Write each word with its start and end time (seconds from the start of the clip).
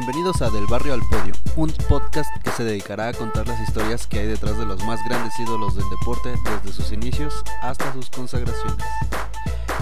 Bienvenidos 0.00 0.40
a 0.40 0.48
Del 0.48 0.66
Barrio 0.66 0.94
al 0.94 1.02
Podio, 1.10 1.34
un 1.56 1.70
podcast 1.86 2.34
que 2.42 2.50
se 2.52 2.64
dedicará 2.64 3.08
a 3.08 3.12
contar 3.12 3.46
las 3.46 3.60
historias 3.60 4.06
que 4.06 4.20
hay 4.20 4.28
detrás 4.28 4.56
de 4.56 4.64
los 4.64 4.82
más 4.86 5.04
grandes 5.04 5.38
ídolos 5.38 5.74
del 5.74 5.84
deporte 5.90 6.34
desde 6.42 6.72
sus 6.72 6.90
inicios 6.90 7.42
hasta 7.60 7.92
sus 7.92 8.08
consagraciones. 8.08 8.82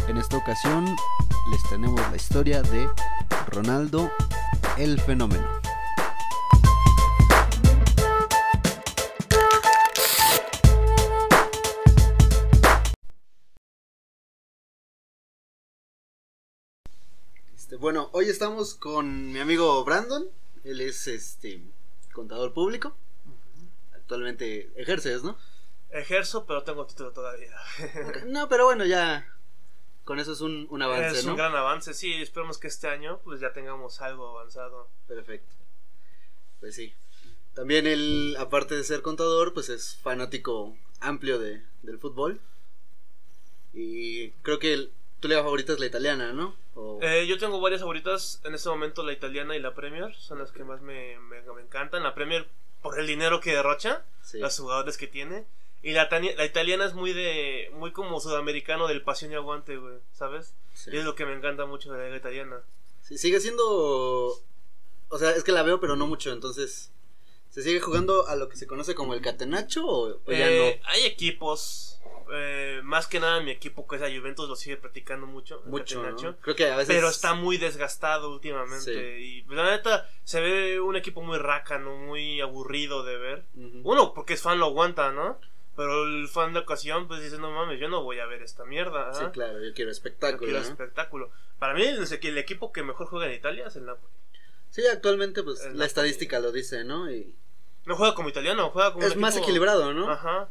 En 0.09 0.17
esta 0.17 0.37
ocasión 0.37 0.87
les 1.53 1.63
tenemos 1.71 2.01
la 2.11 2.17
historia 2.17 2.63
de 2.63 2.91
Ronaldo 3.53 4.11
el 4.77 5.01
Fenómeno. 5.01 5.47
Bueno, 17.79 18.11
hoy 18.13 18.29
estamos 18.29 18.75
con 18.75 19.33
mi 19.33 19.39
amigo 19.39 19.85
Brandon. 19.85 20.29
Él 20.65 20.81
es 20.81 21.07
este 21.07 21.63
contador 22.13 22.53
público. 22.53 22.97
Actualmente 23.95 24.71
ejerces, 24.77 25.23
¿no? 25.23 25.39
Ejerzo, 25.91 26.45
pero 26.47 26.65
tengo 26.65 26.87
título 26.87 27.13
todavía. 27.13 27.55
No, 28.27 28.49
pero 28.49 28.65
bueno, 28.65 28.85
ya 28.85 29.35
con 30.05 30.19
eso 30.19 30.33
es 30.33 30.41
un, 30.41 30.67
un 30.71 30.83
avance, 30.83 31.19
es 31.21 31.25
¿no? 31.25 31.33
un 31.33 31.37
gran 31.37 31.55
avance, 31.55 31.95
sí. 31.95 32.13
Esperemos 32.15 32.59
que 32.59 32.69
este 32.69 32.89
año 32.89 33.21
pues 33.25 33.41
ya 33.41 33.53
tengamos 33.53 34.01
algo 34.01 34.29
avanzado. 34.39 34.89
Perfecto. 35.07 35.55
Pues 36.61 36.75
sí. 36.75 36.95
También 37.55 37.87
él, 37.87 38.37
aparte 38.39 38.75
de 38.77 38.85
ser 38.85 39.03
contador, 39.03 39.53
pues 39.53 39.69
es 39.69 39.97
fanático 39.97 40.77
amplio 41.01 41.39
de, 41.39 41.63
del 41.83 41.99
fútbol. 41.99 42.41
Y 43.73 44.31
creo 44.43 44.59
que 44.59 44.73
el- 44.75 44.93
tu 45.21 45.29
liga 45.29 45.43
favorita 45.43 45.73
es 45.73 45.81
la 45.81 45.87
italiana, 45.87 46.33
¿no? 46.33 46.55
O- 46.75 46.99
Eh, 47.03 47.27
yo 47.27 47.39
tengo 47.39 47.61
varias 47.61 47.81
favoritas 47.81 48.41
en 48.45 48.55
este 48.55 48.69
momento, 48.69 49.03
la 49.03 49.13
italiana 49.13 49.57
y 49.57 49.61
la 49.61 49.75
Premier. 49.75 50.15
Son 50.17 50.39
las 50.39 50.53
que 50.53 50.65
más 50.65 50.81
me, 50.81 51.19
me, 51.19 51.41
me 51.43 51.63
encantan. 51.63 52.03
La 52.03 52.15
Premier 52.15 52.49
por 52.83 52.99
el 53.01 53.07
dinero 53.07 53.41
que 53.41 53.53
derrocha, 53.53 54.05
sí. 54.23 54.39
los 54.39 54.59
jugadores 54.59 54.97
que 54.97 55.07
tiene. 55.09 55.45
Y 55.83 55.93
la, 55.93 56.09
la 56.11 56.45
italiana 56.45 56.85
es 56.87 56.95
muy 56.95 57.13
de 57.13 57.71
muy 57.75 57.93
como 57.93 58.21
sudamericano 58.21 58.89
del 58.89 59.03
pasión 59.03 59.31
y 59.33 59.37
aguante, 59.37 59.77
güey, 59.77 59.99
¿sabes? 60.13 60.55
Sí. 60.75 60.91
Y 60.93 60.97
es 60.99 61.05
lo 61.05 61.15
que 61.15 61.25
me 61.27 61.35
encanta 61.35 61.67
mucho 61.67 61.93
de 61.93 61.99
la 61.99 62.05
liga 62.07 62.17
italiana. 62.17 62.61
Sí, 63.03 63.17
sigue 63.19 63.41
siendo. 63.41 63.65
O 65.11 65.19
sea, 65.19 65.31
es 65.31 65.45
que 65.45 65.53
la 65.53 65.63
veo, 65.63 65.81
pero 65.81 65.97
no 65.97 66.07
mucho. 66.07 66.33
Entonces, 66.33 66.91
¿se 67.51 67.63
sigue 67.63 67.81
jugando 67.81 68.27
a 68.29 68.37
lo 68.37 68.49
que 68.49 68.57
se 68.57 68.67
conoce 68.67 68.95
como 68.95 69.15
el 69.15 69.21
catenacho 69.23 69.87
o, 69.87 70.09
o 70.25 70.33
ya 70.33 70.51
Eh, 70.51 70.81
Hay 70.85 71.05
equipos, 71.07 72.01
eh, 72.33 72.81
más 72.85 73.07
que 73.07 73.21
nada 73.21 73.41
mi 73.41 73.51
equipo 73.51 73.87
que 73.87 73.97
es 73.97 74.03
la 74.03 74.09
Juventus 74.09 74.49
lo 74.49 74.57
sigue 74.57 74.77
practicando 74.77 75.27
mucho. 75.27 75.63
Mucho. 75.67 75.97
¿no? 75.97 76.03
catenaccio. 76.03 76.37
Creo 76.41 76.57
que 76.57 76.71
a 76.71 76.77
veces. 76.77 76.95
Pero 76.95 77.09
está 77.09 77.35
muy 77.35 77.57
desgastado 77.59 78.31
últimamente. 78.31 79.21
Y 79.21 79.43
pues, 79.43 79.57
la 79.57 79.71
neta, 79.71 80.09
se 80.25 80.41
ve 80.41 80.81
un 80.81 80.97
equipo 80.97 81.23
muy 81.23 81.39
rácano, 81.39 81.97
muy 81.97 82.41
aburrido 82.41 83.03
de 83.05 83.17
ver. 83.17 83.45
Uno, 83.85 84.15
porque 84.15 84.35
es 84.35 84.43
fan, 84.43 84.59
lo 84.59 84.67
aguanta, 84.67 85.13
¿no? 85.13 85.41
Pero 85.77 86.05
el 86.05 86.27
fan 86.29 86.53
de 86.55 86.59
ocasión, 86.59 87.07
pues 87.07 87.23
dice, 87.23 87.39
no 87.39 87.53
mames, 87.53 87.79
yo 87.79 87.89
no 87.89 88.03
voy 88.03 88.19
a 88.19 88.27
ver 88.27 88.43
esta 88.43 88.65
mierda. 88.65 89.15
Sí, 89.15 89.23
¿ah? 89.25 89.31
claro, 89.31 89.63
yo 89.65 89.73
quiero 89.75 89.91
Yo 89.91 89.93
espectáculo. 89.93 90.41
quiero 90.45 90.59
¿no? 90.61 90.67
espectáculo. 90.67 91.31
Para 91.61 91.75
mí, 91.75 91.85
el, 91.85 91.99
el 92.21 92.39
equipo 92.39 92.73
que 92.73 92.83
mejor 92.83 93.07
juega 93.07 93.27
en 93.27 93.35
Italia 93.35 93.67
es 93.69 93.77
el 93.77 93.87
Napoli. 93.87 94.13
Sí, 94.71 94.83
actualmente, 94.87 95.43
pues 95.45 95.61
El 95.61 95.65
la 95.67 95.69
Napoli. 95.75 95.87
estadística 95.87 96.41
lo 96.41 96.51
dice, 96.53 96.83
¿no? 96.85 97.09
Y 97.11 97.33
No 97.87 97.95
juega 97.97 98.15
como 98.15 98.29
italiano, 98.29 98.71
juega 98.71 98.93
como 98.93 99.07
es 99.07 99.15
un 99.15 99.21
más 99.21 99.35
equipo- 99.37 99.45
equilibrado, 99.45 99.95
¿no? 99.95 100.11
Ajá. 100.11 100.49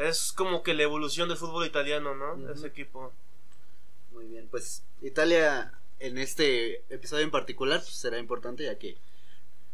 Es 0.00 0.32
como 0.32 0.62
que 0.62 0.74
la 0.74 0.82
evolución 0.82 1.28
del 1.28 1.38
fútbol 1.38 1.66
italiano, 1.66 2.14
¿no? 2.14 2.34
Ujú. 2.34 2.52
Ese 2.52 2.66
equipo. 2.66 3.12
Muy 4.12 4.26
bien, 4.26 4.48
pues 4.50 4.82
Italia 5.02 5.72
en 5.98 6.18
este 6.18 6.84
episodio 6.92 7.24
en 7.24 7.30
particular 7.30 7.80
pues, 7.80 7.94
será 7.94 8.18
importante 8.18 8.64
ya 8.64 8.78
que 8.78 8.96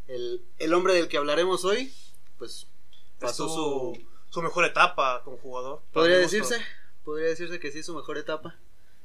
el, 0.09 0.43
el 0.59 0.75
hombre 0.75 0.95
del 0.95 1.09
que 1.09 1.17
hablaremos 1.17 1.65
hoy, 1.65 1.93
pues 2.39 2.67
pasó 3.19 3.49
su... 3.49 4.07
su 4.31 4.43
mejor 4.43 4.65
etapa 4.65 5.23
como 5.25 5.39
jugador. 5.39 5.83
Podría 5.93 6.19
decirse, 6.19 6.61
podría 7.05 7.29
decirse 7.29 7.59
que 7.59 7.73
sí, 7.73 7.83
su 7.83 7.95
mejor 7.95 8.19
etapa 8.19 8.57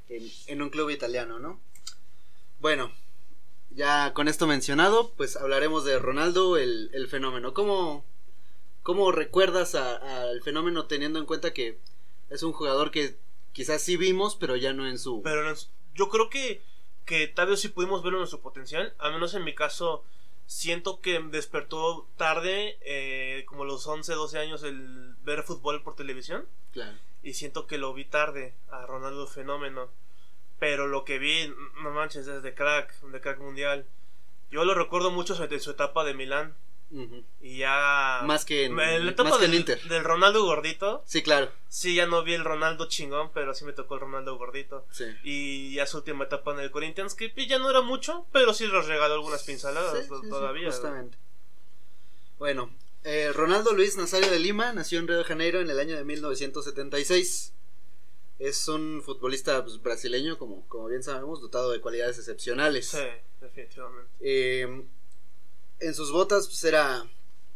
en, 0.09 0.29
en 0.47 0.61
un 0.61 0.69
club 0.69 0.89
italiano, 0.89 1.39
¿no? 1.39 1.59
Bueno, 2.59 2.91
ya 3.69 4.13
con 4.13 4.27
esto 4.27 4.45
mencionado, 4.47 5.11
pues 5.13 5.37
hablaremos 5.37 5.85
de 5.85 5.97
Ronaldo, 5.99 6.57
el, 6.57 6.89
el 6.93 7.07
fenómeno. 7.07 7.53
¿Cómo, 7.53 8.03
cómo 8.83 9.11
recuerdas 9.11 9.75
al 9.75 10.41
fenómeno 10.41 10.85
teniendo 10.85 11.19
en 11.19 11.25
cuenta 11.25 11.53
que 11.53 11.79
es 12.29 12.43
un 12.43 12.53
jugador 12.53 12.91
que 12.91 13.17
quizás 13.51 13.81
sí 13.81 13.97
vimos, 13.97 14.35
pero 14.35 14.55
ya 14.55 14.73
no 14.73 14.87
en 14.87 14.97
su... 14.97 15.21
Pero 15.21 15.53
yo 15.93 16.09
creo 16.09 16.29
que, 16.29 16.63
que 17.05 17.27
tal 17.27 17.49
vez 17.49 17.59
sí 17.59 17.69
pudimos 17.69 18.03
verlo 18.03 18.21
en 18.21 18.27
su 18.27 18.39
potencial. 18.39 18.93
Al 18.97 19.13
menos 19.13 19.33
en 19.33 19.43
mi 19.43 19.53
caso, 19.53 20.03
siento 20.45 21.01
que 21.01 21.19
despertó 21.19 22.07
tarde, 22.17 22.77
eh, 22.81 23.45
como 23.47 23.65
los 23.65 23.85
11, 23.85 24.13
12 24.13 24.39
años, 24.39 24.63
el 24.63 25.15
ver 25.23 25.43
fútbol 25.43 25.83
por 25.83 25.95
televisión. 25.95 26.47
Claro. 26.71 26.97
Y 27.23 27.33
siento 27.33 27.67
que 27.67 27.77
lo 27.77 27.93
vi 27.93 28.05
tarde 28.05 28.55
a 28.69 28.85
Ronaldo 28.85 29.27
Fenómeno. 29.27 29.89
Pero 30.59 30.87
lo 30.87 31.05
que 31.05 31.19
vi, 31.19 31.53
no 31.81 31.91
manches, 31.91 32.27
es 32.27 32.43
de 32.43 32.53
crack, 32.53 33.01
de 33.01 33.19
crack 33.19 33.39
mundial. 33.39 33.85
Yo 34.51 34.63
lo 34.63 34.73
recuerdo 34.73 35.11
mucho 35.11 35.35
de 35.35 35.59
su 35.59 35.71
etapa 35.71 36.03
de 36.03 36.13
Milán. 36.13 36.55
Y 37.41 37.57
ya. 37.57 38.21
Más 38.25 38.43
que 38.43 38.65
en- 38.65 38.79
etapa 38.79 39.29
más 39.29 39.39
que 39.39 39.47
del, 39.47 39.55
Inter. 39.55 39.81
del 39.83 40.03
Ronaldo 40.03 40.43
gordito. 40.43 41.03
Sí, 41.05 41.21
claro. 41.23 41.49
Sí, 41.69 41.95
ya 41.95 42.05
no 42.05 42.23
vi 42.23 42.33
el 42.33 42.43
Ronaldo 42.43 42.87
chingón, 42.87 43.31
pero 43.33 43.53
sí 43.53 43.63
me 43.63 43.71
tocó 43.73 43.95
el 43.95 44.01
Ronaldo 44.01 44.37
gordito. 44.37 44.85
Sí. 44.91 45.05
Y 45.23 45.73
ya 45.75 45.85
su 45.87 45.97
última 45.97 46.25
etapa 46.25 46.51
en 46.53 46.59
el 46.59 46.69
Corinthians, 46.71 47.15
que 47.15 47.31
ya 47.47 47.59
no 47.59 47.69
era 47.69 47.81
mucho, 47.81 48.25
pero 48.33 48.53
sí 48.53 48.67
les 48.67 48.85
regaló 48.87 49.13
algunas 49.15 49.43
pinceladas 49.43 49.97
Sí, 49.97 50.03
sí, 50.09 50.15
sí, 50.23 50.29
todavía. 50.29 50.67
justamente. 50.67 51.17
Bueno, 52.37 52.75
eh, 53.03 53.31
Ronaldo 53.33 53.71
Luis 53.73 53.95
Nazario 53.97 54.29
de 54.29 54.39
Lima 54.39 54.73
nació 54.73 54.99
en 54.99 55.07
Río 55.07 55.17
de 55.17 55.23
Janeiro 55.23 55.61
en 55.61 55.69
el 55.69 55.79
año 55.79 55.95
de 55.95 56.03
1976. 56.03 57.53
Es 58.39 58.67
un 58.67 59.01
futbolista 59.05 59.63
pues, 59.63 59.81
brasileño, 59.81 60.37
como, 60.37 60.67
como 60.67 60.87
bien 60.87 61.03
sabemos, 61.03 61.41
dotado 61.41 61.71
de 61.71 61.79
cualidades 61.79 62.17
excepcionales. 62.17 62.87
Sí, 62.89 62.97
definitivamente. 63.39 64.09
Eh, 64.19 64.83
en 65.81 65.93
sus 65.93 66.11
botas 66.11 66.47
pues, 66.47 66.63
era 66.63 67.03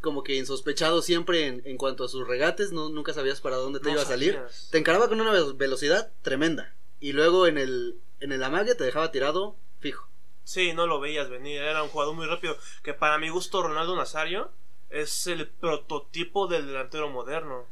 como 0.02 0.24
que 0.24 0.36
insospechado 0.36 1.02
siempre 1.02 1.48
en, 1.48 1.62
en 1.66 1.78
cuanto 1.78 2.04
a 2.04 2.10
sus 2.10 2.28
regates, 2.28 2.72
no, 2.72 2.90
nunca 2.90 3.14
sabías 3.14 3.42
para 3.42 3.56
dónde 3.56 3.80
te 3.80 3.86
No 3.86 3.94
iba 3.94 4.02
a 4.02 4.06
salir. 4.06 4.34
sabías. 4.34 4.68
Te 4.72 4.78
encaraba 4.78 5.08
con 5.10 5.20
una 5.20 5.32
ve- 5.32 5.54
velocidad 5.56 6.12
tremenda. 6.22 6.76
Y 7.00 7.14
luego 7.14 7.48
en 7.48 7.58
el, 7.58 8.00
en 8.20 8.32
el 8.32 8.44
amague 8.44 8.76
te 8.76 8.84
dejaba 8.84 9.12
tirado 9.12 9.56
fijo. 9.80 10.08
Sí, 10.44 10.74
no 10.74 10.86
lo 10.86 11.00
veías 11.00 11.30
venir, 11.30 11.60
era 11.62 11.82
un 11.82 11.90
jugador 11.90 12.14
muy 12.14 12.28
rápido. 12.28 12.56
Que 12.84 12.94
para 12.94 13.18
mi 13.18 13.30
gusto, 13.30 13.64
Ronaldo 13.64 13.96
Nazario 13.96 14.52
es 14.92 15.26
el 15.26 15.48
prototipo 15.48 16.48
del 16.48 16.68
delantero 16.68 17.10
moderno. 17.10 17.66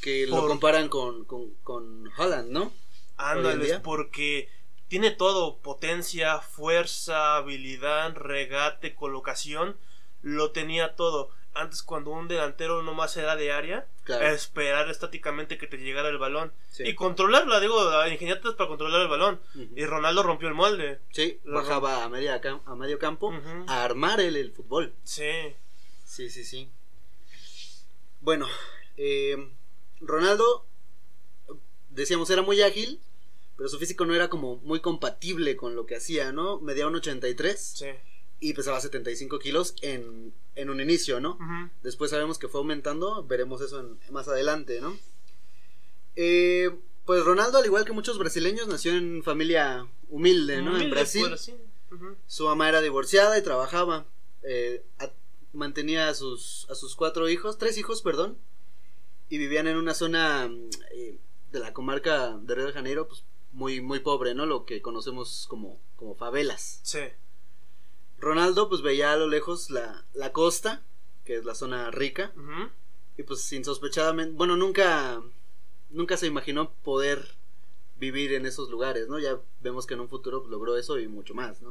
Que 0.00 0.26
lo 0.26 0.46
comparan 0.48 0.88
con, 0.88 1.24
con, 1.26 1.50
con 1.62 2.10
Holland, 2.16 2.50
¿no? 2.50 2.72
Ándales, 3.16 3.78
porque 3.82 4.48
tiene 4.88 5.10
todo: 5.10 5.58
potencia, 5.58 6.40
fuerza, 6.40 7.36
habilidad, 7.36 8.14
regate, 8.16 8.94
colocación. 8.94 9.76
Lo 10.24 10.50
tenía 10.50 10.96
todo. 10.96 11.30
Antes, 11.56 11.84
cuando 11.84 12.10
un 12.10 12.26
delantero 12.26 12.82
nomás 12.82 13.16
era 13.16 13.36
de 13.36 13.52
área, 13.52 13.86
Claro. 14.02 14.26
esperar 14.26 14.90
estáticamente 14.90 15.56
que 15.56 15.68
te 15.68 15.76
llegara 15.76 16.08
el 16.08 16.18
balón 16.18 16.52
Sí. 16.68 16.82
y 16.84 16.94
controlarla, 16.96 17.60
digo, 17.60 17.78
ingeniártelas 18.08 18.56
para 18.56 18.68
controlar 18.68 19.02
el 19.02 19.06
balón. 19.08 19.40
Y 19.76 19.84
Ronaldo 19.84 20.24
rompió 20.24 20.48
el 20.48 20.54
molde. 20.54 20.98
Sí, 21.12 21.38
Lo 21.44 21.54
bajaba 21.60 22.02
a, 22.02 22.08
media 22.08 22.40
a 22.66 22.74
medio 22.74 22.98
campo 22.98 23.32
a 23.68 23.84
armar 23.84 24.20
él 24.20 24.36
el 24.36 24.50
fútbol. 24.50 24.92
Sí, 25.04 25.30
Sí, 26.04 26.28
sí, 26.30 26.44
sí. 26.44 26.68
Bueno, 28.20 28.48
eh, 28.96 29.36
Ronaldo, 30.00 30.66
decíamos, 31.90 32.30
era 32.30 32.42
muy 32.42 32.62
ágil, 32.62 33.00
pero 33.56 33.68
su 33.68 33.78
físico 33.78 34.04
no 34.06 34.14
era 34.14 34.28
como 34.28 34.56
muy 34.58 34.80
compatible 34.80 35.56
con 35.56 35.76
lo 35.76 35.86
que 35.86 35.96
hacía, 35.96 36.32
¿no? 36.32 36.58
Medía 36.60 36.86
un 36.86 36.96
83 36.96 37.60
sí. 37.60 37.86
Y 38.40 38.52
pesaba 38.54 38.80
75 38.80 39.38
kilos 39.38 39.74
en, 39.82 40.34
en 40.54 40.70
un 40.70 40.80
inicio, 40.80 41.20
¿no? 41.20 41.38
Después 41.82 42.10
sabemos 42.10 42.38
que 42.38 42.48
fue 42.48 42.60
aumentando, 42.60 43.24
veremos 43.24 43.60
eso 43.62 43.80
en- 43.80 43.98
más 44.12 44.28
adelante, 44.28 44.80
¿no? 44.80 44.96
Eh, 46.16 46.70
pues 47.04 47.24
Ronaldo, 47.24 47.58
al 47.58 47.66
igual 47.66 47.84
que 47.84 47.92
muchos 47.92 48.18
brasileños, 48.18 48.66
nació 48.68 48.92
en 48.92 49.22
familia 49.22 49.86
humilde, 50.08 50.62
¿no? 50.62 50.72
en 50.84 50.90
Brasil. 50.90 51.22
sí. 51.38 51.54
Su 52.26 52.44
mamá 52.46 52.68
era 52.68 52.80
divorciada 52.80 53.38
y 53.38 53.42
trabajaba. 53.42 54.06
eh, 54.42 54.84
a- 54.98 55.10
mantenía 55.54 56.08
a 56.08 56.14
sus, 56.14 56.66
a 56.68 56.74
sus 56.74 56.96
cuatro 56.96 57.28
hijos, 57.28 57.56
tres 57.58 57.78
hijos, 57.78 58.02
perdón. 58.02 58.36
Y 59.30 59.38
vivían 59.38 59.68
en 59.68 59.76
una 59.76 59.94
zona 59.94 60.50
eh, 60.92 61.18
de 61.52 61.58
la 61.60 61.72
comarca 61.72 62.36
de 62.38 62.54
Río 62.54 62.66
de 62.66 62.72
Janeiro, 62.72 63.06
pues 63.08 63.22
muy, 63.52 63.80
muy 63.80 64.00
pobre, 64.00 64.34
¿no? 64.34 64.44
Lo 64.46 64.64
que 64.66 64.82
conocemos 64.82 65.46
como, 65.48 65.80
como 65.96 66.14
favelas. 66.16 66.80
Sí. 66.82 66.98
Ronaldo, 68.24 68.68
pues 68.68 68.82
veía 68.82 69.12
a 69.12 69.16
lo 69.16 69.28
lejos 69.28 69.70
la, 69.70 70.04
la 70.14 70.32
costa, 70.32 70.82
que 71.24 71.36
es 71.36 71.44
la 71.44 71.54
zona 71.54 71.90
rica. 71.90 72.32
Y 73.16 73.22
pues 73.22 73.52
insospechadamente, 73.52 74.34
bueno, 74.36 74.56
nunca, 74.56 75.22
nunca 75.90 76.16
se 76.16 76.26
imaginó 76.26 76.72
poder 76.82 77.36
vivir 77.96 78.32
en 78.32 78.44
esos 78.44 78.70
lugares, 78.70 79.08
¿no? 79.08 79.18
Ya 79.20 79.38
vemos 79.62 79.86
que 79.86 79.94
en 79.94 80.00
un 80.00 80.08
futuro 80.08 80.40
pues, 80.40 80.50
logró 80.50 80.76
eso 80.76 80.98
y 80.98 81.06
mucho 81.06 81.34
más, 81.34 81.62
¿no? 81.62 81.70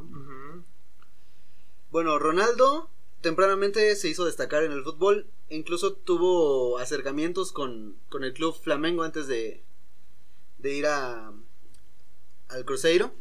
Bueno, 1.92 2.18
Ronaldo 2.18 2.90
tempranamente 3.22 3.96
se 3.96 4.10
hizo 4.10 4.26
destacar 4.26 4.64
en 4.64 4.72
el 4.72 4.84
fútbol. 4.84 5.28
E 5.50 5.56
incluso 5.58 5.94
tuvo 5.94 6.78
acercamientos 6.80 7.52
con, 7.52 7.98
con 8.10 8.24
el 8.24 8.34
club 8.34 8.56
Flamengo 8.56 9.04
antes 9.04 9.28
de, 9.28 9.64
de 10.58 10.74
ir 10.74 10.86
a, 10.88 11.34
al 12.50 12.66
Cruzeiro. 12.66 13.12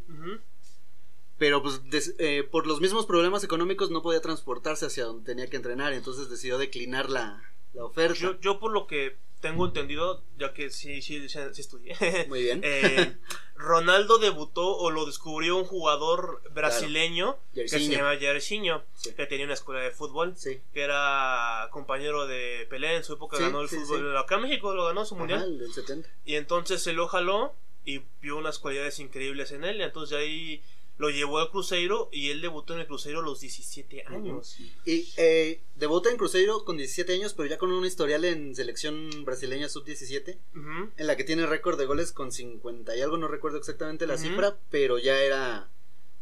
Pero 1.42 1.60
pues 1.60 1.82
des- 1.90 2.14
eh, 2.20 2.44
por 2.48 2.68
los 2.68 2.80
mismos 2.80 3.04
problemas 3.04 3.42
económicos 3.42 3.90
no 3.90 4.00
podía 4.00 4.20
transportarse 4.20 4.86
hacia 4.86 5.06
donde 5.06 5.24
tenía 5.24 5.48
que 5.48 5.56
entrenar. 5.56 5.92
Entonces 5.92 6.30
decidió 6.30 6.56
declinar 6.56 7.10
la, 7.10 7.42
la 7.72 7.84
oferta. 7.84 8.16
Yo, 8.16 8.38
yo 8.38 8.60
por 8.60 8.70
lo 8.70 8.86
que 8.86 9.16
tengo 9.40 9.66
entendido, 9.66 10.22
ya 10.38 10.52
que 10.54 10.70
sí, 10.70 11.02
sí, 11.02 11.28
sí, 11.28 11.36
sí 11.52 11.60
estudié, 11.60 11.96
Muy 12.28 12.44
bien. 12.44 12.60
eh, 12.64 13.16
Ronaldo 13.56 14.18
debutó 14.18 14.76
o 14.76 14.92
lo 14.92 15.04
descubrió 15.04 15.56
un 15.56 15.64
jugador 15.64 16.40
brasileño 16.52 17.36
que 17.52 17.66
se 17.66 17.80
llama 17.88 18.16
Jairzinho, 18.20 18.84
Sí. 18.94 19.12
que 19.14 19.26
tenía 19.26 19.44
una 19.46 19.54
escuela 19.54 19.80
de 19.80 19.90
fútbol, 19.90 20.34
Sí. 20.36 20.60
que 20.72 20.82
era 20.82 21.66
compañero 21.72 22.28
de 22.28 22.68
Pelé 22.70 22.94
en 22.94 23.02
su 23.02 23.14
época, 23.14 23.36
ganó 23.36 23.62
el 23.62 23.68
fútbol 23.68 24.16
acá 24.16 24.36
en 24.36 24.42
México, 24.42 24.72
lo 24.76 24.84
ganó 24.86 25.04
su 25.04 25.16
mundial. 25.16 25.40
Ajá, 25.40 25.48
del 25.50 25.72
70. 25.72 26.08
Y 26.24 26.36
entonces 26.36 26.80
se 26.80 26.92
lo 26.92 27.08
jaló 27.08 27.52
y 27.84 28.02
vio 28.20 28.36
unas 28.36 28.60
cualidades 28.60 29.00
increíbles 29.00 29.50
en 29.50 29.64
él. 29.64 29.80
Y 29.80 29.82
entonces 29.82 30.16
ahí 30.16 30.62
lo 31.02 31.10
llevó 31.10 31.38
al 31.40 31.50
Cruzeiro 31.50 32.08
y 32.12 32.31
él 32.31 32.40
debutó 32.40 32.72
en 32.75 32.81
el 32.81 32.87
Cruzeiro 32.87 33.19
a 33.19 33.22
los 33.22 33.40
17 33.40 34.04
años. 34.06 34.56
Y 34.87 35.08
eh, 35.16 35.60
debuta 35.75 36.10
en 36.10 36.16
Cruzeiro 36.16 36.64
con 36.64 36.76
17 36.76 37.12
años, 37.12 37.34
pero 37.34 37.49
ya 37.49 37.58
con 37.58 37.72
un 37.72 37.84
historial 37.84 38.25
en 38.25 38.54
selección 38.54 39.10
brasileña 39.25 39.69
sub-17, 39.69 40.38
Ujú. 40.54 40.90
en 40.96 41.06
la 41.06 41.16
que 41.16 41.25
tiene 41.25 41.44
récord 41.46 41.78
de 41.78 41.87
goles 41.87 42.12
con 42.12 42.31
50 42.32 42.96
y 42.96 43.00
algo, 43.00 43.16
no 43.19 43.26
recuerdo 43.28 43.58
exactamente 43.58 44.06
la 44.06 44.16
cifra, 44.16 44.56
pero 44.70 44.99
ya 44.99 45.20
era, 45.22 45.69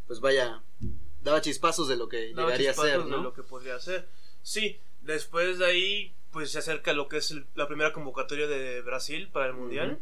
pues 0.07 0.21
vaya, 0.21 0.63
daba 1.23 1.41
chispazos 1.43 1.87
de 1.87 1.97
lo 1.97 2.09
que 2.09 2.33
Daba 2.33 2.49
llegaría 2.49 2.71
a 2.71 2.75
ser, 2.75 2.85
chispazos 2.85 3.05
de 3.11 3.17
¿no? 3.17 3.23
lo 3.23 3.35
que 3.35 3.43
podría 3.43 3.79
ser. 3.81 4.09
Sí, 4.43 4.81
después 5.03 5.59
de 5.59 5.67
ahí 5.67 6.15
pues 6.33 6.53
se 6.53 6.59
acerca 6.61 6.93
lo 6.93 7.09
que 7.09 7.17
es 7.19 7.33
el- 7.33 7.45
la 7.55 7.67
primera 7.69 7.93
convocatoria 7.93 8.47
de 8.47 8.81
Brasil 8.83 9.29
para 9.33 9.47
el 9.49 9.53
Mundial. 9.55 9.99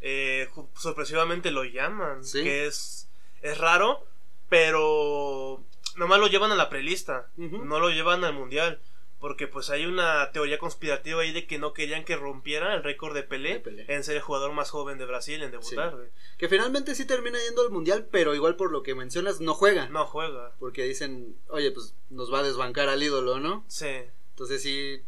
Eh, 0.00 0.48
sorpresivamente 0.76 1.50
lo 1.50 1.62
llaman, 1.64 2.24
Sí. 2.24 2.42
que 2.42 2.66
es, 2.66 3.08
es 3.42 3.56
raro, 3.58 4.04
pero 4.50 5.64
nomás 5.96 6.20
lo 6.20 6.26
llevan 6.26 6.52
a 6.52 6.56
la 6.56 6.68
prelista, 6.68 7.30
no 7.36 7.80
lo 7.80 7.88
llevan 7.88 8.24
al 8.24 8.34
Mundial. 8.34 8.82
Porque 9.20 9.46
pues 9.46 9.68
hay 9.68 9.84
una 9.84 10.32
teoría 10.32 10.58
conspirativa 10.58 11.20
ahí 11.20 11.30
de 11.30 11.46
que 11.46 11.58
no 11.58 11.74
querían 11.74 12.06
que 12.06 12.16
rompiera 12.16 12.74
el 12.74 12.82
récord 12.82 13.14
de 13.14 13.22
Pelé, 13.22 13.52
De 13.52 13.60
Pelé. 13.60 13.84
en 13.86 14.02
ser 14.02 14.16
el 14.16 14.22
jugador 14.22 14.54
más 14.54 14.70
joven 14.70 14.96
de 14.96 15.04
Brasil 15.04 15.42
en 15.42 15.50
debutar. 15.50 15.92
Sí. 15.92 16.36
Que 16.38 16.48
finalmente 16.48 16.94
sí 16.94 17.04
termina 17.04 17.38
yendo 17.46 17.60
al 17.60 17.70
mundial, 17.70 18.08
pero 18.10 18.34
igual 18.34 18.56
por 18.56 18.72
lo 18.72 18.82
que 18.82 18.94
mencionas, 18.94 19.42
no 19.42 19.52
juega. 19.52 19.90
No 19.90 20.06
juega. 20.06 20.54
Porque 20.58 20.84
dicen, 20.84 21.36
oye, 21.48 21.70
pues 21.70 21.94
nos 22.08 22.32
va 22.32 22.38
a 22.38 22.42
desbancar 22.42 22.88
al 22.88 23.02
ídolo, 23.02 23.40
¿no? 23.40 23.62
Sí. 23.68 24.04
Entonces 24.30 24.62
sí, 24.62 25.02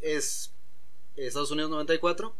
es 0.00 0.54
Estados 1.16 1.50
Unidos 1.50 1.72
94. 1.72 2.36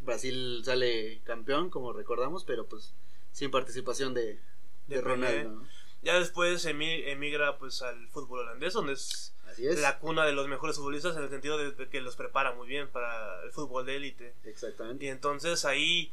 Brasil 0.00 0.62
sale 0.64 1.20
campeón, 1.24 1.68
como 1.68 1.92
recordamos, 1.92 2.44
pero 2.44 2.66
pues 2.66 2.94
sin 3.32 3.50
participación 3.50 4.14
de, 4.14 4.40
de. 4.88 5.00
Ronaldo. 5.00 5.50
¿no? 5.50 5.68
Ya 6.02 6.18
después 6.18 6.64
emi- 6.66 7.02
emigra 7.06 7.58
pues 7.58 7.82
al 7.82 8.08
fútbol 8.08 8.40
holandés, 8.40 8.72
donde 8.72 8.92
es 8.92 9.32
la 9.80 9.98
cuna 9.98 10.24
de 10.24 10.32
los 10.32 10.46
mejores 10.48 10.76
futbolistas 10.76 11.16
en 11.16 11.24
el 11.24 11.30
sentido 11.30 11.58
de, 11.58 11.88
que 11.88 12.00
los 12.00 12.14
prepara 12.16 12.52
muy 12.52 12.68
bien 12.68 12.88
para 12.88 13.42
el 13.42 13.50
fútbol 13.50 13.84
de 13.86 13.96
élite. 13.96 14.34
Exactamente. 14.44 15.04
Y 15.04 15.08
entonces 15.08 15.64
ahí, 15.64 16.12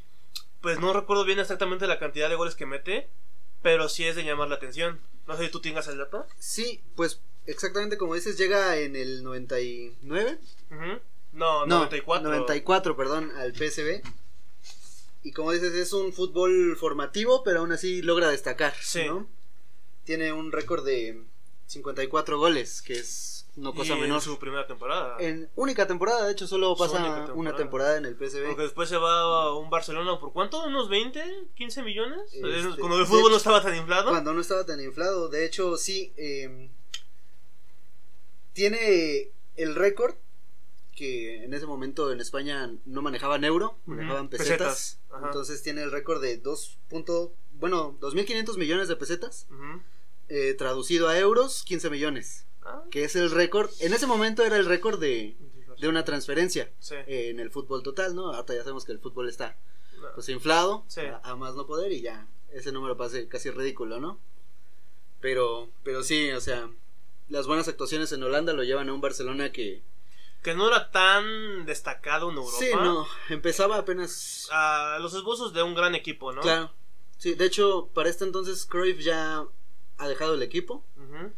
pues 0.61 0.79
no 0.79 0.91
recuerdo 0.93 1.23
bien 1.25 1.39
exactamente 1.39 1.85
la 1.85 1.99
cantidad 1.99 2.29
de 2.29 2.35
goles 2.35 2.55
que 2.55 2.65
mete, 2.65 3.07
pero 3.61 3.87
sí 3.87 4.05
es 4.05 4.15
de 4.15 4.23
llamar 4.23 4.47
la 4.49 4.55
atención. 4.55 4.99
No 5.27 5.37
sé 5.37 5.45
si 5.45 5.51
tú 5.51 5.59
tengas 5.61 5.87
el 5.87 5.97
dato. 5.99 6.25
Sí, 6.39 6.81
pues 6.95 7.21
exactamente 7.45 7.97
como 7.97 8.15
dices, 8.15 8.37
llega 8.39 8.77
en 8.77 8.95
el 8.95 9.23
99. 9.23 10.39
Ujú. 10.71 10.99
No, 11.33 11.65
No, 11.65 11.77
94. 11.79 12.27
94, 12.29 12.95
perdón, 12.97 13.31
al 13.37 13.53
PSV. 13.53 14.01
Y 15.25 15.31
como 15.31 15.51
dices, 15.51 15.73
es 15.73 15.91
un 15.91 16.13
fútbol 16.13 16.77
formativo, 16.77 17.43
pero 17.43 17.61
aún 17.61 17.71
así 17.71 18.03
logra 18.03 18.29
destacar. 18.29 18.75
Sí. 18.79 19.05
¿no? 19.05 19.27
Tiene 20.03 20.31
un 20.31 20.51
récord 20.51 20.85
de 20.85 21.23
54 21.65 22.37
goles, 22.37 22.83
que 22.83 22.93
es 22.93 23.47
no 23.55 23.73
cosa 23.73 23.95
Y 23.97 24.01
menor. 24.01 24.17
en 24.17 24.21
su 24.21 24.37
primera 24.37 24.67
temporada. 24.67 25.17
En 25.19 25.49
única 25.55 25.87
temporada, 25.87 26.27
de 26.27 26.33
hecho, 26.33 26.45
solo 26.45 26.75
pasa 26.77 27.01
temporada. 27.01 27.33
una 27.33 27.55
temporada 27.55 27.97
en 27.97 28.05
el 28.05 28.15
PSV. 28.15 28.45
Porque 28.49 28.61
después 28.63 28.87
se 28.87 28.97
va 28.97 29.21
a 29.21 29.55
un 29.55 29.71
Barcelona 29.71 30.19
por 30.19 30.31
cuánto? 30.31 30.63
¿Unos 30.63 30.89
20? 30.89 31.23
¿15 31.57 31.83
millones? 31.83 32.21
Este, 32.31 32.79
Cuando 32.79 32.99
el 32.99 33.07
fútbol 33.07 33.31
no 33.31 33.37
estaba 33.37 33.63
tan 33.63 33.75
inflado. 33.75 34.11
Cuando 34.11 34.31
no 34.31 34.41
estaba 34.41 34.63
tan 34.63 34.79
inflado. 34.79 35.27
De 35.29 35.43
hecho, 35.43 35.75
sí. 35.77 36.13
eh, 36.17 36.69
tiene 38.53 39.31
el 39.55 39.73
récord 39.73 40.13
que 40.95 41.43
en 41.43 41.53
ese 41.53 41.65
momento 41.65 42.11
en 42.11 42.21
España 42.21 42.73
no 42.85 43.01
manejaban 43.01 43.43
euro, 43.43 43.77
manejaban 43.85 44.29
pesetas. 44.29 44.99
Entonces 45.23 45.61
tiene 45.61 45.83
el 45.83 45.91
récord 45.91 46.21
de 46.21 46.37
2. 46.37 46.79
punto- 46.89 47.33
bueno, 47.53 47.97
2.500 47.99 48.57
millones 48.57 48.87
de 48.87 48.95
pesetas. 48.95 49.47
Eh, 50.29 50.55
traducido 50.57 51.07
a 51.07 51.17
euros, 51.19 51.63
15 51.63 51.89
millones. 51.89 52.45
Ah, 52.63 52.83
Que 52.89 53.03
es 53.03 53.15
el 53.15 53.29
récord. 53.29 53.69
En 53.79 53.93
ese 53.93 54.07
momento 54.07 54.43
era 54.43 54.57
el 54.57 54.65
récord 54.65 54.99
de, 54.99 55.35
de 55.79 55.87
una 55.87 56.03
transferencia 56.03 56.71
Sí. 56.79 56.95
eh, 57.07 57.29
en 57.29 57.39
el 57.39 57.51
fútbol 57.51 57.83
total, 57.83 58.15
¿no? 58.15 58.33
Ahora 58.33 58.55
ya 58.55 58.61
sabemos 58.63 58.85
que 58.85 58.91
el 58.93 58.99
fútbol 58.99 59.29
está 59.29 59.55
No. 60.01 60.07
pues 60.15 60.27
inflado 60.29 60.83
Sí. 60.87 61.01
a, 61.01 61.17
a 61.23 61.35
más 61.35 61.55
no 61.55 61.67
poder 61.67 61.91
y 61.91 62.01
ya 62.01 62.27
ese 62.51 62.71
número 62.71 62.97
parece 62.97 63.27
casi 63.27 63.51
ridículo, 63.51 63.99
¿no? 63.99 64.19
Pero, 65.21 65.69
pero 65.83 66.03
sí, 66.03 66.31
o 66.31 66.41
sea, 66.41 66.69
las 67.29 67.47
buenas 67.47 67.67
actuaciones 67.67 68.11
en 68.11 68.23
Holanda 68.23 68.53
lo 68.53 68.63
llevan 68.63 68.89
a 68.89 68.93
un 68.93 69.01
Barcelona 69.01 69.51
que 69.51 69.81
que 70.45 70.53
no 70.53 70.67
era 70.67 70.91
tan 70.91 71.65
destacado 71.65 72.29
en 72.29 72.37
Europa. 72.37 72.57
sí, 72.59 72.69
no, 72.73 73.05
empezaba 73.29 73.77
apenas, 73.77 74.47
A 74.51 74.97
los 75.01 75.13
esbozos 75.13 75.51
de 75.53 75.61
un 75.63 75.73
gran 75.75 75.95
equipo, 75.95 76.31
¿no? 76.31 76.41
claro, 76.41 76.71
sí, 77.17 77.33
de 77.33 77.45
hecho 77.45 77.89
para 77.93 78.09
este 78.09 78.23
entonces 78.25 78.65
Cruyff 78.65 78.99
ya 78.99 79.43
ha 79.97 80.07
dejado 80.07 80.35
el 80.35 80.43
equipo, 80.43 80.85
Ujú. 80.97 81.11
pero, 81.13 81.33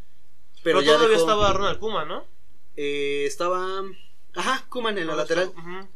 Pero, 0.64 0.82
ya 0.82 0.94
todavía 0.96 1.18
dejó- 1.18 1.22
estaba 1.22 1.54
Ronald 1.54 1.80
Koeman, 1.80 2.08
¿no? 2.08 2.26
eh, 2.76 3.24
estaba, 3.26 3.84
ajá, 4.36 4.66
Koeman 4.70 4.98
en 4.98 5.08
la 5.08 5.16
lateral, 5.16 5.48
Ujú. 5.58 5.88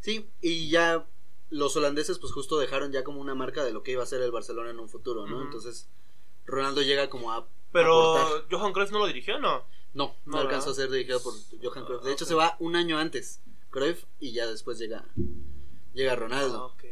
sí, 0.00 0.30
y 0.40 0.70
ya 0.70 1.04
los 1.50 1.76
holandeses 1.76 2.18
pues 2.18 2.32
justo 2.32 2.58
dejaron 2.58 2.92
ya 2.92 3.04
como 3.04 3.20
una 3.20 3.34
marca 3.34 3.62
de 3.64 3.72
lo 3.72 3.82
que 3.82 3.90
iba 3.92 4.02
a 4.02 4.06
ser 4.06 4.22
el 4.22 4.30
Barcelona 4.30 4.70
en 4.70 4.78
un 4.80 4.88
futuro, 4.88 5.26
¿no? 5.26 5.42
Entonces 5.42 5.88
Ronaldo 6.46 6.80
llega 6.80 7.10
como 7.10 7.30
a 7.32 7.46
Pero. 7.72 8.44
Johan 8.50 8.72
Cruyff 8.72 8.90
no 8.92 9.00
lo 9.00 9.06
dirigió, 9.06 9.38
¿no? 9.38 9.64
No, 9.94 10.16
no, 10.24 10.32
No, 10.36 10.38
alcanzó 10.40 10.70
a 10.70 10.74
ser 10.74 10.90
dirigido 10.90 11.22
por 11.22 11.34
Johan 11.62 11.84
Cruyff. 11.84 12.02
De 12.02 12.10
Ah, 12.10 12.12
hecho, 12.14 12.24
se 12.24 12.34
va 12.34 12.56
un 12.60 12.76
año 12.76 12.98
antes 12.98 13.40
Cruyff 13.70 14.04
y 14.20 14.32
ya 14.32 14.46
después 14.46 14.78
llega 14.78 15.04
llega 15.94 16.12
Ah, 16.12 16.16
Ronaldo. 16.16 16.66
ok. 16.66 16.82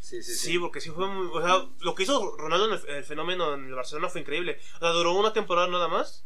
Sí, 0.00 0.22
sí, 0.22 0.22
Sí, 0.22 0.34
sí. 0.52 0.58
porque 0.58 0.80
sí 0.80 0.88
fue 0.90 1.06
muy. 1.06 1.28
O 1.32 1.42
sea, 1.42 1.66
lo 1.80 1.94
que 1.94 2.04
hizo 2.04 2.34
Ronaldo 2.38 2.66
en 2.74 2.80
el, 2.80 2.96
el 2.96 3.04
fenómeno 3.04 3.52
en 3.54 3.66
el 3.66 3.74
Barcelona 3.74 4.08
fue 4.08 4.22
increíble. 4.22 4.58
O 4.76 4.78
sea, 4.78 4.90
duró 4.90 5.12
una 5.12 5.32
temporada 5.34 5.68
nada 5.68 5.88
más. 5.88 6.24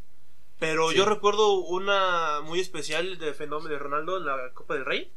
Pero 0.60 0.90
Sí. 0.90 0.96
yo 0.96 1.04
recuerdo 1.04 1.54
una 1.54 2.40
muy 2.42 2.60
especial 2.60 3.18
del 3.18 3.34
fenómeno 3.34 3.70
de 3.70 3.78
Ronaldo 3.80 4.18
en 4.18 4.26
la 4.26 4.52
Copa 4.54 4.74
del 4.74 4.84
Rey. 4.84 5.12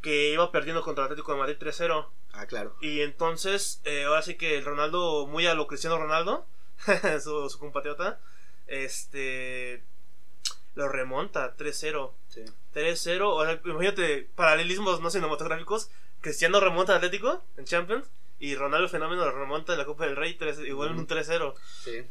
Que 0.00 0.32
iba 0.32 0.50
perdiendo 0.52 0.80
contra 0.82 1.04
el 1.04 1.06
Atlético 1.10 1.32
de 1.32 1.38
Madrid 1.38 1.56
3-0. 1.58 2.08
Ah, 2.32 2.46
claro. 2.46 2.76
Y 2.80 3.00
entonces, 3.00 3.82
eh, 3.84 4.04
ahora 4.04 4.22
sí 4.22 4.36
que 4.36 4.56
el 4.56 4.64
Ronaldo, 4.64 5.26
muy 5.26 5.46
a 5.46 5.54
lo 5.54 5.66
Cristiano 5.66 5.98
Ronaldo, 5.98 6.46
su, 7.22 7.50
su 7.50 7.58
compatriota, 7.58 8.20
este. 8.68 9.84
Lo 10.74 10.88
remonta 10.88 11.56
3-0. 11.56 12.12
Sí. 12.28 12.44
3-0. 12.74 13.22
O 13.24 13.44
sea, 13.44 13.60
imagínate, 13.64 14.28
paralelismos 14.34 15.00
no 15.00 15.10
cinematográficos. 15.10 15.90
Cristiano 16.20 16.60
remonta 16.60 16.96
Atlético 16.96 17.42
en 17.56 17.64
Champions. 17.64 18.06
Y 18.38 18.54
Ronaldo 18.54 18.88
Fenómeno 18.88 19.24
lo 19.24 19.32
remonta 19.32 19.72
en 19.72 19.78
la 19.78 19.84
Copa 19.84 20.06
del 20.06 20.16
Rey, 20.16 20.34
3 20.34 20.60
igual 20.60 20.90
en 20.92 20.98
un 21.00 21.06
3-0. 21.06 21.54
Sí. 21.84 22.02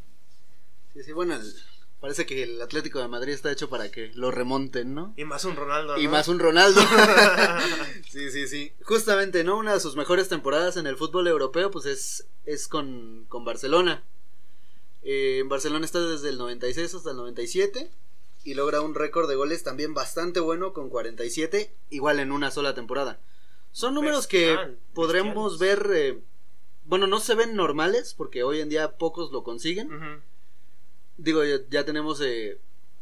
Sí, 0.93 1.03
sí, 1.03 1.11
bueno, 1.11 1.35
el- 1.35 1.55
parece 1.99 2.25
que 2.27 2.43
el 2.43 2.61
Atlético 2.61 2.99
de 2.99 3.07
Madrid 3.07 3.33
está 3.33 3.51
hecho 3.51 3.67
para 3.69 3.89
que 3.89 4.11
lo 4.13 4.29
remonten, 4.29 4.93
¿no? 4.93 5.13
Y 5.17 5.25
más 5.25 5.43
un 5.45 5.55
Ronaldo. 5.55 5.97
Y 5.97 6.07
más 6.07 6.27
un 6.27 6.37
Ronaldo. 6.39 6.81
sí, 8.09 8.29
sí, 8.31 8.47
sí. 8.47 8.73
Justamente, 8.83 9.43
¿no? 9.43 9.57
Una 9.57 9.73
de 9.73 9.79
sus 9.79 9.95
mejores 9.95 10.29
temporadas 10.29 10.77
en 10.77 10.85
el 10.87 10.97
fútbol 10.97 11.27
europeo, 11.27 11.71
pues 11.71 11.85
es, 11.85 12.27
es 12.45 12.67
con, 12.67 13.25
con 13.27 13.43
Barcelona. 13.43 14.03
Eh, 15.01 15.39
en 15.39 15.49
Barcelona 15.49 15.85
está 15.85 15.99
desde 15.99 16.29
el 16.29 16.37
96 16.37 16.93
hasta 16.93 17.11
el 17.11 17.17
97 17.17 17.91
y 18.49 18.53
logra 18.55 18.81
un 18.81 18.95
récord 18.95 19.29
de 19.29 19.35
goles 19.35 19.63
también 19.63 19.93
bastante 19.93 20.39
bueno 20.39 20.73
con 20.73 20.89
47, 20.89 21.71
igual 21.89 22.19
en 22.19 22.31
una 22.31 22.49
sola 22.51 22.73
temporada. 22.73 23.19
Son 23.71 23.93
números 23.93 24.27
Bestial, 24.27 24.71
que 24.71 24.77
podremos 24.95 25.59
ver, 25.59 25.89
eh, 25.93 26.19
bueno, 26.85 27.05
no 27.05 27.19
se 27.19 27.35
ven 27.35 27.55
normales 27.55 28.15
porque 28.17 28.41
hoy 28.43 28.59
en 28.59 28.69
día 28.69 28.97
pocos 28.97 29.31
lo 29.31 29.43
consiguen. 29.43 30.23
Digo, 31.17 31.43
ya, 31.43 31.57
ya 31.69 31.85
tenemos 31.85 32.21
eh, 32.21 32.59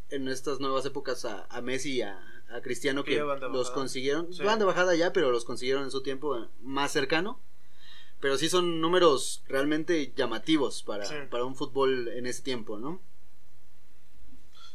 en 0.09 0.27
estas 0.27 0.59
nuevas 0.59 0.85
épocas 0.85 1.23
a, 1.23 1.45
a 1.45 1.61
Messi 1.61 1.97
y 1.97 2.01
a, 2.01 2.19
a 2.49 2.61
Cristiano 2.61 3.03
Que 3.05 3.19
los 3.51 3.71
consiguieron. 3.71 4.33
Sí. 4.33 4.43
Van 4.43 4.59
de 4.59 4.65
bajada 4.65 4.95
ya, 4.95 5.13
pero 5.13 5.31
los 5.31 5.45
consiguieron 5.45 5.83
en 5.83 5.91
su 5.91 6.01
tiempo 6.01 6.35
eh, 6.37 6.47
más 6.61 6.91
cercano. 6.91 7.39
Pero 8.19 8.37
sí 8.37 8.49
son 8.49 8.81
números 8.81 9.43
realmente 9.47 10.11
llamativos 10.15 10.81
para, 10.83 11.05
Sí. 11.05 11.15
para 11.29 11.45
un 11.45 11.55
fútbol 11.55 12.07
en 12.09 12.25
ese 12.25 12.41
tiempo, 12.41 12.77
¿no? 12.79 12.99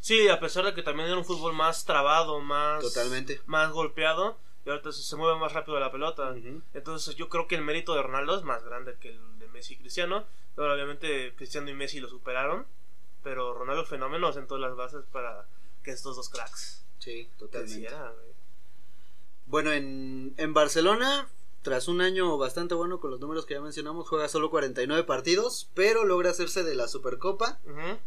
Sí, 0.03 0.29
a 0.29 0.41
pesar 0.41 0.65
de 0.65 0.75
que 0.75 0.83
también 0.83 1.07
era 1.09 1.17
un 1.17 1.25
fútbol 1.25 1.53
más 1.53 1.85
trabado, 1.85 2.41
más. 2.41 2.83
Totalmente. 2.83 3.41
Más 3.47 3.71
golpeado. 3.71 4.37
Y 4.67 4.71
ahorita 4.71 4.91
se, 4.91 5.17
mueve 5.17 5.39
más 5.39 5.53
rápido 5.53 5.79
la 5.79 5.93
pelota. 5.93 6.35
Entonces 6.75 7.15
yo 7.15 7.29
creo 7.29 7.47
que 7.47 7.55
el 7.55 7.63
mérito 7.63 7.95
de 7.95 8.03
Ronaldo 8.03 8.37
es 8.37 8.43
más 8.43 8.65
grande 8.65 8.97
que 9.01 9.11
el 9.11 9.39
de 9.39 9.47
Messi 9.47 9.75
y 9.75 9.77
Cristiano. 9.77 10.25
Pero 10.57 10.75
obviamente 10.75 11.33
Cristiano 11.37 11.71
y 11.71 11.75
Messi 11.75 12.01
lo 12.01 12.09
superaron. 12.09 12.67
Pero 13.23 13.55
Ronaldo 13.55 13.85
fenómeno 13.85 14.33
sentó 14.33 14.59
las 14.59 14.75
bases 14.75 15.05
para 15.13 15.47
que 15.85 15.93
estos 15.93 16.17
dos 16.17 16.29
cracks 16.29 16.85
Sí, 16.99 17.31
totalmente. 17.39 17.89
Bueno, 19.47 19.71
en, 19.71 20.35
en 20.37 20.53
Barcelona, 20.53 21.29
tras 21.63 21.89
un 21.89 22.01
año 22.01 22.37
bastante 22.39 22.75
bueno 22.75 22.99
con 23.01 23.11
los 23.11 23.21
números 23.21 23.47
que 23.47 23.55
ya 23.55 23.61
mencionamos, 23.61 24.09
juega 24.09 24.29
solo 24.29 24.51
49 24.51 25.05
partidos, 25.05 25.71
pero 25.75 26.05
logra 26.05 26.31
hacerse 26.31 26.65
de 26.65 26.75
la 26.75 26.89
Supercopa, 26.89 27.61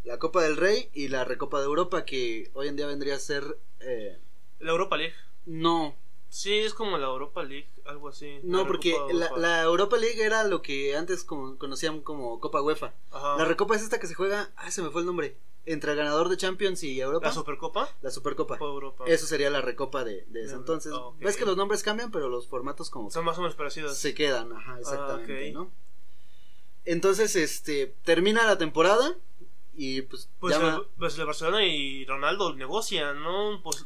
la 0.03 0.19
Copa 0.19 0.43
del 0.43 0.57
Rey 0.57 0.89
y 0.93 1.07
la 1.07 1.23
Recopa 1.23 1.59
de 1.59 1.65
Europa, 1.65 2.05
que 2.05 2.51
hoy 2.53 2.67
en 2.67 2.75
día 2.75 2.85
vendría 2.87 3.15
a 3.15 3.19
ser... 3.19 3.57
eh, 3.79 4.17
La 4.59 4.71
Europa 4.71 4.97
League. 4.97 5.13
no, 5.45 5.95
Sí, 6.35 6.53
es 6.59 6.73
como 6.73 6.97
la 6.97 7.07
Europa 7.07 7.43
League, 7.43 7.69
algo 7.85 8.09
así. 8.09 8.39
no, 8.43 8.67
porque 8.67 8.91
la, 9.13 9.27
Europa. 9.27 9.37
la 9.39 9.61
Europa 9.63 9.95
League 9.97 10.21
era 10.21 10.43
lo 10.43 10.61
que 10.61 10.93
antes 10.97 11.23
como- 11.23 11.57
conocían 11.57 12.01
como 12.01 12.41
Copa 12.41 12.61
UEFA. 12.61 12.93
Ajá. 13.11 13.37
La 13.37 13.45
Recopa 13.45 13.75
es 13.77 13.83
esta 13.83 13.99
que 14.01 14.07
se 14.07 14.15
juega, 14.15 14.49
ah, 14.57 14.69
se 14.69 14.81
me 14.81 14.89
fue 14.89 14.99
el 15.01 15.07
nombre, 15.07 15.37
entre 15.65 15.91
el 15.91 15.97
ganador 15.97 16.27
de 16.27 16.35
Champions 16.35 16.83
y 16.83 16.99
Europa. 16.99 17.27
¿La 17.27 17.33
Supercopa? 17.33 17.89
la 18.01 18.11
Supercopa. 18.11 18.57
Europa. 18.59 19.05
Eso 19.07 19.25
sería 19.27 19.49
la 19.49 19.61
Recopa 19.61 20.03
de, 20.03 20.25
de 20.27 20.43
ese 20.43 20.55
entonces. 20.55 20.91
ah. 20.93 21.11
Ves 21.19 21.37
que 21.37 21.45
los 21.45 21.55
nombres 21.55 21.83
cambian, 21.83 22.11
pero 22.11 22.27
los 22.27 22.47
formatos 22.47 22.89
como 22.89 23.09
Son 23.11 23.23
más 23.23 23.37
o 23.37 23.41
menos 23.41 23.55
parecidas. 23.55 23.97
se 23.97 24.13
quedan, 24.13 24.51
ajá, 24.51 24.77
exactamente, 24.79 25.49
ok. 25.51 25.53
¿no? 25.53 25.71
Entonces, 26.85 27.35
este, 27.35 27.95
termina 28.03 28.45
la 28.45 28.57
temporada 28.57 29.15
y 29.73 30.01
pues, 30.03 30.29
Pues, 30.39 30.55
llama- 30.57 30.75
el, 30.75 30.81
pues 30.97 31.17
el 31.17 31.25
Barcelona 31.25 31.65
y 31.65 32.05
Ronaldo 32.05 32.53
negocian, 32.55 33.21
¿no? 33.23 33.61
Pues, 33.63 33.85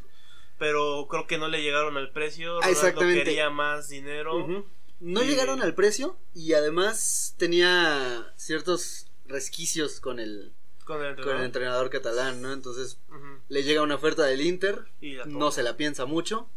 pero 0.59 1.07
creo 1.09 1.25
que 1.25 1.37
no 1.39 1.47
le 1.47 1.63
llegaron 1.63 1.97
al 1.97 2.11
precio. 2.11 2.55
Ronaldo 2.55 2.69
exactamente. 2.71 3.23
quería 3.23 3.49
más 3.49 3.89
dinero. 3.89 4.65
No 4.99 5.23
y- 5.23 5.27
llegaron 5.27 5.61
al 5.63 5.73
precio 5.73 6.17
y 6.35 6.53
además 6.53 7.33
tenía 7.37 8.31
ciertos 8.35 9.07
resquicios 9.25 9.99
con 10.01 10.19
el, 10.19 10.53
Con 10.85 10.97
el 10.97 11.01
con 11.01 11.09
entrenador. 11.11 11.35
el 11.39 11.45
entrenador 11.45 11.89
catalán, 11.89 12.41
¿no? 12.41 12.51
Entonces 12.51 12.99
le 13.47 13.63
llega 13.63 13.81
una 13.81 13.95
oferta 13.95 14.25
del 14.25 14.41
Inter, 14.41 14.85
Y 15.01 15.15
no 15.25 15.51
se 15.51 15.63
la 15.63 15.77
piensa 15.77 16.05
mucho. 16.05 16.49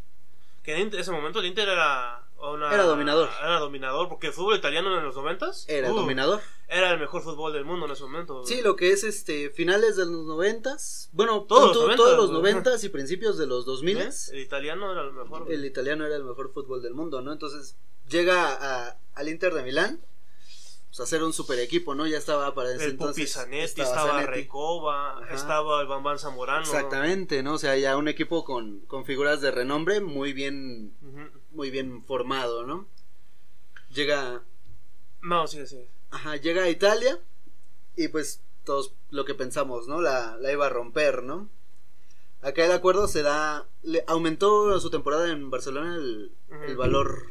Que 0.63 0.77
en 0.81 0.95
ese 0.95 1.11
momento 1.11 1.41
el 1.41 1.47
Inter 1.47 1.69
era 1.69 2.25
una- 2.51 2.73
Era 2.75 2.85
dominador. 2.85 3.29
Era 3.41 3.59
dominador, 3.59 4.09
porque 4.09 4.27
el 4.29 4.33
fútbol 4.33 4.57
italiano 4.57 4.97
en 4.99 5.05
los 5.05 5.15
noventas 5.15 5.65
Era 5.69 5.87
el 5.89 5.93
uh, 5.93 5.97
dominador. 5.97 6.41
Era 6.69 6.91
el 6.93 6.99
mejor 6.99 7.23
fútbol 7.23 7.53
del 7.53 7.65
mundo 7.65 7.87
en 7.87 7.93
ese 7.93 8.03
momento. 8.03 8.45
Sí, 8.47 8.63
lo 8.63 8.77
que 8.77 8.91
es 8.93 9.05
este 9.05 9.51
finales 9.51 9.97
de 9.97 10.07
los 10.07 10.25
noventas, 10.27 11.09
bueno, 11.13 11.43
Todos 11.49 11.67
los 11.69 11.73
tú, 11.73 11.81
noventas, 11.83 11.97
todos 12.05 12.17
los 12.19 12.31
noventas 12.31 12.83
y 12.85 12.89
principios 12.89 13.39
de 13.39 13.47
los 13.47 13.65
dos 13.67 13.83
¿Eh? 13.83 13.85
miles. 13.87 14.29
El 14.31 14.41
italiano 14.41 14.91
era 14.91 15.03
el 15.03 15.13
mejor. 15.13 15.51
el 15.53 15.65
italiano 15.65 16.05
era 16.07 16.17
el 16.17 16.25
mejor 16.25 16.53
fútbol 16.53 16.83
del 16.83 16.95
mundo, 16.95 17.21
¿no? 17.23 17.33
Entonces 17.33 17.77
llega 18.09 18.53
a- 18.89 18.99
al 19.15 19.29
Inter 19.29 19.55
de 19.55 19.63
Milán 19.63 20.01
pues, 20.89 21.01
a 21.01 21.07
ser 21.07 21.23
un 21.23 21.33
super 21.33 21.59
equipo, 21.59 21.95
¿no? 21.95 22.07
Ya 22.07 22.19
estaba 22.19 22.55
para 22.55 22.71
ese 22.75 22.85
el 22.85 22.91
entonces. 22.93 23.33
Zanetti, 23.33 23.81
estaba, 23.81 24.11
Zanetti. 24.11 24.31
Recoba, 24.33 25.19
Ajá. 25.23 25.35
estaba 25.35 25.81
el 25.81 25.87
Bambán 25.87 26.19
Zamorano. 26.19 26.63
Exactamente, 26.65 27.43
¿no? 27.43 27.55
O 27.55 27.59
sea, 27.59 27.77
ya 27.79 27.97
un 27.97 28.09
equipo 28.09 28.45
con, 28.45 28.81
con 28.87 29.05
figuras 29.07 29.41
de 29.41 29.51
renombre 29.53 30.01
muy 30.01 30.33
bien. 30.35 30.95
Muy 31.53 31.71
bien 31.71 32.05
formado, 32.05 32.67
¿no? 32.67 32.89
Llega 33.91 34.43
No, 35.21 35.47
sí, 35.47 35.67
sí. 35.67 35.89
ajá, 36.11 36.37
llega 36.37 36.65
a 36.65 36.71
Italia 36.71 37.21
y 37.97 38.09
pues 38.09 38.43
todos 38.65 38.95
lo 39.11 39.25
que 39.25 39.35
pensamos, 39.35 39.89
¿no? 39.89 40.01
La, 40.01 40.37
la 40.39 40.53
iba 40.53 40.67
a 40.67 40.71
romper, 40.71 41.23
¿no? 41.23 41.51
Acá 42.41 42.65
el 42.65 42.73
acuerdo 42.73 43.07
se 43.07 43.23
da 43.23 43.69
le 43.83 44.05
aumentó 44.07 44.79
su 44.81 44.91
temporada 44.91 45.31
en 45.31 45.51
Barcelona 45.51 45.97
el, 45.97 46.33
valor 46.77 47.27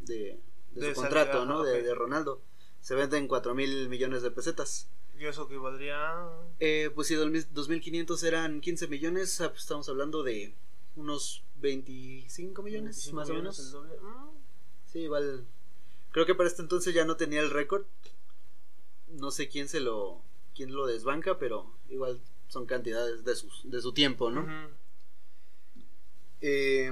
de, 0.00 0.40
de 0.72 0.88
De 0.88 0.94
su 0.94 1.00
contrato, 1.00 1.46
¿no? 1.46 1.62
De, 1.62 1.94
Ronaldo. 1.94 2.42
Se 2.80 2.94
venden 2.94 3.28
cuatro 3.28 3.54
mil 3.54 3.88
millones 3.88 4.22
de 4.22 4.30
pesetas. 4.30 4.88
Y 5.18 5.26
eso 5.26 5.48
que 5.48 5.56
valdría. 5.56 6.28
Eh, 6.58 6.90
pues 6.94 7.08
si 7.08 7.14
2.500 7.14 8.22
eran 8.24 8.60
15 8.60 8.88
millones, 8.88 9.40
ah, 9.40 9.50
pues 9.50 9.62
estamos 9.62 9.88
hablando 9.88 10.22
de 10.22 10.54
unos 10.96 11.42
25 11.56 12.62
millones, 12.62 12.96
25 12.96 13.16
más 13.16 13.28
millones, 13.28 13.58
o 13.58 13.62
menos. 13.62 13.72
doble. 13.72 13.96
Mm. 14.00 14.30
Sí, 14.92 14.98
igual. 15.00 15.46
Creo 16.12 16.26
que 16.26 16.34
para 16.34 16.48
este 16.48 16.62
entonces 16.62 16.92
ya 16.94 17.04
no 17.04 17.16
tenía 17.16 17.40
el 17.40 17.50
récord. 17.50 17.84
No 19.08 19.30
sé 19.30 19.48
quién 19.48 19.68
se 19.68 19.80
lo 19.80 20.20
quién 20.54 20.72
lo 20.74 20.86
desbanca, 20.86 21.38
pero 21.38 21.72
igual 21.88 22.20
son 22.48 22.66
cantidades 22.66 23.24
de 23.24 23.36
sus 23.36 23.62
de 23.70 23.80
su 23.80 23.92
tiempo, 23.92 24.30
¿no? 24.30 24.46
Eh, 26.40 26.90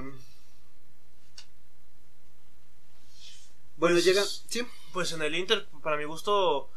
bueno, 3.77 3.95
Pues- 3.95 4.05
llega, 4.05 4.23
sí, 4.23 4.61
Pues 4.93 5.11
en 5.11 5.21
el 5.21 5.35
Inter, 5.35 5.67
para 5.83 5.97
mi 5.97 6.05
gusto, 6.05 6.69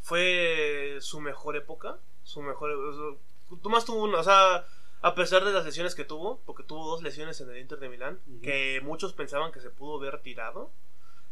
fue 0.00 0.96
su 1.02 1.20
mejor 1.20 1.56
época. 1.56 1.98
Su 2.24 2.40
mejor. 2.40 3.18
Tomás 3.62 3.84
tuvo 3.84 4.02
una. 4.04 4.20
O 4.20 4.24
sea, 4.24 4.66
a 5.02 5.14
pesar 5.14 5.44
de 5.44 5.52
las 5.52 5.64
lesiones 5.64 5.94
que 5.94 6.04
tuvo, 6.04 6.40
porque 6.44 6.62
tuvo 6.62 6.86
dos 6.90 7.02
lesiones 7.02 7.40
en 7.40 7.50
el 7.50 7.58
Inter 7.58 7.78
de 7.78 7.88
Milán, 7.88 8.20
que 8.42 8.80
muchos 8.82 9.12
pensaban 9.14 9.52
que 9.52 9.60
se 9.60 9.70
pudo 9.70 9.98
ver 9.98 10.20
tirado. 10.22 10.70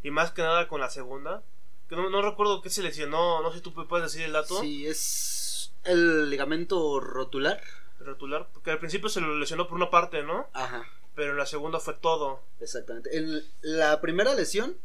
Y 0.02 0.10
más 0.10 0.30
que 0.30 0.42
nada 0.42 0.68
con 0.68 0.80
la 0.80 0.90
segunda. 0.90 1.42
Que 1.88 1.96
no, 1.96 2.08
no 2.10 2.22
recuerdo 2.22 2.62
qué 2.62 2.70
se 2.70 2.82
lesionó. 2.82 3.42
No 3.42 3.50
sé 3.50 3.56
si 3.58 3.62
tú 3.62 3.72
puedes 3.72 4.12
decir 4.12 4.24
el 4.26 4.32
dato. 4.32 4.60
sí 4.60 4.86
es 4.86 5.72
el 5.84 6.30
ligamento 6.30 7.00
rotular. 7.00 7.60
Rotular. 7.98 8.48
Porque 8.52 8.70
al 8.70 8.78
principio 8.78 9.08
se 9.08 9.20
lo 9.20 9.36
lesionó 9.38 9.66
por 9.66 9.76
una 9.76 9.90
parte, 9.90 10.22
¿no? 10.22 10.46
Ajá, 10.52 10.84
Pero 11.14 11.32
en 11.32 11.38
la 11.38 11.46
segunda 11.46 11.80
fue 11.80 11.94
todo. 11.94 12.42
exactamente. 12.60 13.16
En 13.16 13.42
la 13.62 14.00
primera 14.00 14.34
lesión 14.34 14.76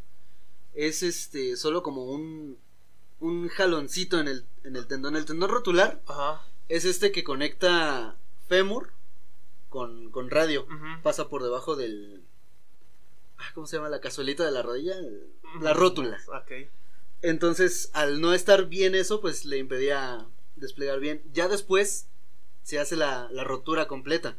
es 0.74 1.02
este 1.04 1.56
solo 1.56 1.82
como 1.82 2.04
un 2.04 2.58
un 3.20 3.48
jaloncito 3.48 4.18
en 4.18 4.26
el 4.26 4.44
en 4.64 4.74
el 4.74 4.88
tendón, 4.88 5.14
el 5.14 5.24
tendón 5.24 5.48
rotular 5.50 6.00
Ajá. 6.08 6.42
es 6.68 6.84
este 6.84 7.12
que 7.12 7.22
conecta 7.22 8.16
fémur 8.48 8.90
con, 9.68 10.10
con 10.10 10.30
radio. 10.30 10.66
Pasa 11.02 11.28
por 11.28 11.42
debajo 11.42 11.76
del. 11.76 12.22
ah, 13.38 13.50
¿Cómo 13.54 13.66
se 13.66 13.76
llama? 13.76 13.88
La 13.88 14.00
cazuelita 14.00 14.44
de 14.44 14.50
la 14.52 14.62
rodilla. 14.62 14.96
El- 14.98 15.30
La 15.60 15.72
rótula. 15.72 16.18
Ok. 16.28 16.68
Entonces, 17.22 17.90
al 17.94 18.20
no 18.20 18.32
estar 18.34 18.66
bien 18.66 18.94
eso, 18.94 19.20
pues 19.20 19.44
le 19.44 19.56
impedía 19.58 20.26
desplegar 20.56 21.00
bien. 21.00 21.22
Ya 21.32 21.48
después 21.48 22.08
se 22.62 22.78
hace 22.78 22.96
la, 22.96 23.28
la 23.30 23.44
rotura 23.44 23.86
completa. 23.88 24.36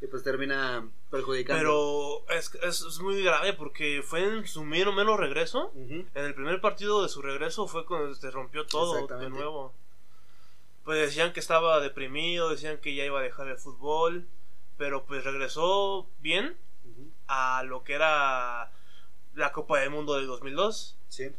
Y 0.00 0.06
pues 0.08 0.22
termina 0.24 0.88
perjudicando. 1.10 1.60
Pero 1.60 2.36
es, 2.38 2.50
es, 2.62 2.80
es 2.82 2.98
muy 3.00 3.22
grave 3.22 3.52
porque 3.52 4.02
fue 4.04 4.24
en 4.24 4.46
su 4.46 4.64
menos 4.64 4.94
menos 4.96 5.18
regreso. 5.18 5.72
En 5.76 6.08
el 6.14 6.34
primer 6.34 6.60
partido 6.60 7.02
de 7.02 7.08
su 7.08 7.22
regreso 7.22 7.68
fue 7.68 7.86
cuando 7.86 8.12
se 8.14 8.30
rompió 8.30 8.66
todo 8.66 9.06
de 9.06 9.30
nuevo. 9.30 9.72
Pues 10.84 10.98
decían 10.98 11.32
que 11.32 11.40
estaba 11.40 11.80
deprimido, 11.80 12.48
decían 12.50 12.78
que 12.78 12.94
ya 12.94 13.04
iba 13.04 13.20
a 13.20 13.22
dejar 13.22 13.48
el 13.48 13.56
fútbol, 13.58 14.26
pero 14.78 15.04
pues 15.04 15.22
regresó 15.24 16.08
bien 16.20 16.56
a 17.28 17.62
lo 17.62 17.84
que 17.84 17.94
era 17.94 18.70
la 19.34 19.52
Copa 19.52 19.78
del 19.80 19.90
Mundo 19.90 20.14
del 20.14 20.26
2002. 20.26 20.96
Sí. 21.08 21.30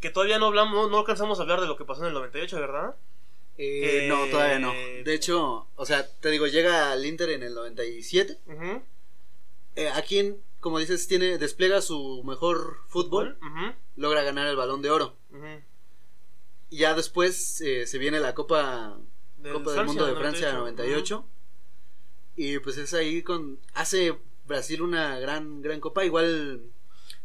Que 0.00 0.10
todavía 0.10 0.38
no 0.38 0.46
hablamos, 0.46 0.90
no, 0.90 0.98
alcanzamos 0.98 1.38
a 1.38 1.42
hablar 1.42 1.60
de 1.60 1.66
lo 1.66 1.76
que 1.76 1.84
pasó 1.84 2.02
en 2.02 2.08
el 2.08 2.14
98, 2.14 2.60
¿verdad? 2.60 2.94
Eh, 3.58 4.04
Eh, 4.04 4.08
no, 4.08 4.26
todavía 4.26 4.58
no. 4.58 4.72
De 4.72 5.14
hecho, 5.14 5.66
o 5.76 5.86
sea, 5.86 6.06
te 6.20 6.30
digo, 6.30 6.46
llega 6.46 6.92
al 6.92 7.04
Inter 7.04 7.30
en 7.30 7.42
el 7.42 7.54
97. 7.54 8.38
Ujú. 8.46 8.82
Eh, 9.76 9.88
aquí, 9.94 10.18
en- 10.18 10.42
como 10.60 10.78
dices, 10.78 11.06
tiene 11.08 11.38
despliega 11.38 11.80
su 11.80 12.22
mejor 12.24 12.78
fútbol. 12.88 13.38
Logra 13.96 14.22
ganar 14.22 14.46
el 14.46 14.56
balón 14.56 14.82
de 14.82 14.90
oro. 14.90 15.14
Y 16.70 16.78
ya 16.78 16.94
después 16.94 17.60
eh, 17.60 17.86
se 17.86 17.98
viene 17.98 18.20
la 18.20 18.34
Copa, 18.34 18.96
Del 19.36 19.52
Copa 19.54 19.72
del 19.72 19.74
Francia, 19.80 19.84
Mundo 19.84 20.06
de 20.06 20.12
98, 20.12 20.38
Francia 20.40 20.58
98. 20.58 21.28
Y 22.36 22.58
pues 22.60 22.78
es 22.78 22.94
ahí 22.94 23.22
con. 23.22 23.58
Hace 23.74 24.16
Brasil 24.46 24.80
una 24.82 25.18
gran, 25.18 25.62
gran 25.62 25.80
copa. 25.80 26.04
Igual. 26.04 26.62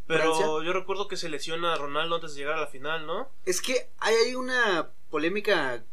Pero 0.08 0.36
Francia. 0.36 0.46
yo 0.46 0.74
recuerdo 0.74 1.08
que 1.08 1.18
se 1.18 1.30
lesiona 1.30 1.74
a 1.74 1.78
Ronaldo 1.78 2.16
antes 2.16 2.34
de 2.34 2.40
llegar 2.40 2.58
a 2.58 2.62
la 2.62 2.68
final, 2.68 3.06
¿no? 3.08 3.30
Es 3.46 3.62
que 3.62 3.90
hay 4.00 4.16
ahí 4.16 4.36
una 4.36 4.92
polémica. 5.10 5.86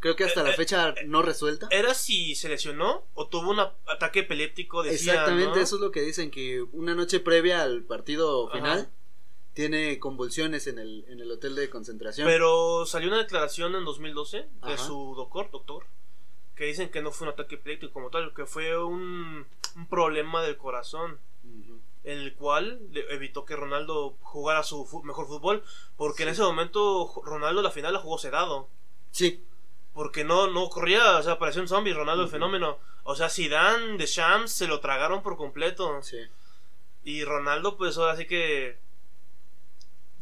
Creo 0.00 0.16
que 0.16 0.24
hasta 0.24 0.42
Eh, 0.42 0.44
la 0.44 0.50
eh, 0.50 0.56
fecha 0.56 0.94
no 1.06 1.22
resuelta. 1.22 1.68
¿Era 1.70 1.94
si 1.94 2.34
se 2.34 2.48
lesionó 2.48 3.06
o 3.14 3.28
tuvo 3.28 3.50
un 3.50 3.60
ataque 3.60 4.20
epiléptico? 4.20 4.82
Decía, 4.82 5.12
Exactamente, 5.12 5.56
¿no? 5.56 5.62
eso 5.62 5.76
es 5.76 5.80
lo 5.82 5.90
que 5.90 6.02
dicen. 6.02 6.30
Que 6.30 6.62
una 6.62 6.94
noche 6.94 7.20
previa 7.20 7.62
al 7.62 7.84
partido 7.84 8.54
Ajá. 8.54 8.88
Tiene 9.54 9.98
convulsiones 10.00 10.66
en 10.66 10.78
el, 10.78 11.04
en 11.08 11.20
el 11.20 11.30
hotel 11.30 11.54
de 11.54 11.70
concentración. 11.70 12.26
Pero 12.26 12.84
salió 12.86 13.08
una 13.08 13.18
declaración 13.18 13.74
en 13.74 13.84
2012 13.84 14.38
de 14.38 14.48
Ajá. 14.62 14.76
su 14.78 15.14
doctor, 15.16 15.50
doctor, 15.50 15.86
que 16.56 16.64
dicen 16.66 16.90
que 16.90 17.02
no 17.02 17.12
fue 17.12 17.26
un 17.28 17.32
ataque 17.34 17.54
epiléptico 17.54 17.92
como 17.92 18.10
tal, 18.10 18.34
que 18.34 18.46
fue 18.46 18.76
un, 18.76 19.46
un 19.76 19.86
problema 19.88 20.42
del 20.42 20.56
corazón, 20.56 21.18
el 22.02 22.34
cual 22.34 22.80
le- 22.92 23.12
evitó 23.14 23.44
que 23.44 23.56
Ronaldo 23.56 24.16
jugara 24.20 24.62
su 24.62 24.86
mejor 25.04 25.26
fútbol, 25.26 25.62
porque 25.96 26.24
en 26.24 26.30
ese 26.30 26.42
momento 26.42 27.12
Ronaldo 27.24 27.62
la 27.62 27.70
final 27.70 27.92
la 27.92 28.00
jugó 28.00 28.18
sedado. 28.18 28.68
Sí. 29.10 29.42
Porque 29.92 30.24
no, 30.24 30.48
no 30.48 30.68
corría, 30.68 31.18
o 31.18 31.22
sea, 31.22 31.38
parecía 31.38 31.62
un 31.62 31.68
zombie, 31.68 31.94
Ronaldo 31.94 32.24
el 32.24 32.28
fenómeno. 32.28 32.78
O 33.04 33.14
sea, 33.14 33.28
Zidane, 33.30 33.96
de 33.96 34.06
Shams 34.06 34.50
se 34.50 34.66
lo 34.66 34.80
tragaron 34.80 35.22
por 35.22 35.36
completo. 35.36 36.02
Sí. 36.02 36.18
Y 37.04 37.22
Ronaldo, 37.24 37.76
pues 37.76 37.96
ahora 37.96 38.16
sí 38.16 38.26
que, 38.26 38.76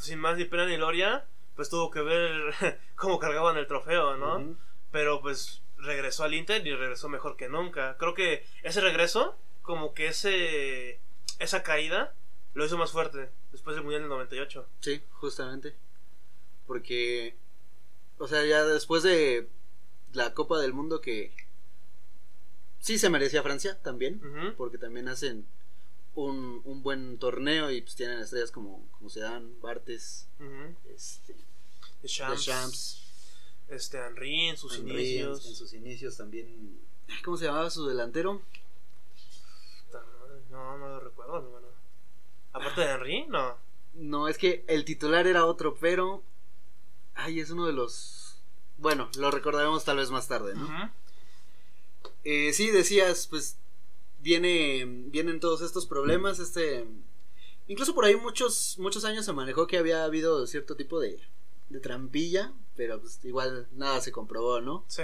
sin 0.02 0.18
más 0.18 0.36
ni 0.36 0.44
pena 0.44 0.66
ni 0.66 0.76
gloria, 0.76 1.24
pues 1.56 1.70
tuvo 1.70 1.90
que 1.90 2.02
ver 2.02 2.54
cómo 2.96 3.18
cargaban 3.18 3.56
el 3.56 3.66
trofeo, 3.66 4.16
¿no? 4.16 4.56
Pero 4.90 5.20
pues 5.20 5.62
regresó 5.78 6.24
al 6.24 6.34
Inter 6.34 6.66
y 6.66 6.74
regresó 6.74 7.08
mejor 7.08 7.36
que 7.36 7.48
nunca. 7.48 7.96
Creo 7.98 8.14
que 8.14 8.44
ese 8.62 8.80
regreso, 8.80 9.36
como 9.62 9.94
que 9.94 10.08
ese 10.08 11.00
esa 11.38 11.62
caída, 11.62 12.14
lo 12.54 12.64
hizo 12.64 12.76
más 12.78 12.92
fuerte 12.92 13.30
después 13.50 13.74
del 13.74 13.84
Mundial 13.84 14.02
del 14.02 14.10
98. 14.10 14.68
Sí, 14.80 15.02
justamente. 15.10 15.74
Porque, 16.66 17.36
o 18.18 18.28
sea, 18.28 18.44
ya 18.44 18.64
después 18.64 19.02
de 19.02 19.48
la 20.12 20.34
Copa 20.34 20.58
del 20.60 20.72
Mundo 20.72 21.00
que 21.00 21.32
sí 22.78 22.98
se 22.98 23.10
merecía 23.10 23.42
Francia 23.42 23.80
también, 23.82 24.20
porque 24.56 24.78
también 24.78 25.08
hacen 25.08 25.46
un, 26.14 26.60
un 26.64 26.82
buen 26.82 27.18
torneo 27.18 27.70
y 27.70 27.80
pues 27.80 27.94
tienen 27.96 28.18
estrellas 28.20 28.50
como, 28.50 28.88
como 28.92 29.10
Zidane, 29.10 29.54
Bartes, 29.60 30.28
este, 30.94 31.34
De 32.02 32.08
Shams, 32.08 32.32
Deschamps, 32.36 33.02
este 33.68 33.98
Henry 33.98 34.48
en 34.48 34.56
sus 34.56 34.76
Henry, 34.76 34.92
inicios. 34.92 35.44
En, 35.44 35.50
en 35.50 35.56
sus 35.56 35.72
inicios 35.72 36.16
también. 36.16 36.80
¿Cómo 37.24 37.36
se 37.36 37.46
llamaba 37.46 37.70
su 37.70 37.86
delantero? 37.86 38.42
No, 40.50 40.76
no 40.76 40.88
lo 40.88 41.00
recuerdo. 41.00 41.62
Aparte 42.52 42.82
de 42.82 42.90
Henry, 42.90 43.26
no. 43.28 43.56
No, 43.94 44.28
es 44.28 44.36
que 44.36 44.64
el 44.68 44.84
titular 44.84 45.26
era 45.26 45.46
otro, 45.46 45.76
pero. 45.80 46.22
Ay, 47.14 47.40
es 47.40 47.50
uno 47.50 47.66
de 47.66 47.72
los. 47.72 48.36
Bueno, 48.76 49.10
lo 49.16 49.30
recordaremos 49.30 49.84
tal 49.84 49.96
vez 49.96 50.10
más 50.10 50.28
tarde, 50.28 50.54
¿no? 50.54 50.92
Eh, 52.24 52.52
sí, 52.52 52.70
decías, 52.70 53.26
pues 53.28 53.56
viene, 54.22 54.84
vienen 55.08 55.40
todos 55.40 55.60
estos 55.62 55.86
problemas, 55.86 56.38
este, 56.38 56.86
incluso 57.68 57.94
por 57.94 58.04
ahí 58.04 58.16
muchos, 58.16 58.76
muchos 58.78 59.04
años 59.04 59.24
se 59.24 59.32
manejó 59.32 59.66
que 59.66 59.78
había 59.78 60.04
habido 60.04 60.46
cierto 60.46 60.76
tipo 60.76 61.00
de, 61.00 61.20
de 61.68 61.80
trampilla, 61.80 62.52
pero 62.76 63.00
pues 63.00 63.22
igual 63.24 63.68
nada 63.72 64.00
se 64.00 64.12
comprobó, 64.12 64.60
¿no? 64.60 64.84
Sí. 64.88 65.02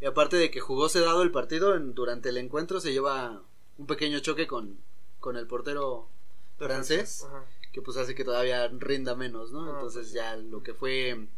Y 0.00 0.06
aparte 0.06 0.36
de 0.36 0.50
que 0.50 0.60
jugó 0.60 0.88
sedado 0.88 1.22
el 1.22 1.30
partido, 1.30 1.74
en- 1.74 1.94
durante 1.94 2.30
el 2.30 2.36
encuentro 2.38 2.80
se 2.80 2.92
lleva 2.92 3.42
un 3.78 3.86
pequeño 3.86 4.18
choque 4.20 4.46
con, 4.46 4.78
con 5.20 5.36
el 5.36 5.46
portero 5.46 6.08
de 6.58 6.66
francés, 6.66 7.24
Ajá. 7.24 7.44
que 7.72 7.82
pues 7.82 7.96
hace 7.96 8.14
que 8.14 8.24
todavía 8.24 8.68
rinda 8.68 9.14
menos, 9.14 9.50
¿no? 9.52 9.64
Ah, 9.66 9.70
Entonces 9.74 10.06
pues. 10.06 10.12
ya 10.12 10.36
lo 10.36 10.62
que 10.62 10.74
fue 10.74 11.28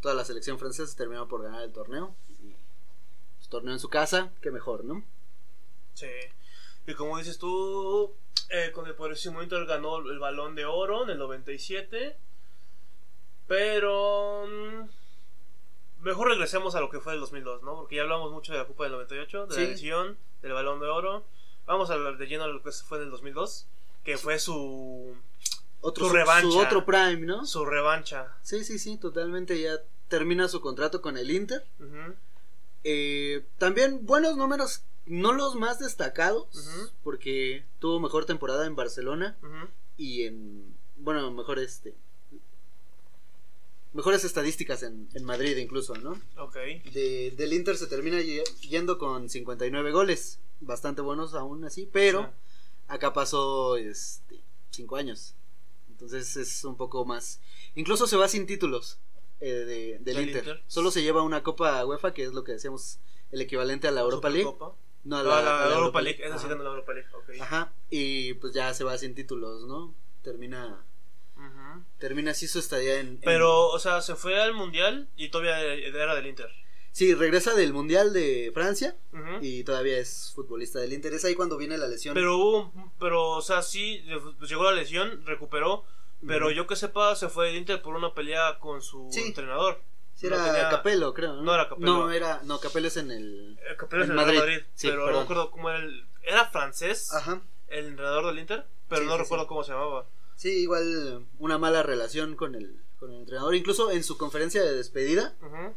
toda 0.00 0.14
la 0.14 0.24
selección 0.24 0.58
francesa 0.58 0.96
terminó 0.96 1.28
por 1.28 1.42
ganar 1.42 1.62
el 1.62 1.72
torneo. 1.72 2.14
Y, 2.28 2.54
pues, 3.36 3.48
torneo 3.48 3.72
en 3.72 3.78
su 3.80 3.88
casa, 3.88 4.32
qué 4.40 4.50
mejor, 4.50 4.84
¿no? 4.84 5.04
Sí. 5.94 6.06
Y 6.86 6.94
como 6.94 7.18
dices 7.18 7.38
tú, 7.38 8.14
eh, 8.50 8.70
con 8.72 8.86
el 8.86 8.92
Borussia 8.94 9.30
Inter 9.42 9.64
ganó 9.66 9.98
el 9.98 10.18
balón 10.18 10.54
de 10.54 10.64
oro 10.64 11.04
en 11.04 11.10
el 11.10 11.18
97. 11.18 12.16
Pero. 13.46 14.46
mm, 14.48 14.88
Mejor 16.02 16.28
regresemos 16.30 16.74
a 16.74 16.80
lo 16.80 16.90
que 16.90 16.98
fue 16.98 17.14
el 17.14 17.20
2002, 17.20 17.62
¿no? 17.62 17.76
Porque 17.76 17.94
ya 17.94 18.02
hablamos 18.02 18.32
mucho 18.32 18.50
de 18.52 18.58
la 18.58 18.64
Copa 18.66 18.82
del 18.84 18.92
98, 18.94 19.46
de 19.46 19.54
Sí. 19.54 19.60
la 19.60 19.66
edición, 19.68 20.18
del 20.42 20.52
balón 20.52 20.80
de 20.80 20.86
oro. 20.88 21.24
Vamos 21.64 21.90
a 21.90 21.94
hablar 21.94 22.16
de 22.18 22.26
lleno 22.26 22.44
de 22.48 22.52
lo 22.54 22.60
que 22.62 22.72
fue 22.72 22.98
en 22.98 23.04
el 23.04 23.10
2002, 23.12 23.66
que 24.04 24.18
fue 24.18 24.40
su, 24.40 25.14
Otro, 25.80 26.06
Su 26.08 26.12
revancha. 26.12 26.50
su 26.50 26.58
otro 26.58 26.84
prime, 26.84 27.18
¿no? 27.26 27.46
su 27.46 27.64
revancha. 27.64 28.36
Sí, 28.42 28.64
sí, 28.64 28.80
sí, 28.80 28.96
totalmente. 28.96 29.60
Ya 29.60 29.78
termina 30.08 30.48
su 30.48 30.60
contrato 30.60 31.00
con 31.00 31.16
el 31.16 31.30
Inter. 31.30 31.64
Eh, 32.82 33.44
también 33.58 34.04
buenos 34.04 34.36
números, 34.36 34.82
no 35.06 35.32
los 35.32 35.54
más 35.56 35.78
destacados, 35.78 36.46
porque 37.02 37.64
tuvo 37.80 38.00
mejor 38.00 38.24
temporada 38.24 38.66
en 38.66 38.76
Barcelona 38.76 39.36
y 39.96 40.24
en, 40.24 40.74
bueno, 40.96 41.30
mejor 41.32 41.58
este, 41.58 41.94
mejores 43.92 44.24
estadísticas 44.24 44.82
en, 44.82 45.08
en 45.14 45.24
Madrid 45.24 45.56
incluso, 45.58 45.94
¿no? 45.96 46.20
Ok. 46.38 46.56
De, 46.92 47.32
del 47.36 47.52
Inter 47.52 47.76
se 47.76 47.86
termina 47.86 48.20
ye- 48.20 48.44
yendo 48.62 48.98
con 48.98 49.28
59 49.28 49.92
goles, 49.92 50.38
bastante 50.60 51.02
buenos 51.02 51.34
aún 51.34 51.64
así, 51.64 51.88
pero 51.92 52.20
acá 52.88 53.12
pasó 53.12 53.76
este, 53.76 54.40
5 54.70 54.96
años. 54.96 55.34
Entonces 55.90 56.36
es 56.36 56.64
un 56.64 56.76
poco 56.76 57.04
más. 57.04 57.40
Incluso 57.74 58.06
se 58.06 58.16
va 58.16 58.28
sin 58.28 58.46
títulos 58.46 58.98
eh, 59.40 59.50
de- 59.50 59.98
del. 60.00 60.14
Inter. 60.28 60.62
Solo 60.68 60.90
se 60.90 61.02
lleva 61.02 61.22
una 61.22 61.42
Copa 61.42 61.84
UEFA, 61.84 62.14
que 62.14 62.22
es 62.24 62.32
lo 62.32 62.44
que 62.44 62.52
decíamos, 62.52 62.98
el 63.30 63.40
equivalente 63.42 63.88
a 63.88 63.90
la 63.90 64.00
Europa 64.00 64.28
League. 64.30 64.44
No, 65.04 65.18
a 65.18 65.22
la, 65.22 65.42
la, 65.42 65.64
a 65.64 65.68
la 65.68 65.74
Europa 65.76 66.00
League, 66.02 66.24
esa 66.24 66.36
sí 66.38 66.44
Ajá. 66.44 66.48
ganó 66.54 66.62
la 66.64 66.70
Europa 66.70 66.92
League, 66.92 67.08
ok. 67.12 67.30
Ajá, 67.40 67.72
y 67.90 68.34
pues 68.34 68.52
ya 68.54 68.72
se 68.74 68.84
va 68.84 68.96
sin 68.98 69.14
títulos, 69.14 69.64
¿no? 69.66 69.94
Termina 70.22 70.84
Ujú. 71.36 71.84
termina 71.98 72.30
así 72.30 72.46
su 72.46 72.58
estadía 72.60 73.00
en, 73.00 73.06
en- 73.08 73.20
Pero, 73.20 73.68
o 73.68 73.78
sea, 73.78 74.00
se 74.00 74.14
fue 74.14 74.40
al 74.40 74.54
mundial 74.54 75.08
y 75.16 75.28
todavía 75.30 75.60
era 75.74 76.14
del 76.14 76.26
Inter. 76.26 76.48
Sí, 76.92 77.14
regresa 77.14 77.54
del 77.54 77.72
Mundial 77.72 78.12
de 78.12 78.50
Francia 78.52 78.94
y 79.40 79.64
todavía 79.64 79.96
es 79.98 80.30
futbolista 80.34 80.78
del 80.78 80.92
Inter. 80.92 81.14
Es 81.14 81.24
ahí 81.24 81.34
cuando 81.34 81.56
viene 81.56 81.78
la 81.78 81.88
lesión. 81.88 82.12
Pero 82.12 82.36
hubo, 82.36 82.70
un- 82.74 82.92
pero, 83.00 83.30
o 83.30 83.40
sea, 83.40 83.62
sí, 83.62 84.04
pues, 84.38 84.50
llegó 84.50 84.64
la 84.64 84.72
lesión, 84.72 85.24
recuperó. 85.24 85.84
Pero 86.26 86.50
yo 86.52 86.66
que 86.68 86.76
sepa, 86.76 87.16
se 87.16 87.28
fue 87.30 87.46
del 87.46 87.56
Inter 87.56 87.80
por 87.82 87.96
una 87.96 88.12
pelea 88.14 88.58
con 88.60 88.82
su 88.82 89.08
Sí. 89.10 89.20
entrenador. 89.22 89.82
Sí, 90.22 90.28
no 90.28 90.36
era 90.36 90.44
tenía- 90.52 90.70
Capello, 90.70 91.12
creo. 91.12 91.34
¿no? 91.34 91.42
No 91.42 91.54
era 91.54 91.68
Capello. 91.68 91.86
No, 91.86 92.10
era, 92.12 92.40
no, 92.44 92.58
Capello 92.60 92.88
es 92.88 92.96
en 92.96 93.10
el... 93.10 93.58
Eh, 93.68 93.76
Capello 93.76 94.04
es 94.04 94.08
En 94.10 94.18
el 94.18 94.24
Real 94.24 94.26
Madrid. 94.36 94.38
Madrid. 94.40 94.66
Sí, 94.74 94.86
pero 94.88 95.00
no 95.00 95.06
perdón. 95.06 95.22
acuerdo 95.24 95.50
cómo 95.50 95.68
era 95.70 95.78
el. 95.80 96.06
Era 96.22 96.46
francés, 96.46 97.12
Ajá. 97.12 97.42
el 97.68 97.86
entrenador 97.86 98.26
del 98.26 98.38
Inter. 98.38 98.64
Pero 98.88 99.02
Sí, 99.02 99.06
no 99.08 99.16
sí, 99.16 99.22
recuerdo 99.22 99.46
cómo 99.46 99.64
se 99.64 99.72
llamaba. 99.72 100.06
Sí, 100.36 100.48
igual 100.62 101.26
una 101.38 101.58
mala 101.58 101.82
relación 101.82 102.36
con 102.36 102.54
el, 102.54 102.80
con 102.98 103.10
el 103.12 103.18
entrenador. 103.20 103.54
Incluso 103.54 103.90
en 103.90 104.02
su 104.04 104.16
conferencia 104.16 104.62
de 104.62 104.72
despedida, 104.74 105.36
Ujú. 105.42 105.74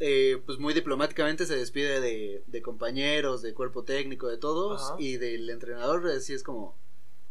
eh, 0.00 0.42
pues 0.46 0.58
muy 0.58 0.74
diplomáticamente 0.74 1.46
se 1.46 1.56
despide 1.56 2.00
de, 2.00 2.42
de 2.46 2.62
compañeros, 2.62 3.42
de 3.42 3.54
cuerpo 3.54 3.84
técnico, 3.84 4.28
de 4.28 4.38
todos. 4.38 4.94
Y 4.98 5.16
del 5.18 5.48
entrenador, 5.50 6.06
así 6.08 6.32
es 6.32 6.42
como, 6.42 6.76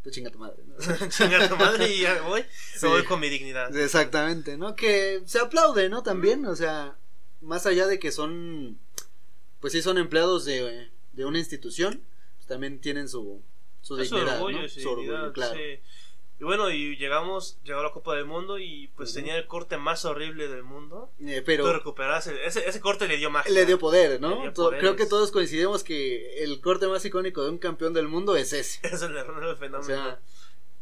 tú 0.03 0.09
chinga 0.11 0.29
tu 0.29 0.37
madre. 0.39 0.63
¿no? 0.65 0.75
Chinga 1.09 1.47
tu 1.49 1.55
madre 1.55 1.87
y 1.93 2.01
ya 2.01 2.21
voy. 2.23 2.43
Sí. 2.75 2.85
Me 2.85 2.89
voy 2.89 3.03
con 3.05 3.19
mi 3.19 3.29
dignidad. 3.29 3.75
Exactamente, 3.75 4.57
¿no? 4.57 4.75
Que 4.75 5.21
se 5.25 5.39
aplaude, 5.39 5.89
¿no? 5.89 6.03
También, 6.03 6.45
o 6.45 6.55
sea, 6.55 6.97
más 7.41 7.65
allá 7.65 7.87
de 7.87 7.99
que 7.99 8.11
son, 8.11 8.77
pues 9.59 9.73
sí 9.73 9.81
son 9.81 9.97
empleados 9.97 10.45
de, 10.45 10.91
de 11.13 11.25
una 11.25 11.39
institución, 11.39 12.03
pues 12.35 12.47
también 12.47 12.79
tienen 12.81 13.07
su, 13.07 13.41
su 13.81 13.97
Es 13.99 14.09
su 14.09 14.15
dignidad, 14.15 14.37
orgullo, 14.41 14.61
¿no? 14.63 14.69
su 14.69 14.79
Su 14.81 14.89
orgullo, 14.89 15.11
dignidad, 15.11 15.33
claro. 15.33 15.55
sí. 15.55 15.79
Y 16.39 16.43
bueno, 16.45 16.69
y 16.71 16.97
llegamos, 16.97 17.57
llegó 17.63 17.81
la 17.83 17.91
Copa 17.91 18.15
del 18.15 18.25
Mundo 18.25 18.59
y 18.59 18.89
pues 18.97 19.13
tenía 19.13 19.37
el 19.37 19.45
corte 19.47 19.77
más 19.77 20.03
horrible 20.03 20.47
del 20.47 20.63
mundo. 20.63 21.09
Eh, 21.25 21.37
Tú 21.39 21.43
pero 21.45 21.71
recuperas 21.71 22.27
el- 22.27 22.37
ese, 22.39 22.67
ese 22.67 22.79
corte 22.81 23.07
le 23.07 23.17
dio 23.17 23.29
magia. 23.29 23.51
le 23.51 23.65
dio 23.65 23.79
poder, 23.79 24.19
¿no? 24.19 24.41
dio 24.41 24.51
To- 24.51 24.63
poderes. 24.63 24.79
Creo 24.81 24.95
que 24.95 25.05
todos 25.05 25.31
coincidimos 25.31 25.83
que 25.83 26.43
el 26.43 26.59
corte 26.59 26.87
más 26.87 27.05
icónico 27.05 27.43
de 27.43 27.51
un 27.51 27.59
campeón 27.59 27.93
del 27.93 28.07
mundo 28.07 28.35
es 28.35 28.51
ese. 28.51 28.79
Es 28.87 29.01
el 29.03 29.15
error 29.15 29.39
del 29.41 29.53
O 29.53 29.57
fenómeno. 29.57 29.83
sea, 29.85 30.19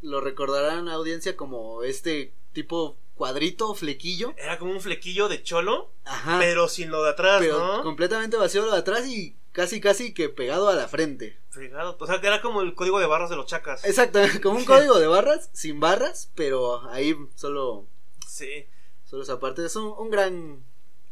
lo 0.02 0.20
recordarán 0.22 0.88
audiencia 0.90 1.36
como 1.36 1.84
este 1.84 2.34
tipo 2.54 2.98
cuadrito, 3.14 3.76
flequillo. 3.76 4.34
Era 4.38 4.58
como 4.58 4.72
un 4.72 4.82
flequillo 4.82 5.28
de 5.30 5.44
cholo, 5.44 5.92
Ajá. 6.06 6.40
pero 6.40 6.68
sin 6.70 6.90
lo 6.90 7.04
de 7.04 7.12
atrás, 7.12 7.40
pero 7.40 7.60
¿no? 7.60 7.84
completamente 7.84 8.36
vacío 8.36 8.66
lo 8.66 8.72
de 8.72 8.80
atrás 8.80 9.06
y 9.08 9.36
casi 9.52 9.82
casi 9.82 10.14
que 10.14 10.30
pegado 10.30 10.70
a 10.70 10.76
la 10.76 10.88
frente. 10.88 11.38
Fregado. 11.50 11.98
O 12.00 12.08
sea, 12.08 12.22
que 12.22 12.28
era 12.28 12.42
como 12.42 12.62
el 12.62 12.74
código 12.76 13.00
de 13.00 13.06
barras 13.08 13.30
de 13.30 13.36
los 13.36 13.46
chacas. 13.46 13.84
Exactamente, 13.86 14.40
como 14.42 14.58
un 14.58 14.66
código 14.66 15.00
de 15.00 15.08
barras, 15.08 15.50
sin 15.54 15.80
barras, 15.80 16.32
pero 16.36 16.88
ahí 16.90 17.16
solo, 17.36 17.88
Sí. 18.28 18.66
solo 19.06 19.24
esa 19.24 19.40
parte. 19.40 19.66
Es 19.66 19.76
un, 19.76 19.94
un 19.98 20.10
gran 20.10 20.64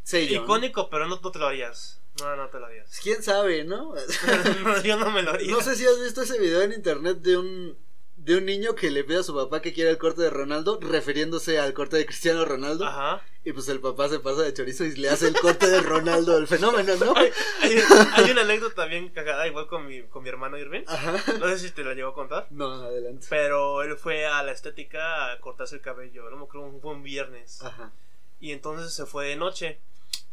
sello. 0.03 0.39
¿no? 0.39 0.43
Icónico, 0.45 0.89
pero 0.89 1.07
no, 1.07 1.19
no 1.21 1.31
te 1.31 1.39
lo 1.39 1.47
harías. 1.47 2.01
No, 2.21 2.35
no 2.35 2.49
te 2.49 2.59
lo 2.59 2.65
harías. 2.65 2.99
¿Quién 3.01 3.21
sabe? 3.23 3.63
No, 3.63 3.93
Yo 4.83 4.97
no 4.97 5.09
me 5.11 5.21
lo 5.21 5.31
haría. 5.31 5.51
no 5.51 5.61
sé 5.61 5.75
si 5.75 5.85
has 5.85 5.99
visto 6.01 6.21
ese 6.21 6.39
video 6.39 6.61
en 6.61 6.73
internet 6.73 7.17
de 7.19 7.37
un, 7.37 7.77
de 8.23 8.37
un 8.37 8.45
niño 8.45 8.75
que 8.75 8.91
le 8.91 9.03
pide 9.03 9.19
a 9.19 9.23
su 9.23 9.33
papá 9.33 9.61
que 9.61 9.73
quiera 9.73 9.89
el 9.89 9.97
corte 9.97 10.21
de 10.21 10.29
Ronaldo, 10.29 10.79
refiriéndose 10.81 11.57
al 11.57 11.73
corte 11.73 11.97
de 11.97 12.05
Cristiano 12.05 12.43
Ronaldo. 12.43 12.85
Ajá. 12.85 13.23
Y 13.45 13.53
pues 13.53 13.69
el 13.69 13.79
papá 13.79 14.09
se 14.09 14.19
pasa 14.19 14.43
de 14.43 14.53
chorizo 14.53 14.83
y 14.83 14.95
le 14.97 15.09
hace 15.09 15.29
el 15.29 15.35
corte 15.35 15.67
de 15.67 15.81
Ronaldo, 15.81 16.37
el 16.37 16.45
fenómeno, 16.45 16.93
¿no? 16.97 17.13
Hay, 17.15 17.31
hay 17.61 18.31
una 18.31 18.41
anécdota 18.41 18.85
bien 18.85 19.09
cagada, 19.09 19.47
igual 19.47 19.67
con 19.67 19.87
mi, 19.87 20.03
con 20.03 20.23
mi 20.23 20.29
hermano 20.29 20.57
Irving. 20.57 20.83
Ajá. 20.87 21.13
No 21.39 21.47
sé 21.47 21.59
si 21.59 21.71
te 21.71 21.83
la 21.83 21.93
llegó 21.93 22.09
a 22.09 22.13
contar. 22.13 22.47
No, 22.49 22.73
adelante. 22.73 23.27
Pero 23.29 23.81
él 23.83 23.95
fue 23.95 24.25
a 24.27 24.43
la 24.43 24.51
estética 24.51 25.31
a 25.31 25.39
cortarse 25.39 25.75
el 25.75 25.81
cabello. 25.81 26.29
No 26.29 26.37
me 26.37 26.43
acuerdo, 26.43 26.77
fue 26.81 26.91
un 26.91 27.03
viernes. 27.03 27.61
Ajá. 27.63 27.93
Y 28.41 28.51
entonces 28.51 28.93
se 28.93 29.05
fue 29.05 29.27
de 29.27 29.37
noche. 29.37 29.79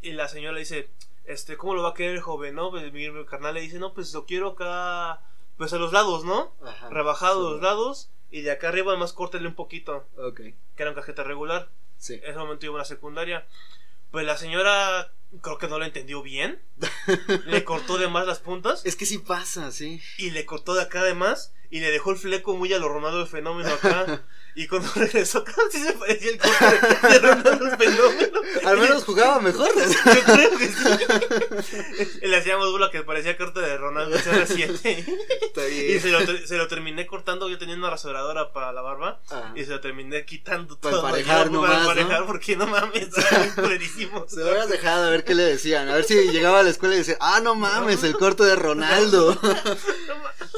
Y 0.03 0.13
la 0.13 0.27
señora 0.27 0.55
le 0.55 0.61
dice, 0.61 0.91
este, 1.25 1.57
¿cómo 1.57 1.75
lo 1.75 1.85
va 1.85 1.91
a 1.91 1.95
querer 1.95 2.17
el 2.17 2.21
joven, 2.21 2.57
no? 2.57 2.71
Pues 2.71 2.93
mi, 2.93 3.09
mi 3.11 3.25
carnal 3.25 3.55
le 3.55 3.61
dice, 3.61 3.79
no, 3.79 3.95
pues 3.95 4.13
lo 4.13 4.27
quiero 4.27 4.49
acá, 4.51 5.21
pues 5.57 5.73
a 5.73 5.79
los 5.79 5.93
lados, 5.93 6.25
¿no? 6.25 6.55
Ajá. 6.65 6.89
Rebajado 6.91 7.41
a 7.41 7.45
Sí. 7.49 7.53
los 7.55 7.63
lados. 7.63 8.11
Y 8.31 8.41
de 8.43 8.51
acá 8.51 8.69
arriba 8.69 8.91
además 8.93 9.13
córtele 9.13 9.47
un 9.49 9.55
poquito. 9.55 10.07
Ok. 10.19 10.37
Que 10.41 10.55
era 10.77 10.91
un 10.91 10.97
cajeta 10.97 11.23
regular. 11.23 11.69
Sí. 11.97 12.15
En 12.15 12.25
ese 12.31 12.39
momento 12.39 12.67
iba 12.67 12.75
a 12.75 12.79
la 12.79 12.85
secundaria. 12.85 13.47
Pues 14.11 14.27
la 14.27 14.37
señora 14.37 15.13
creo 15.43 15.59
que 15.59 15.69
no 15.69 15.79
lo 15.79 15.85
entendió 15.85 16.23
bien. 16.23 16.61
le 17.47 17.65
cortó 17.65 17.99
de 17.99 18.09
más 18.09 18.27
las 18.27 18.39
puntas 18.41 18.85
Es 18.87 18.97
que 18.97 19.07
sí 19.07 19.19
pasa, 19.19 19.71
sí. 19.73 20.01
y 20.19 20.31
le 20.31 20.45
cortó 20.47 20.75
de 20.75 20.83
acá 20.83 21.03
de 21.03 21.15
más 21.15 21.53
y 21.71 21.81
le 21.81 21.91
dejó 21.91 22.11
el 22.13 22.17
fleco 22.17 22.55
muy 22.57 22.73
a 22.73 22.79
lo 22.79 22.89
Ronaldo 22.89 23.21
el 23.23 23.27
fenómeno 23.27 23.71
acá. 23.73 24.25
Y 24.57 24.67
cuando 24.69 24.91
regresó 24.97 25.45
sí 25.71 25.79
se 25.79 25.93
parecía 25.93 26.31
el 26.31 26.39
corte 26.39 27.09
de, 27.09 27.19
Ronaldo 27.19 27.77
fenómeno. 27.77 28.41
Al 28.65 28.79
menos 28.79 29.05
jugaba 29.05 29.39
mejor. 29.39 29.69
Yo 29.77 30.35
creo 30.35 30.59
que 30.59 30.69
sí. 30.69 32.19
Le 32.23 32.37
hacíamos 32.39 32.67
que 32.91 33.03
parecía 33.03 33.37
corte 33.37 33.61
de 33.61 33.77
Ronaldo 33.77 34.17
CR7. 34.17 35.05
Está 35.43 35.69
Y 35.69 36.01
se 36.01 36.09
lo, 36.09 36.21
se 36.47 36.57
lo 36.57 36.69
terminé 36.69 37.07
cortando, 37.07 37.51
yo 37.51 37.59
tenía 37.59 37.75
una 37.75 37.91
rasuradora 37.91 38.53
para 38.53 38.73
la 38.73 38.81
barba. 38.81 39.21
Ah. 39.31 39.53
Y 39.55 39.65
se 39.65 39.71
lo 39.71 39.81
terminé 39.81 40.25
quitando 40.25 40.79
Para 40.79 40.97
todo. 40.97 41.07
emparejar 41.07 41.51
nomás, 41.51 41.71
Para 41.71 42.01
emparejar, 42.01 42.21
¿no? 42.21 42.27
porque 42.27 42.57
no 42.57 42.67
mames. 42.67 43.09
Se 44.27 44.41
lo 44.41 44.47
hubieras 44.47 44.71
dejado 44.71 45.05
a 45.07 45.11
ver 45.11 45.25
qué 45.25 45.35
le 45.35 45.43
decían. 45.43 45.89
A 45.89 45.97
ver 45.97 46.05
si 46.05 46.15
llegaba 46.31 46.61
a 46.61 46.63
la 46.63 46.71
escuela 46.71 46.95
y 46.95 46.99
decía, 46.99 47.19
ah, 47.21 47.41
no 47.41 47.55
mames, 47.55 48.03
el 48.05 48.17
corte 48.17 48.45
de 48.45 48.57
Ronaldo. 48.57 49.39
No. 49.43 49.65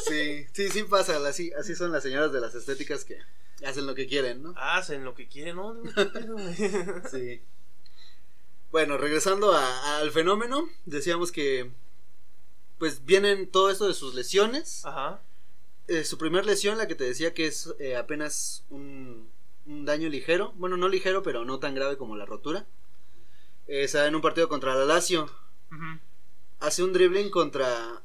Sí, 0.06 0.46
sí, 0.52 0.68
sí 0.70 0.84
pasa. 0.84 1.16
Así, 1.26 1.50
así 1.58 1.74
son 1.74 1.90
las 1.92 2.02
señoras 2.02 2.32
de 2.32 2.40
las 2.40 2.54
estéticas 2.54 3.04
que 3.04 3.18
hacen 3.66 3.86
lo 3.88 3.94
que 3.96 4.06
quieren, 4.06 4.42
¿no? 4.42 4.54
Hacen 4.56 5.04
lo 5.04 5.14
que 5.14 5.26
quieren, 5.26 5.56
¿no? 5.56 5.74
Sí. 7.10 7.42
Bueno, 8.70 8.96
regresando 8.98 9.52
a- 9.52 9.98
al 9.98 10.10
fenómeno, 10.12 10.68
decíamos 10.84 11.32
que 11.32 11.70
pues 12.78 13.04
vienen 13.04 13.50
todo 13.50 13.70
esto 13.70 13.88
de 13.88 13.94
sus 13.94 14.14
lesiones. 14.14 14.84
Ajá. 14.84 15.20
Eh, 15.88 16.04
su 16.04 16.16
primer 16.18 16.46
lesión, 16.46 16.78
la 16.78 16.86
que 16.86 16.94
te 16.94 17.04
decía 17.04 17.34
que 17.34 17.46
es 17.46 17.74
eh, 17.80 17.96
apenas 17.96 18.64
un, 18.70 19.28
un 19.66 19.84
daño 19.84 20.08
ligero, 20.08 20.52
bueno, 20.56 20.76
no 20.76 20.88
ligero, 20.88 21.22
pero 21.24 21.44
no 21.44 21.58
tan 21.58 21.74
grave 21.74 21.96
como 21.96 22.14
la 22.16 22.26
rotura. 22.26 22.66
Eh, 23.66 23.88
se 23.88 23.98
da 23.98 24.06
en 24.06 24.14
un 24.14 24.22
partido 24.22 24.48
contra 24.48 24.74
la 24.74 24.84
Lazio. 24.84 25.28
Hace 26.60 26.82
un 26.82 26.92
dribbling 26.92 27.30
contra 27.30 28.02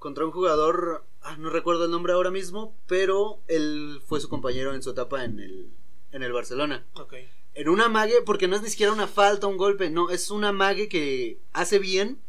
contra 0.00 0.24
un 0.24 0.32
jugador, 0.32 1.06
ah, 1.22 1.36
no 1.38 1.50
recuerdo 1.50 1.84
el 1.84 1.90
nombre 1.92 2.12
ahora 2.14 2.30
mismo, 2.32 2.76
pero 2.88 3.40
él 3.46 4.00
fue 4.06 4.18
su 4.20 4.28
compañero 4.28 4.74
en 4.74 4.82
su 4.82 4.90
etapa 4.90 5.24
en 5.24 5.38
el 5.38 5.70
en 6.10 6.24
el 6.24 6.32
Barcelona. 6.32 6.84
Ok. 6.94 7.14
En 7.54 7.68
una 7.68 7.88
mague, 7.88 8.22
porque 8.26 8.48
no 8.48 8.56
es 8.56 8.62
ni 8.62 8.70
siquiera 8.70 8.92
una 8.92 9.06
falta, 9.06 9.46
un 9.46 9.56
golpe, 9.56 9.90
no, 9.90 10.10
es 10.10 10.30
una 10.32 10.50
mague 10.52 10.88
que 10.88 11.38
hace 11.52 11.78
bien, 11.78 12.20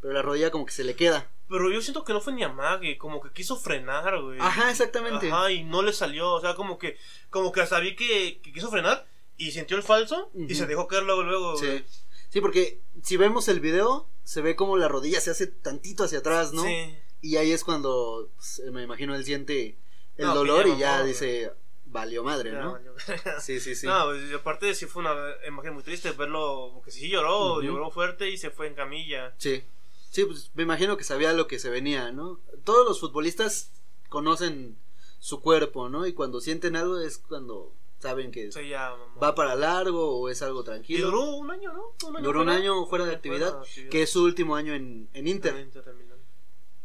pero 0.00 0.12
la 0.14 0.22
rodilla 0.22 0.50
como 0.50 0.66
que 0.66 0.72
se 0.72 0.82
le 0.82 0.96
queda. 0.96 1.30
Pero 1.48 1.70
yo 1.70 1.80
siento 1.80 2.02
que 2.04 2.12
no 2.12 2.20
fue 2.20 2.32
ni 2.32 2.42
amague, 2.42 2.98
como 2.98 3.20
que 3.20 3.30
quiso 3.30 3.56
frenar, 3.56 4.20
güey. 4.22 4.38
Ajá, 4.40 4.70
exactamente. 4.70 5.30
Ajá, 5.30 5.52
y 5.52 5.62
no 5.64 5.82
le 5.82 5.92
salió, 5.92 6.32
o 6.32 6.40
sea, 6.40 6.54
como 6.54 6.78
que, 6.78 6.96
como 7.30 7.52
que 7.52 7.60
hasta 7.60 7.78
vi 7.80 7.94
que, 7.94 8.40
que 8.42 8.52
quiso 8.52 8.70
frenar 8.70 9.06
y 9.36 9.52
sintió 9.52 9.76
el 9.76 9.82
falso 9.82 10.30
y 10.34 10.54
se 10.54 10.66
dejó 10.66 10.88
caer 10.88 11.04
luego, 11.04 11.22
luego, 11.22 11.56
Sí. 11.58 11.66
güey. 11.66 11.84
Sí, 12.30 12.40
porque 12.40 12.82
si 13.02 13.16
vemos 13.16 13.48
el 13.48 13.60
video, 13.60 14.08
se 14.24 14.42
ve 14.42 14.56
como 14.56 14.76
la 14.76 14.88
rodilla 14.88 15.20
se 15.20 15.30
hace 15.30 15.46
tantito 15.46 16.04
hacia 16.04 16.18
atrás, 16.18 16.52
¿no? 16.52 16.62
Sí. 16.62 16.96
Y 17.20 17.36
ahí 17.36 17.52
es 17.52 17.64
cuando, 17.64 18.30
pues, 18.36 18.62
me 18.72 18.82
imagino, 18.82 19.14
él 19.14 19.24
siente 19.24 19.76
el 20.16 20.26
No, 20.26 20.34
dolor 20.34 20.66
y 20.68 20.76
ya 20.78 21.02
dice, 21.02 21.52
valió 21.86 22.22
madre, 22.22 22.52
¿no? 22.52 22.72
valió. 22.72 22.94
Sí, 23.40 23.60
sí, 23.60 23.74
sí. 23.74 23.86
No, 23.86 24.06
pues, 24.06 24.30
y 24.30 24.34
aparte 24.34 24.74
sí 24.74 24.86
fue 24.86 25.02
una 25.02 25.14
imagen 25.46 25.74
muy 25.74 25.82
triste 25.82 26.12
verlo, 26.12 26.70
porque 26.74 26.90
sí 26.90 27.08
lloró, 27.08 27.54
Ujú. 27.54 27.62
lloró 27.62 27.90
fuerte 27.90 28.30
y 28.30 28.36
se 28.38 28.50
fue 28.50 28.66
en 28.68 28.74
camilla. 28.74 29.34
Sí. 29.38 29.64
Sí, 30.10 30.24
pues 30.24 30.50
me 30.54 30.62
imagino 30.62 30.96
que 30.96 31.04
sabía 31.04 31.32
lo 31.34 31.46
que 31.46 31.58
se 31.58 31.68
venía, 31.70 32.12
¿no? 32.12 32.40
Todos 32.64 32.86
los 32.86 32.98
futbolistas 33.00 33.70
conocen 34.08 34.76
su 35.18 35.40
cuerpo, 35.42 35.88
¿no? 35.88 36.06
Y 36.06 36.12
cuando 36.14 36.40
sienten 36.40 36.76
algo 36.76 36.98
es 37.00 37.18
cuando 37.18 37.72
saben 37.98 38.30
que 38.30 38.50
sea, 38.52 38.62
ya 38.62 38.94
va 39.22 39.34
para 39.34 39.54
largo 39.56 40.18
o 40.20 40.28
es 40.30 40.40
algo 40.42 40.60
Y 40.60 40.64
tranquilo. 40.64 41.06
duró 41.10 41.24
un 41.34 41.50
año, 41.50 41.72
¿no? 41.72 41.94
Un 42.08 42.22
Duró 42.22 42.40
un 42.40 42.46
fuera. 42.46 42.60
año 42.60 42.86
fuera 42.86 43.04
de 43.06 43.14
actividad, 43.16 43.60
que 43.90 44.02
es 44.02 44.10
su 44.10 44.22
último 44.24 44.54
año 44.56 44.72
en, 44.72 45.08
en 45.12 45.26
Inter. 45.28 45.54
En 45.56 45.66
Inter 45.66 45.82
terminó. 45.82 46.14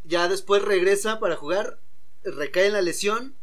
Ya 0.03 0.27
después 0.27 0.61
regresa 0.61 1.19
para 1.19 1.35
jugar, 1.35 1.79
recae 2.23 2.67
en 2.67 2.73
la 2.73 2.81
lesión, 2.81 3.35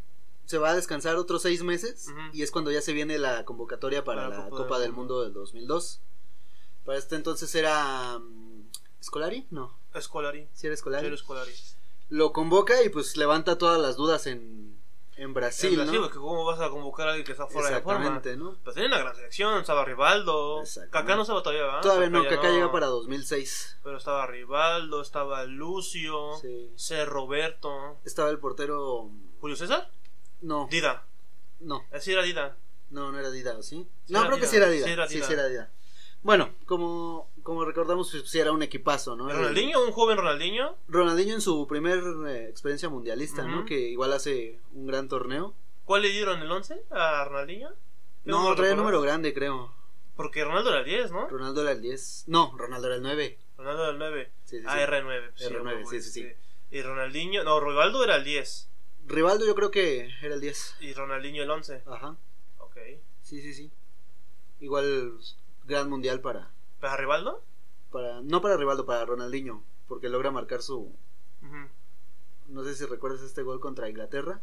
se 0.46 0.59
va 0.59 0.70
a 0.70 0.75
descansar 0.75 1.16
otros 1.16 1.42
seis 1.42 1.62
meses 1.62 2.09
y 2.33 2.42
es 2.42 2.51
cuando 2.51 2.70
ya 2.73 2.81
se 2.83 2.92
viene 2.92 3.18
la 3.18 3.44
convocatoria 3.44 4.05
para, 4.05 4.29
Para 4.29 4.38
la 4.44 4.51
Copa 4.51 4.64
Copa, 4.64 4.79
del 4.79 4.88
del 4.88 4.92
Mundo 4.96 5.23
del 5.23 5.33
2002. 5.33 6.01
Para 6.85 6.99
este 6.99 7.16
entonces 7.16 7.55
era... 7.55 8.18
mm, 8.18 8.68
¿Escolari? 9.01 9.46
No, 9.51 9.79
Escolari. 9.94 10.49
sí 10.53 10.66
era 10.66 10.75
Escolari. 10.75 11.05
Cero 11.05 11.14
Escolari. 11.14 11.53
Lo 12.09 12.33
convoca 12.33 12.83
y 12.83 12.88
pues 12.88 13.16
levanta 13.16 13.59
todas 13.59 13.81
las 13.81 13.96
dudas 13.96 14.27
en, 14.27 14.80
en 15.23 15.35
Brasil, 15.35 15.71
En 15.71 15.77
Brasil, 15.77 15.95
¿no? 15.97 16.03
porque 16.03 16.19
¿cómo 16.19 16.45
vas 16.45 16.61
a 16.61 16.71
convocar 16.71 17.07
a 17.07 17.11
alguien 17.11 17.27
que 17.27 17.33
está 17.33 17.47
fuera 17.47 17.69
de 17.69 17.81
forma? 17.83 18.07
Exactamente, 18.07 18.37
¿no? 18.37 18.57
Pues 18.65 18.75
tenía 18.75 18.89
una 18.89 18.99
gran 18.99 19.15
selección, 19.15 19.61
estaba 19.61 19.85
Rivaldo. 19.85 20.63
Kaká 20.91 21.15
no 21.17 21.23
estaba 21.23 21.43
todavía, 21.43 21.65
¿verdad? 21.67 21.83
Todavía 21.83 22.09
no, 22.11 22.25
Kaká 22.25 22.51
llega 22.51 22.73
para 22.73 22.87
2006. 22.87 23.79
Pero 23.85 23.99
estaba 23.99 24.27
Rivaldo, 24.27 25.03
estaba 25.03 25.45
Lucio, 25.45 26.37
Sí. 26.41 26.73
C. 26.77 27.05
Roberto. 27.05 27.99
Estaba 28.05 28.31
el 28.31 28.39
portero... 28.39 29.11
¿Julio 29.41 29.57
César? 29.57 29.91
No, 30.41 30.69
Dida. 30.71 31.05
no, 31.61 31.85
Así 31.93 32.13
era 32.13 32.23
Dida. 32.23 32.57
no, 32.91 33.13
no 33.13 33.19
era 33.19 33.31
Dida, 33.31 33.57
¿o 33.59 33.63
¿sí? 33.63 33.87
Sí 34.07 34.13
no, 34.13 34.21
creo 34.27 34.37
que 34.39 34.47
Dida, 34.47 34.51
sí 34.51 34.57
era 34.57 34.69
Dida. 34.71 34.87
sí 34.87 34.91
era 34.93 35.09
Sí, 35.09 35.15
Dida. 35.17 35.27
sí 35.27 35.33
era 35.35 35.47
Dida. 35.49 35.71
Bueno, 36.23 36.55
como, 36.67 37.30
como 37.42 37.64
recordamos, 37.64 38.11
pues 38.11 38.35
era 38.35 38.53
un 38.53 38.62
equipazo, 38.62 39.16
¿no? 39.16 39.29
Ronaldinho, 39.29 39.85
un 39.85 39.92
joven 39.92 40.16
Ronaldinho. 40.16 40.76
Ronaldinho 40.88 41.35
en 41.35 41.40
su 41.40 41.66
primer 41.66 42.03
eh, 42.26 42.48
experiencia 42.48 42.88
mundialista, 42.88 43.44
¿no? 43.44 43.64
Que 43.64 43.79
igual 43.79 44.12
hace 44.12 44.61
un 44.72 44.87
gran 44.87 45.09
torneo. 45.09 45.55
¿Cuál 45.85 46.03
le 46.03 46.11
dieron 46.11 46.40
el 46.40 46.50
11 46.50 46.85
a 46.90 47.24
Ronaldinho? 47.24 47.70
¿Qué 47.70 48.31
No, 48.31 48.42
trae 48.42 48.50
recuerdas? 48.55 48.76
número 48.76 49.00
grande, 49.00 49.35
creo. 49.35 49.74
Porque 50.16 50.44
Ronaldo 50.44 50.70
era 50.70 50.81
el 50.81 50.85
10, 50.85 51.12
¿no? 51.12 51.29
Ronaldo 51.29 51.62
era 51.62 51.72
el 51.72 51.81
10. 51.81 52.24
No, 52.26 52.53
Ronaldo 52.57 52.87
era 52.87 52.96
el 52.96 53.03
9. 53.03 53.38
Ronaldo 53.57 53.83
era 53.83 53.92
el 53.92 53.98
9. 53.98 54.33
Sí, 54.44 54.57
sí, 54.57 54.62
sí. 54.62 54.66
Ah, 54.68 54.87
R9. 54.87 55.35
R9, 55.37 55.87
sí, 55.90 56.00
sí, 56.03 56.11
sí. 56.11 56.29
Y 56.70 56.83
Ronaldinho, 56.83 57.42
no, 57.44 57.59
Rivaldo 57.61 58.05
era 58.05 58.16
el 58.16 58.24
10. 58.24 58.68
Rivaldo 59.07 59.46
yo 59.46 59.55
creo 59.55 59.70
que 59.70 60.11
era 60.22 60.35
el 60.35 60.40
10. 60.40 60.76
Y 60.81 60.92
Ronaldinho 60.94 61.42
el 61.42 61.50
11. 61.50 61.83
Ajá. 61.87 62.16
Ok. 62.59 62.76
Sí, 63.22 63.40
sí, 63.40 63.55
sí. 63.55 63.72
Igual 64.61 65.18
gran 65.64 65.88
mundial 65.88 66.20
para, 66.20 66.50
¿Para 66.81 66.97
Rivaldo? 66.97 67.43
para 67.93 68.21
no 68.23 68.40
para 68.40 68.57
Rivaldo, 68.57 68.87
para 68.87 69.05
Ronaldinho, 69.05 69.62
porque 69.88 70.09
logra 70.09 70.31
marcar 70.31 70.62
su 70.62 70.95
no 72.47 72.64
sé 72.64 72.75
si 72.75 72.85
recuerdas 72.87 73.23
este 73.23 73.43
gol 73.43 73.61
contra 73.61 73.88
Inglaterra. 73.88 74.40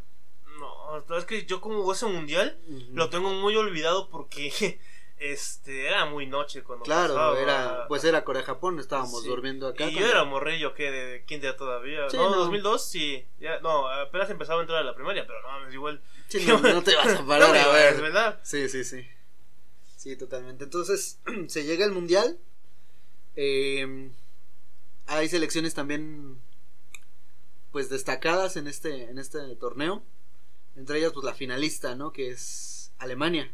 No, 0.58 1.16
es 1.16 1.24
que 1.24 1.44
yo 1.46 1.60
como 1.60 1.90
ese 1.92 2.06
mundial 2.06 2.58
lo 2.92 3.10
tengo 3.10 3.30
muy 3.30 3.54
olvidado 3.56 4.08
porque 4.10 4.80
este 5.18 5.86
era 5.86 6.04
muy 6.06 6.26
noche 6.26 6.62
cuando 6.62 6.84
Claro, 6.84 7.14
pasaba. 7.14 7.38
era 7.40 7.84
pues 7.88 8.04
era 8.04 8.24
Corea 8.24 8.42
Japón, 8.42 8.78
estábamos 8.78 9.22
Sí. 9.22 9.28
durmiendo 9.28 9.68
acá. 9.68 9.84
Y 9.84 9.92
yo 9.92 9.98
cuando- 9.98 10.10
era 10.12 10.24
morrillo 10.24 10.74
que 10.74 10.90
de 10.90 11.24
kinder 11.24 11.56
todavía. 11.56 12.08
Sí, 12.10 12.16
no, 12.16 12.30
no. 12.30 12.36
2002 12.36 12.84
sí. 12.84 13.26
Ya, 13.40 13.60
no, 13.60 13.88
apenas 13.88 14.30
empezaba 14.30 14.58
a 14.60 14.62
entrar 14.62 14.80
a 14.80 14.84
la 14.84 14.94
primaria, 14.94 15.26
pero 15.26 15.40
no, 15.42 15.48
mames, 15.48 15.74
igual. 15.74 16.00
Sí, 16.28 16.44
no, 16.46 16.58
no 16.60 16.82
te 16.82 16.96
vas 16.96 17.14
a 17.20 17.22
parar 17.26 17.54
a 17.56 17.68
ver. 17.72 18.00
¿verdad? 18.00 18.40
Sí, 18.42 18.68
sí, 18.68 18.84
sí. 18.84 19.06
Sí, 19.98 20.16
totalmente. 20.16 20.62
Entonces, 20.64 21.18
se 21.48 21.64
llega 21.64 21.84
el 21.84 21.92
mundial. 21.92 22.38
eh, 23.36 24.10
hay 25.06 25.28
selecciones 25.28 25.74
también 25.74 26.38
pues 27.72 27.88
destacadas 27.90 28.56
en 28.56 28.66
este 28.66 29.04
en 29.10 29.18
este 29.18 29.56
torneo. 29.56 30.02
Entre 30.76 30.98
ellas 30.98 31.12
pues 31.12 31.24
la 31.24 31.34
finalista, 31.34 31.94
¿no? 31.96 32.12
Que 32.12 32.30
es 32.30 32.92
Alemania. 32.98 33.50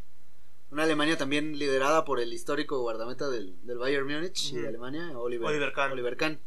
Una 0.70 0.82
Alemania 0.82 1.16
también 1.16 1.56
liderada 1.58 2.04
por 2.04 2.18
el 2.20 2.32
histórico 2.32 2.80
guardameta 2.80 3.28
del, 3.30 3.56
del 3.64 3.78
Bayern 3.78 4.06
Múnich 4.06 4.52
y 4.52 4.56
de 4.56 4.68
Alemania, 4.68 5.16
Oliver, 5.16 5.46
Oliver 5.48 5.72
Kahn. 5.72 5.92
Oliver 5.92 6.16
Kahn. 6.16 6.40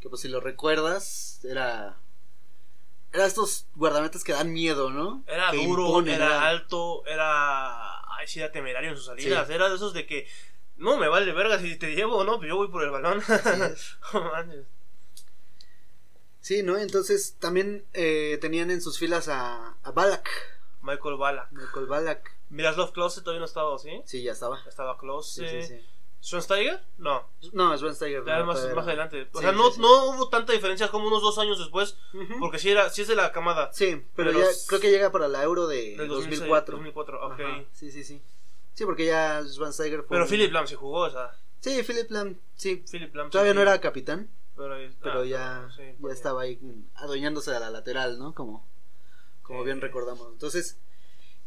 Que 0.00 0.08
pues 0.08 0.22
si 0.22 0.28
lo 0.28 0.40
recuerdas, 0.40 1.40
era 1.44 1.98
era 3.12 3.26
estos 3.26 3.66
guardametas 3.74 4.24
que 4.24 4.32
dan 4.32 4.52
miedo, 4.52 4.90
¿no? 4.90 5.22
Era 5.26 5.50
Que 5.50 5.64
duro, 5.66 5.86
imponen, 5.86 6.14
era 6.14 6.48
alto, 6.48 7.04
era. 7.06 7.95
Ay, 8.16 8.26
sí, 8.28 8.40
era 8.40 8.50
temerario 8.52 8.90
en 8.90 8.96
sus 8.96 9.06
salidas. 9.06 9.48
Era 9.50 9.68
de 9.68 9.76
esos 9.76 9.92
de 9.94 10.06
que. 10.06 10.28
No 10.76 10.98
me 10.98 11.08
vale 11.08 11.32
verga 11.32 11.58
si 11.58 11.76
te 11.76 11.94
llevo 11.94 12.16
o 12.18 12.24
no, 12.24 12.38
pero 12.38 12.50
yo 12.54 12.56
voy 12.56 12.68
por 12.68 12.82
el 12.84 12.90
balón. 12.90 13.22
Sí, 16.40 16.62
¿no? 16.62 16.78
Entonces 16.78 17.36
también 17.40 17.84
eh, 17.92 18.38
tenían 18.40 18.70
en 18.70 18.80
sus 18.80 18.98
filas 18.98 19.28
a, 19.28 19.76
a 19.82 19.90
Balak, 19.90 20.28
Michael 20.80 21.16
Bala. 21.16 21.48
Michael 21.50 21.86
Balak. 21.86 22.36
Miroslav 22.50 22.92
Klose 22.92 23.22
todavía 23.22 23.40
no 23.40 23.46
estaba, 23.46 23.76
¿sí? 23.78 24.00
Sí, 24.04 24.22
ya 24.22 24.30
estaba. 24.32 24.60
Estaba 24.68 24.94
Sí, 24.94 25.00
Klose. 25.00 25.62
sí, 25.62 25.74
sí. 25.74 25.86
¿Schweinsteiger? 26.26 26.82
No, 26.98 27.24
No, 27.52 27.76
Schweinsteiger. 27.78 28.24
ya 28.24 28.38
no, 28.40 28.46
más, 28.46 28.58
adelante. 28.64 29.28
O 29.32 29.38
Sí, 29.38 29.44
sea, 29.44 29.52
no, 29.52 29.70
sí. 29.70 29.80
no 29.80 30.06
hubo 30.10 30.28
tanta 30.28 30.52
diferencia 30.52 30.88
como 30.88 31.06
unos 31.06 31.22
dos 31.22 31.38
años 31.38 31.56
después, 31.58 31.96
porque 32.40 32.58
sí, 32.58 32.68
era, 32.70 32.90
sí 32.90 33.02
es 33.02 33.08
de 33.08 33.14
la 33.14 33.30
camada. 33.30 33.72
Sí, 33.72 34.04
pero 34.16 34.32
ya 34.32 34.44
creo 34.66 34.80
que 34.80 34.90
llega 34.90 35.12
para 35.12 35.28
la 35.28 35.44
Euro 35.44 35.68
de 35.68 35.96
del 35.96 36.08
2006, 36.08 36.40
2004. 36.40 36.76
2004, 36.78 37.26
ok. 37.28 37.40
Ajá, 37.40 37.64
Sí, 37.72 37.92
sí, 37.92 38.02
sí. 38.02 38.20
Sí, 38.74 38.84
porque 38.84 39.06
ya 39.06 39.42
Schweinsteiger 39.44 40.00
fue... 40.00 40.08
Pero 40.16 40.24
un- 40.24 40.28
Philip 40.28 40.52
Lam 40.52 40.66
sí 40.66 40.74
jugó, 40.74 41.02
o 41.02 41.10
sea. 41.10 41.30
Sí, 41.60 41.80
Philip 41.84 42.10
Lam, 42.10 42.36
sí. 42.56 42.84
Philip 42.90 43.14
Lam 43.14 43.30
Todavía 43.30 43.54
no 43.54 43.62
era 43.62 43.80
capitán, 43.80 44.28
Pero, 44.56 44.74
ahí- 44.74 44.94
pero 45.00 45.20
ah, 45.20 45.24
ya, 45.24 45.68
ya 45.78 46.12
estaba 46.12 46.42
ahí 46.42 46.58
adueñándose 46.96 47.52
de 47.52 47.60
la 47.60 47.70
lateral, 47.70 48.18
¿no? 48.18 48.34
Como, 48.34 48.68
como 49.42 49.62
bien 49.62 49.80
recordamos. 49.80 50.28
Entonces, 50.32 50.76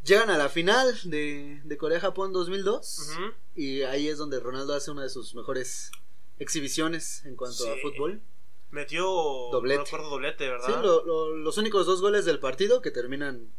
llegan 0.04 0.30
a 0.30 0.38
la 0.38 0.50
final 0.50 0.98
de, 1.04 1.62
de 1.64 1.78
Corea-Japón 1.78 2.34
2002. 2.34 3.10
Ujú. 3.14 3.22
Y 3.56 3.82
ahí 3.84 4.08
es 4.08 4.18
donde 4.18 4.40
Ronaldo 4.40 4.74
hace 4.74 4.92
una 4.92 5.04
de 5.04 5.10
sus 5.10 5.36
mejores 5.36 5.92
exhibiciones 6.40 7.26
en 7.26 7.36
cuanto 7.36 7.70
a 7.70 7.76
Sí. 7.76 7.82
fútbol. 7.82 8.22
Metió. 8.72 9.04
Doblete. 9.52 9.80
No 9.80 9.84
recuerdo 9.86 10.10
doblete, 10.10 10.48
¿verdad? 10.50 10.68
Sí, 10.68 10.74
lo- 10.82 11.04
lo- 11.06 11.36
los 11.36 11.58
únicos 11.58 11.86
dos 11.86 12.02
goles 12.02 12.26
del 12.26 12.40
partido 12.40 12.82
que 12.82 12.92
terminan 12.92 13.52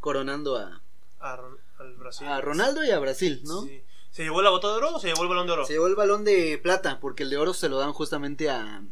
coronando 0.00 0.56
a, 0.56 0.82
A 1.20 1.36
Ron- 1.36 1.58
al 1.78 1.94
Brasil. 1.96 2.26
a 2.26 2.40
Ronaldo 2.40 2.84
y 2.84 2.90
a 2.90 2.98
Brasil, 2.98 3.40
¿no? 3.44 3.62
Sí. 3.62 3.82
¿Se 4.10 4.22
llevó 4.24 4.42
la 4.42 4.50
bota 4.50 4.68
de 4.68 4.74
oro 4.74 4.94
o 4.96 5.00
se 5.00 5.08
llevó 5.08 5.22
el 5.22 5.28
balón 5.28 5.46
de 5.46 5.52
oro? 5.54 5.66
Se 5.66 5.72
llevó 5.72 5.86
el 5.86 5.94
balón 5.94 6.22
de 6.24 6.58
plata, 6.62 7.00
porque 7.00 7.22
el 7.22 7.30
de 7.30 7.38
oro 7.38 7.54
se 7.54 7.68
lo 7.68 7.78
dan 7.78 7.92
justamente 7.92 8.50
a, 8.50 8.82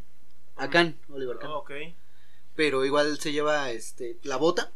a 0.57 0.71
Kahn, 0.71 0.99
Oliver 1.11 1.39
Kahn. 1.39 1.51
Ah, 1.51 1.57
ok. 1.59 1.71
Pero 2.57 2.85
igual 2.85 3.19
se 3.21 3.33
lleva 3.33 3.71
este 3.71 4.19
la 4.23 4.37
bota 4.37 4.73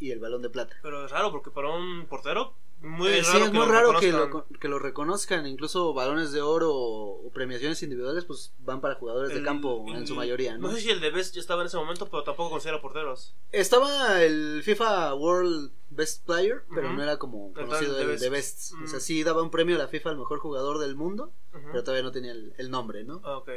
y 0.00 0.10
el 0.10 0.18
balón 0.18 0.42
de 0.42 0.50
plata. 0.50 0.76
Pero 0.82 1.04
es 1.04 1.10
raro 1.10 1.30
porque 1.30 1.50
para 1.50 1.68
un 1.70 2.06
portero. 2.06 2.54
Muy 2.82 3.10
Eh, 3.10 3.20
raro 3.22 3.24
sí, 3.32 3.36
es 3.44 3.50
que 3.50 3.58
muy 3.58 3.66
lo 3.66 3.72
raro 3.72 4.00
que 4.00 4.10
lo, 4.10 4.46
que 4.58 4.68
lo 4.68 4.78
reconozcan. 4.78 5.46
Incluso 5.46 5.92
balones 5.92 6.32
de 6.32 6.40
oro 6.40 6.72
o, 6.74 7.30
premiaciones 7.30 7.82
individuales, 7.82 8.24
pues 8.24 8.54
van 8.60 8.80
para 8.80 8.94
jugadores 8.94 9.28
de 9.32 9.36
El- 9.40 9.44
campo 9.44 9.84
en 9.94 10.06
su 10.06 10.14
mayoría, 10.14 10.56
¿no? 10.56 10.68
No 10.68 10.74
sé 10.74 10.80
si 10.80 10.90
el 10.90 11.00
de 11.02 11.10
Best 11.10 11.34
ya 11.34 11.40
estaba 11.42 11.60
en 11.60 11.66
ese 11.66 11.76
momento, 11.76 12.08
pero 12.08 12.24
tampoco 12.24 12.48
considera 12.52 12.80
porteros. 12.80 13.34
Estaba 13.52 14.22
el 14.22 14.62
FIFA 14.64 15.14
World 15.14 15.72
Best 15.90 16.24
Player, 16.24 16.62
pero 16.74 16.90
no 16.90 17.02
era 17.02 17.18
como 17.18 17.48
El 17.48 17.66
conocido 17.66 17.94
de 17.96 18.02
el 18.02 18.08
Best. 18.08 18.22
de 18.22 18.30
Best. 18.30 18.72
O 18.82 18.86
sea, 18.86 18.98
Mm. 18.98 19.02
sí 19.02 19.22
daba 19.24 19.42
un 19.42 19.50
premio 19.50 19.76
a 19.76 19.78
la 19.78 19.88
FIFA 19.88 20.10
al 20.10 20.16
mejor 20.18 20.38
jugador 20.38 20.78
del 20.78 20.96
mundo, 20.96 21.34
pero 21.52 21.84
todavía 21.84 22.02
no 22.02 22.12
tenía 22.12 22.32
el, 22.32 22.54
el 22.56 22.70
nombre, 22.70 23.04
¿no? 23.04 23.20
Ah, 23.24 23.36
ok. 23.36 23.50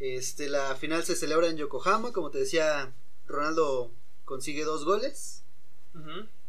Este, 0.00 0.48
la 0.48 0.74
final 0.76 1.04
se 1.04 1.14
celebra 1.14 1.46
en 1.46 1.56
Yokohama, 1.58 2.12
como 2.12 2.30
te 2.30 2.38
decía, 2.38 2.92
Ronaldo 3.26 3.92
consigue 4.30 4.62
dos 4.64 4.84
goles. 4.84 5.42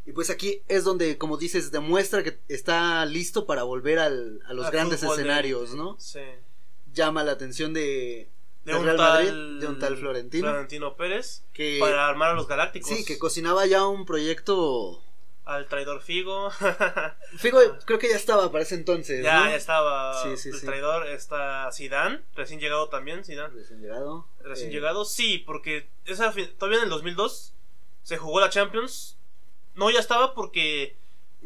Y 0.06 0.12
pues 0.14 0.30
aquí 0.30 0.62
es 0.68 0.84
donde, 0.84 1.18
como 1.18 1.36
dices, 1.38 1.72
demuestra 1.72 2.24
que 2.24 2.40
está 2.48 3.04
listo 3.06 3.46
para 3.48 3.64
volver 3.64 3.98
al- 4.00 4.40
a 4.46 4.54
los 4.54 4.68
Al 4.68 4.72
grandes 4.72 5.02
de- 5.02 5.08
escenarios, 5.08 5.74
¿no? 5.74 5.96
Sí. 6.00 6.20
Llama 6.94 7.24
la 7.24 7.32
atención 7.32 7.74
de, 7.74 8.30
De 8.66 8.76
un 8.76 8.84
Real 8.86 8.98
tal. 8.98 9.26
Madrid, 9.26 9.60
de 9.62 9.68
un 9.68 9.80
tal 9.80 9.98
Florentino, 9.98 10.48
Florentino 10.50 10.96
Pérez. 10.96 11.44
que 11.54 11.78
Para 11.80 12.08
armar 12.08 12.30
a 12.30 12.34
los 12.36 12.48
Galácticos. 12.48 12.90
sí, 12.90 13.04
que 13.04 13.18
cocinaba 13.18 13.66
ya 13.66 13.86
un 13.88 14.06
proyecto. 14.06 15.02
Al 15.44 15.68
traidor 15.68 16.02
Figo. 16.02 16.52
Figo, 17.38 17.60
creo 17.86 17.98
que 17.98 18.10
ya 18.10 18.16
estaba 18.16 18.52
para 18.52 18.64
ese 18.64 18.76
entonces, 18.76 19.24
ya, 19.24 19.40
¿no? 19.40 19.50
ya 19.50 19.56
estaba. 19.56 20.22
Sí, 20.24 20.38
sí, 20.38 20.50
el 20.50 20.56
sí. 20.60 20.66
traidor 20.68 21.08
está 21.08 21.68
Zidane. 21.74 22.22
Recién 22.36 22.60
llegado 22.60 22.90
también, 22.90 23.24
Zidane. 23.26 23.54
Recién 23.56 23.82
llegado. 23.82 24.28
Recién 24.44 24.70
Eh, 24.70 24.74
llegado, 24.74 25.04
sí, 25.04 25.40
porque 25.40 25.90
esa 26.06 26.32
todavía 26.60 26.78
en 26.80 26.84
el 26.86 26.90
2002 26.92 27.54
se 28.04 28.18
jugó 28.18 28.40
la 28.40 28.50
Champions. 28.50 29.18
No, 29.76 29.90
ya 29.90 30.00
estaba 30.00 30.34
porque 30.34 30.96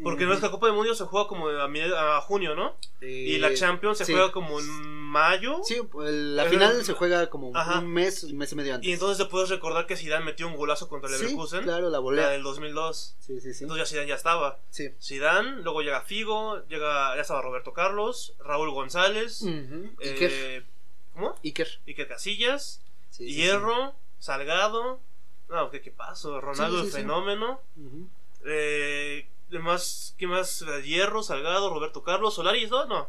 porque 0.02 0.24
ujú. 0.24 0.28
nuestra 0.28 0.50
Copa 0.50 0.66
del 0.66 0.76
Mundo 0.76 0.94
se 0.94 1.04
juega 1.04 1.26
como 1.26 1.48
a, 1.48 2.20
junio, 2.20 2.54
¿no? 2.54 2.76
y 3.00 3.38
la 3.38 3.54
Champions 3.54 3.96
se 3.96 4.04
sí. 4.04 4.12
juega 4.12 4.30
como 4.30 4.60
en 4.60 4.66
mayo. 4.66 5.60
Sí, 5.64 5.80
la 5.94 6.44
final 6.44 6.84
se 6.84 6.92
juega 6.92 7.30
como 7.30 7.56
ajá. 7.56 7.78
un 7.78 7.86
mes, 7.86 8.24
un 8.24 8.36
mes 8.36 8.52
y 8.52 8.56
medio 8.56 8.74
antes. 8.74 8.88
Y 8.88 8.92
entonces 8.92 9.16
te 9.16 9.30
puedes 9.30 9.48
recordar 9.48 9.86
que 9.86 9.96
Zidane 9.96 10.24
metió 10.24 10.46
un 10.48 10.56
golazo 10.56 10.88
contra 10.88 11.08
el 11.08 11.16
sí, 11.16 11.22
Leverkusen. 11.22 11.62
claro, 11.62 11.84
la 11.84 11.92
La 11.92 11.98
volea. 12.00 12.28
del 12.28 12.42
2002. 12.42 13.16
Sí, 13.18 13.40
sí, 13.40 13.54
sí. 13.54 13.64
Entonces 13.64 13.88
ya 13.88 13.90
Zidane 13.90 14.08
ya 14.08 14.14
estaba. 14.16 14.58
Sí. 14.68 14.90
Zidane, 15.00 15.62
luego 15.62 15.80
llega 15.80 16.02
Figo, 16.02 16.62
llega 16.68 17.14
ya 17.14 17.22
estaba 17.22 17.40
Roberto 17.40 17.72
Carlos, 17.72 18.34
Raúl 18.40 18.70
González, 18.72 19.44
eh, 19.46 19.94
Iker. 20.02 20.66
¿cómo? 21.14 21.34
Iker. 21.42 21.80
Iker 21.86 22.06
Casillas, 22.06 22.82
sí. 23.08 23.32
Hierro, 23.32 23.94
Salgado, 24.18 25.00
no, 25.48 25.70
¿qué, 25.70 25.80
qué 25.80 25.90
pasó? 25.90 26.40
Ronaldo 26.40 26.82
Sí, 26.84 26.90
sí, 26.90 26.96
el 26.96 27.02
fenómeno, 27.02 27.60
Ujú. 27.76 28.08
eh, 28.46 29.28
demás, 29.48 30.14
¿qué 30.18 30.26
más? 30.26 30.64
Hierro, 30.84 31.22
Salgado, 31.22 31.70
Roberto 31.72 32.02
Carlos, 32.02 32.34
Solari, 32.34 32.66
¿no? 32.66 32.84
no. 32.86 33.08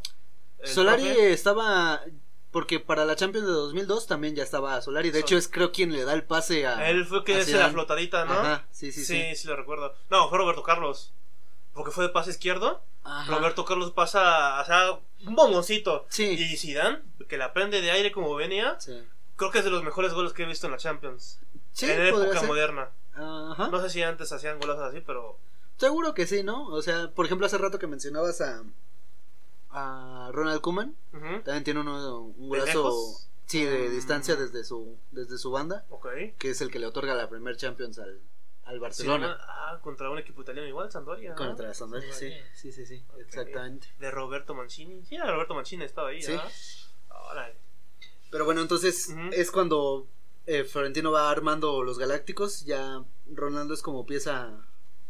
El 0.60 0.68
Solari 0.70 1.04
profe. 1.04 1.34
estaba. 1.34 2.02
Porque 2.52 2.80
para 2.80 3.06
la 3.06 3.16
Champions 3.16 3.46
de 3.46 3.52
2002 3.54 4.08
también 4.08 4.34
ya 4.36 4.42
estaba 4.44 4.82
Solari. 4.82 5.12
De 5.12 5.20
hecho, 5.20 5.38
es 5.38 5.48
creo 5.48 5.72
quien 5.72 5.92
le 5.92 6.06
da 6.06 6.14
el 6.14 6.24
pase 6.24 6.66
a. 6.66 6.90
Él 6.90 7.06
fue 7.06 7.24
que 7.24 7.36
hace 7.36 7.58
la 7.58 7.70
flotadita, 7.70 8.26
¿no? 8.26 8.34
Ajá, 8.34 8.66
sí, 8.72 8.92
sí, 8.92 9.04
sí. 9.04 9.22
sí, 9.30 9.36
sí, 9.36 9.48
lo 9.48 9.56
recuerdo. 9.56 9.94
No, 10.10 10.30
fue 10.30 10.38
Roberto 10.40 10.64
Carlos. 10.64 11.12
Porque 11.74 11.92
fue 11.92 12.06
de 12.06 12.10
pase 12.10 12.32
izquierdo. 12.32 12.82
Ajá. 13.04 13.36
Roberto 13.36 13.64
Carlos 13.66 13.92
pasa, 13.92 14.60
o 14.62 14.66
sea, 14.66 14.92
un 15.26 15.36
bomboncito. 15.36 16.06
Sí. 16.10 16.24
Y 16.26 16.58
Zidane, 16.58 17.00
que 17.30 17.38
la 17.38 17.54
prende 17.54 17.82
de 17.82 17.92
aire 17.92 18.12
como 18.12 18.34
venía, 18.34 18.80
Sí, 18.80 18.94
creo 19.36 19.52
que 19.52 19.60
es 19.60 19.64
de 19.66 19.70
los 19.70 19.84
mejores 19.84 20.14
goles 20.14 20.34
que 20.34 20.44
he 20.44 20.48
visto 20.48 20.66
en 20.66 20.72
la 20.72 20.78
Champions. 20.80 21.40
Sí, 21.78 21.92
en 21.92 22.02
época 22.08 22.40
ser. 22.40 22.48
moderna. 22.48 22.90
Ajá. 23.14 23.70
No 23.70 23.82
sé 23.82 23.90
si 23.90 24.02
antes 24.04 24.32
hacían 24.32 24.60
golazos 24.60 24.84
así, 24.90 25.02
pero 25.02 25.38
Seguro 25.78 26.14
que 26.16 26.26
sí, 26.26 26.42
¿no? 26.44 26.68
O 26.70 26.82
sea, 26.82 27.12
por 27.12 27.26
ejemplo, 27.28 27.46
hace 27.46 27.58
rato 27.58 27.78
que 27.80 27.86
mencionabas 27.88 28.42
a. 28.42 28.64
A 29.70 30.30
Ronald 30.34 30.62
Koeman. 30.62 30.96
También 31.12 31.64
tiene 31.64 31.82
uno, 31.82 32.22
un 32.22 32.50
¿De 32.50 32.60
golazo. 32.60 32.92
Sí, 33.46 33.64
de 33.64 33.88
Mm. 33.90 33.92
distancia 33.92 34.36
desde 34.36 34.64
su, 34.64 34.98
desde 35.12 35.38
su 35.38 35.52
banda. 35.52 35.86
ok. 35.90 36.08
Que 36.38 36.50
es 36.50 36.62
el 36.62 36.70
que 36.72 36.80
le 36.80 36.88
otorga 36.88 37.14
la 37.14 37.30
primer 37.30 37.56
Champions 37.58 38.00
al, 38.00 38.20
al 38.66 38.74
Sí, 38.76 38.80
Barcelona. 38.80 39.38
ah, 39.42 39.80
contra 39.82 40.10
un 40.10 40.18
equipo 40.18 40.42
italiano 40.42 40.68
igual, 40.68 40.92
Sampdoria. 40.92 41.30
¿no? 41.32 41.36
Contra 41.36 41.74
Sampdoria, 41.74 42.12
sí, 42.14 42.34
sí, 42.56 42.72
sí, 42.72 42.86
sí, 42.86 43.06
exactamente. 43.20 43.88
De 44.00 44.10
Roberto 44.12 44.54
Mancini. 44.54 45.06
Sí, 45.06 45.16
era 45.16 45.32
Roberto 45.32 45.54
Mancini 45.54 45.84
estaba 45.86 46.10
ahí, 46.10 46.22
Sí. 46.22 46.36
Órale. 47.10 47.56
Pero 48.32 48.44
bueno, 48.46 48.62
entonces 48.62 49.14
es 49.32 49.52
cuando 49.52 50.08
eh, 50.48 50.64
Florentino 50.64 51.12
va 51.12 51.30
armando 51.30 51.84
los 51.84 52.00
Galácticos. 52.00 52.66
Ya 52.66 53.04
Ronaldo 53.32 53.74
es 53.74 53.82
como 53.82 54.06
pieza, 54.06 54.66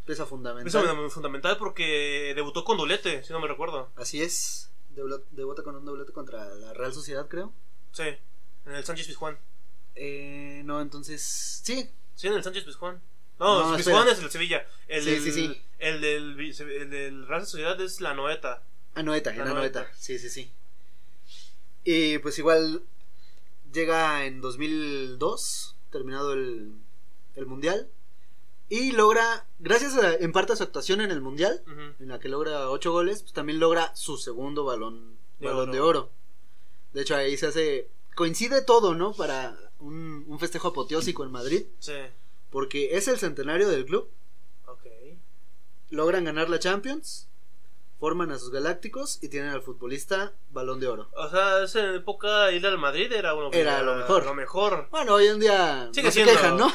pieza 0.06 0.26
fundamental. 0.26 1.06
Es 1.06 1.14
fundamental 1.14 1.58
porque 1.58 2.34
debutó 2.36 2.64
con 2.66 2.78
doblete, 2.78 3.24
si 3.24 3.32
no 3.32 3.40
me 3.40 3.48
recuerdo. 3.48 3.90
Así 3.96 4.22
es. 4.22 4.72
Debuta 5.32 5.62
con 5.64 5.76
un 5.76 5.86
doblete 5.86 6.12
contra 6.12 6.54
la 6.56 6.74
Real 6.74 6.92
Sociedad, 6.92 7.28
creo. 7.28 7.54
Sí, 7.92 8.04
en 8.66 8.74
el 8.74 8.84
Sánchez 8.84 9.08
Pizjuán. 9.08 9.38
Eh, 9.96 10.64
no, 10.66 10.82
entonces. 10.82 11.62
Sí, 11.64 11.90
Sí, 12.16 12.26
en 12.28 12.34
el 12.34 12.44
Sánchez 12.44 12.64
Pizjuán. 12.64 13.00
No, 13.40 13.70
No, 13.72 13.78
Pizjuán 13.78 14.08
es 14.08 14.20
el 14.20 14.32
Sevilla. 14.32 14.66
El, 14.88 15.04
Sí, 15.04 15.12
del, 15.12 15.22
sí, 15.22 15.32
sí. 15.32 15.62
El 15.78 16.02
del, 16.02 16.40
el 16.40 16.90
del 16.90 17.28
Real 17.28 17.46
Sociedad 17.46 17.80
es 17.80 18.02
la 18.02 18.16
Noeta. 18.16 18.64
Anoeta, 18.96 19.30
La 19.36 19.44
en. 19.44 19.52
Anoeta. 19.52 19.88
Sí, 19.96 20.18
sí, 20.18 20.32
sí. 20.32 20.52
Y 21.84 22.18
pues 22.18 22.40
igual 22.40 22.82
llega 23.74 24.26
en 24.26 24.42
2002, 24.42 25.76
terminado 25.92 26.34
el, 26.34 26.74
el 27.36 27.46
Mundial. 27.46 27.90
Y 28.70 28.92
logra, 28.92 29.48
gracias 29.60 29.96
a, 29.98 30.14
en 30.16 30.32
parte 30.34 30.52
a 30.54 30.56
su 30.58 30.64
actuación 30.64 31.00
en 31.02 31.10
el 31.12 31.22
Mundial, 31.22 31.64
en 32.00 32.08
la 32.10 32.20
que 32.20 32.28
logra 32.28 32.70
ocho 32.70 32.92
goles, 32.92 33.22
pues 33.22 33.34
también 33.34 33.60
logra 33.60 33.96
su 33.96 34.18
segundo 34.18 34.66
balón, 34.66 35.16
De 35.40 35.48
balón 35.48 35.70
oro. 35.70 35.72
de 35.72 35.80
oro. 35.82 36.12
De 36.94 37.02
hecho, 37.02 37.16
ahí 37.16 37.38
se 37.38 37.48
hace, 37.48 37.90
coincide 38.16 38.62
todo, 38.62 38.94
¿no? 38.94 39.14
Para 39.14 39.58
un, 39.80 40.26
un 40.28 40.40
festejo 40.40 40.68
apoteósico 40.70 41.24
en 41.24 41.32
Madrid, 41.32 41.66
Sí, 41.80 41.94
porque 42.50 42.98
es 42.98 43.08
el 43.08 43.18
centenario 43.20 43.70
del 43.70 43.86
club, 43.86 44.10
ok. 44.66 44.86
logran 45.92 46.26
ganar 46.26 46.50
la 46.50 46.60
Champions, 46.60 47.27
forman 48.00 48.32
a 48.32 48.38
sus 48.40 48.52
galácticos 48.52 49.22
y 49.24 49.30
tienen 49.30 49.50
al 49.50 49.62
futbolista 49.62 50.34
balón 50.52 50.80
de 50.80 50.88
oro. 50.88 51.10
O 51.16 51.30
sea, 51.30 51.64
esa 51.64 51.96
época 51.96 52.52
ir 52.52 52.66
al 52.68 52.78
Madrid 52.78 53.12
era 53.12 53.34
uno 53.34 53.50
Era 53.52 53.82
lo 53.82 53.96
mejor. 53.96 54.26
Lo 54.26 54.34
mejor. 54.36 54.88
Bueno, 54.92 55.16
hoy 55.16 55.28
en 55.28 55.40
día 55.40 55.90
Sigue 55.92 56.04
no 56.08 56.12
se 56.12 56.24
siendo. 56.24 56.32
quejan, 56.34 56.58
¿no? 56.58 56.72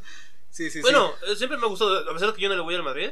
sí, 0.50 0.70
sí, 0.70 0.80
bueno, 0.80 1.12
eh, 1.28 1.36
siempre 1.36 1.58
me 1.58 1.66
ha 1.66 1.68
gustado, 1.68 1.98
a 2.08 2.12
pesar 2.12 2.28
de 2.30 2.34
que 2.34 2.42
yo 2.42 2.48
no 2.48 2.56
le 2.56 2.60
voy 2.62 2.74
al 2.74 2.82
Madrid, 2.82 3.10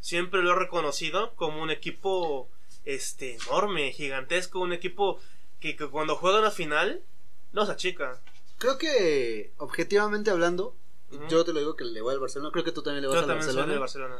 siempre 0.00 0.42
lo 0.42 0.52
he 0.52 0.56
reconocido 0.56 1.34
como 1.36 1.62
un 1.62 1.70
equipo 1.70 2.48
este 2.84 3.36
enorme, 3.36 3.92
gigantesco, 3.92 4.58
un 4.60 4.72
equipo 4.72 5.20
que, 5.60 5.76
que 5.76 5.88
cuando 5.88 6.16
juega 6.16 6.40
una 6.40 6.50
final 6.50 7.02
no 7.52 7.64
se 7.64 7.72
achica. 7.72 8.20
Creo 8.58 8.76
que, 8.78 9.52
objetivamente 9.58 10.30
hablando, 10.30 10.74
yo 11.28 11.44
te 11.44 11.52
lo 11.52 11.60
digo 11.60 11.76
que 11.76 11.84
le 11.84 12.00
voy 12.00 12.14
al 12.14 12.20
Barcelona, 12.20 12.50
creo 12.52 12.64
que 12.64 12.72
tú 12.72 12.82
también 12.82 13.02
le 13.02 13.08
vas 13.08 13.14
Yo 13.14 13.20
al 13.20 13.26
también 13.28 13.44
soy 13.44 13.54
Barcelona. 13.54 13.72
de 13.74 13.78
Barcelona. 13.78 14.16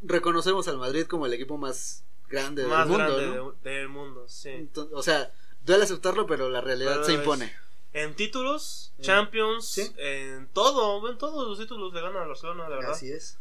Reconocemos 0.00 0.66
al 0.68 0.78
Madrid 0.78 1.06
como 1.06 1.26
el 1.26 1.32
equipo 1.34 1.58
más 1.58 2.04
grande 2.32 2.64
Más 2.66 2.88
del 2.88 2.98
mundo, 2.98 3.16
grande 3.16 3.36
¿no? 3.36 3.52
de- 3.62 3.70
del 3.70 3.88
mundo, 3.88 4.28
sí. 4.28 4.68
O 4.92 5.02
sea, 5.02 5.30
duele 5.64 5.84
aceptarlo, 5.84 6.26
pero 6.26 6.48
la 6.48 6.60
realidad 6.60 6.92
Pero 6.94 7.04
se 7.04 7.12
es- 7.12 7.18
impone. 7.18 7.54
En 7.92 8.14
títulos, 8.16 8.92
Eh, 8.98 9.02
Champions, 9.02 9.68
sí. 9.68 9.92
en 9.98 10.48
todo, 10.48 11.08
en 11.10 11.18
todos 11.18 11.46
los 11.46 11.58
títulos 11.58 11.92
le 11.92 12.00
gana 12.00 12.22
al 12.22 12.28
Barcelona, 12.28 12.68
la 12.68 12.76
verdad. 12.76 12.92
Así 12.92 13.12
es. 13.12 13.38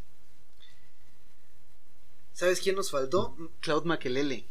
¿Sabes 2.34 2.60
quién 2.62 2.75
nos 2.75 2.91
faltó? 2.91 3.36
Claude 3.60 3.86
Makelele. 3.88 4.45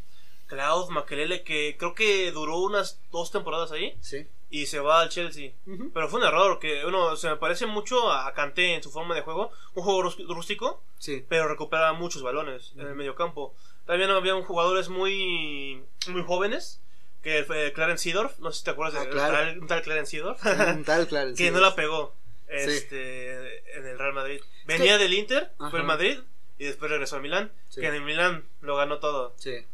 Claude 0.47 0.91
Makelele, 0.93 1.43
que 1.43 1.75
creo 1.77 1.93
que 1.95 2.31
duró 2.31 2.57
unas 2.59 2.99
dos 3.11 3.31
temporadas 3.31 3.71
ahí 3.71 3.97
Sí. 4.01 4.27
y 4.49 4.65
se 4.65 4.79
va 4.79 5.01
al 5.01 5.09
Chelsea. 5.09 5.53
Pero 5.93 6.09
fue 6.09 6.19
un 6.19 6.25
error, 6.25 6.59
que 6.59 6.85
uno 6.85 7.15
se 7.15 7.29
me 7.29 7.37
parece 7.37 7.65
mucho 7.65 8.11
a 8.11 8.33
Kanté 8.33 8.75
en 8.75 8.83
su 8.83 8.91
forma 8.91 9.15
de 9.15 9.21
juego. 9.21 9.51
Un 9.75 9.83
juego 9.83 10.03
rús- 10.03 10.27
rústico, 10.27 10.83
Sí. 10.99 11.25
pero 11.27 11.47
recupera 11.47 11.93
muchos 11.93 12.21
balones 12.21 12.71
en 12.75 12.81
el 12.87 12.95
medio 12.95 13.15
campo. 13.15 13.53
También 13.85 14.09
había 14.11 14.35
un 14.35 14.43
jugadores 14.43 14.89
muy, 14.89 15.83
muy 16.07 16.23
jóvenes, 16.23 16.81
que 17.21 17.43
fue 17.43 17.71
Clarence 17.73 18.03
Seedorf, 18.03 18.39
no 18.39 18.51
sé 18.51 18.59
si 18.59 18.63
te 18.65 18.71
acuerdas 18.71 18.95
Ah, 19.01 19.05
de 19.05 19.09
claro. 19.11 19.33
tal, 19.37 19.59
un 19.59 19.67
tal 19.67 19.81
Clarence 19.81 20.11
Seedorf, 20.11 20.45
Un 20.45 20.83
tal, 20.83 21.07
claro. 21.09 21.33
que 21.35 21.51
no 21.51 21.59
la 21.59 21.75
pegó 21.75 22.15
Sí. 22.47 22.55
este, 22.71 23.77
en 23.77 23.85
el 23.87 23.97
Real 23.97 24.13
Madrid. 24.13 24.41
Venía 24.65 24.97
del 24.97 25.13
Inter, 25.13 25.53
Ajá. 25.59 25.69
fue 25.71 25.79
el 25.79 25.85
Madrid 25.85 26.19
y 26.57 26.65
después 26.65 26.91
regresó 26.91 27.15
al 27.15 27.21
Milán, 27.21 27.51
Sí. 27.69 27.79
que 27.81 27.87
en 27.87 27.95
el 27.95 28.01
Milán 28.03 28.45
lo 28.61 28.75
ganó 28.75 28.99
todo. 28.99 29.33
Sí. 29.37 29.65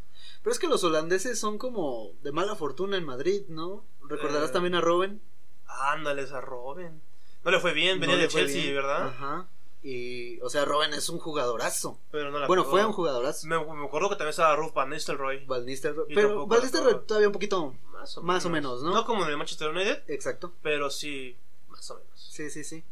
Pero 0.43 0.51
es 0.53 0.59
que 0.59 0.67
los 0.67 0.83
holandeses 0.83 1.39
son 1.39 1.57
como 1.57 2.11
de 2.21 2.31
mala 2.31 2.55
fortuna 2.55 2.95
en 2.97 3.03
Madrid, 3.05 3.43
¿no? 3.49 3.83
Recordarás 4.07 4.49
Eh, 4.51 4.53
también 4.53 4.75
a 4.75 4.81
Robben. 4.81 5.21
Ándales 5.67 6.31
a 6.31 6.39
Robin. 6.41 7.01
No 7.43 7.51
le 7.51 7.59
fue 7.59 7.73
bien, 7.73 7.99
venía 7.99 8.15
No 8.15 8.21
de 8.21 8.27
Chelsea, 8.27 8.61
bien. 8.61 8.75
¿verdad? 8.75 9.07
Ajá. 9.07 9.47
Y, 9.83 10.39
o 10.41 10.49
sea, 10.49 10.65
Robben 10.65 10.93
es 10.93 11.07
un 11.09 11.19
jugadorazo. 11.19 11.99
Pero 12.11 12.31
no 12.31 12.39
la 12.39 12.47
Bueno, 12.47 12.63
pegó. 12.63 12.71
fue 12.71 12.85
un 12.85 12.93
jugadorazo. 12.93 13.47
Me, 13.47 13.57
me 13.63 13.85
acuerdo 13.85 14.09
que 14.09 14.15
también 14.15 14.31
estaba 14.31 14.55
Ruth 14.55 14.73
Van 14.73 14.89
Nistelrooy. 14.89 15.45
Van 15.45 15.65
Nistelrooy. 15.65 16.13
Pero 16.13 16.45
Van 16.47 16.61
Nistelrooy 16.61 17.05
todavía 17.05 17.27
un 17.27 17.33
poquito. 17.33 17.75
Más 17.91 18.17
o, 18.17 18.21
Más 18.23 18.45
o 18.45 18.49
menos, 18.49 18.81
¿no? 18.83 18.91
No 18.93 19.05
como 19.05 19.23
en 19.23 19.29
el 19.29 19.37
Manchester 19.37 19.69
United, 19.69 20.03
Exacto. 20.07 20.53
pero 20.61 20.89
sí, 20.89 21.35
más 21.69 21.89
o 21.91 21.95
menos. 21.95 22.27
Sí, 22.31 22.49
sí, 22.49 22.63
sí. 22.63 22.83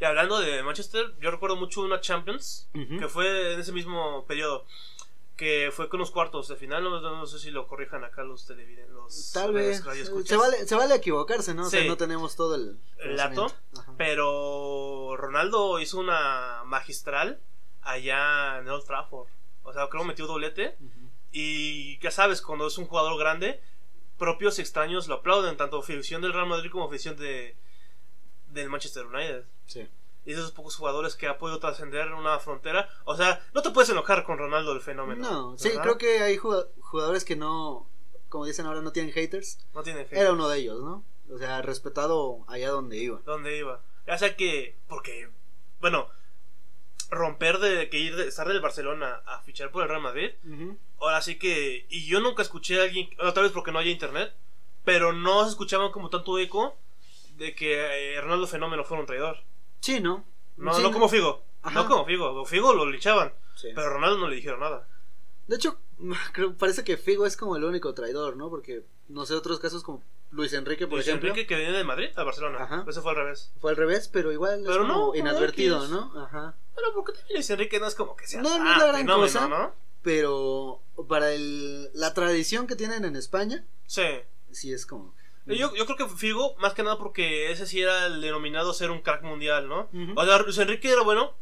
Y 0.00 0.04
hablando 0.04 0.38
de 0.40 0.62
Manchester, 0.62 1.14
yo 1.20 1.30
recuerdo 1.30 1.56
mucho 1.56 1.80
una 1.82 2.00
Champions, 2.00 2.68
que 2.72 3.08
fue 3.08 3.54
en 3.54 3.60
ese 3.60 3.72
mismo 3.72 4.24
periodo, 4.26 4.66
que 5.36 5.70
fue 5.72 5.88
con 5.88 5.98
los 5.98 6.10
cuartos 6.12 6.46
de 6.48 6.56
final, 6.56 6.84
no, 6.84 7.00
no- 7.00 7.16
no 7.16 7.26
sé 7.26 7.38
si 7.40 7.50
lo 7.50 7.66
corrijan 7.66 8.04
acá 8.04 8.22
los 8.22 8.46
televidentes, 8.46 9.32
Tal 9.32 9.52
vez. 9.52 9.84
radioescuchas. 9.84 10.28
Se 10.28 10.36
vale, 10.36 10.66
se 10.66 10.74
vale 10.76 10.94
equivocarse, 10.94 11.54
¿no? 11.54 11.66
O 11.66 11.70
sea, 11.70 11.84
no 11.84 11.96
tenemos 11.96 12.36
todo 12.36 12.54
el. 12.54 12.78
El 12.98 13.16
dato, 13.16 13.52
pero 13.96 15.16
Ronaldo 15.16 15.80
hizo 15.80 15.98
una 15.98 16.62
magistral 16.64 17.40
allá 17.82 18.58
en 18.58 18.68
Old 18.68 18.84
Trafford. 18.84 19.28
O 19.62 19.72
sea, 19.72 19.88
creo 19.88 20.02
que 20.02 20.08
metió 20.08 20.26
doblete. 20.26 20.76
Y 21.32 21.98
ya 21.98 22.10
sabes, 22.12 22.40
cuando 22.40 22.66
es 22.68 22.78
un 22.78 22.86
jugador 22.86 23.18
grande, 23.18 23.60
propios 24.18 24.58
extraños 24.60 25.08
lo 25.08 25.16
aplauden, 25.16 25.56
tanto 25.56 25.78
afición 25.78 26.22
del 26.22 26.32
Real 26.32 26.46
Madrid 26.46 26.70
como 26.70 26.84
afición 26.84 27.16
de, 27.16 27.56
del 28.48 28.68
Manchester 28.70 29.06
United. 29.06 29.44
Sí. 29.66 29.88
Y 30.26 30.32
de 30.32 30.38
esos 30.40 30.52
pocos 30.52 30.76
jugadores 30.76 31.16
que 31.16 31.26
ha 31.28 31.36
podido 31.38 31.58
trascender 31.58 32.12
una 32.12 32.38
frontera. 32.38 32.88
O 33.04 33.16
sea, 33.16 33.44
no 33.54 33.62
te 33.62 33.70
puedes 33.70 33.90
enojar 33.90 34.24
con 34.24 34.38
Ronaldo 34.38 34.72
el 34.72 34.80
fenómeno. 34.80 35.30
No, 35.30 35.58
sí, 35.58 35.70
creo 35.82 35.98
que 35.98 36.20
hay 36.20 36.36
jugad- 36.38 36.66
jugadores 36.80 37.24
que 37.24 37.36
no. 37.36 37.86
Como 38.30 38.46
dicen 38.46 38.66
ahora, 38.66 38.80
no 38.80 38.90
tienen 38.92 39.12
haters. 39.12 39.58
No 39.74 39.82
tiene 39.82 40.04
fe. 40.06 40.18
Era 40.18 40.32
uno 40.32 40.48
de 40.48 40.58
ellos, 40.58 40.80
¿no? 40.82 41.04
O 41.30 41.38
sea, 41.38 41.62
respetado 41.62 42.44
allá 42.48 42.70
donde 42.70 42.96
iba. 42.98 43.20
¿Dónde 43.24 43.56
iba? 43.56 43.80
Ya 44.06 44.18
sea 44.18 44.36
que, 44.36 44.76
porque, 44.88 45.28
bueno, 45.80 46.08
romper 47.10 47.58
de 47.58 47.88
que 47.90 47.98
ir 47.98 48.16
de 48.16 48.26
estar 48.28 48.48
del 48.48 48.60
Barcelona 48.60 49.22
a 49.26 49.40
fichar 49.42 49.70
por 49.70 49.82
el 49.82 49.88
Real 49.88 50.02
Madrid. 50.02 50.30
Ahora 51.00 51.22
sí 51.22 51.38
que, 51.38 51.86
y 51.88 52.06
yo 52.06 52.20
nunca 52.20 52.42
escuché 52.42 52.80
a 52.80 52.84
alguien, 52.84 53.08
otra 53.20 53.42
vez 53.42 53.52
porque 53.52 53.72
no 53.72 53.78
hay 53.78 53.90
internet, 53.90 54.34
pero 54.84 55.12
no 55.12 55.44
se 55.44 55.50
escuchaban 55.50 55.92
como 55.92 56.10
tanto 56.10 56.38
eco 56.38 56.76
de 57.36 57.54
que 57.54 58.14
eh, 58.16 58.20
Ronaldo 58.20 58.46
Fenómeno 58.46 58.84
fuera 58.84 59.00
un 59.02 59.06
traidor. 59.06 59.38
Sí, 59.84 60.00
¿no? 60.00 60.24
No, 60.56 60.72
Sí, 60.72 60.82
no 60.82 60.90
como 60.92 61.10
Figo. 61.10 61.42
Ajá. 61.62 61.82
No 61.82 61.86
como 61.86 62.06
Figo. 62.06 62.46
Figo 62.46 62.72
lo 62.72 62.86
linchaban. 62.90 63.34
Sí. 63.54 63.68
Pero 63.74 63.90
Ronaldo 63.90 64.16
no 64.16 64.28
le 64.28 64.36
dijeron 64.36 64.60
nada. 64.60 64.88
De 65.46 65.56
hecho, 65.56 65.78
creo, 66.32 66.54
parece 66.56 66.84
que 66.84 66.96
Figo 66.96 67.26
es 67.26 67.36
como 67.36 67.54
el 67.56 67.64
único 67.64 67.92
traidor, 67.92 68.34
¿no? 68.38 68.48
Porque, 68.48 68.86
no 69.08 69.26
sé, 69.26 69.34
otros 69.34 69.60
casos 69.60 69.82
como 69.82 70.02
Luis 70.30 70.54
Enrique, 70.54 70.86
por 70.86 70.94
Luis 70.96 71.06
ejemplo, 71.06 71.28
Enrique 71.28 71.46
que 71.46 71.54
venía 71.56 71.76
de 71.76 71.84
Madrid 71.84 72.08
a 72.16 72.22
Barcelona. 72.24 72.62
Ajá. 72.62 72.86
Eso 72.88 73.02
fue 73.02 73.10
al 73.10 73.18
revés. 73.18 73.52
fue 73.60 73.72
al 73.72 73.76
revés, 73.76 74.08
pero 74.08 74.32
igual 74.32 74.60
es 74.60 74.66
Pero 74.66 74.80
como 74.86 74.94
no, 75.08 75.14
inadvertido. 75.14 75.86
¿no? 75.88 76.18
Ajá. 76.18 76.54
Bueno, 76.74 76.88
porque 76.94 77.12
también 77.12 77.34
Luis 77.36 77.50
Enrique 77.50 77.78
no 77.78 77.86
es 77.86 77.94
como 77.94 78.16
que 78.16 78.26
sea 78.26 78.40
No, 78.40 78.58
no 78.58 78.72
es 78.72 78.78
la 78.78 78.86
gran 78.86 79.00
fenómeno, 79.02 79.22
cosa. 79.22 79.48
¿no? 79.48 79.74
Pero 80.00 80.80
para 81.08 81.30
el, 81.32 81.90
la 81.92 82.14
tradición 82.14 82.66
que 82.66 82.74
tienen 82.74 83.04
en 83.04 83.16
España, 83.16 83.66
Sí. 83.86 84.06
sí 84.50 84.72
es 84.72 84.86
como... 84.86 85.14
Yo, 85.46 85.74
yo 85.74 85.84
creo 85.86 85.96
que 85.96 86.08
Figo, 86.08 86.54
más 86.58 86.72
que 86.74 86.82
nada 86.82 86.98
porque 86.98 87.50
ese 87.52 87.66
sí 87.66 87.80
era 87.82 88.06
el 88.06 88.20
denominado 88.22 88.72
ser 88.72 88.90
un 88.90 89.00
crack 89.02 89.22
mundial, 89.22 89.68
¿no? 89.68 89.88
O 90.16 90.24
sea, 90.24 90.38
Luis 90.38 90.56
Enrique 90.58 90.90
era 90.90 91.02
bueno, 91.02 91.34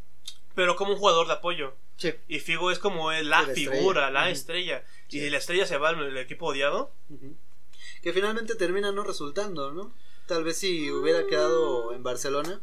pero 0.54 0.74
como 0.76 0.92
un 0.92 0.98
jugador 0.98 1.26
de 1.28 1.34
apoyo. 1.34 1.74
Sí. 1.96 2.12
Y 2.26 2.40
Figo 2.40 2.70
es 2.72 2.78
como 2.80 3.12
La 3.12 3.22
la 3.22 3.40
estrella. 3.42 3.70
figura, 3.70 4.10
la 4.10 4.30
estrella. 4.30 4.84
Sí. 5.08 5.20
Y 5.20 5.30
la 5.30 5.38
estrella 5.38 5.66
se 5.66 5.76
va 5.78 5.90
al 5.90 6.00
el 6.02 6.16
equipo 6.16 6.46
odiado. 6.46 6.90
Que 8.02 8.12
finalmente 8.12 8.56
termina 8.56 8.90
no 8.90 9.04
resultando, 9.04 9.70
¿no? 9.70 9.92
Tal 10.26 10.42
vez 10.42 10.58
si 10.58 10.90
hubiera 10.90 11.26
quedado 11.26 11.92
en 11.92 12.02
Barcelona. 12.02 12.60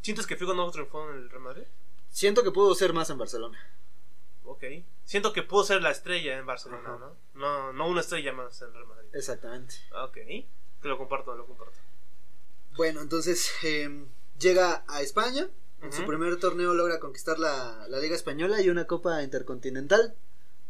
¿Sientes 0.00 0.26
que 0.26 0.36
Figo 0.36 0.54
no 0.54 0.70
triunfó 0.70 1.10
en 1.10 1.16
el 1.16 1.28
Real 1.30 1.42
Madrid? 1.42 1.64
Siento 2.08 2.42
que 2.42 2.50
pudo 2.50 2.74
ser 2.74 2.94
más 2.94 3.10
en 3.10 3.18
Barcelona. 3.18 3.58
Ok. 4.44 4.64
Siento 5.10 5.32
que 5.32 5.42
pudo 5.42 5.64
ser 5.64 5.82
la 5.82 5.90
estrella 5.90 6.38
en 6.38 6.46
Barcelona. 6.46 6.96
¿no? 6.96 7.16
¿no? 7.34 7.72
No 7.72 7.88
una 7.88 8.00
estrella 8.00 8.32
más 8.32 8.62
en 8.62 8.72
Real 8.72 8.86
Madrid. 8.86 9.08
Exactamente. 9.12 9.74
Ok. 10.04 10.14
Te 10.80 10.88
lo 10.88 10.96
comparto, 10.96 11.34
lo 11.34 11.46
comparto. 11.46 11.74
Bueno, 12.76 13.00
entonces 13.00 13.50
eh, 13.64 14.04
llega 14.38 14.84
a 14.86 15.02
España. 15.02 15.48
En 15.82 15.92
su 15.92 16.06
primer 16.06 16.38
torneo 16.38 16.74
logra 16.74 17.00
conquistar 17.00 17.40
la, 17.40 17.86
la 17.88 17.98
Liga 17.98 18.14
Española 18.14 18.60
y 18.60 18.68
una 18.70 18.84
Copa 18.84 19.20
Intercontinental. 19.24 20.14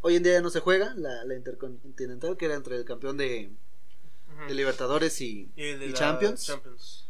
Hoy 0.01 0.15
en 0.15 0.23
día 0.23 0.33
ya 0.33 0.41
no 0.41 0.49
se 0.49 0.59
juega 0.59 0.95
la, 0.95 1.23
la 1.23 1.35
Intercontinental, 1.35 2.35
que 2.35 2.45
era 2.45 2.55
entre 2.55 2.77
el 2.77 2.83
campeón 2.85 3.17
de, 3.17 3.51
de 4.47 4.53
Libertadores 4.55 5.21
y, 5.21 5.51
Y 5.55 5.73
de 5.73 5.93
Champions. 5.93 6.47
Champions. 6.47 7.07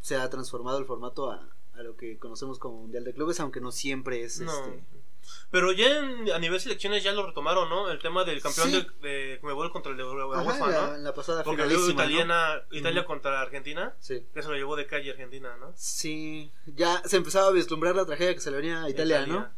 Se 0.00 0.16
ha 0.16 0.28
transformado 0.30 0.78
el 0.80 0.84
formato 0.84 1.30
a, 1.30 1.48
a 1.74 1.82
lo 1.84 1.96
que 1.96 2.18
conocemos 2.18 2.58
como 2.58 2.78
Mundial 2.80 3.04
de 3.04 3.14
Clubes, 3.14 3.38
aunque 3.38 3.60
no 3.60 3.70
siempre 3.70 4.24
es 4.24 4.40
No. 4.40 4.50
este. 4.52 5.01
Pero 5.50 5.72
ya 5.72 5.98
en- 5.98 6.30
a 6.32 6.38
nivel 6.38 6.58
selecciones 6.60 7.02
ya 7.04 7.12
lo 7.12 7.26
retomaron, 7.26 7.68
¿no? 7.68 7.90
El 7.90 7.98
tema 7.98 8.24
del 8.24 8.40
campeón 8.40 8.70
Sí. 8.70 8.86
de, 9.02 9.08
de 9.08 9.38
Conmebol 9.40 9.70
contra 9.70 9.92
el 9.92 9.98
de 9.98 10.04
UEFA, 10.04 10.42
¿no? 10.42 10.94
en 10.96 11.04
la, 11.04 11.14
pasada 11.14 11.42
Porque 11.44 11.62
italiana, 11.66 12.62
Italia 12.70 13.04
contra 13.04 13.40
Argentina, 13.40 13.94
Sí. 14.00 14.24
que 14.32 14.42
se 14.42 14.48
lo 14.48 14.54
llevó 14.54 14.76
de 14.76 14.86
calle 14.86 15.10
Argentina, 15.10 15.56
¿no? 15.60 15.72
Sí, 15.76 16.50
ya 16.66 17.02
se 17.04 17.16
empezaba 17.16 17.48
a 17.48 17.50
vislumbrar 17.52 17.94
la 17.96 18.06
tragedia 18.06 18.34
que 18.34 18.40
se 18.40 18.50
le 18.50 18.56
venía 18.58 18.82
a 18.82 18.90
Italia, 18.90 19.26
¿no? 19.26 19.48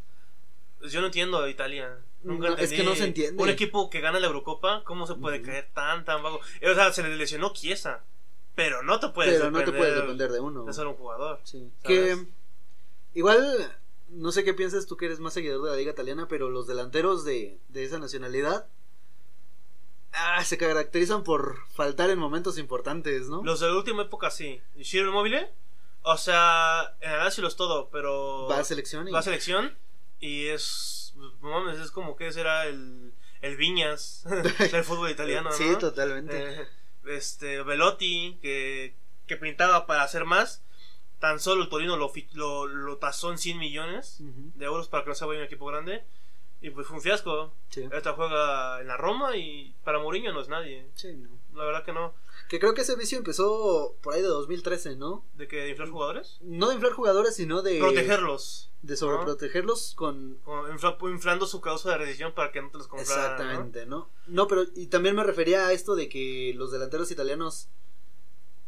Pues 0.80 0.92
yo 0.92 1.00
no 1.00 1.06
entiendo 1.06 1.42
a 1.42 1.48
Italia. 1.48 1.98
Nunca 2.22 2.50
No, 2.50 2.56
es 2.56 2.70
que 2.72 2.82
no 2.82 2.94
se 2.94 3.04
entiende. 3.04 3.42
Un 3.42 3.48
equipo 3.48 3.88
que 3.90 4.00
gana 4.00 4.18
la 4.18 4.26
Eurocopa, 4.26 4.82
¿cómo 4.84 5.06
se 5.06 5.14
puede 5.14 5.42
caer 5.42 5.68
tan, 5.74 6.04
tan 6.04 6.22
vago? 6.22 6.40
Eh, 6.60 6.70
O 6.70 6.74
sea, 6.74 6.92
se 6.92 7.02
le 7.02 7.14
lesionó 7.16 7.52
Chiesa, 7.52 8.02
pero 8.54 8.82
no 8.82 8.98
te 9.00 9.08
puedes 9.10 9.38
Pero 9.38 9.50
no 9.50 9.62
te 9.64 9.72
puedes 9.72 9.94
depender 9.94 10.30
de 10.32 10.40
uno. 10.40 10.64
de 10.64 10.72
solo 10.72 10.90
un 10.90 10.96
jugador. 10.96 11.40
Sí. 11.44 11.70
¿sabes? 11.82 12.16
Que 12.18 12.26
igual, 13.14 13.76
no 14.14 14.32
sé 14.32 14.44
qué 14.44 14.54
piensas 14.54 14.86
tú 14.86 14.96
que 14.96 15.06
eres 15.06 15.20
más 15.20 15.34
seguidor 15.34 15.62
de 15.62 15.70
la 15.70 15.76
liga 15.76 15.92
italiana, 15.92 16.28
pero 16.28 16.50
los 16.50 16.66
delanteros 16.66 17.24
de, 17.24 17.58
de 17.68 17.84
esa 17.84 17.98
nacionalidad 17.98 18.68
ah, 20.12 20.44
se 20.44 20.58
caracterizan 20.58 21.24
por 21.24 21.66
faltar 21.68 22.10
en 22.10 22.18
momentos 22.18 22.58
importantes, 22.58 23.28
¿no? 23.28 23.42
Los 23.44 23.60
de 23.60 23.68
la 23.68 23.76
última 23.76 24.02
época 24.02 24.30
sí. 24.30 24.60
¿Y 24.76 24.84
Ciro 24.84 25.08
Immobile? 25.08 25.52
O 26.02 26.16
sea, 26.16 26.96
en 27.00 27.10
Arásio 27.10 27.42
lo 27.42 27.48
es 27.48 27.56
todo, 27.56 27.88
pero... 27.90 28.46
Va 28.48 28.58
a 28.58 28.64
selección 28.64 29.08
y... 29.08 29.10
va 29.10 29.20
a 29.20 29.22
selección 29.22 29.76
y 30.20 30.46
es... 30.46 31.14
mames, 31.40 31.78
es 31.78 31.90
como 31.90 32.16
que 32.16 32.32
será 32.32 32.66
el, 32.66 33.12
el 33.40 33.56
Viñas 33.56 34.24
del 34.72 34.84
fútbol 34.84 35.10
italiano, 35.10 35.50
¿no? 35.50 35.56
Sí, 35.56 35.76
totalmente. 35.78 36.60
Eh, 36.60 36.68
este, 37.06 37.62
Velotti, 37.62 38.38
que, 38.40 38.94
que 39.26 39.36
pintaba 39.36 39.86
para 39.86 40.02
hacer 40.02 40.24
más. 40.24 40.62
Tan 41.24 41.40
solo 41.40 41.62
el 41.62 41.70
Torino 41.70 41.96
lo, 41.96 42.12
lo, 42.34 42.66
lo 42.66 42.96
tasó 42.98 43.32
en 43.32 43.38
100 43.38 43.58
millones 43.58 44.18
de 44.20 44.64
euros 44.66 44.88
para 44.88 45.04
que 45.04 45.08
no 45.08 45.14
se 45.14 45.24
vaya 45.24 45.40
un 45.40 45.46
equipo 45.46 45.64
grande. 45.64 46.04
Y 46.60 46.68
pues 46.68 46.86
fue 46.86 46.96
un 46.96 47.02
fiasco. 47.02 47.50
sí. 47.70 47.88
Esta 47.90 48.12
juega 48.12 48.78
en 48.82 48.88
la 48.88 48.98
Roma 48.98 49.34
y 49.34 49.74
para 49.84 49.98
Mourinho 50.00 50.34
no 50.34 50.40
es 50.42 50.48
nadie. 50.48 50.86
Sí, 50.94 51.14
no. 51.14 51.30
La 51.54 51.64
verdad 51.64 51.82
que 51.82 51.94
no. 51.94 52.12
Que 52.50 52.58
creo 52.58 52.74
que 52.74 52.82
ese 52.82 52.94
vicio 52.96 53.16
empezó 53.16 53.96
por 54.02 54.12
ahí 54.12 54.20
de 54.20 54.28
2013, 54.28 54.96
¿no? 54.96 55.24
¿De 55.34 55.48
que 55.48 55.56
de 55.62 55.70
inflar 55.70 55.88
jugadores? 55.88 56.36
No 56.42 56.68
de 56.68 56.74
inflar 56.74 56.92
jugadores, 56.92 57.34
sino 57.36 57.62
de... 57.62 57.78
Protegerlos. 57.78 58.70
De 58.82 58.96
sobreprotegerlos 58.98 59.94
con... 59.94 60.38
Infla- 60.44 60.98
inflando 61.10 61.46
su 61.46 61.62
causa 61.62 61.90
de 61.92 61.98
rescisión 61.98 62.32
para 62.34 62.52
que 62.52 62.60
no 62.60 62.70
te 62.70 62.76
los 62.78 62.86
compraran. 62.88 63.16
¿no? 63.16 63.22
Exactamente, 63.32 63.86
¿no? 63.86 64.10
¿no? 64.26 64.46
pero 64.46 64.64
y 64.74 64.88
también 64.88 65.16
me 65.16 65.24
refería 65.24 65.66
a 65.68 65.72
esto 65.72 65.94
de 65.96 66.08
que 66.10 66.52
los 66.54 66.70
delanteros 66.70 67.10
italianos 67.10 67.68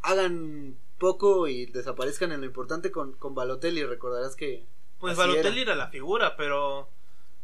hagan 0.03 0.77
poco 0.99 1.49
y 1.49 1.67
desaparezcan 1.67 2.33
en 2.33 2.41
lo 2.41 2.47
importante 2.47 2.91
con, 2.91 3.13
con 3.15 3.35
Balotelli, 3.35 3.85
recordarás 3.85 4.37
que... 4.37 4.67
Pues 4.99 5.17
Balotelli 5.17 5.63
era. 5.63 5.73
era. 5.73 5.85
la 5.85 5.89
figura, 5.91 6.37
pero 6.37 6.91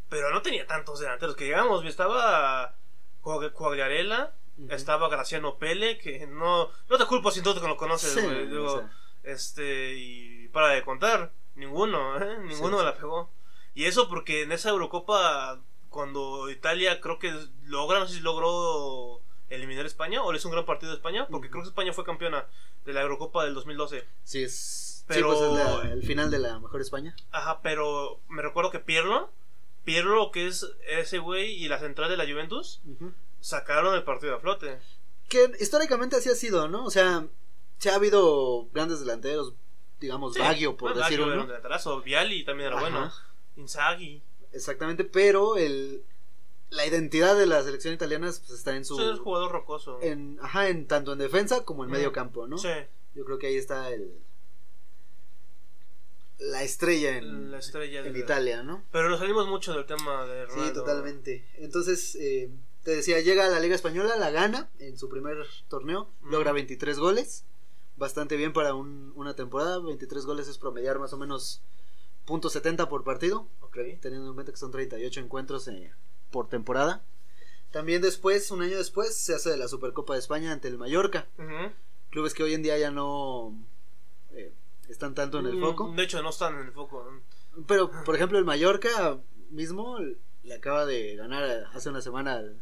pero 0.09 0.31
no 0.31 0.43
tenía 0.43 0.67
tantos 0.67 1.01
delanteros 1.01 1.37
que 1.37 1.45
digamos. 1.45 1.85
Estaba 1.87 2.75
Cuag- 3.23 3.53
Quagliarella, 3.53 4.35
Ujú. 4.59 4.73
estaba 4.75 5.09
Graciano 5.09 5.57
Pele, 5.59 5.97
que 5.99 6.27
no 6.27 6.69
no 6.91 6.99
te 6.99 7.07
culpo 7.07 7.31
si 7.31 7.43
tú 7.43 7.55
que 7.55 7.67
lo 7.67 7.77
conoces, 7.79 8.13
Sí, 8.13 8.21
güey. 8.21 8.47
Digo, 8.47 8.65
o 8.75 8.79
sea, 8.81 8.91
este 9.23 9.95
y 9.97 10.49
para 10.49 10.69
de 10.69 10.83
contar, 10.83 11.33
ninguno, 11.55 12.19
¿eh? 12.23 12.39
ninguno 12.41 12.79
Sí, 12.81 12.85
la 12.85 12.95
pegó. 12.95 13.31
Y 13.75 13.85
eso 13.85 14.09
porque 14.11 14.43
en 14.43 14.53
esa 14.53 14.69
Eurocopa 14.71 15.61
cuando 15.89 16.51
Italia 16.51 17.01
creo 17.01 17.19
que 17.19 17.33
logra, 17.65 17.99
no 18.01 18.07
sé 18.07 18.15
si 18.17 18.21
logró 18.21 19.22
eliminar 19.55 19.85
a 19.85 19.89
España 19.89 20.23
o 20.23 20.33
le 20.33 20.39
hizo 20.39 20.49
un 20.49 20.53
gran 20.53 20.67
partido 20.67 20.93
a 20.93 20.95
España, 20.95 21.27
porque 21.31 21.51
creo 21.51 21.63
que 21.63 21.69
España 21.69 21.93
fue 21.93 22.05
campeona 22.05 22.47
de 22.85 22.93
la 22.93 23.03
Eurocopa 23.03 23.45
del 23.45 23.55
2012. 23.55 24.05
sí, 24.25 24.43
es... 24.45 24.55
sí, 24.99 25.05
Pero- 25.09 25.29
pues 25.29 25.41
es 25.41 25.53
la- 25.85 25.93
el 25.93 26.03
final 26.05 26.31
de 26.31 26.39
la 26.39 26.59
mejor 26.61 26.81
España. 26.81 27.15
Ajá, 27.31 27.61
pero 27.63 28.21
me 28.29 28.43
recuerdo 28.43 28.71
que 28.71 28.79
Pirlo, 28.81 29.31
Pirlo 29.85 30.31
que 30.31 30.47
es 30.47 30.67
ese 30.89 31.19
güey 31.19 31.53
y 31.53 31.69
la 31.69 31.79
central 31.81 32.09
de 32.09 32.17
la 32.17 32.25
Juventus, 32.25 32.81
sacaron 33.41 33.95
el 33.95 34.05
partido 34.05 34.37
a 34.37 34.41
flote. 34.41 34.79
Que 35.29 35.51
históricamente 35.61 36.17
así 36.17 36.29
ha 36.29 36.35
sido, 36.35 36.69
¿no? 36.69 36.85
O 36.85 36.91
sea, 36.91 37.27
se 37.79 37.91
ha 37.91 37.97
habido 37.97 38.69
grandes 38.73 39.01
delanteros, 39.01 39.55
digamos, 40.01 40.37
Baggio, 40.39 40.77
por 40.77 40.91
Bueno, 40.93 41.05
decir 41.05 41.19
Baggio 41.19 41.33
era 41.33 41.43
un 41.43 41.49
delanterazo, 41.49 42.01
Viali 42.03 42.45
también 42.45 42.69
era 42.69 42.77
Ajá. 42.79 42.89
bueno, 42.91 43.13
Inzaghi. 43.57 44.23
Exactamente, 44.53 45.05
pero 45.05 45.57
el 45.57 46.05
la 46.73 46.87
identidad 46.87 47.37
de 47.37 47.47
la 47.47 47.63
selección 47.63 47.95
italiana 47.95 48.27
pues, 48.27 48.51
está 48.51 48.75
en 48.77 48.85
su... 48.85 49.01
Es 49.01 49.19
jugador 49.21 49.53
rocoso. 49.53 49.99
En, 50.03 50.39
ajá, 50.43 50.69
en 50.69 50.87
tanto 50.87 51.13
en 51.13 51.19
defensa 51.19 51.65
como 51.65 51.85
en 51.85 51.91
Mm. 51.91 51.93
medio 51.93 52.13
campo, 52.13 52.47
¿no? 52.47 52.59
Sí, 52.59 52.69
Yo 53.15 53.25
creo 53.25 53.39
que 53.39 53.47
ahí 53.49 53.57
está 53.57 53.91
el... 53.91 54.19
La 56.39 56.63
estrella 56.65 57.19
en, 57.19 57.51
la 57.53 57.59
estrella 57.59 58.05
en 58.05 58.13
de 58.15 58.19
Italia, 58.19 58.63
¿no? 58.65 58.83
Pero 58.91 59.09
nos 59.09 59.21
salimos 59.21 59.47
mucho 59.47 59.73
del 59.75 59.87
tema 59.87 60.25
de 60.27 60.47
Ronaldo. 60.47 60.67
Sí, 60.69 60.75
totalmente. 60.75 61.47
Entonces, 61.59 62.17
eh, 62.17 62.51
te 62.83 62.97
decía, 62.97 63.21
llega 63.21 63.47
a 63.47 63.49
la 63.49 63.61
Liga 63.61 63.77
Española, 63.77 64.17
la 64.17 64.31
gana 64.31 64.69
en 64.81 64.99
su 64.99 65.09
primer 65.09 65.37
torneo, 65.69 66.11
Mm. 66.23 66.31
logra 66.31 66.51
23 66.53 66.99
goles, 66.99 67.45
bastante 67.97 68.37
bien 68.37 68.53
para 68.53 68.75
un- 68.75 69.13
una 69.15 69.37
temporada, 69.37 69.79
23 69.79 70.27
goles 70.27 70.49
es 70.49 70.59
promediar 70.59 70.99
más 70.99 71.13
o 71.13 71.19
menos 71.19 71.63
.70 72.27 72.89
por 72.89 73.05
partido, 73.05 73.47
teniendo 74.01 74.29
en 74.29 74.35
cuenta 74.35 74.51
que 74.53 74.59
son 74.59 74.71
38 74.73 75.21
encuentros 75.21 75.69
eh, 75.69 75.93
por 76.33 76.49
temporada. 76.49 77.05
También 77.71 78.03
después, 78.03 78.51
un 78.51 78.63
año 78.63 78.77
después, 78.77 79.17
se 79.17 79.35
hace 79.35 79.51
de 79.51 79.57
la 79.57 79.69
Supercopa 79.69 80.15
de 80.15 80.19
España 80.19 80.51
ante 80.53 80.67
el 80.69 80.77
Mallorca, 80.79 81.27
clubes 82.11 82.35
que 82.35 82.43
hoy 82.43 82.55
en 82.55 82.63
día 82.63 82.77
ya 82.77 82.91
no 82.91 83.55
eh, 84.33 84.53
están 84.89 85.15
tanto 85.15 85.39
en 85.39 85.47
el 85.47 85.57
Mm, 85.57 85.61
foco. 85.61 85.93
De 85.97 86.03
hecho, 86.03 86.23
no 86.23 86.31
están 86.31 86.59
en 86.59 86.67
el 86.67 86.73
foco. 86.73 87.09
Pero, 87.67 87.91
por 88.05 88.15
ejemplo, 88.17 88.39
el 88.39 88.45
Mallorca 88.45 89.19
mismo 89.51 89.99
le 90.43 90.55
acaba 90.55 90.85
de 90.85 91.17
ganar 91.17 91.69
hace 91.73 91.89
una 91.89 92.03
semana 92.03 92.35
al, 92.35 92.61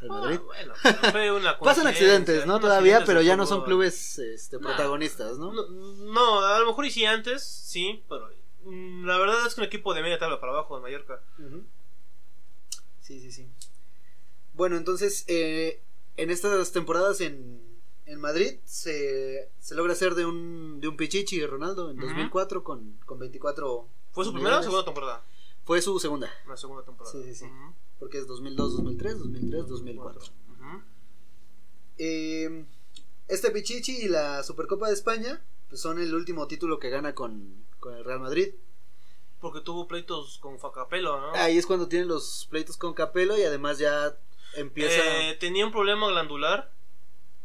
al 0.00 0.08
Madrid. 0.08 0.38
Ah, 0.40 0.44
bueno, 0.44 0.74
fue 1.12 1.30
una 1.32 1.58
Pasan 1.58 1.86
accidentes, 1.86 2.46
¿no? 2.46 2.58
Todavía, 2.58 3.04
pero 3.04 3.20
ya 3.22 3.36
no 3.36 3.46
son 3.46 3.64
clubes 3.64 4.18
este, 4.18 4.58
protagonistas, 4.58 5.38
¿no? 5.38 5.52
No, 5.52 5.68
no, 5.68 6.40
a 6.44 6.58
lo 6.58 6.66
mejor 6.66 6.84
y 6.86 6.90
sí 6.90 7.04
antes, 7.04 7.44
sí, 7.44 8.02
pero 8.08 8.28
mm, 8.64 9.04
la 9.06 9.18
verdad 9.18 9.46
es 9.46 9.54
que 9.54 9.60
un 9.60 9.66
equipo 9.68 9.94
de 9.94 10.02
media 10.02 10.18
tabla 10.18 10.40
para 10.40 10.52
abajo 10.52 10.76
de 10.76 10.82
Mallorca. 10.82 11.20
Ujú. 11.38 11.64
Sí, 13.12 13.20
sí, 13.20 13.30
sí. 13.30 13.48
Bueno, 14.54 14.78
entonces, 14.78 15.24
eh, 15.28 15.82
en 16.16 16.30
estas 16.30 16.72
temporadas 16.72 17.20
en, 17.20 17.60
en 18.06 18.18
Madrid 18.18 18.58
se, 18.64 19.50
se 19.58 19.74
logra 19.74 19.92
hacer 19.92 20.14
de 20.14 20.24
un, 20.24 20.80
de 20.80 20.88
un 20.88 20.96
Pichichi 20.96 21.44
Ronaldo 21.44 21.90
en 21.90 21.98
Ujú. 21.98 22.06
2004 22.06 22.64
con, 22.64 22.98
con 23.04 23.18
24. 23.18 23.86
¿Fue 24.12 24.24
su 24.24 24.32
primera 24.32 24.60
o 24.60 24.62
segunda 24.62 24.84
temporada? 24.86 25.26
Fue 25.64 25.82
su 25.82 26.00
segunda, 26.00 26.30
La 26.48 26.56
segunda 26.56 26.84
temporada. 26.84 27.12
Sí, 27.12 27.22
sí, 27.22 27.34
sí. 27.34 27.46
Porque 27.98 28.16
es 28.16 28.26
2002, 28.26 28.76
2003, 28.78 29.18
2003, 29.18 29.66
2004. 29.68 30.22
Ujú. 30.22 30.82
Eh, 31.98 32.64
este 33.28 33.50
Pichichi 33.50 34.04
y 34.04 34.08
la 34.08 34.42
Supercopa 34.42 34.88
de 34.88 34.94
España 34.94 35.44
pues, 35.68 35.82
son 35.82 36.00
el 36.00 36.14
último 36.14 36.46
título 36.46 36.78
que 36.78 36.88
gana 36.88 37.14
con, 37.14 37.62
con 37.78 37.94
el 37.94 38.04
Real 38.04 38.20
Madrid. 38.20 38.54
Porque 39.42 39.60
tuvo 39.60 39.86
pleitos 39.88 40.38
con 40.38 40.58
Facapelo, 40.60 41.20
¿no? 41.20 41.32
Ahí 41.34 41.58
es 41.58 41.66
cuando 41.66 41.88
tienen 41.88 42.06
los 42.08 42.46
pleitos 42.48 42.76
con 42.78 42.94
Capello 42.94 43.36
y 43.36 43.42
además 43.42 43.76
ya 43.78 44.16
empieza... 44.54 45.02
Eh, 45.04 45.34
tenía 45.34 45.66
un 45.66 45.72
problema 45.72 46.08
glandular 46.08 46.72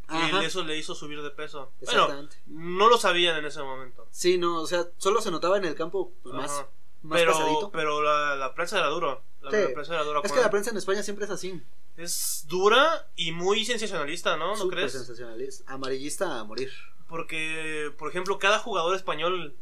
Ajá, 0.08 0.44
y 0.44 0.46
eso 0.46 0.64
le 0.64 0.78
hizo 0.78 0.94
subir 0.96 1.22
de 1.24 1.32
peso. 1.32 1.74
Bueno, 1.82 2.02
exactamente. 2.04 2.38
no 2.46 2.88
lo 2.88 2.98
sabían 3.00 3.36
en 3.38 3.46
ese 3.46 3.62
momento. 3.64 4.08
Sí, 4.12 4.38
no, 4.38 4.62
o 4.62 4.68
sea, 4.68 4.86
solo 4.98 5.22
se 5.22 5.32
notaba 5.32 5.58
en 5.58 5.66
el 5.66 5.74
campo 5.74 6.14
pues, 6.22 6.36
más, 6.36 6.66
más 7.02 7.20
pero 7.20 7.34
pasadito. 7.34 7.72
pero 7.72 8.02
la, 8.04 8.36
la 8.36 8.54
prensa 8.54 8.78
era 8.78 8.88
dura. 8.90 9.20
La, 9.42 9.50
Sí. 9.50 9.58
la 9.58 9.74
prensa 9.74 9.94
era 9.96 10.04
dura. 10.04 10.22
Es 10.24 10.32
que 10.32 10.40
la 10.40 10.50
prensa 10.52 10.70
en 10.70 10.78
España 10.78 11.02
siempre 11.04 11.26
es 11.26 11.32
así. 11.32 11.62
Es 11.98 12.46
dura 12.48 13.10
y 13.16 13.32
muy 13.32 13.66
sensacionalista, 13.66 14.38
¿no? 14.38 14.50
¿No 14.50 14.56
Súper 14.56 14.78
crees? 14.78 14.92
sensacionalista. 14.92 15.74
Amarillista 15.74 16.40
a 16.40 16.44
morir. 16.44 16.72
Porque, 17.10 17.92
por 17.98 18.08
ejemplo, 18.10 18.38
cada 18.38 18.60
jugador 18.60 18.96
español, 18.96 19.58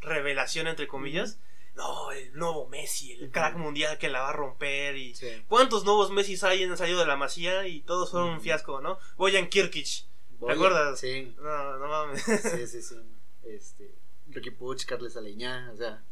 revelación 0.00 0.68
entre 0.68 0.86
comillas, 0.86 1.40
no, 1.76 2.10
el 2.12 2.32
nuevo 2.36 2.66
Messi, 2.68 3.12
el 3.12 3.30
crack 3.30 3.56
mundial 3.56 3.96
que 3.98 4.08
la 4.08 4.20
va 4.22 4.30
a 4.30 4.32
romper 4.34 4.96
y... 4.96 5.14
Sí. 5.14 5.28
¿Cuántos 5.48 5.84
nuevos 5.84 6.10
Messi 6.10 6.36
hay 6.44 6.64
han 6.64 6.76
salido 6.76 7.00
de 7.00 7.06
la 7.06 7.16
masía 7.16 7.66
y 7.66 7.80
todos 7.80 8.10
fueron 8.10 8.30
un 8.30 8.40
fiasco, 8.40 8.80
¿no? 8.80 8.98
Boyan 9.16 9.48
Kirkic. 9.48 10.04
A- 10.48 10.52
acuerdas? 10.52 10.98
Sí, 11.00 11.34
No, 11.40 11.76
no 11.78 11.88
mames. 11.88 12.22
sí, 12.22 12.66
sí, 12.66 12.82
sí. 12.82 12.96
Este, 13.44 13.94
Ricky 14.28 14.50
Puch, 14.50 14.84
Carles 14.84 15.16
Aleñá, 15.16 15.70
o 15.72 15.76
sea, 15.76 16.02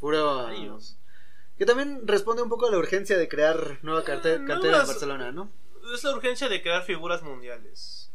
puro... 0.00 0.46
Rayos. 0.48 0.96
Que 1.58 1.66
también 1.66 2.06
responde 2.08 2.42
un 2.42 2.48
poco 2.48 2.66
a 2.66 2.70
la 2.70 2.78
urgencia 2.78 3.16
de 3.18 3.28
crear 3.28 3.78
nueva 3.82 4.02
carte- 4.04 4.34
Eh, 4.34 4.38
no 4.38 4.46
cantera 4.48 4.80
en 4.80 4.86
Barcelona, 4.86 5.32
¿no? 5.32 5.50
Es 5.94 6.02
la 6.04 6.14
urgencia 6.14 6.48
de 6.48 6.62
crear 6.62 6.82
figuras 6.84 7.22
mundiales. 7.22 8.10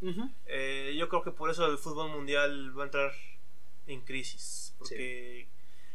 Eh, 0.47 0.95
yo 0.97 1.09
creo 1.09 1.23
que 1.23 1.31
por 1.31 1.49
eso 1.49 1.65
el 1.67 1.77
fútbol 1.77 2.09
mundial 2.09 2.77
va 2.77 2.83
a 2.83 2.85
entrar 2.85 3.11
en 3.87 4.01
crisis. 4.01 4.73
Porque 4.77 5.47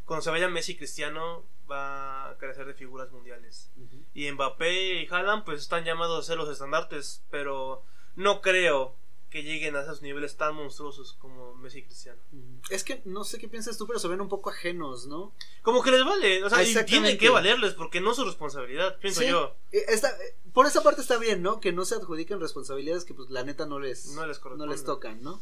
cuando 0.06 0.22
se 0.22 0.30
vaya 0.30 0.48
Messi 0.48 0.72
y 0.72 0.76
Cristiano 0.76 1.44
va 1.70 2.30
a 2.30 2.36
carecer 2.38 2.66
de 2.66 2.74
figuras 2.74 3.10
mundiales. 3.12 3.70
Y 4.14 4.30
Mbappé 4.30 5.02
y 5.02 5.06
Haaland 5.08 5.44
pues 5.44 5.60
están 5.60 5.84
llamados 5.84 6.18
a 6.18 6.26
ser 6.26 6.36
los 6.36 6.48
estandartes. 6.48 7.22
Pero 7.30 7.82
no 8.16 8.40
creo 8.40 8.94
que 9.30 9.42
lleguen 9.42 9.76
a 9.76 9.80
esos 9.80 10.02
niveles 10.02 10.36
tan 10.36 10.54
monstruosos 10.54 11.14
como 11.14 11.54
Messi 11.54 11.78
y 11.78 11.82
Cristiano. 11.84 12.20
Es 12.68 12.84
que 12.84 13.00
no 13.06 13.24
sé 13.24 13.38
qué 13.38 13.48
piensas 13.48 13.78
tú, 13.78 13.86
pero 13.86 13.98
se 13.98 14.06
ven 14.08 14.20
un 14.20 14.28
poco 14.28 14.50
ajenos, 14.50 15.06
¿no? 15.06 15.32
Como 15.62 15.82
que 15.82 15.90
les 15.90 16.04
vale. 16.04 16.44
O 16.44 16.50
sea, 16.50 16.62
y 16.62 16.66
Exactamente. 16.68 16.90
tiene 17.08 17.18
que 17.18 17.30
valerles 17.30 17.72
porque 17.72 18.02
no 18.02 18.10
es 18.10 18.16
su 18.18 18.24
responsabilidad, 18.26 18.98
pienso 18.98 19.20
Sí. 19.22 19.28
yo. 19.28 19.54
Está- 19.70 20.10
eh, 20.10 20.34
por 20.52 20.66
esa 20.66 20.82
parte 20.82 21.00
está 21.00 21.16
bien, 21.16 21.40
¿no? 21.40 21.60
Que 21.60 21.72
no 21.72 21.86
se 21.86 21.94
adjudiquen 21.94 22.40
responsabilidades 22.40 23.06
que 23.06 23.14
pues 23.14 23.30
la 23.30 23.42
neta 23.42 23.64
no 23.64 23.78
les, 23.80 24.08
No 24.08 24.26
les 24.26 24.38
corresponde. 24.38 24.74
les 24.74 24.84
tocan, 24.84 25.22
¿no? 25.22 25.40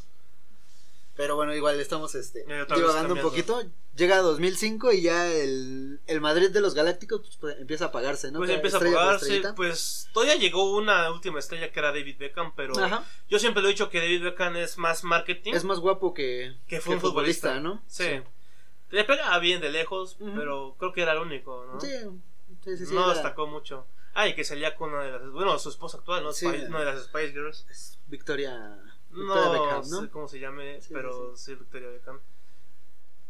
Pero 1.16 1.36
bueno, 1.36 1.54
igual 1.54 1.78
estamos 1.80 2.14
este, 2.14 2.44
divagando 2.44 3.14
un 3.14 3.20
poquito. 3.20 3.62
Llega 3.96 4.18
2005 4.18 4.92
y 4.92 5.02
ya 5.02 5.26
el, 5.30 6.00
el 6.06 6.20
Madrid 6.20 6.50
de 6.50 6.60
los 6.60 6.74
Galácticos 6.74 7.20
pues, 7.20 7.36
pues, 7.36 7.58
empieza 7.58 7.86
a 7.86 7.88
apagarse, 7.88 8.30
¿no? 8.30 8.38
Pues 8.38 8.50
empieza 8.50 8.78
a 8.78 8.80
apagarse. 8.80 9.42
Pues 9.56 10.08
todavía 10.14 10.36
llegó 10.36 10.74
una 10.76 11.10
última 11.10 11.40
estrella 11.40 11.70
que 11.72 11.78
era 11.78 11.88
David 11.88 12.16
Beckham, 12.18 12.54
pero 12.54 12.78
Ajá. 12.78 13.04
yo 13.28 13.38
siempre 13.38 13.62
lo 13.62 13.68
he 13.68 13.72
dicho 13.72 13.90
que 13.90 13.98
David 13.98 14.22
Beckham 14.22 14.56
es 14.56 14.78
más 14.78 15.04
marketing. 15.04 15.52
Es 15.54 15.64
más 15.64 15.80
guapo 15.80 16.14
que, 16.14 16.56
que 16.68 16.80
fue 16.80 16.94
un 16.94 17.00
futbolista, 17.00 17.60
¿no? 17.60 17.82
Sí. 17.86 18.22
Le 18.90 19.04
pegaba 19.04 19.38
bien 19.40 19.60
de 19.60 19.70
lejos, 19.70 20.16
pero 20.36 20.76
creo 20.78 20.92
que 20.92 21.02
era 21.02 21.12
el 21.12 21.18
único, 21.18 21.66
¿no? 21.66 21.80
Sí, 21.80 21.88
sí, 22.64 22.76
sí. 22.78 22.86
sí, 22.86 22.94
no 22.94 23.04
era- 23.04 23.14
destacó 23.14 23.46
mucho. 23.46 23.86
Ah, 24.14 24.26
y 24.26 24.34
que 24.34 24.44
salía 24.44 24.74
con 24.74 24.92
una 24.92 25.04
de 25.04 25.10
las. 25.12 25.30
Bueno, 25.30 25.58
su 25.58 25.68
esposa 25.68 25.98
actual, 25.98 26.24
¿no? 26.24 26.32
Sí. 26.32 26.46
Una 26.46 26.80
de 26.80 26.84
las 26.86 27.04
Spice 27.04 27.32
Girls. 27.32 27.66
es 27.70 27.98
Victoria 28.08 28.76
No 29.12 29.52
Beckham, 29.52 29.90
¿no? 29.90 30.00
sé 30.02 30.10
cómo 30.10 30.28
se 30.28 30.38
llame, 30.38 30.80
Sí, 30.80 30.92
pero 30.92 31.36
sí, 31.36 31.54
Victoria 31.54 31.88
Beckham. 31.88 32.20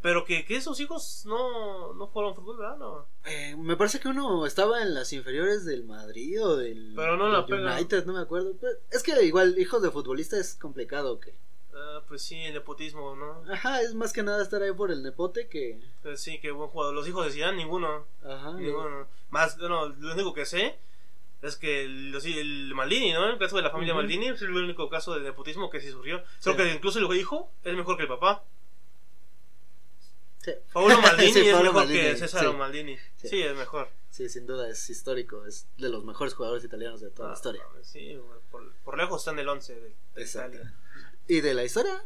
Pero 0.03 0.25
que, 0.25 0.47
que 0.47 0.57
esos 0.57 0.81
hijos 0.81 1.25
no, 1.27 1.93
no 1.93 2.07
jugaron 2.07 2.35
fútbol, 2.35 2.57
¿verdad? 2.57 2.79
No. 2.79 3.07
Eh, 3.27 3.55
me 3.57 3.77
parece 3.77 4.01
que 4.01 4.09
uno 4.09 4.47
estaba 4.47 4.81
en 4.81 4.95
las 4.95 5.13
inferiores 5.13 5.67
del 5.67 5.85
Madrid 5.85 6.43
o 6.43 6.57
del, 6.57 6.95
Pero 6.97 7.19
no 7.19 7.29
la 7.29 7.43
del. 7.43 7.67
United, 7.67 8.07
no 8.07 8.15
me 8.15 8.21
acuerdo. 8.21 8.55
Pero 8.59 8.73
es 8.91 9.03
que 9.03 9.23
igual, 9.25 9.59
hijos 9.59 9.83
de 9.83 9.91
futbolista 9.91 10.39
es 10.39 10.55
complicado 10.55 11.21
que. 11.21 11.35
Ah, 11.75 12.03
pues 12.09 12.23
sí, 12.23 12.37
el 12.37 12.55
nepotismo, 12.55 13.15
¿no? 13.15 13.45
Ajá, 13.53 13.83
es 13.83 13.95
más 13.95 14.13
que 14.15 14.23
nada 14.23 14.43
estar 14.43 14.63
ahí 14.63 14.73
por 14.73 14.91
el 14.91 15.03
nepote 15.03 15.49
que. 15.49 15.79
Pues 16.03 16.21
sí, 16.23 16.41
qué 16.41 16.51
buen 16.51 16.71
jugador. 16.71 16.95
Los 16.95 17.07
hijos 17.07 17.27
de 17.27 17.33
Zidane, 17.33 17.59
ninguno. 17.59 18.07
Ajá. 18.25 18.53
Ninguno. 18.55 19.07
Más, 19.29 19.59
bueno, 19.59 19.89
lo 19.89 20.15
único 20.15 20.33
que 20.33 20.47
sé 20.47 20.79
es 21.43 21.57
que 21.57 21.83
el, 21.85 22.73
Maldini, 22.75 23.13
¿no? 23.13 23.27
El 23.31 23.39
caso 23.39 23.57
de 23.57 23.63
la 23.63 23.71
familia 23.71 23.95
Ujú. 23.95 24.03
Maldini 24.03 24.29
es 24.29 24.43
el 24.43 24.51
único 24.51 24.89
caso 24.89 25.15
de 25.15 25.21
nepotismo 25.23 25.71
que 25.71 25.81
sí 25.81 25.91
surgió. 25.91 26.19
Sí. 26.39 26.53
Creo 26.53 26.57
que 26.57 26.73
incluso 26.75 26.99
el 26.99 27.17
hijo 27.19 27.51
es 27.65 27.75
mejor 27.75 27.97
que 27.97 28.03
el 28.03 28.09
papá. 28.09 28.45
Sí. 30.43 30.53
Paulo 30.73 30.99
Maldini 31.03 31.33
Sí, 31.33 31.41
es 31.41 31.53
Paolo 31.53 31.73
mejor 31.73 31.87
Maldini, 31.87 32.01
que 32.01 32.17
César. 32.17 32.57
Maldini. 32.57 32.99
Sí. 33.17 33.43
Es 33.43 33.57
mejor. 33.57 33.91
Sí, 34.11 34.29
sin 34.29 34.47
duda 34.47 34.69
es 34.69 34.89
histórico. 34.91 35.47
Es 35.47 35.67
de 35.77 35.89
los 35.89 36.05
mejores 36.05 36.35
jugadores 36.35 36.65
italianos 36.65 37.01
de 37.01 37.11
toda 37.11 37.29
la 37.29 37.35
Ah, 37.35 37.37
historia. 37.37 37.63
Sí, 37.83 38.19
por, 38.51 38.73
por 38.85 38.97
lejos 38.99 39.21
está 39.21 39.31
en 39.33 39.39
el 39.39 39.49
11 39.49 39.75
de. 39.81 39.97
Italia. 40.23 40.75
¿Y 41.29 41.41
de 41.41 41.55
la 41.55 41.65
historia? 41.65 42.03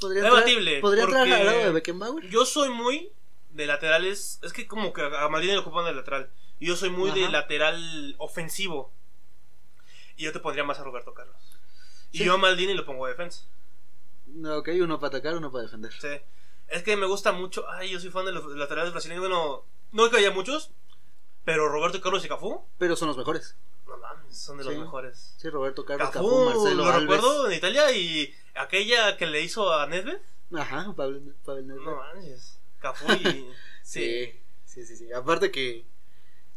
¿Podría 0.00 0.22
Debatible, 0.22 0.80
¿podría 0.80 1.04
entrar 1.04 1.28
al 1.28 1.44
lado 1.46 1.58
de 1.58 1.72
Beckenbauer? 1.72 2.28
Yo 2.28 2.44
soy 2.46 2.68
muy 2.68 3.10
de 3.50 3.66
laterales. 3.66 4.38
Es 4.42 4.52
que 4.52 4.68
como 4.68 4.92
que 4.92 5.02
a 5.02 5.28
Maldini 5.28 5.54
lo 5.54 5.62
ocupan 5.62 5.86
de 5.86 5.92
lateral. 5.94 6.30
Y 6.60 6.66
yo 6.66 6.76
soy 6.76 6.90
muy 6.90 7.10
de 7.12 7.28
lateral 7.28 8.14
ofensivo. 8.18 8.92
Y 10.16 10.24
yo 10.24 10.32
te 10.32 10.40
pondría 10.40 10.64
más 10.64 10.78
a 10.80 10.84
Roberto 10.84 11.14
Carlos. 11.14 11.36
Y 12.10 12.18
Sí. 12.18 12.24
yo 12.24 12.34
a 12.34 12.38
Maldini 12.38 12.74
lo 12.74 12.84
pongo 12.84 13.06
de 13.06 13.12
defensa. 13.12 13.44
No, 14.26 14.58
ok, 14.58 14.68
uno 14.82 14.98
para 14.98 15.08
atacar, 15.18 15.36
uno 15.36 15.50
para 15.52 15.62
defender. 15.64 15.92
Sí. 15.92 16.08
Es 16.68 16.82
que 16.82 16.96
me 16.96 17.06
gusta 17.06 17.32
mucho. 17.32 17.68
Ay, 17.70 17.90
yo 17.90 18.00
soy 18.00 18.10
fan 18.10 18.24
de 18.26 18.32
los 18.32 18.44
laterales 18.56 18.92
brasileños. 18.92 19.22
Bueno, 19.22 19.64
no 19.92 20.10
que 20.10 20.16
haya 20.18 20.30
muchos. 20.30 20.70
Pero 21.44 21.68
Roberto 21.68 22.00
Carlos 22.00 22.24
y 22.24 22.28
Cafú. 22.28 22.62
Pero 22.78 22.94
son 22.96 23.08
los 23.08 23.16
mejores. 23.16 23.56
No 23.86 23.96
mames, 23.96 24.36
son 24.38 24.58
de 24.58 24.64
los 24.64 24.76
mejores. 24.76 25.34
Sí, 25.38 25.48
Roberto 25.48 25.84
Carlos, 25.86 26.10
Cafú, 26.10 26.26
Cafú, 26.28 26.44
Marcelo 26.60 26.84
lo 26.84 26.90
Alves. 26.90 27.00
recuerdo 27.02 27.46
en 27.50 27.56
Italia. 27.56 27.90
Y 27.92 28.34
aquella 28.54 29.16
que 29.16 29.26
le 29.26 29.40
hizo 29.40 29.72
a 29.72 29.86
Nedved. 29.86 30.18
Ajá, 30.54 30.92
Pablo, 30.94 31.20
Pablo 31.44 31.62
Nedved. 31.62 31.84
No 31.84 31.96
manches. 31.96 32.58
Cafú 32.80 33.10
y. 33.12 33.48
Sí, 33.82 34.38
sí, 34.66 34.84
sí, 34.84 34.96
sí. 34.96 35.10
Aparte 35.12 35.50
que 35.50 35.86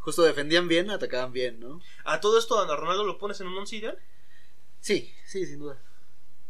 justo 0.01 0.23
defendían 0.23 0.67
bien, 0.67 0.89
atacaban 0.89 1.33
bien, 1.33 1.59
¿no? 1.59 1.81
A 2.03 2.19
todo 2.19 2.37
esto, 2.37 2.59
a 2.59 2.75
Ronaldo 2.75 3.05
lo 3.05 3.17
pones 3.17 3.39
en 3.41 3.47
un 3.47 3.57
once 3.57 3.77
ideal. 3.77 3.97
Sí, 4.79 5.13
sí, 5.25 5.45
sin 5.45 5.59
duda. 5.59 5.81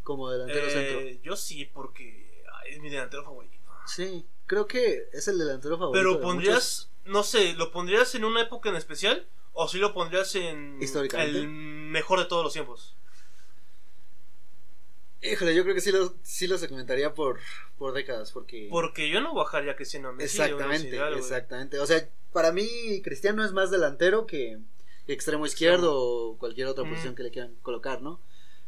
Como 0.04 0.30
delantero 0.30 0.70
centro. 0.70 1.00
Eh, 1.00 1.20
yo 1.24 1.36
sí, 1.36 1.66
porque 1.66 2.44
es 2.68 2.80
mi 2.80 2.90
delantero 2.90 3.24
favorito. 3.24 3.58
Sí, 3.86 4.26
creo 4.48 4.68
que 4.68 5.10
es 5.14 5.28
el 5.28 5.38
delantero 5.38 5.78
favorito. 5.78 6.00
Pero 6.02 6.18
de 6.18 6.24
pondrías, 6.24 6.90
no 7.06 7.24
sé, 7.24 7.54
¿lo 7.54 7.72
pondrías 7.72 8.16
en 8.16 8.26
una 8.26 8.42
época 8.42 8.70
en 8.70 8.76
especial 8.76 9.28
¿O 9.54 9.68
si 9.68 9.80
lo 9.80 9.94
pondrías 9.94 10.34
en 10.36 10.80
el 11.18 11.48
mejor 11.48 12.20
de 12.20 12.26
todos 12.26 12.44
los 12.44 12.54
tiempos? 12.54 12.96
Híjole, 15.22 15.54
yo 15.54 15.64
creo 15.64 15.76
que 15.76 15.82
sí 15.82 15.92
lo, 15.92 16.16
sí 16.24 16.48
lo 16.48 16.58
segmentaría 16.58 17.14
por, 17.14 17.40
por 17.78 17.94
décadas, 17.94 18.32
porque... 18.32 18.68
Porque 18.72 19.10
yo 19.10 19.22
no 19.22 19.34
bajaría 19.36 19.74
a 19.74 19.76
Cristiano 19.76 20.10
a 20.10 20.14
Messi. 20.14 20.42
exactamente, 20.42 20.98
exactamente. 21.18 21.80
O 21.80 21.86
sea, 21.86 22.08
para 22.34 22.52
mí 22.52 23.02
Cristiano 23.04 23.46
es 23.46 23.52
más 23.52 23.70
delantero 23.70 24.26
que 24.26 24.58
extremo 25.08 25.46
izquierdo 25.46 25.94
o 25.96 26.38
cualquier 26.38 26.68
otra 26.68 26.84
posición 26.86 27.16
que 27.16 27.24
le 27.24 27.32
quieran 27.32 27.54
colocar, 27.62 28.02
¿no? 28.02 28.20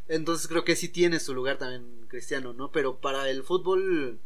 Entonces 0.08 0.48
creo 0.48 0.64
que 0.66 0.76
sí 0.76 0.90
tiene 0.90 1.20
su 1.20 1.34
lugar 1.34 1.58
también 1.58 2.06
Cristiano, 2.10 2.54
¿no? 2.54 2.72
Pero 2.72 2.98
para 2.98 3.30
el 3.30 3.44
fútbol 3.44 4.20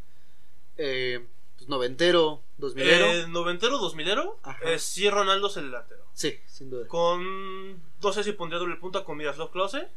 eh, 0.78 1.26
pues, 1.58 1.70
noventero, 1.70 2.42
dos 2.58 2.74
milero, 2.76 3.06
Eh, 3.06 3.26
noventero, 3.30 3.78
dos 3.78 3.94
milero, 3.96 4.40
eh, 4.66 4.80
sí 4.80 5.10
Ronaldo 5.10 5.48
es 5.48 5.58
el 5.58 5.66
delantero. 5.66 6.04
sí, 6.14 6.40
sin 6.48 6.70
duda. 6.72 6.88
Con, 6.88 7.74
no 8.02 8.12
sé 8.12 8.24
si 8.24 8.32
pondría 8.34 8.60
doble 8.60 8.76
punta 8.78 9.04
con 9.04 9.18
Miroslav 9.18 9.52
Klose. 9.52 9.88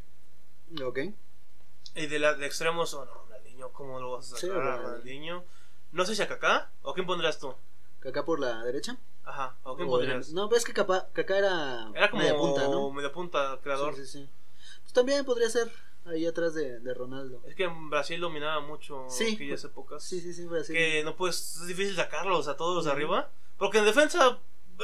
Ok. 0.85 0.99
Y 1.95 2.07
de, 2.07 2.19
la, 2.19 2.35
de 2.35 2.47
extremos, 2.47 2.95
oh, 2.95 3.05
no, 3.05 3.13
Ronaldinho, 3.15 3.73
¿cómo 3.73 3.99
lo 4.01 4.13
vas 4.13 4.33
a 4.33 4.37
Sí, 4.37 4.47
sacar? 4.49 4.81
Ronaldinho. 4.83 5.45
No 5.93 6.05
sé 6.07 6.15
si 6.15 6.23
a 6.23 6.29
Kaká, 6.29 6.71
¿o 6.83 6.95
quién 6.95 7.07
pondrías 7.07 7.39
tú? 7.39 7.55
Kaká 8.01 8.25
por 8.25 8.39
la 8.41 8.63
derecha. 8.63 8.97
Ajá, 9.25 9.57
¿o 9.65 9.77
quién 9.77 9.89
O 9.89 9.93
pondrías? 9.93 10.29
en- 10.29 10.35
no, 10.35 10.49
ves 10.49 10.65
que 10.65 10.73
Kaká, 10.73 11.09
Kaká 11.13 11.39
era, 11.39 11.91
Era 11.95 12.11
como 12.11 12.23
media 12.23 12.37
punta, 12.37 12.69
¿no? 12.69 12.91
media 12.93 13.13
punta, 13.13 13.59
creador. 13.63 13.95
Sí, 13.97 14.07
sí, 14.07 14.13
sí. 14.21 14.29
Pues 14.83 14.93
también 14.93 15.25
podría 15.25 15.51
ser 15.51 15.71
ahí 16.07 16.25
atrás 16.27 16.55
de, 16.55 16.79
de 16.81 16.95
Ronaldo. 16.95 17.43
Es 17.47 17.55
que 17.55 17.65
en 17.65 17.91
Brasil 17.91 18.21
dominaba 18.21 18.61
mucho 18.61 19.05
Sí. 19.09 19.35
aquellas 19.35 19.63
épocas. 19.65 20.03
Sí, 20.03 20.21
sí, 20.21 20.33
sí, 20.33 20.47
Brasil. 20.47 20.75
Que 20.75 21.03
no 21.05 21.17
puedes, 21.17 21.57
es 21.57 21.67
difícil 21.67 21.97
sacarlos 21.97 22.49
a 22.49 22.57
todos 22.57 22.85
de 22.85 22.91
Ujú. 22.91 22.97
arriba. 22.97 23.31
Porque 23.59 23.79
en 23.79 23.85
defensa 23.85 24.39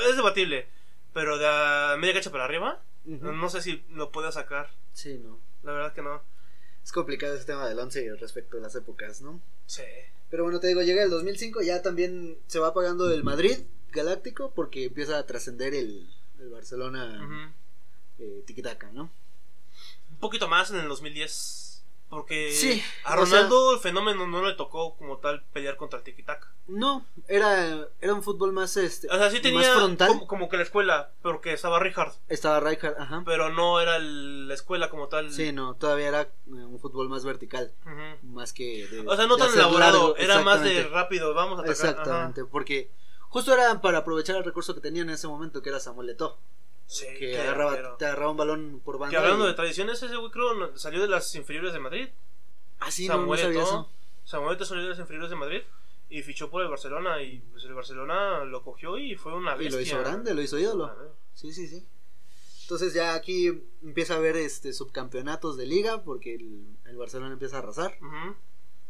es 0.09 0.17
debatible. 0.17 0.69
Pero 1.15 1.39
de 1.39 1.47
a 1.49 1.97
media 1.99 2.13
cancha 2.15 2.31
para 2.31 2.45
arriba, 2.45 2.83
no 3.05 3.49
sé 3.49 3.63
si 3.63 3.85
lo 3.91 4.11
pueda 4.13 4.31
sacar. 4.33 4.69
Sí, 4.93 5.19
no. 5.19 5.39
La 5.63 5.73
verdad 5.73 5.95
que 5.95 6.03
no. 6.03 6.21
Es 6.87 6.93
complicado 6.93 7.35
ese 7.35 7.47
tema 7.47 7.69
del 7.69 7.81
11 7.81 8.15
respecto 8.15 8.59
a 8.59 8.61
las 8.61 8.77
épocas, 8.77 9.21
¿no? 9.21 9.43
Sí. 9.67 9.83
Pero 10.31 10.45
bueno, 10.45 10.61
te 10.61 10.69
digo, 10.69 10.83
llega 10.83 11.03
el 11.03 11.11
2005, 11.11 11.63
ya 11.63 11.83
también 11.83 12.39
se 12.47 12.61
va 12.61 12.69
apagando 12.69 13.11
el 13.13 13.25
Madrid 13.25 13.59
Galáctico 13.91 14.53
porque 14.55 14.85
empieza 14.85 15.19
a 15.19 15.27
trascender 15.27 15.75
el, 15.75 16.09
el 16.39 16.49
Barcelona 16.49 17.53
eh, 18.21 18.45
tiquitaca, 18.47 18.93
¿no? 18.93 19.11
Un 20.11 20.19
poquito 20.21 20.47
más 20.47 20.71
en 20.71 20.77
el 20.77 20.87
2010. 20.89 21.66
Porque 22.09 22.53
Sí, 22.53 22.81
a 23.05 23.15
o 23.15 23.17
Ronaldo 23.17 23.75
el 23.75 23.81
fenómeno 23.81 24.29
no 24.29 24.47
le 24.47 24.55
tocó 24.55 24.95
como 24.97 25.19
tal 25.19 25.43
pelear 25.53 25.77
contra 25.77 25.99
el 25.99 26.05
tiki-taka. 26.05 26.53
No, 26.69 27.05
era, 27.27 27.89
era 28.01 28.15
un 28.15 28.23
fútbol 28.23 28.53
más, 28.53 28.77
este, 28.77 29.09
O 29.09 29.17
sea, 29.17 29.29
sí 29.31 29.41
tenía 29.41 29.59
más 29.61 29.77
frontal. 29.77 30.09
como, 30.09 30.27
como 30.29 30.49
que 30.49 30.57
la 30.57 30.63
escuela, 30.63 31.11
porque 31.23 31.53
estaba 31.53 31.81
Richard. 31.81 32.13
Estaba 32.29 32.61
Rijkaard, 32.61 32.97
ajá. 33.01 33.23
Pero 33.27 33.51
no 33.51 33.81
era 33.81 33.97
el- 33.97 34.47
la 34.47 34.55
escuela 34.55 34.89
como 34.89 35.09
tal. 35.09 35.33
Sí, 35.33 35.51
no, 35.53 35.75
todavía 35.75 36.09
era 36.09 36.21
eh, 36.23 36.29
un 36.47 36.79
fútbol 36.79 37.09
más 37.09 37.25
vertical, 37.25 37.73
más 38.23 38.53
que 38.53 38.87
de, 38.87 39.01
O 39.01 39.17
sea, 39.17 39.27
no 39.27 39.37
tan 39.37 39.53
elaborado, 39.53 40.09
largo, 40.11 40.17
era 40.17 40.43
más 40.43 40.63
de 40.63 40.85
rápido, 40.85 41.35
vamos 41.35 41.59
a 41.59 41.63
atacar. 41.63 41.73
Exactamente, 41.91 42.45
porque 42.45 42.91
justo 43.29 43.53
era 43.53 43.81
para 43.81 43.99
aprovechar 43.99 44.37
el 44.37 44.45
recurso 44.45 44.75
que 44.77 44.81
tenían 44.81 45.09
en 45.09 45.15
ese 45.17 45.27
momento, 45.27 45.61
que 45.61 45.71
era 45.71 45.81
Samuel 45.81 46.11
Eto'o, 46.11 46.39
Sí, 46.87 47.07
que 47.19 47.19
qué 47.33 47.39
agarraba, 47.41 47.97
te 47.99 48.05
agarraba 48.07 48.31
un 48.31 48.37
balón 48.37 48.81
por 48.85 48.99
banda. 48.99 49.11
Que 49.11 49.17
hablando 49.17 49.45
y- 49.45 49.49
de 49.49 49.55
tradiciones, 49.55 50.03
ese 50.03 50.17
güey 50.17 50.31
creo 50.31 50.55
no- 50.55 50.77
salió 50.79 51.03
de 51.03 51.09
las 51.09 51.35
inferiores 51.35 51.73
de 51.73 51.81
Madrid. 51.81 52.09
Ah, 52.79 52.91
sí, 52.91 53.09
no, 53.09 53.15
no 53.15 53.21
Samuel 53.23 53.41
sabía 53.41 53.61
Eto'o. 53.61 53.69
eso. 53.69 53.91
Samuel 54.25 54.65
salió 54.65 54.83
de 54.85 54.91
las 54.91 54.99
inferiores 54.99 55.31
de 55.31 55.37
Madrid 55.37 55.63
y 56.11 56.23
fichó 56.23 56.49
por 56.51 56.63
el 56.63 56.69
Barcelona. 56.69 57.21
Y 57.23 57.41
pues 57.51 57.65
el 57.65 57.75
Barcelona 57.75 58.45
lo 58.45 58.63
cogió 58.63 58.99
y 58.99 59.17
fue 59.17 59.35
una 59.35 59.55
Y 59.57 59.59
bestia. 59.59 59.77
lo 59.77 59.83
hizo 59.83 59.99
grande, 59.99 60.35
lo 60.35 60.43
hizo 60.43 60.59
ídolo. 60.59 60.95
Sí, 61.35 61.53
sí, 61.53 61.67
sí. 61.67 61.85
Entonces 62.63 62.95
ya 62.95 63.15
aquí 63.15 63.47
empieza 63.83 64.15
a 64.15 64.17
haber 64.19 64.37
este 64.37 64.73
subcampeonatos 64.73 65.57
de 65.57 65.67
liga 65.67 66.03
porque 66.03 66.35
el, 66.35 66.67
el 66.87 66.97
Barcelona 66.97 67.33
empieza 67.33 67.57
a 67.57 67.59
arrasar, 67.61 67.97
Ujú. 68.01 68.35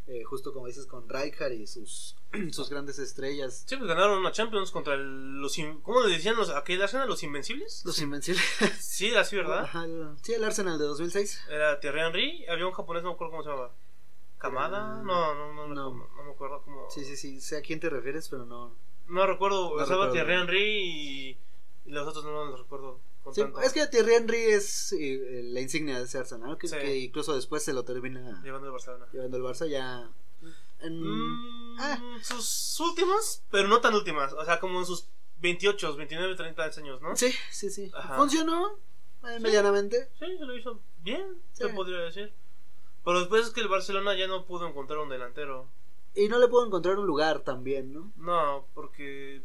Eh, 0.08 0.22
justo 0.24 0.52
como 0.52 0.66
dices 0.66 0.86
con 0.86 1.08
Rijkaard 1.08 1.52
y 1.52 1.66
sus, 1.66 2.16
sus 2.52 2.70
grandes 2.70 2.98
estrellas, 2.98 3.64
Sí, 3.66 3.76
pues 3.76 3.88
ganaron 3.88 4.18
una 4.18 4.30
Champions 4.32 4.70
contra 4.70 4.94
el- 4.94 5.40
los. 5.40 5.56
¿Cómo 5.82 6.02
le 6.02 6.14
decían 6.14 6.36
los, 6.36 6.50
a 6.50 6.62
qué 6.64 6.80
Arsenal? 6.82 7.08
¿Los 7.08 7.22
Invencibles? 7.22 7.82
los 7.84 8.00
invencibles. 8.00 8.44
Sí, 8.80 9.14
así, 9.14 9.36
¿verdad? 9.36 9.64
Ajá, 9.64 9.84
el- 9.84 10.16
sí, 10.22 10.32
el 10.34 10.44
Arsenal 10.44 10.78
de 10.78 10.84
2006. 10.84 11.40
Era 11.50 11.80
Thierry 11.80 12.00
Henry. 12.00 12.46
Había 12.48 12.66
un 12.66 12.72
japonés, 12.72 13.02
no 13.02 13.10
me 13.10 13.14
acuerdo 13.14 13.32
cómo 13.32 13.42
se 13.42 13.50
llamaba. 13.50 13.74
¿Kamada? 14.38 15.00
Eh, 15.00 15.04
No, 15.04 15.34
no, 15.34 15.52
no, 15.54 15.66
no, 15.68 15.74
no. 15.74 16.06
no, 16.14 16.22
me 16.24 16.30
acuerdo 16.32 16.62
cómo. 16.62 16.88
Sí, 16.90 17.04
sí, 17.04 17.16
sí, 17.16 17.40
sé 17.40 17.56
a 17.58 17.62
quién 17.62 17.80
te 17.80 17.88
refieres, 17.90 18.28
pero 18.28 18.44
no. 18.44 18.74
No 19.08 19.26
recuerdo. 19.26 19.74
No 19.76 19.82
estaba. 19.82 20.10
Thierry 20.12 20.34
Henry 20.34 20.60
y, 20.62 21.38
y 21.86 21.90
los 21.90 22.06
otros 22.06 22.24
no 22.24 22.44
los 22.44 22.58
recuerdo. 22.60 23.00
Con 23.26 23.34
Sí, 23.34 23.40
tanto. 23.42 23.60
es 23.60 23.72
que 23.72 23.84
Thierry 23.88 24.14
Henry 24.14 24.36
es 24.38 24.92
eh, 24.92 25.40
la 25.46 25.60
insignia 25.60 25.98
de 25.98 26.04
ese 26.04 26.16
Arsenal, 26.18 26.56
que, 26.58 26.68
Sí. 26.68 26.76
que 26.78 26.96
incluso 26.98 27.34
después 27.34 27.64
se 27.64 27.72
lo 27.72 27.84
termina 27.84 28.40
Llevando 28.44 28.68
el 28.68 28.72
Barcelona. 28.72 29.06
llevando 29.12 29.36
el 29.36 29.42
Barça 29.42 29.66
ya. 29.68 30.08
en- 30.78 31.02
Mm, 31.02 31.76
ah. 31.80 32.18
Sus 32.22 32.78
últimas, 32.78 33.42
pero 33.50 33.66
no 33.66 33.80
tan 33.80 33.94
últimas. 33.94 34.32
O 34.34 34.44
sea, 34.44 34.60
como 34.60 34.78
en 34.78 34.86
sus 34.86 35.08
28, 35.40 35.96
29, 35.96 36.36
30 36.36 36.64
años, 36.66 37.02
¿no? 37.02 37.16
Sí, 37.16 37.32
sí, 37.50 37.68
sí. 37.70 37.90
Ajá. 37.94 38.14
Funcionó 38.16 38.78
eh, 39.28 39.40
medianamente. 39.40 40.08
Sí, 40.20 40.26
se 40.38 40.44
lo 40.44 40.56
hizo 40.56 40.80
bien, 41.02 41.42
se 41.52 41.68
podría 41.70 41.98
decir. 41.98 42.32
Pero 43.04 43.18
después 43.20 43.46
es 43.46 43.50
que 43.52 43.60
el 43.60 43.68
Barcelona 43.68 44.14
ya 44.16 44.28
no 44.28 44.44
pudo 44.46 44.68
encontrar 44.68 45.00
un 45.00 45.08
delantero. 45.08 45.68
Y 46.14 46.28
no 46.28 46.38
le 46.38 46.46
puedo 46.46 46.64
encontrar 46.64 46.96
un 46.98 47.06
lugar 47.06 47.40
también, 47.40 47.92
¿no? 47.92 48.12
No, 48.16 48.66
porque 48.74 49.42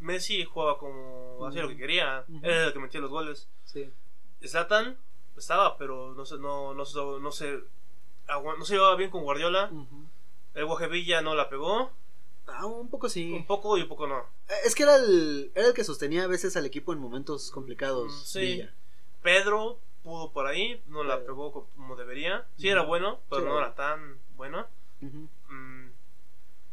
Messi 0.00 0.44
jugaba 0.44 0.78
como 0.78 1.46
hacía 1.46 1.62
lo 1.62 1.68
que 1.68 1.76
quería. 1.76 2.24
Era 2.42 2.66
el 2.66 2.72
que 2.72 2.78
metía 2.78 3.00
los 3.00 3.10
goles. 3.10 3.48
Sí. 3.64 3.90
Zlatan 4.46 4.96
estaba, 5.36 5.76
pero 5.78 6.12
no 6.14 6.24
se, 6.26 6.38
no, 6.38 6.74
no, 6.74 6.84
se- 6.84 6.98
no, 6.98 7.30
se, 7.32 7.60
no 8.28 8.64
se 8.64 8.74
llevaba 8.74 8.96
bien 8.96 9.10
con 9.10 9.22
Guardiola. 9.22 9.68
Ujú. 9.72 10.04
El 10.54 10.64
Guajevilla 10.66 11.20
no 11.22 11.34
la 11.34 11.48
pegó. 11.48 11.90
Ah, 12.46 12.66
un 12.66 12.88
poco 12.88 13.08
sí. 13.08 13.32
Un 13.32 13.46
poco 13.46 13.78
y 13.78 13.82
un 13.82 13.88
poco 13.88 14.06
no. 14.06 14.18
Eh, 14.48 14.54
Es 14.64 14.74
que 14.74 14.82
era 14.82 14.96
el, 14.96 15.52
era 15.54 15.68
el 15.68 15.74
que 15.74 15.84
sostenía 15.84 16.24
a 16.24 16.26
veces 16.26 16.56
al 16.56 16.66
equipo 16.66 16.92
en 16.92 16.98
momentos 16.98 17.50
complicados. 17.52 18.12
Mm, 18.12 18.24
sí. 18.24 18.40
Villa. 18.40 18.74
Pedro 19.22 19.78
pudo 20.02 20.32
por 20.32 20.46
ahí, 20.46 20.82
no 20.86 21.04
la 21.04 21.20
pegó 21.20 21.52
como 21.76 21.94
debería. 21.96 22.46
Sí 22.56 22.68
era 22.68 22.82
bueno, 22.82 23.20
pero 23.28 23.42
Sí, 23.42 23.48
no 23.48 23.58
era 23.58 23.74
tan 23.74 24.18
bueno. 24.36 24.66
Mm, 25.00 25.24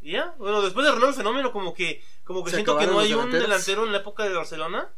y 0.02 0.12
ya, 0.14 0.36
bueno, 0.38 0.62
después 0.62 0.86
de 0.86 0.92
Ronaldo 0.92 1.14
fenómeno 1.16 1.52
como 1.52 1.74
que 1.74 2.04
como 2.24 2.44
que 2.44 2.52
Se 2.52 2.58
siento 2.58 2.78
que 2.78 2.88
no 2.88 3.00
hay 3.00 3.14
un 3.14 3.32
delantero 3.32 3.86
en 3.86 3.92
la 3.92 4.00
época 4.00 4.24
de 4.24 4.34
Barcelona 4.34 4.90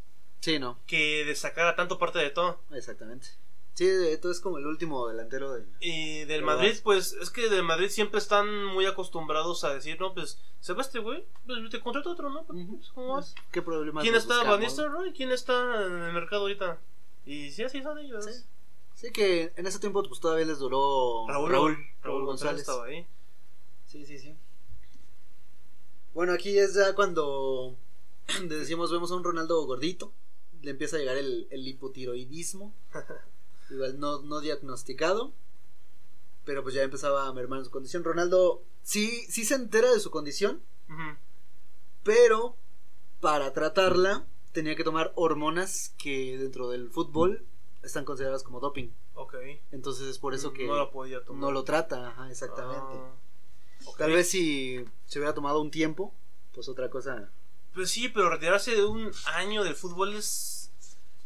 Sí, 0.41 0.57
no, 0.59 0.79
que 0.87 1.25
destacara 1.25 1.75
tanto 1.75 1.97
parte 1.99 2.19
de 2.19 2.29
todo. 2.29 2.59
exactamente. 2.71 3.27
Sí, 3.73 3.87
esto 3.87 4.29
es 4.29 4.41
como 4.41 4.57
el 4.57 4.65
último 4.67 5.07
delantero 5.07 5.53
del. 5.53 5.65
Y 5.79 6.25
del 6.25 6.43
Madrid, 6.43 6.71
vas. 6.71 6.81
pues 6.81 7.13
es 7.13 7.29
que 7.29 7.47
del 7.47 7.63
Madrid 7.63 7.87
siempre 7.87 8.17
están 8.19 8.65
muy 8.65 8.85
acostumbrados 8.85 9.63
a 9.63 9.73
decir, 9.73 9.97
no, 10.01 10.13
pues 10.13 10.37
se 10.59 10.73
va 10.73 10.81
este 10.81 10.99
güey, 10.99 11.25
pues 11.45 11.59
te 11.69 11.79
contrata 11.79 12.09
otro, 12.09 12.29
¿no? 12.29 12.43
Pues. 12.43 12.89
¿Cómo 12.93 13.15
vas? 13.15 13.33
¿Qué 13.53 13.61
problema 13.61 14.01
¿Quién 14.01 14.15
está 14.15 14.43
Van 14.43 14.59
Nistelrooy? 14.59 15.13
¿Quién 15.13 15.31
está 15.31 15.85
en 15.85 15.93
el 16.03 16.11
mercado 16.13 16.41
ahorita? 16.41 16.77
Y 17.25 17.51
sí, 17.51 17.63
así 17.63 17.81
son 17.81 17.97
ellos. 17.99 18.25
Sí. 18.25 18.43
Sí, 18.95 19.11
que 19.13 19.53
en 19.55 19.65
ese 19.65 19.79
tiempo 19.79 20.03
pues 20.03 20.19
todavía 20.19 20.45
les 20.45 20.59
duró 20.59 21.25
Raúl, 21.29 21.49
Raúl, 21.49 21.73
Raúl, 21.73 21.87
Raúl 22.01 22.25
González 22.25 22.25
González. 22.25 22.61
estaba 22.61 22.85
ahí. 22.85 23.07
Sí, 23.85 24.05
sí, 24.05 24.19
sí. 24.19 24.35
Bueno, 26.14 26.34
aquí 26.34 26.57
es 26.57 26.74
ya 26.76 26.93
cuando 26.95 27.78
decimos 28.47 28.91
vemos 28.91 29.12
a 29.12 29.16
un 29.16 29.24
Ronaldo 29.24 29.64
gordito, 29.66 30.14
le 30.62 30.72
empieza 30.72 30.95
a 30.97 30.99
llegar 30.99 31.18
el, 31.18 31.47
el 31.51 31.68
hipotiroidismo, 31.68 32.74
igual 33.70 33.99
no, 33.99 34.22
no 34.22 34.39
diagnosticado, 34.41 35.34
pero 36.45 36.64
pues 36.64 36.76
ya 36.76 36.84
empezaba 36.84 37.28
a 37.28 37.34
mermar 37.34 37.64
su 37.64 37.72
condición. 37.72 38.03
Ronaldo 38.03 38.64
sí, 38.84 39.26
sí 39.30 39.45
se 39.45 39.55
entera 39.55 39.91
de 39.91 39.99
su 39.99 40.10
condición, 40.12 40.62
Ujú. 40.89 41.18
pero 42.03 42.55
para 43.22 43.53
tratarla 43.53 44.26
tenía 44.51 44.76
que 44.76 44.84
tomar 44.84 45.14
hormonas 45.16 45.93
que 45.97 46.38
dentro 46.38 46.70
del 46.70 46.89
fútbol 46.89 47.45
están 47.84 48.03
consideradas 48.03 48.43
como 48.43 48.60
doping. 48.60 48.89
Ok. 49.14 49.36
Entonces 49.72 50.07
es 50.07 50.18
por 50.18 50.34
eso 50.34 50.53
que 50.53 50.66
no 50.66 50.76
lo 50.76 50.91
podía 50.91 51.24
tomar. 51.24 51.41
no 51.41 51.51
lo 51.51 51.64
trata, 51.64 52.10
ajá, 52.10 52.30
exactamente. 52.32 52.95
Ah, 52.95 53.14
Tal 53.97 54.11
vez 54.11 54.30
si 54.30 54.84
se 55.07 55.19
hubiera 55.19 55.34
tomado 55.34 55.61
un 55.61 55.71
tiempo, 55.71 56.13
pues 56.53 56.67
otra 56.69 56.89
cosa. 56.89 57.30
Pues 57.73 57.91
sí, 57.91 58.09
pero 58.09 58.30
retirarse 58.30 58.75
de 58.75 58.84
un 58.86 59.11
año 59.25 59.63
del 59.63 59.75
fútbol 59.75 60.15
es. 60.15 60.71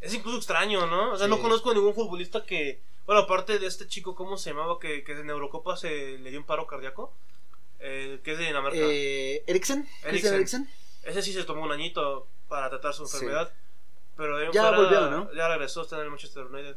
Es 0.00 0.12
incluso 0.12 0.36
extraño, 0.38 0.86
¿no? 0.86 1.12
O 1.12 1.16
sea, 1.16 1.26
Sí. 1.26 1.30
no 1.30 1.40
conozco 1.40 1.72
ningún 1.72 1.94
futbolista 1.94 2.44
que. 2.44 2.80
Bueno, 3.06 3.22
aparte 3.22 3.58
de 3.58 3.66
este 3.66 3.86
chico, 3.86 4.14
¿cómo 4.14 4.36
se 4.36 4.50
llamaba? 4.50 4.78
Que, 4.78 5.02
que 5.04 5.12
en 5.12 5.30
Eurocopa 5.30 5.76
se 5.76 6.18
le 6.18 6.30
dio 6.30 6.38
un 6.40 6.46
paro 6.46 6.66
cardíaco. 6.66 7.12
Eh, 7.80 8.20
que 8.24 8.32
es 8.32 8.38
de 8.38 8.46
Dinamarca. 8.46 8.78
Eh, 8.80 9.42
Eriksen, 9.46 9.88
Eriksen. 10.04 10.68
Ese 11.02 11.22
sí 11.22 11.32
se 11.34 11.44
tomó 11.44 11.62
un 11.64 11.72
añito 11.72 12.26
para 12.48 12.70
tratar 12.70 12.94
su 12.94 13.06
Sí. 13.06 13.16
enfermedad. 13.16 13.52
Pero 14.16 14.36
de 14.36 14.42
ahí 14.44 14.46
en 14.48 14.52
Ya 14.54 14.62
fuera, 14.62 14.76
volvió, 14.78 15.10
¿no? 15.10 15.32
Ya 15.34 15.48
regresó, 15.48 15.82
está 15.82 15.96
en 15.96 16.02
el 16.02 16.10
Manchester 16.10 16.44
United. 16.46 16.76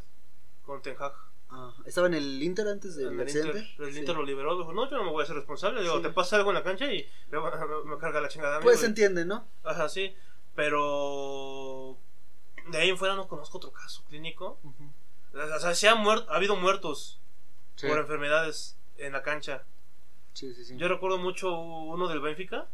Con 0.66 0.82
Ten 0.82 0.96
Hag. 1.00 1.14
Ah, 1.50 1.74
estaba 1.86 2.08
en 2.08 2.14
el 2.16 2.44
Inter 2.44 2.68
antes 2.68 2.96
del 2.98 3.08
En 3.08 3.14
el 3.16 3.22
accidente. 3.22 3.60
Inter. 3.60 3.86
El 3.88 3.94
Sí. 3.94 4.00
Inter 4.00 4.16
lo 4.16 4.24
liberó. 4.24 4.58
Dijo, 4.58 4.74
no, 4.74 4.90
yo 4.90 4.98
no 4.98 5.06
me 5.06 5.12
voy 5.12 5.22
a 5.22 5.24
hacer 5.24 5.36
responsable. 5.38 5.82
Digo, 5.82 5.98
Sí. 5.98 6.04
te 6.04 6.10
pasa 6.10 6.36
algo 6.36 6.50
en 6.50 6.56
la 6.56 6.64
cancha 6.64 6.92
y 6.92 7.08
me, 7.32 7.40
me- 7.86 7.98
carga 7.98 8.20
la 8.22 8.28
chingada. 8.28 8.60
Pues 8.60 8.80
se 8.82 8.86
entiende, 8.88 9.26
¿no? 9.26 9.46
Ajá, 9.64 9.88
sí. 9.90 10.14
Pero. 10.56 11.98
De 12.70 12.78
ahí 12.80 12.90
en 12.90 12.98
fuera 12.98 13.16
no 13.16 13.28
conozco 13.28 13.58
otro 13.58 13.72
caso 13.72 14.04
clínico. 14.10 14.60
O 15.34 15.60
sea, 15.60 15.74
sí 15.74 15.88
ha, 15.88 15.96
muer- 15.96 16.26
ha 16.30 16.36
habido 16.36 16.56
muertos 16.56 17.20
Sí, 17.76 17.88
por 17.88 17.98
enfermedades 18.00 18.78
en 18.98 19.14
la 19.14 19.22
cancha. 19.24 19.64
sí, 20.34 20.54
sí, 20.54 20.66
sí. 20.66 20.76
Yo 20.78 20.88
recuerdo 20.88 21.18
mucho 21.18 21.58
uno 21.60 22.08
del 22.08 22.20
Benfica. 22.20 22.68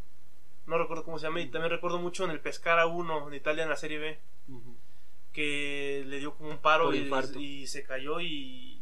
No 0.65 0.77
recuerdo 0.77 1.03
cómo 1.03 1.19
se 1.19 1.27
llama. 1.27 1.41
Y 1.41 1.49
también 1.49 1.71
recuerdo 1.71 1.99
mucho 1.99 2.23
en 2.23 2.31
el 2.31 2.39
Pescara 2.39 2.87
1 2.87 3.27
en 3.27 3.33
Italia 3.33 3.63
en 3.63 3.69
la 3.69 3.75
Serie 3.75 3.99
B. 3.99 4.19
Ujú. 4.47 4.72
Que 5.33 6.03
le 6.07 6.19
dio 6.19 6.35
como 6.35 6.51
un 6.51 6.59
paro 6.59 6.93
y, 6.93 7.67
se 7.67 7.83
cayó 7.83 8.21
y 8.21 8.81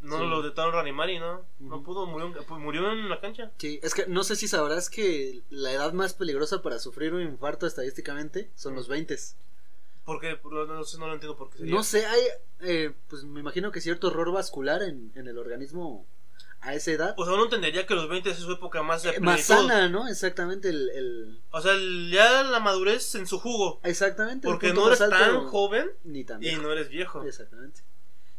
no 0.00 0.18
Sí. 0.18 0.26
lo 0.26 0.36
intentaron 0.38 0.72
reanimar 0.72 1.10
y 1.10 1.18
no. 1.18 1.42
No 1.58 1.82
pudo, 1.82 2.06
murió, 2.06 2.32
pues, 2.46 2.60
murió 2.60 2.92
en 2.92 3.08
la 3.08 3.20
cancha. 3.20 3.50
Sí, 3.58 3.80
es 3.82 3.94
que 3.94 4.06
no 4.06 4.22
sé 4.22 4.36
si 4.36 4.46
sabrás 4.46 4.90
que 4.90 5.42
la 5.50 5.72
edad 5.72 5.92
más 5.94 6.12
peligrosa 6.14 6.62
para 6.62 6.78
sufrir 6.78 7.14
un 7.14 7.22
infarto 7.22 7.66
estadísticamente 7.66 8.50
son 8.54 8.74
los 8.74 8.88
20. 8.88 9.16
¿Por 10.04 10.20
qué? 10.20 10.38
No, 10.44 10.66
no 10.66 10.84
sé, 10.84 10.98
no 10.98 11.08
lo 11.08 11.14
entiendo 11.14 11.36
por 11.36 11.50
qué 11.50 11.58
sería. 11.58 11.74
No 11.74 11.82
sé, 11.82 12.06
hay, 12.06 12.20
eh, 12.60 12.92
pues 13.08 13.24
me 13.24 13.40
imagino 13.40 13.72
que 13.72 13.80
cierto 13.80 14.08
error 14.08 14.30
vascular 14.30 14.82
en, 14.82 15.10
en 15.16 15.26
el 15.26 15.36
organismo 15.38 16.06
a 16.60 16.74
esa 16.74 16.90
edad. 16.92 17.14
O 17.16 17.24
sea, 17.24 17.34
uno 17.34 17.44
entendería 17.44 17.86
que 17.86 17.94
los 17.94 18.08
20 18.08 18.30
es 18.30 18.38
su 18.38 18.50
época 18.52 18.82
más 18.82 19.02
de 19.02 19.10
Eh, 19.10 19.20
más 19.20 19.42
sana, 19.44 19.88
¿no? 19.88 20.08
Exactamente 20.08 20.68
el... 20.68 20.90
el- 20.90 21.40
O 21.50 21.60
sea, 21.60 21.72
el- 21.72 22.10
ya 22.10 22.42
la 22.44 22.60
madurez 22.60 23.14
en 23.14 23.26
su 23.26 23.38
jugo. 23.38 23.80
exactamente. 23.84 24.46
Porque 24.48 24.72
no 24.72 24.86
eres 24.88 25.00
alto, 25.00 25.16
tan 25.16 25.44
joven 25.46 25.90
Ni 26.04 26.24
tan 26.24 26.42
y 26.42 26.54
no 26.56 26.72
eres 26.72 26.88
viejo. 26.88 27.22
Exactamente. 27.24 27.82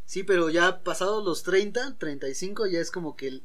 Sí, 0.05 0.24
pero 0.24 0.49
ya 0.49 0.84
pasados 0.84 1.24
los 1.24 1.43
30, 1.43 1.97
35, 1.97 2.65
ya 2.68 2.80
es 2.80 2.91
como 2.91 3.15
que 3.15 3.41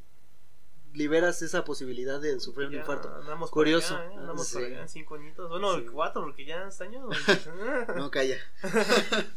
liberas 0.95 1.41
esa 1.43 1.64
posibilidad 1.64 2.20
de 2.20 2.39
sufrir 2.39 2.68
un 2.68 2.75
infarto. 2.75 3.09
Andamos 3.14 3.49
por 3.51 3.55
Curioso. 3.64 3.97
allá, 3.97 4.05
¿eh? 4.12 4.16
Andamos 4.18 4.53
por 4.53 4.61
Sí. 4.62 4.66
allá 4.68 4.83
en 4.83 4.89
cinco 4.89 5.14
añitos. 5.14 5.49
Bueno, 5.49 5.77
Sí. 5.79 5.87
cuatro, 5.93 6.23
porque 6.23 6.45
ya 6.45 6.68
está 6.68 6.85
año. 6.85 7.09
No, 7.97 8.11
calla. 8.11 8.37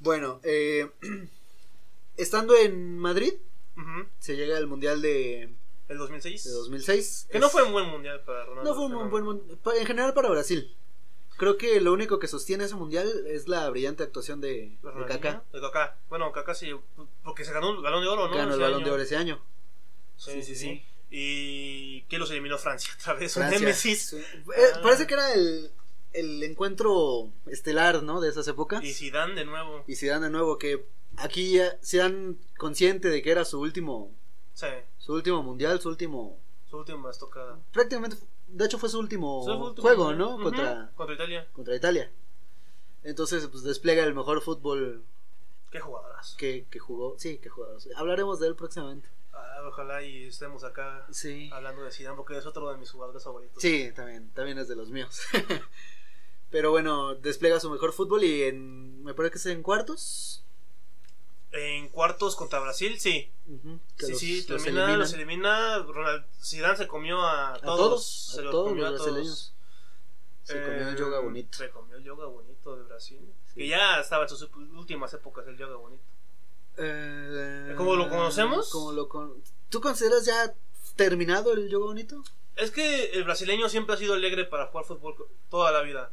bueno, 0.00 0.40
eh, 0.42 0.90
estando 2.16 2.56
en 2.56 2.98
Madrid, 2.98 3.34
Se 4.18 4.36
llega 4.36 4.56
al 4.56 4.66
Mundial 4.66 5.00
de, 5.02 5.54
El 5.88 5.98
2006. 5.98 6.44
de 6.44 6.50
2006. 6.50 7.28
Que 7.30 7.38
no 7.38 7.48
fue 7.48 7.62
un 7.62 7.72
buen 7.72 7.88
mundial 7.88 8.20
para 8.24 8.44
Ronaldo. 8.44 8.70
no 8.70 8.76
fue 8.76 8.86
un 9.02 9.10
buen 9.10 9.24
mun- 9.24 9.58
pa- 9.62 9.76
En 9.76 9.86
general 9.86 10.14
para 10.14 10.28
Brasil. 10.28 10.74
Creo 11.38 11.56
que 11.56 11.80
lo 11.80 11.92
único 11.92 12.18
que 12.18 12.28
sostiene 12.28 12.64
ese 12.64 12.74
mundial 12.76 13.10
es 13.26 13.48
la 13.48 13.68
brillante 13.70 14.02
actuación 14.02 14.40
de, 14.40 14.76
¿De? 14.82 15.06
Kaká. 15.08 15.42
De 15.52 15.60
Kaká. 15.60 15.96
Bueno, 16.08 16.30
Kaká 16.30 16.54
sí, 16.54 16.70
porque 17.24 17.44
se 17.44 17.52
ganó 17.52 17.70
el 17.72 17.82
balón 17.82 18.02
de 18.02 18.08
oro, 18.08 18.28
¿no? 18.28 18.36
Ganó 18.36 18.54
el 18.54 18.60
balón 18.60 18.76
año. 18.76 18.84
de 18.86 18.90
oro 18.92 19.02
ese 19.02 19.16
año. 19.16 19.42
Sí, 20.16 20.42
sí, 20.42 20.54
sí. 20.54 20.84
Y 21.10 22.02
que 22.02 22.18
los 22.18 22.30
eliminó 22.30 22.58
Francia 22.58 22.92
otra 23.00 23.14
vez. 23.14 23.32
Francia. 23.34 23.58
Un 23.58 23.64
Némesis. 23.64 24.08
Sí. 24.10 24.16
Eh, 24.18 24.66
Ah. 24.74 24.80
Parece 24.82 25.06
que 25.06 25.14
era 25.14 25.32
el, 25.34 25.70
el 26.12 26.42
encuentro 26.44 27.30
estelar, 27.46 28.02
¿no? 28.02 28.20
De 28.20 28.28
esas 28.28 28.46
épocas. 28.46 28.84
Y 28.84 28.92
Zidane 28.92 29.34
de 29.34 29.44
nuevo. 29.44 29.84
Y 29.88 29.96
Zidane 29.96 30.26
de 30.26 30.30
nuevo, 30.30 30.58
que 30.58 30.86
aquí 31.16 31.52
ya 31.56 31.78
Zidane 31.84 32.36
consciente 32.58 33.08
de 33.08 33.22
que 33.22 33.30
era 33.30 33.44
su 33.44 33.60
último, 33.60 34.10
Sí, 34.54 34.66
su 34.98 35.14
último 35.14 35.42
mundial, 35.42 35.80
su 35.80 35.88
último, 35.88 36.38
su 36.70 36.76
última 36.78 37.10
estocada. 37.10 37.58
prácticamente, 37.72 38.16
de 38.48 38.64
hecho 38.66 38.78
fue 38.78 38.88
su 38.88 38.98
último, 38.98 39.44
Fue 39.44 39.54
su 39.54 39.60
último 39.62 39.82
juego, 39.82 40.04
mundial. 40.06 40.18
¿no? 40.18 40.42
Contra, 40.42 40.90
Contra 40.94 41.14
Italia. 41.14 41.48
contra 41.52 41.74
Italia. 41.76 42.10
Entonces, 43.04 43.46
pues 43.48 43.62
despliega 43.64 44.04
el 44.04 44.14
mejor 44.14 44.40
fútbol 44.42 45.02
Qué 45.70 45.80
jugadoras. 45.80 46.34
que, 46.38 46.66
que 46.70 46.78
jugó. 46.78 47.16
Sí, 47.18 47.38
que 47.38 47.48
jugó. 47.48 47.66
Hablaremos 47.96 48.38
de 48.40 48.46
él 48.48 48.54
próximamente. 48.54 49.08
Ah, 49.32 49.62
ojalá 49.66 50.02
y 50.04 50.24
estemos 50.26 50.62
acá 50.64 51.06
Sí. 51.10 51.48
hablando 51.52 51.82
de 51.82 51.90
Zidane 51.90 52.16
porque 52.16 52.36
es 52.36 52.44
otro 52.46 52.70
de 52.70 52.76
mis 52.76 52.90
jugadores 52.90 53.24
favoritos. 53.24 53.60
Sí, 53.62 53.90
también, 53.96 54.30
también 54.34 54.58
es 54.58 54.68
de 54.68 54.76
los 54.76 54.90
míos. 54.90 55.18
Pero 56.50 56.70
bueno, 56.70 57.14
despliega 57.14 57.58
su 57.58 57.70
mejor 57.70 57.92
fútbol 57.92 58.22
y 58.24 58.42
en, 58.42 59.02
me 59.02 59.14
parece 59.14 59.32
que 59.32 59.38
es 59.38 59.46
en 59.46 59.62
cuartos. 59.62 60.44
En 61.52 61.88
cuartos 61.90 62.34
contra 62.34 62.60
Brasil, 62.60 62.98
sí. 62.98 63.30
Sí, 63.46 64.08
los- 64.08 64.18
sí, 64.18 64.36
los 64.48 64.62
termina, 64.62 64.80
eliminan. 64.84 64.98
los 64.98 65.12
elimina. 65.12 65.78
Ronald 65.80 66.24
Zidane 66.42 66.76
se 66.78 66.86
comió 66.88 67.20
a 67.20 67.54
a 67.54 67.60
todos. 67.60 67.76
todos, 67.78 68.06
se 68.34 68.40
a 68.40 68.42
los 68.44 68.50
todos 68.52 68.68
comió 68.70 68.82
los 68.84 68.92
a 68.94 68.96
todos. 68.96 69.06
brasileños. 69.12 69.54
Se 70.44 70.58
Eh, 70.58 70.62
comió 70.64 70.88
el 70.88 70.96
yoga 70.96 71.18
bonito. 71.20 71.58
Se 71.58 71.70
comió 71.70 71.96
el 71.96 72.04
yoga 72.04 72.26
bonito 72.26 72.76
de 72.76 72.82
Brasil. 72.84 73.20
Sí. 73.48 73.54
Que 73.54 73.68
ya 73.68 74.00
estaba 74.00 74.22
en 74.22 74.28
sus 74.30 74.42
últimas 74.74 75.12
épocas 75.12 75.46
el 75.46 75.58
yoga 75.58 75.76
bonito. 75.76 76.02
Eh, 76.78 77.74
¿Cómo 77.76 77.96
lo 77.96 78.08
conocemos? 78.08 78.70
como 78.70 78.92
lo 78.92 79.08
con- 79.08 79.42
¿Tú 79.68 79.80
consideras 79.80 80.24
ya 80.24 80.54
terminado 80.96 81.52
el 81.52 81.68
yoga 81.68 81.86
bonito? 81.86 82.22
Es 82.56 82.70
que 82.70 83.10
el 83.12 83.24
brasileño 83.24 83.68
siempre 83.68 83.94
ha 83.94 83.98
sido 83.98 84.14
alegre 84.14 84.44
para 84.46 84.66
jugar 84.68 84.86
fútbol 84.86 85.14
toda 85.50 85.70
la 85.70 85.82
vida. 85.82 86.08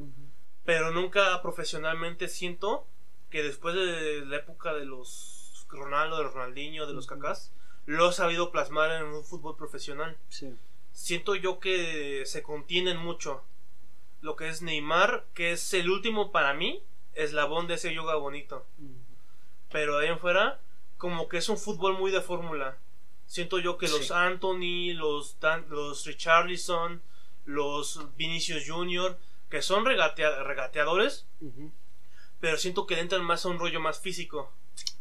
Pero 0.65 0.91
nunca 0.91 1.41
profesionalmente 1.41 2.27
siento 2.27 2.85
que 3.29 3.43
después 3.43 3.75
de 3.75 4.25
la 4.25 4.37
época 4.37 4.73
de 4.73 4.85
los 4.85 5.65
Ronaldo, 5.69 6.17
de 6.17 6.23
los 6.23 6.33
Ronaldinho, 6.33 6.87
de 6.87 6.93
los 6.93 7.05
Ujú. 7.05 7.15
Cacás, 7.19 7.51
lo 7.85 8.07
ha 8.07 8.11
sabido 8.11 8.51
plasmar 8.51 8.91
en 8.91 9.03
un 9.03 9.23
fútbol 9.23 9.55
profesional. 9.55 10.17
Sí. 10.29 10.55
siento 10.91 11.35
yo 11.35 11.59
que 11.59 12.23
se 12.25 12.43
contienen 12.43 12.97
mucho. 12.97 13.41
Lo 14.21 14.35
que 14.35 14.49
es 14.49 14.61
Neymar, 14.61 15.23
que 15.33 15.51
es 15.53 15.73
el 15.73 15.89
último 15.89 16.31
para 16.33 16.53
mí, 16.53 16.83
eslabón 17.13 17.67
de 17.67 17.75
ese 17.75 17.93
yoga 17.93 18.15
bonito. 18.15 18.65
Pero 19.71 19.97
de 19.97 20.07
ahí 20.07 20.11
en 20.11 20.19
fuera, 20.19 20.59
como 20.97 21.29
que 21.29 21.37
es 21.37 21.47
un 21.47 21.57
fútbol 21.57 21.97
muy 21.97 22.11
de 22.11 22.19
fórmula. 22.21 22.77
Siento 23.27 23.59
yo 23.59 23.77
que 23.77 23.87
Sí. 23.87 23.97
los 23.97 24.11
Anthony, 24.11 24.93
los, 24.93 25.39
Dan- 25.39 25.67
los 25.69 26.05
Richarlison, 26.05 27.01
los 27.45 28.01
Vinicius 28.17 28.65
Jr., 28.67 29.17
que 29.49 29.61
son 29.61 29.85
regatea- 29.85 30.43
regateadores. 30.43 31.25
Pero 32.39 32.57
siento 32.57 32.85
que 32.87 32.95
le 32.95 33.01
entran 33.01 33.23
más 33.23 33.45
a 33.45 33.49
un 33.49 33.59
rollo 33.59 33.79
más 33.79 33.99
físico, 33.99 34.51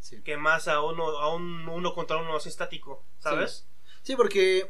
Sí. 0.00 0.22
que 0.22 0.36
más 0.36 0.68
a 0.68 0.80
uno, 0.80 1.06
a 1.18 1.34
un 1.34 1.68
uno 1.68 1.94
contra 1.94 2.16
uno 2.16 2.32
más 2.32 2.46
estático, 2.46 3.04
¿sabes? 3.18 3.66
Sí, 4.02 4.16
porque 4.16 4.66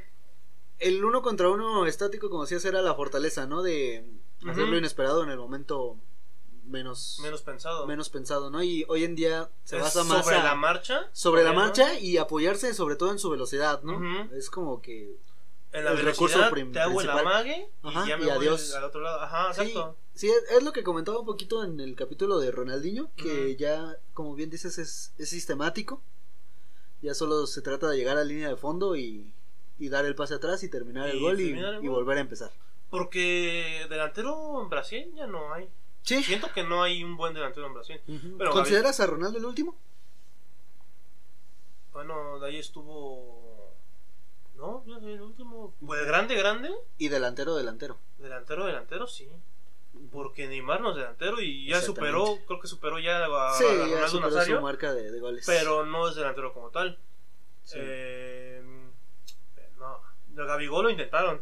el 0.79 1.05
uno 1.05 1.23
contra 1.23 1.49
uno 1.49 1.87
estático, 1.87 2.29
como 2.31 2.43
decías, 2.43 2.65
era 2.65 2.83
la 2.83 2.95
fortaleza, 2.95 3.47
¿no? 3.47 3.63
De 3.63 4.05
hacer 4.49 4.65
Ujú. 4.65 4.73
lo 4.73 4.79
inesperado 4.79 5.23
en 5.23 5.31
el 5.31 5.39
momento 5.39 5.97
menos, 6.65 7.19
Menos 7.23 7.41
pensado. 7.43 7.87
menos 7.87 8.11
pensado, 8.11 8.51
¿no? 8.51 8.63
Y 8.63 8.85
hoy 8.89 9.05
en 9.05 9.15
día 9.17 9.51
se 9.65 9.77
Es 9.77 9.83
basa 9.83 10.05
más 10.05 10.25
sobre 10.25 10.37
a- 10.37 10.45
la 10.45 10.55
marcha. 10.55 11.09
sobre 11.13 11.43
la 11.43 11.53
marcha 11.55 11.99
y 11.99 12.19
apoyarse 12.19 12.75
sobre 12.75 12.97
todo 12.97 13.11
en 13.11 13.19
su 13.19 13.31
velocidad, 13.31 13.83
¿no? 13.83 14.29
Es 14.35 14.51
como 14.51 14.83
que 14.83 15.17
En 15.73 15.85
la 15.85 15.91
el 15.93 15.99
recurso 15.99 16.39
te 16.73 16.81
hago 16.81 17.01
el 17.03 17.11
amague 17.11 17.69
Ajá, 17.83 18.05
y 18.07 18.09
ya 18.09 18.17
me 18.17 18.23
y 18.25 18.27
voy 18.27 18.37
adiós. 18.37 18.75
al 18.75 18.85
otro 18.85 19.01
lado. 19.03 19.21
Ajá, 19.21 19.53
Sí, 19.53 19.61
exacto. 19.61 19.97
sí, 20.15 20.29
es, 20.29 20.57
es 20.57 20.63
lo 20.63 20.73
que 20.73 20.83
comentaba 20.83 21.19
un 21.19 21.27
poquito 21.27 21.63
en 21.63 21.79
el 21.81 21.95
capítulo 21.95 22.39
de 22.39 22.51
Ronaldinho, 22.51 23.11
que 23.17 23.55
ya, 23.57 23.97
como 24.15 24.35
bien 24.35 24.49
dices, 24.51 24.79
es, 24.79 25.13
es 25.19 25.29
sistemático. 25.29 26.03
Ya 27.03 27.15
solo 27.15 27.47
se 27.47 27.61
trata 27.63 27.89
de 27.91 27.97
llegar 27.99 28.17
a 28.17 28.25
línea 28.25 28.49
de 28.49 28.57
fondo 28.57 28.97
y, 28.97 29.35
y 29.79 29.89
dar 29.91 30.05
el 30.07 30.15
pase 30.15 30.35
atrás 30.35 30.63
y 30.65 30.71
terminar 30.71 31.09
el 31.11 31.21
gol 31.21 31.39
y, 31.41 31.47
terminar 31.49 31.75
el 31.75 31.85
y 31.85 31.87
gol. 31.89 31.97
volver 31.99 32.19
a 32.19 32.21
empezar. 32.23 32.51
Porque 32.91 33.87
delantero 33.91 34.63
en 34.63 34.71
Brasil 34.71 35.13
ya 35.15 35.27
no 35.27 35.53
hay. 35.53 35.69
Sí. 36.03 36.23
Siento 36.25 36.51
que 36.55 36.65
no 36.65 36.83
hay 36.83 37.05
un 37.05 37.17
buen 37.19 37.35
delantero 37.35 37.67
en 37.67 37.75
Brasil. 37.75 38.01
Pero, 38.39 38.51
¿Consideras 38.53 38.99
a 39.01 39.07
Ronaldo 39.07 39.37
el 39.39 39.45
último? 39.45 39.77
Bueno, 41.93 42.39
de 42.41 42.47
ahí 42.49 42.57
estuvo. 42.59 43.58
No, 44.59 44.85
yo 44.87 44.99
soy 44.99 45.13
el 45.13 45.23
último. 45.23 45.75
Pues 45.85 46.05
grande, 46.05 46.35
grande. 46.35 46.71
Y 46.99 47.09
delantero, 47.09 47.55
delantero. 47.55 47.97
Delantero, 48.19 48.67
delantero, 48.67 49.07
sí. 49.07 49.29
Porque 50.11 50.49
Neymar 50.49 50.81
no 50.81 50.91
es 50.91 50.97
delantero 50.97 51.41
y 51.41 51.67
ya 51.67 51.81
superó, 51.81 52.39
creo 52.47 52.61
que 52.61 52.67
superó 52.67 52.99
ya 52.99 53.25
a, 53.25 53.55
sí, 53.55 53.65
a 53.65 53.87
ya 53.87 54.07
Ronaldo 54.07 54.45
su 54.45 54.61
marca 54.61 54.93
de, 54.93 55.11
de 55.11 55.21
goles. 55.21 55.45
Pero 55.47 55.87
no 55.87 56.09
es 56.09 56.17
delantero 56.17 56.53
como 56.53 56.71
tal. 56.71 56.99
Sí. 57.63 57.79
Eh, 57.81 58.63
no, 59.79 60.01
Gabigol 60.31 60.85
lo 60.85 60.91
intentaron. 60.91 61.41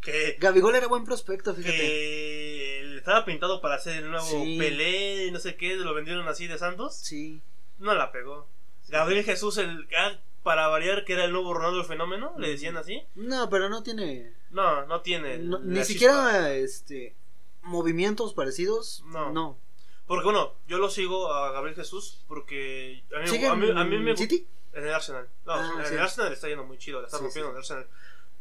Que, 0.00 0.36
Gabigol 0.38 0.74
era 0.74 0.86
buen 0.86 1.04
prospecto, 1.04 1.54
fíjate. 1.54 1.76
que 1.76 2.96
estaba 2.96 3.24
pintado 3.24 3.60
para 3.60 3.78
ser 3.78 4.04
el 4.04 4.10
nuevo 4.10 4.26
Sí. 4.26 4.56
Pelé 4.58 5.26
y 5.26 5.30
no 5.30 5.38
sé 5.38 5.56
qué, 5.56 5.76
lo 5.76 5.94
vendieron 5.94 6.26
así 6.28 6.46
de 6.46 6.58
Santos. 6.58 6.96
Sí. 6.96 7.42
No 7.78 7.94
la 7.94 8.10
pegó. 8.10 8.48
Gabriel 8.88 9.24
Jesús, 9.24 9.58
el 9.58 9.86
ah, 9.96 10.18
para 10.44 10.68
variar, 10.68 11.04
que 11.04 11.14
era 11.14 11.24
el 11.24 11.32
nuevo 11.32 11.52
Ronaldo 11.54 11.80
el 11.80 11.86
fenómeno, 11.86 12.34
le 12.38 12.50
decían 12.50 12.76
así. 12.76 13.02
No, 13.16 13.48
pero 13.50 13.68
no 13.68 13.82
tiene. 13.82 14.32
No, 14.50 14.86
no 14.86 15.00
tiene. 15.00 15.38
no- 15.38 15.58
ni 15.58 15.78
chispa. 15.80 15.84
siquiera 15.86 16.52
este 16.54 17.16
movimientos 17.62 18.34
parecidos. 18.34 19.02
No. 19.06 19.32
No. 19.32 19.58
Porque 20.06 20.24
bueno, 20.24 20.52
yo 20.68 20.78
lo 20.78 20.90
sigo 20.90 21.32
a 21.32 21.50
Gabriel 21.50 21.74
Jesús 21.74 22.22
porque 22.28 23.02
a 23.16 23.20
mí, 23.20 23.26
¿Sigue 23.28 23.48
a 23.48 23.54
mí, 23.54 23.68
a 23.70 23.84
mí 23.84 23.96
en 23.96 24.04
me 24.04 24.16
City? 24.16 24.46
En 24.74 24.84
el 24.86 24.92
Arsenal. 24.92 25.28
No, 25.46 25.52
Ah, 25.54 25.72
en 25.80 25.86
sí. 25.86 25.94
el 25.94 26.00
Arsenal 26.00 26.32
está 26.32 26.46
yendo 26.48 26.64
muy 26.64 26.76
chido, 26.78 27.02
está 27.02 27.16
Sí, 27.18 27.24
rompiendo 27.24 27.48
sí. 27.48 27.50
en 27.50 27.56
el 27.56 27.60
Arsenal. 27.60 27.88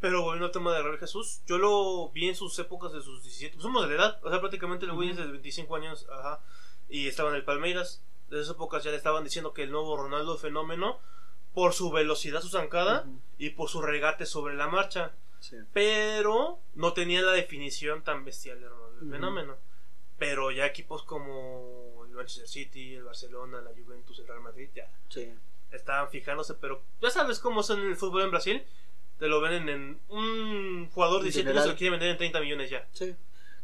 Pero 0.02 0.22
volviendo 0.24 0.48
al 0.48 0.52
tema 0.52 0.72
de 0.74 0.80
Gabriel 0.80 1.00
Jesús, 1.00 1.42
yo 1.48 1.58
lo 1.58 2.10
vi 2.10 2.28
en 2.28 2.36
sus 2.36 2.60
épocas 2.60 2.92
de 2.92 3.02
sus 3.02 3.24
17. 3.24 3.54
Pues 3.56 3.64
somos 3.64 3.88
de 3.88 3.96
la 3.96 4.04
edad, 4.04 4.20
o 4.24 4.30
sea, 4.30 4.42
prácticamente 4.42 4.86
el 4.86 4.92
güey 4.92 5.12
es 5.12 5.18
de 5.18 5.26
25 5.26 5.76
años, 5.78 6.06
ajá. 6.12 6.42
Y 6.90 7.08
estaba 7.08 7.30
en 7.30 7.36
el 7.36 7.46
Palmeiras. 7.46 8.04
De 8.30 8.42
esas 8.42 8.56
épocas 8.56 8.84
ya 8.84 8.92
le 8.92 8.98
estaban 8.98 9.24
diciendo 9.24 9.54
que 9.54 9.64
el 9.64 9.72
nuevo 9.72 9.96
Ronaldo 9.96 10.38
fenómeno, 10.38 11.00
por 11.54 11.74
su 11.74 11.92
velocidad, 11.92 12.42
su 12.42 12.50
zancada 12.50 13.06
y 13.38 13.52
por 13.52 13.70
su 13.70 13.82
regate 13.82 14.26
sobre 14.26 14.56
la 14.56 14.68
marcha. 14.68 15.12
Sí. 15.40 15.58
Pero 15.74 16.60
no 16.76 16.94
tenía 16.94 17.22
la 17.22 17.32
definición 17.34 18.04
tan 18.04 18.24
bestial 18.26 18.60
de 18.62 18.70
Ronaldo 18.70 19.00
el 19.02 19.12
fenómeno. 19.12 19.58
Pero 20.18 20.52
ya 20.52 20.66
equipos 20.66 21.04
como 21.04 22.06
el 22.06 22.12
Manchester 22.12 22.48
City, 22.48 22.96
el 22.96 23.04
Barcelona, 23.04 23.62
la 23.62 23.72
Juventus, 23.72 24.18
el 24.20 24.28
Real 24.28 24.40
Madrid, 24.42 24.70
ya 24.74 24.90
Sí. 25.10 25.34
estaban 25.72 26.10
fijándose, 26.10 26.54
pero 26.56 26.82
ya 27.02 27.10
sabes 27.10 27.40
cómo 27.40 27.62
son 27.64 27.82
en 27.82 27.88
el 27.88 27.96
fútbol 27.98 28.24
en 28.24 28.32
Brasil. 28.32 28.64
Te 29.20 29.28
lo 29.28 29.42
venden 29.42 29.70
en 29.70 30.00
un 30.10 30.90
jugador 30.92 31.22
de 31.22 31.28
En 31.28 31.34
17 31.34 31.44
general. 31.50 31.64
se 31.64 31.70
lo 31.72 31.78
quiere 31.78 31.92
vender 31.92 32.10
en 32.10 32.18
30 32.18 32.40
millones 32.40 32.70
ya. 32.70 32.88
Sí. 32.94 33.16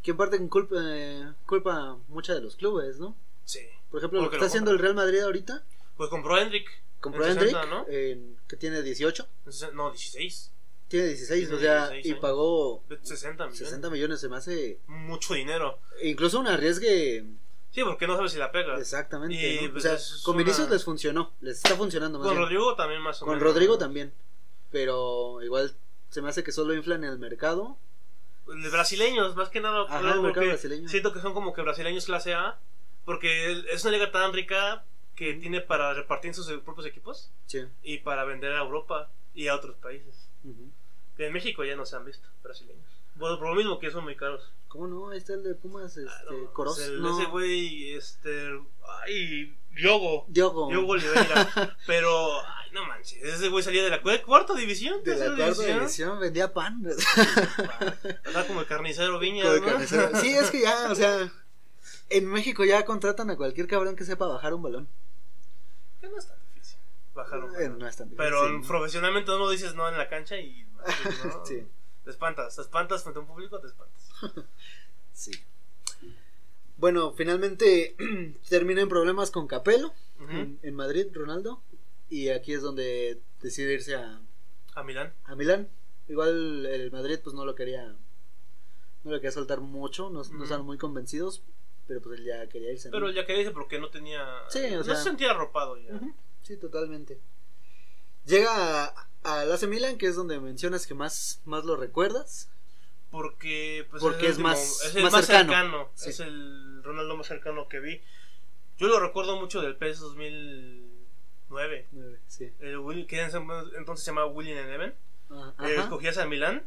Que 0.04 0.12
en 0.12 0.18
parte 0.18 0.48
culpa, 0.50 0.76
eh, 0.80 1.34
culpa 1.46 1.98
mucha 2.08 2.34
de 2.34 2.42
los 2.42 2.56
clubes, 2.56 3.00
¿no? 3.00 3.16
Sí. 3.46 3.62
Por 3.90 4.00
ejemplo, 4.00 4.22
lo 4.22 4.30
que 4.30 4.36
está 4.36 4.46
lo 4.46 4.48
haciendo 4.48 4.72
el 4.72 4.80
Real 4.80 4.96
Madrid 4.96 5.20
ahorita, 5.20 5.64
Pues 5.98 6.10
compró 6.10 6.36
a 6.36 6.42
Hendrik. 6.42 6.70
En 7.08 7.14
Hendrik, 7.16 7.50
60, 7.52 7.66
¿no? 7.68 7.86
en- 7.88 8.38
que 8.48 8.58
tiene 8.58 8.82
18, 8.82 9.28
En 9.46 9.52
60, 9.54 9.76
No, 9.76 9.92
16. 9.92 10.52
tiene 10.88 11.08
16, 11.08 11.52
o 11.52 11.60
sea, 11.60 11.90
16 11.90 12.06
y 12.18 12.20
pagó 12.20 12.84
60 13.02 13.46
millones. 13.46 13.58
60 13.60 13.90
millones, 13.90 14.20
se 14.20 14.30
me 14.30 14.38
hace 14.38 14.80
Mucho 14.88 15.34
dinero. 15.34 15.80
incluso 16.04 16.40
un 16.40 16.48
arriesgue 16.48 17.26
Sí, 17.72 17.84
porque 17.84 18.08
no 18.08 18.16
sabes 18.16 18.32
si 18.32 18.40
la 18.40 18.52
pega. 18.52 18.78
exactamente, 18.80 19.36
Y, 19.36 19.68
¿no? 19.68 19.72
pues, 19.74 19.86
o 19.86 19.98
sea, 19.98 20.24
con 20.24 20.36
una- 20.36 20.44
Vinicius 20.44 20.70
les 20.70 20.84
funcionó, 20.84 21.32
les 21.42 21.58
está 21.58 21.76
funcionando 21.76 22.18
más 22.20 22.26
Con 22.28 22.36
bien. 22.36 22.44
Rodrigo 22.44 22.76
también 22.76 23.02
más 23.02 23.22
o 23.22 23.26
Con 23.26 23.36
menos. 23.38 23.54
Rodrigo 23.54 23.78
también, 23.78 24.12
pero 24.72 25.42
igual 25.44 25.74
se 26.10 26.22
me 26.22 26.30
hace 26.30 26.44
que 26.44 26.52
solo 26.52 26.74
inflan 26.74 27.04
el 27.04 27.20
mercado. 27.20 27.78
De 28.48 28.70
brasileños, 28.70 29.36
más 29.36 29.50
que 29.50 29.62
nada. 29.62 29.84
Ajá, 29.88 30.14
el 30.16 30.22
mercado 30.22 30.48
brasileño. 30.48 30.90
Siento 30.90 31.14
que 31.14 31.22
son 31.22 31.34
como 31.36 31.54
que 31.54 31.62
brasileños 31.62 32.06
clase 32.06 32.34
A. 32.34 32.58
Porque 33.06 33.64
es 33.72 33.84
una 33.86 33.94
liga 33.94 34.12
tan 34.12 34.34
rica 34.34 34.84
que 35.20 35.34
tiene 35.34 35.60
para 35.60 35.94
repartir 35.94 36.30
en 36.30 36.34
sus 36.34 36.48
propios 36.62 36.88
equipos 36.88 37.30
Sí. 37.46 37.66
y 37.84 37.98
para 37.98 38.24
vender 38.24 38.54
a 38.54 38.62
Europa 38.62 39.12
y 39.36 39.48
a 39.50 39.56
otros 39.56 39.76
países. 39.76 40.30
Ujú. 40.46 40.72
Que 41.18 41.28
en 41.28 41.34
México 41.34 41.66
ya 41.66 41.76
no 41.76 41.86
se 41.86 41.98
han 41.98 42.06
visto 42.06 42.26
brasileños. 42.42 42.86
Bueno, 43.16 43.38
por 43.38 43.50
lo 43.50 43.56
mismo 43.56 43.80
que 43.80 43.92
son 43.92 44.06
muy 44.06 44.16
caros. 44.16 44.50
¿Cómo 44.70 44.88
no? 44.88 45.10
Ahí 45.10 45.18
está 45.18 45.34
el 45.34 45.44
de 45.44 45.56
Pumas, 45.56 45.98
este, 45.98 46.10
Ah, 46.10 46.24
no, 46.32 46.54
Coros. 46.54 46.78
pues 46.78 46.88
el- 46.88 47.02
no. 47.02 47.20
Ese 47.20 47.30
güey, 47.30 47.94
este. 47.96 48.62
Ay, 49.04 49.54
Diogo. 49.72 50.24
Diogo. 50.30 50.70
Diogo 50.70 50.94
Oliveira. 50.94 51.76
Pero, 51.86 52.40
ay, 52.42 52.72
no 52.72 52.86
manches. 52.86 53.22
Ese 53.22 53.50
güey 53.50 53.62
salía 53.64 53.84
de 53.84 53.90
la 53.90 54.02
cu- 54.02 54.26
cuarta 54.26 54.54
división. 54.56 55.04
De 55.04 55.18
la 55.18 55.36
cuarta 55.36 55.64
división 55.66 56.18
vendía 56.20 56.54
pan. 56.54 56.82
Estaba 56.88 58.48
como 58.48 58.62
el 58.62 58.68
carnicero 58.68 59.20
Viña. 59.20 59.44
¿no? 59.44 59.62
carnicero. 59.66 60.16
Sí, 60.22 60.34
es 60.34 60.50
que 60.52 60.62
ya, 60.62 60.90
o 60.90 60.96
sea, 60.96 61.30
en 62.10 62.26
México 62.28 62.64
ya 62.66 62.86
contratan 62.86 63.30
a 63.30 63.38
cualquier 63.38 63.68
cabrón 63.68 63.96
que 63.96 64.06
sepa 64.06 64.28
bajar 64.28 64.54
un 64.54 64.62
balón. 64.64 64.88
Que 66.02 66.08
no 66.10 66.18
es 66.18 66.28
tan 66.28 66.38
difícil. 66.54 66.80
Bajaron. 67.14 67.56
Eh, 67.62 67.70
no 67.70 67.88
es 67.88 67.96
tan 67.98 68.10
difícil. 68.10 68.18
Pero 68.32 68.62
profesionalmente 68.68 69.32
no 69.32 69.38
lo 69.40 69.50
dices 69.50 69.76
no 69.76 69.88
en 69.90 69.98
la 69.98 70.08
cancha 70.10 70.38
y. 70.38 70.64
¿no? 70.64 70.82
Sí. 71.46 71.66
Te 72.04 72.10
espantas. 72.12 72.56
Te 72.56 72.62
espantas 72.62 73.04
frente 73.04 73.20
a 73.20 73.22
un 73.22 73.28
público, 73.28 73.60
te 73.60 73.68
espantas. 73.68 74.10
Sí. 75.14 75.32
Bueno, 76.78 77.12
finalmente 77.14 77.96
termina 78.50 78.82
en 78.82 78.88
problemas 78.88 79.32
con 79.32 79.48
Capello 79.48 79.94
Ujú. 80.22 80.32
en, 80.32 80.60
en 80.64 80.76
Madrid, 80.76 81.08
Ronaldo. 81.14 81.62
Y 82.10 82.30
aquí 82.30 82.54
es 82.54 82.62
donde 82.62 83.22
decide 83.42 83.74
irse 83.74 83.96
a, 83.96 84.22
A 84.76 84.84
Milán. 84.84 85.14
a 85.26 85.36
Milán. 85.36 85.68
Igual 86.08 86.66
el 86.66 86.90
Madrid 86.92 87.20
pues 87.24 87.36
no 87.36 87.46
lo 87.46 87.54
quería 87.54 87.96
no 89.04 89.12
lo 89.12 89.18
quería 89.18 89.32
soltar 89.32 89.62
mucho, 89.62 90.10
no, 90.10 90.22
estaban 90.22 90.66
muy 90.66 90.78
convencidos, 90.78 91.42
pero 91.90 92.02
pues 92.02 92.20
él 92.20 92.26
ya 92.28 92.48
quería 92.48 92.72
irse. 92.72 92.92
Pero 92.92 93.10
ya 93.10 93.26
que 93.26 93.34
dice 93.34 93.50
porque 93.50 93.80
no 93.80 93.90
tenía. 93.90 94.24
Sí, 94.48 94.60
o 94.76 94.78
no 94.78 94.84
sea- 94.84 94.96
se 94.96 95.04
sentía 95.04 95.32
arropado 95.32 95.76
ya. 95.78 96.00
Sí, 96.44 96.56
totalmente. 96.56 97.20
Llega 98.26 98.86
a- 98.86 99.08
al 99.24 99.52
AC 99.52 99.66
Milan, 99.68 99.98
que 99.98 100.06
es 100.06 100.16
donde 100.16 100.40
mencionas 100.40 100.86
que 100.86 100.94
más, 100.94 101.42
más 101.46 101.66
lo 101.66 101.76
recuerdas. 101.76 102.52
Porque, 103.10 103.88
pues, 103.90 104.02
Porque 104.04 104.28
es 104.28 104.38
más- 104.38 104.84
es 104.86 104.96
el 104.96 105.02
más 105.02 105.12
más, 105.14 105.26
cercano. 105.26 105.52
cercano. 105.52 105.90
Sí. 105.96 106.10
Es 106.12 106.20
el 106.20 106.84
Ronaldo 106.84 107.18
más 107.18 107.26
cercano 107.26 107.68
que 107.68 107.80
vi. 107.80 108.02
Yo 108.78 108.88
lo 108.88 109.00
recuerdo 109.00 109.36
mucho 109.36 109.62
del 109.62 109.76
PES 109.76 110.00
2009. 110.00 111.88
Sí. 112.28 112.54
El 112.60 113.08
que 113.08 113.22
entonces 113.24 114.06
se 114.06 114.12
llamaba 114.12 114.28
William 114.28 114.60
Eleven. 114.60 114.94
Ah, 115.32 115.54
Eh, 115.62 115.74
ajá. 115.74 115.82
escogías 115.84 116.18
a 116.20 116.26
Milán 116.28 116.66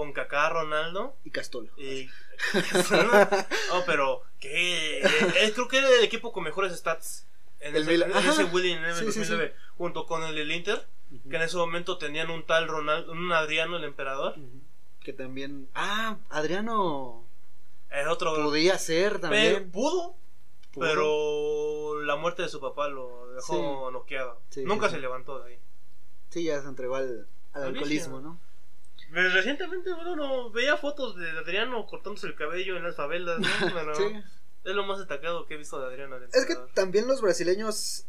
con 0.00 0.14
Kaká, 0.14 0.48
Ronaldo 0.48 1.14
Y 1.24 1.30
Castolo. 1.30 1.68
y. 1.76 2.08
no, 2.90 3.82
pero 3.86 4.22
que 4.38 5.00
eh, 5.02 5.52
creo 5.54 5.68
que 5.68 5.76
era 5.78 5.88
el 5.90 6.02
equipo 6.04 6.32
con 6.32 6.42
mejores 6.44 6.72
stats. 6.74 7.26
En 7.60 7.76
El 7.76 7.82
ese, 7.82 7.90
Milan. 7.92 8.10
en 8.12 8.16
ese 8.30 8.44
William 8.44 8.78
Eleven 8.82 8.94
Sí, 8.94 9.12
sí, 9.12 9.18
2009, 9.18 9.54
junto 9.76 10.06
con 10.06 10.22
el 10.22 10.34
del 10.34 10.50
Inter, 10.50 10.86
que 11.28 11.36
en 11.36 11.42
ese 11.42 11.58
momento 11.58 11.98
tenían 11.98 12.30
un 12.30 12.46
tal 12.46 12.66
Ronaldo, 12.66 13.12
un 13.12 13.30
Adriano 13.32 13.76
el 13.76 13.84
emperador. 13.84 14.36
Que 15.00 15.12
también. 15.12 15.68
Ah, 15.74 16.16
Adriano. 16.30 17.24
Es 17.90 18.06
otro. 18.06 18.34
Podía 18.36 18.78
ser 18.78 19.08
Pero 19.12 19.20
también. 19.20 19.70
pudo, 19.70 20.14
Pudo. 20.72 20.86
pero 20.86 22.02
la 22.04 22.16
muerte 22.16 22.40
de 22.42 22.48
su 22.48 22.58
papá 22.60 22.88
lo 22.88 23.30
dejó 23.34 23.88
Sí. 23.88 23.92
noqueado. 23.92 24.40
Sí, 24.48 24.64
Nunca 24.64 24.86
sí, 24.86 24.92
se 24.92 24.96
sí. 24.96 25.02
levantó 25.02 25.38
de 25.40 25.50
ahí. 25.52 25.58
Sí, 26.30 26.44
ya 26.44 26.62
se 26.62 26.68
entregó 26.68 26.96
al, 26.96 27.26
al 27.52 27.62
Al 27.62 27.68
alcoholismo. 27.70 28.20
¿no? 28.20 28.40
Pero 29.12 29.28
recientemente, 29.30 29.92
bueno, 29.92 30.16
no, 30.16 30.50
veía 30.50 30.76
fotos 30.76 31.16
de 31.16 31.30
Adriano 31.30 31.86
cortándose 31.86 32.26
el 32.26 32.34
cabello 32.34 32.76
en 32.76 32.82
las 32.84 32.96
favelas, 32.96 33.38
¿no? 33.40 33.48
Bueno, 33.72 33.94
Sí. 33.94 34.04
Es 34.62 34.74
lo 34.74 34.84
más 34.84 34.98
destacado 34.98 35.46
que 35.46 35.54
he 35.54 35.56
visto 35.56 35.80
de 35.80 35.86
Adriano. 35.86 36.16
Es 36.32 36.44
que 36.44 36.54
también 36.74 37.06
los 37.08 37.22
brasileños. 37.22 38.04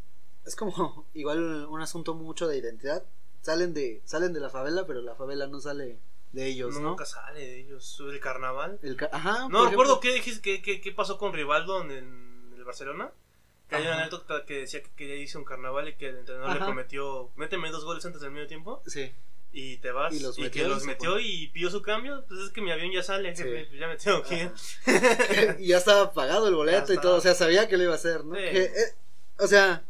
Es 0.45 0.55
como 0.55 1.07
igual 1.13 1.65
un 1.69 1.81
asunto 1.81 2.13
mucho 2.13 2.47
de 2.47 2.57
identidad. 2.57 3.03
Salen 3.41 3.73
de, 3.73 4.01
salen 4.05 4.33
de 4.33 4.39
la 4.41 4.49
favela, 4.49 4.85
pero 4.85 5.01
la 5.01 5.15
favela 5.15 5.47
no 5.47 5.59
sale 5.61 5.99
de 6.33 6.45
ellos, 6.47 6.75
¿no? 6.75 6.89
Nunca 6.89 7.05
sale 7.05 7.39
de 7.39 7.59
ellos. 7.61 7.97
El 8.01 8.19
carnaval. 8.19 8.79
El 8.83 8.95
ca- 8.97 9.09
Ajá, 9.13 9.47
No 9.49 9.69
recuerdo 9.69 9.99
qué 10.01 10.13
dijiste, 10.13 10.41
qué, 10.41 10.61
qué, 10.61 10.81
qué 10.81 10.91
pasó 10.91 11.17
con 11.17 11.31
Rivaldo 11.33 11.81
en, 11.83 11.91
en 11.91 12.53
el 12.57 12.63
Barcelona. 12.65 13.11
Que 13.69 13.77
hay 13.77 13.83
una 13.83 14.01
anécdota 14.01 14.43
que 14.45 14.55
decía 14.59 14.83
que, 14.83 14.91
que 14.91 15.07
ya 15.07 15.15
hizo 15.15 15.39
un 15.39 15.45
carnaval 15.45 15.87
y 15.87 15.95
que 15.95 16.09
el 16.09 16.17
entrenador 16.17 16.53
le 16.53 16.59
prometió, 16.65 17.31
méteme 17.37 17.71
dos 17.71 17.85
goles 17.85 18.05
antes 18.05 18.19
del 18.21 18.31
medio 18.31 18.47
tiempo 18.47 18.83
Sí. 18.85 19.13
Y 19.53 19.77
te 19.77 19.91
vas. 19.91 20.13
Y 20.13 20.19
los 20.19 20.37
metió 20.39 20.67
los 20.67 20.83
metió 20.85 21.19
y 21.19 21.47
pidió 21.49 21.69
su 21.69 21.81
cambio. 21.81 22.23
Pues 22.27 22.39
es 22.41 22.49
que 22.51 22.61
mi 22.61 22.71
avión 22.71 22.91
ya 22.91 23.03
sale, 23.03 23.35
Sí. 23.35 23.43
jefe, 23.43 23.65
pues 23.65 23.79
ya 23.79 23.87
me 23.87 23.97
tengo 23.97 24.23
que 24.23 24.43
ir. 24.43 24.51
y 25.59 25.67
ya 25.67 25.77
estaba 25.77 26.13
pagado 26.13 26.47
el 26.47 26.55
boleto 26.55 26.87
Ya 26.89 26.93
y 26.93 26.97
todo, 27.01 27.17
o 27.17 27.21
sea, 27.21 27.33
sabía 27.35 27.67
que 27.67 27.77
lo 27.77 27.83
iba 27.83 27.93
a 27.93 27.95
hacer, 27.95 28.23
¿no? 28.25 28.35
Sí. 28.35 28.41
Que, 28.41 28.63
eh, 28.63 28.95
o 29.39 29.47
sea, 29.47 29.83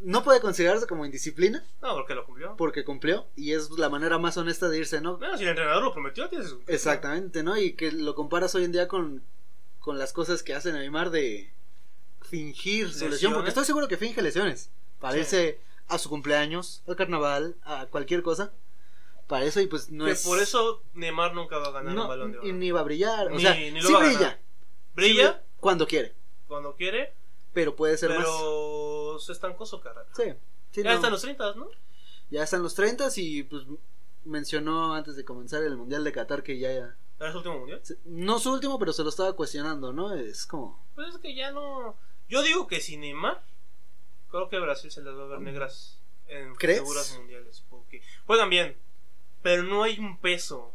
no 0.00 0.22
puede 0.22 0.40
considerarse 0.40 0.86
como 0.86 1.04
indisciplina 1.04 1.64
No, 1.82 1.94
porque 1.94 2.14
lo 2.14 2.24
cumplió. 2.24 2.54
porque 2.56 2.84
cumplió 2.84 3.26
y 3.36 3.52
es 3.52 3.70
la 3.70 3.88
manera 3.88 4.18
más 4.18 4.36
honesta 4.36 4.68
de 4.68 4.78
irse, 4.78 5.00
¿no? 5.00 5.16
Bueno, 5.18 5.36
si 5.36 5.42
el 5.44 5.50
entrenador 5.50 5.82
lo 5.82 5.92
prometió, 5.92 6.28
tienes 6.28 6.52
que- 6.52 6.72
Exactamente, 6.74 7.42
¿no? 7.42 7.56
Y 7.58 7.72
que 7.72 7.90
lo 7.90 8.14
comparas 8.14 8.54
hoy 8.54 8.64
en 8.64 8.72
día 8.72 8.86
con, 8.86 9.22
con 9.80 9.98
las 9.98 10.12
cosas 10.12 10.42
que 10.42 10.54
hacen 10.54 10.74
Neymar 10.74 11.10
de 11.10 11.50
fingir 12.22 12.92
su 12.92 13.08
lesión, 13.08 13.32
porque 13.32 13.48
estoy 13.48 13.64
seguro 13.64 13.88
que 13.88 13.96
finge 13.96 14.20
lesiones 14.22 14.70
irse 15.16 15.60
a 15.88 15.98
su 15.98 16.08
cumpleaños, 16.08 16.82
al 16.86 16.96
carnaval, 16.96 17.56
a 17.64 17.86
cualquier 17.86 18.22
cosa. 18.22 18.52
Para 19.26 19.44
eso 19.44 19.60
y 19.60 19.66
pues 19.66 19.90
no 19.90 20.06
que 20.06 20.12
es... 20.12 20.24
por 20.24 20.38
eso 20.38 20.82
Neymar 20.94 21.34
nunca 21.34 21.58
va 21.58 21.68
a 21.68 21.70
ganar 21.72 21.94
no, 21.94 22.02
un 22.02 22.08
balón 22.08 22.32
de 22.32 22.38
oro. 22.38 22.48
y 22.48 22.52
ni 22.52 22.70
va 22.70 22.80
a 22.80 22.84
brillar, 22.84 23.26
o 23.26 23.30
Ni- 23.36 23.42
sea, 23.42 23.54
ni 23.54 23.70
lo 23.72 23.86
sí 23.86 23.92
va 23.92 23.98
a 23.98 24.02
brilla, 24.04 24.18
ganar. 24.20 24.40
Brilla 24.94 25.32
sí 25.32 25.50
cuando 25.60 25.86
quiere, 25.86 26.14
cuando 26.46 26.74
quiere, 26.76 27.12
pero 27.52 27.76
puede 27.76 27.98
ser 27.98 28.08
más... 28.10 28.18
pero 28.20 29.18
se 29.18 29.32
estancó 29.32 29.66
su 29.66 29.80
carrera. 29.80 30.06
Sí, 30.16 30.32
sí, 30.70 30.82
ya 30.82 30.90
no. 30.90 30.96
están 30.96 31.10
los 31.12 31.20
30, 31.20 31.54
¿no? 31.56 31.68
Ya 32.30 32.42
están 32.42 32.62
los 32.62 32.74
30 32.74 33.08
y 33.16 33.42
pues 33.42 33.64
mencionó 34.24 34.94
antes 34.94 35.14
de 35.16 35.24
comenzar 35.24 35.62
el 35.62 35.76
Mundial 35.76 36.04
de 36.04 36.12
Qatar 36.12 36.42
que 36.42 36.58
ya... 36.58 36.70
¿Era 37.20 37.32
su 37.32 37.38
último 37.38 37.58
mundial? 37.58 37.82
No 38.04 38.38
su 38.38 38.52
último, 38.52 38.78
pero 38.78 38.92
se 38.94 39.02
lo 39.02 39.08
estaba 39.10 39.34
cuestionando, 39.34 39.92
¿no? 39.92 40.14
Es 40.14 40.46
como... 40.46 40.86
Pues 40.94 41.08
es 41.14 41.20
que 41.20 41.34
ya 41.34 41.50
no. 41.50 41.96
Yo 42.28 42.42
digo 42.42 42.66
que 42.66 42.80
sin 42.80 43.00
Neymar, 43.00 43.42
creo 44.30 44.48
que 44.48 44.58
Brasil 44.58 44.90
se 44.90 45.02
les 45.02 45.14
va 45.14 45.24
a 45.24 45.26
ver 45.26 45.40
negras 45.40 45.98
en 46.28 46.54
¿Crees? 46.56 46.80
figuras 46.80 47.16
mundiales. 47.18 47.64
Porque 47.70 48.02
juegan 48.26 48.50
bien, 48.50 48.76
pero 49.42 49.62
no 49.62 49.82
hay 49.82 49.98
un 49.98 50.18
peso. 50.18 50.72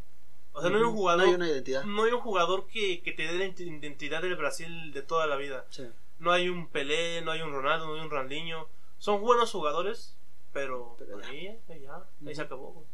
O 0.53 0.61
sea, 0.61 0.69
no 0.69 0.77
hay 0.77 0.83
un 0.83 0.93
jugador. 0.93 1.23
No 1.25 1.29
hay 1.29 1.35
una 1.35 1.47
identidad. 1.49 1.83
no 1.83 2.03
hay 2.03 2.11
un 2.11 2.21
jugador 2.21 2.67
que, 2.67 3.01
que 3.01 3.11
te 3.11 3.23
dé 3.25 3.33
la 3.33 3.45
identidad 3.45 4.21
del 4.21 4.35
Brasil 4.35 4.91
de 4.93 5.01
toda 5.01 5.25
la 5.27 5.35
vida. 5.35 5.65
Sí. 5.69 5.87
No 6.19 6.31
hay 6.31 6.47
un 6.49 6.67
Pelé, 6.69 7.21
no 7.21 7.31
hay 7.31 7.41
un 7.41 7.51
Ronaldo, 7.51 7.87
no 7.87 7.95
hay 7.95 8.01
un 8.01 8.09
Ronaldinho. 8.09 8.67
Son 8.99 9.19
buenos 9.21 9.51
jugadores, 9.51 10.15
pero, 10.53 10.95
Pero 10.99 11.19
ya. 11.19 11.27
ahí, 11.27 11.59
ahí 11.69 11.81
ya, 11.81 12.03
ahí 12.25 12.35
se 12.35 12.41
acabó. 12.41 12.71
güey. 12.71 12.85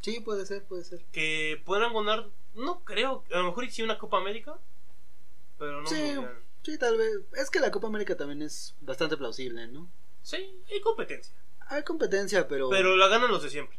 Sí, 0.00 0.20
puede 0.20 0.46
ser, 0.46 0.64
puede 0.64 0.84
ser. 0.84 1.00
Que 1.12 1.60
puedan 1.64 1.92
ganar, 1.92 2.28
no 2.54 2.82
creo, 2.84 3.24
a 3.32 3.38
lo 3.38 3.44
mejor 3.44 3.68
sí 3.70 3.82
una 3.82 3.98
Copa 3.98 4.18
América, 4.18 4.58
pero 5.58 5.82
no 5.82 5.88
Sí. 5.88 6.16
Sí, 6.62 6.78
tal 6.78 6.96
vez. 6.96 7.10
Es 7.36 7.50
que 7.50 7.60
la 7.60 7.70
Copa 7.70 7.88
América 7.88 8.16
también 8.16 8.42
es 8.42 8.74
bastante 8.80 9.16
plausible, 9.16 9.66
¿no? 9.68 9.90
Sí, 10.22 10.62
hay 10.70 10.80
competencia. 10.80 11.34
Hay 11.68 11.82
competencia, 11.84 12.46
pero... 12.48 12.68
Pero 12.70 12.96
la 12.96 13.08
ganan 13.08 13.30
los 13.30 13.42
de 13.42 13.50
siempre. 13.50 13.78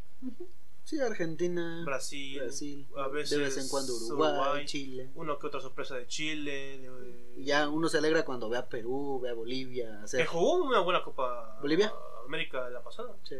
Sí, 0.83 0.99
Argentina, 0.99 1.83
Brasil, 1.85 2.39
Brasil, 2.39 2.87
a 2.97 3.07
veces 3.07 3.37
de 3.37 3.43
vez 3.45 3.57
en 3.57 3.69
cuando 3.69 3.93
Uruguay, 3.95 4.31
Uruguay. 4.33 4.65
Chile. 4.65 5.09
Uno 5.15 5.39
que 5.39 5.47
otra 5.47 5.61
sorpresa 5.61 5.95
de 5.95 6.07
Chile. 6.07 6.79
de- 6.79 7.43
ya 7.45 7.69
uno 7.69 7.87
se 7.87 7.97
alegra 7.99 8.25
cuando 8.25 8.49
ve 8.49 8.57
a 8.57 8.67
Perú, 8.67 9.19
ve 9.21 9.29
a 9.29 9.33
Bolivia. 9.33 9.87
Que 9.99 10.03
hacer- 10.03 10.25
jugó 10.25 10.55
una 10.63 10.79
buena 10.79 11.01
Copa 11.03 11.57
¿Bolivia? 11.61 11.93
América 12.25 12.69
la 12.69 12.83
pasada. 12.83 13.15
Sí, 13.23 13.35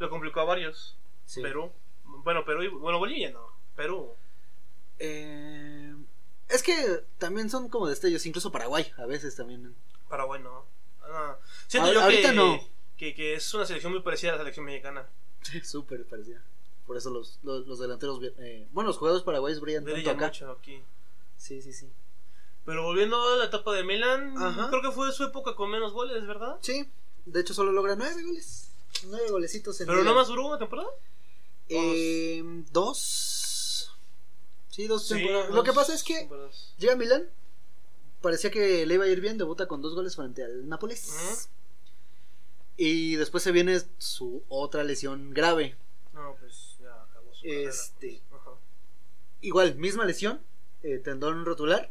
Le 0.00 0.08
complicó 0.08 0.40
a 0.40 0.44
varios. 0.44 0.96
sí. 1.24 1.40
Perú. 1.40 1.70
Bueno, 2.04 2.44
Perú 2.44 2.62
y, 2.64 2.68
bueno, 2.68 2.98
Bolivia 2.98 3.30
no. 3.30 3.46
Perú. 3.76 4.14
Eh, 4.98 5.94
es 6.48 6.62
que 6.62 7.04
también 7.18 7.50
son 7.50 7.68
como 7.68 7.88
destellos, 7.88 8.24
incluso 8.26 8.52
Paraguay 8.52 8.86
a 8.98 9.06
veces 9.06 9.34
también. 9.36 9.74
Paraguay 10.08 10.40
no. 10.42 10.64
Ah, 11.02 11.36
siento 11.66 11.92
yo 11.92 12.02
ahorita 12.02 12.30
que, 12.30 12.34
no. 12.36 12.60
que, 12.96 13.14
que 13.14 13.34
es 13.34 13.54
una 13.54 13.66
selección 13.66 13.92
muy 13.92 14.02
parecida 14.02 14.30
a 14.30 14.32
la 14.34 14.38
selección 14.40 14.66
mexicana. 14.66 15.06
Sí, 15.42 15.60
súper 15.64 16.04
parecida. 16.06 16.42
Por 16.86 16.96
eso 16.96 17.10
los, 17.10 17.40
los, 17.42 17.66
los 17.66 17.78
delanteros, 17.80 18.20
eh, 18.38 18.68
bueno, 18.72 18.88
los 18.88 18.98
jugadores 18.98 19.24
paraguayos 19.24 19.60
brillan 19.60 19.84
tanto 19.84 19.94
Brillan 19.96 20.16
acá. 20.16 20.26
mucho 20.26 20.50
aquí. 20.52 20.82
Sí, 21.36 21.60
sí, 21.62 21.72
sí. 21.72 21.90
Pero 22.64 22.82
volviendo 22.84 23.20
a 23.20 23.36
la 23.36 23.44
etapa 23.46 23.72
de 23.74 23.84
Milan, 23.84 24.34
Ajá. 24.36 24.68
creo 24.70 24.82
que 24.82 24.90
fue 24.92 25.12
su 25.12 25.24
época 25.24 25.54
con 25.54 25.70
menos 25.70 25.92
goles, 25.92 26.26
¿verdad? 26.26 26.58
Sí, 26.60 26.88
de 27.24 27.40
hecho 27.40 27.54
solo 27.54 27.72
logra 27.72 27.96
nueve 27.96 28.22
goles. 28.22 28.70
Nueve 29.06 29.30
golecitos 29.30 29.80
en 29.80 29.86
Pero 29.88 30.02
no 30.04 30.14
más 30.14 30.28
duró 30.28 30.46
una 30.46 30.58
temporada. 30.58 30.88
Eh, 31.68 32.42
dos. 32.70 33.45
Sí, 34.76 34.86
dos 34.86 35.06
Sí, 35.08 35.14
temporadas. 35.14 35.46
dos 35.48 35.56
Lo 35.56 35.62
que 35.64 35.72
pasa 35.72 35.94
es 35.94 36.04
que 36.04 36.18
temporadas. 36.18 36.74
llega 36.76 36.92
a 36.92 36.96
Milán. 36.96 37.30
Parecía 38.20 38.50
que 38.50 38.84
le 38.84 38.94
iba 38.94 39.04
a 39.04 39.08
ir 39.08 39.22
bien. 39.22 39.38
Debuta 39.38 39.66
con 39.66 39.80
dos 39.80 39.94
goles 39.94 40.14
frente 40.16 40.44
al 40.44 40.68
Nápoles. 40.68 41.48
Y 42.76 43.16
después 43.16 43.42
se 43.42 43.52
viene 43.52 43.80
su 43.96 44.44
otra 44.48 44.84
lesión 44.84 45.32
grave. 45.32 45.76
No, 46.12 46.36
pues 46.38 46.76
ya 46.78 47.02
acabó 47.04 47.32
su 47.34 47.46
Este. 47.46 48.20
carrera. 48.30 48.58
Igual, 49.40 49.76
misma 49.76 50.04
lesión. 50.04 50.42
eh, 50.82 50.98
tendón 50.98 51.44
rotular. 51.46 51.90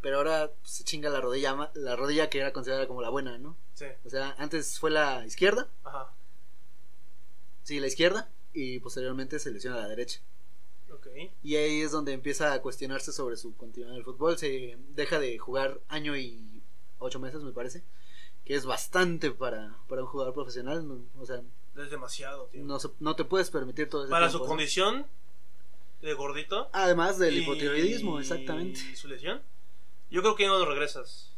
Pero 0.00 0.18
ahora 0.18 0.52
se 0.62 0.84
chinga 0.84 1.10
la 1.10 1.20
rodilla, 1.20 1.70
la 1.74 1.96
rodilla 1.96 2.30
que 2.30 2.38
era 2.38 2.52
considerada 2.52 2.86
como 2.86 3.02
la 3.02 3.08
buena, 3.10 3.36
¿no? 3.38 3.56
Sí, 3.74 3.86
O 4.04 4.08
sea, 4.08 4.34
antes 4.38 4.78
fue 4.78 4.90
la 4.92 5.26
izquierda. 5.26 5.68
ajá. 5.82 6.12
Sí, 7.64 7.80
la 7.80 7.86
izquierda. 7.88 8.30
Y 8.52 8.78
posteriormente 8.78 9.40
se 9.40 9.50
lesiona 9.50 9.78
la 9.78 9.88
derecha. 9.88 10.20
Y 11.42 11.56
ahí 11.56 11.80
es 11.82 11.90
donde 11.92 12.12
empieza 12.12 12.52
a 12.52 12.60
cuestionarse 12.62 13.12
sobre 13.12 13.36
su 13.36 13.54
continuidad 13.56 13.92
en 13.94 13.98
el 13.98 14.04
fútbol. 14.04 14.38
Se 14.38 14.76
deja 14.90 15.18
de 15.18 15.38
jugar 15.38 15.80
año 15.88 16.16
y 16.16 16.62
ocho 16.98 17.18
meses, 17.20 17.42
me 17.42 17.52
parece. 17.52 17.82
Que 18.44 18.54
es 18.54 18.66
bastante 18.66 19.30
para, 19.30 19.76
para 19.88 20.02
un 20.02 20.08
jugador 20.08 20.34
profesional. 20.34 20.86
no- 20.86 21.00
o 21.20 21.26
sea, 21.26 21.40
Es 21.76 21.90
demasiado, 21.90 22.46
tío. 22.52 22.62
no, 22.64 22.78
se- 22.78 22.90
no 23.00 23.16
te 23.16 23.24
puedes 23.24 23.50
permitir 23.50 23.88
todo 23.88 24.02
ese 24.04 24.10
Para 24.10 24.26
tiempo, 24.28 24.38
su 24.38 24.44
¿no? 24.44 24.48
condición 24.48 25.06
de 26.02 26.12
gordito. 26.14 26.68
Además 26.72 27.18
del 27.18 27.34
y- 27.36 27.42
hipotiroidismo, 27.42 28.20
exactamente. 28.20 28.80
Y 28.92 28.96
su 28.96 29.08
lesión. 29.08 29.42
Yo 30.10 30.20
creo 30.22 30.36
que 30.36 30.46
no 30.46 30.58
lo 30.58 30.66
regresas. 30.66 31.30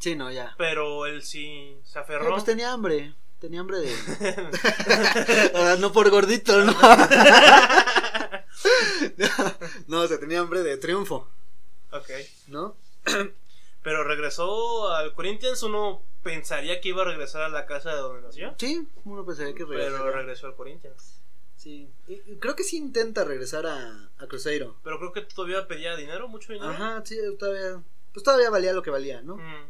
Sí, 0.00 0.16
no, 0.16 0.30
ya. 0.32 0.54
Pero 0.58 1.06
él 1.06 1.22
sí 1.22 1.76
se 1.84 1.92
Pero 1.92 2.18
aferró. 2.20 2.30
pues 2.32 2.44
tenía 2.44 2.72
hambre. 2.72 3.14
Tenía 3.38 3.60
hambre 3.60 3.78
de. 3.80 3.92
No 5.78 5.92
por 5.92 6.08
gordito, 6.10 6.64
no. 6.64 6.72
no, 9.86 10.00
o 10.02 10.06
sea, 10.08 10.18
tenía 10.18 10.40
hambre 10.40 10.62
de 10.62 10.76
triunfo, 10.76 11.28
ok. 11.92 12.10
¿no? 12.48 12.76
Pero 13.82 14.02
regresó 14.04 14.88
al 14.92 15.12
Corinthians. 15.14 15.62
Uno 15.62 16.02
pensaría 16.22 16.80
que 16.80 16.88
iba 16.88 17.02
a 17.02 17.04
regresar 17.06 17.42
a 17.42 17.48
la 17.50 17.66
casa 17.66 17.90
de 17.94 18.00
donde 18.00 18.22
nació. 18.22 18.54
Sí, 18.58 18.88
uno 19.04 19.26
pensaría 19.26 19.54
que 19.54 19.66
Pero 19.66 19.78
regresaría. 19.78 20.10
regresó 20.12 20.46
al 20.46 20.54
Corinthians. 20.56 21.20
Sí. 21.56 21.90
Y- 22.08 22.16
creo 22.40 22.56
que 22.56 22.64
sí 22.64 22.76
intenta 22.78 23.24
regresar 23.24 23.66
a, 23.66 24.08
a 24.18 24.26
Cruzeiro. 24.26 24.76
Pero 24.82 24.98
creo 24.98 25.12
que 25.12 25.20
todavía 25.22 25.68
pedía 25.68 25.96
dinero, 25.96 26.28
mucho 26.28 26.52
dinero. 26.52 26.70
Ajá, 26.72 27.02
sí, 27.04 27.18
todavía. 27.38 27.82
Pues 28.14 28.22
todavía 28.24 28.48
valía 28.50 28.72
lo 28.72 28.82
que 28.82 28.90
valía, 28.90 29.20
¿no? 29.22 29.36
Mm. 29.36 29.66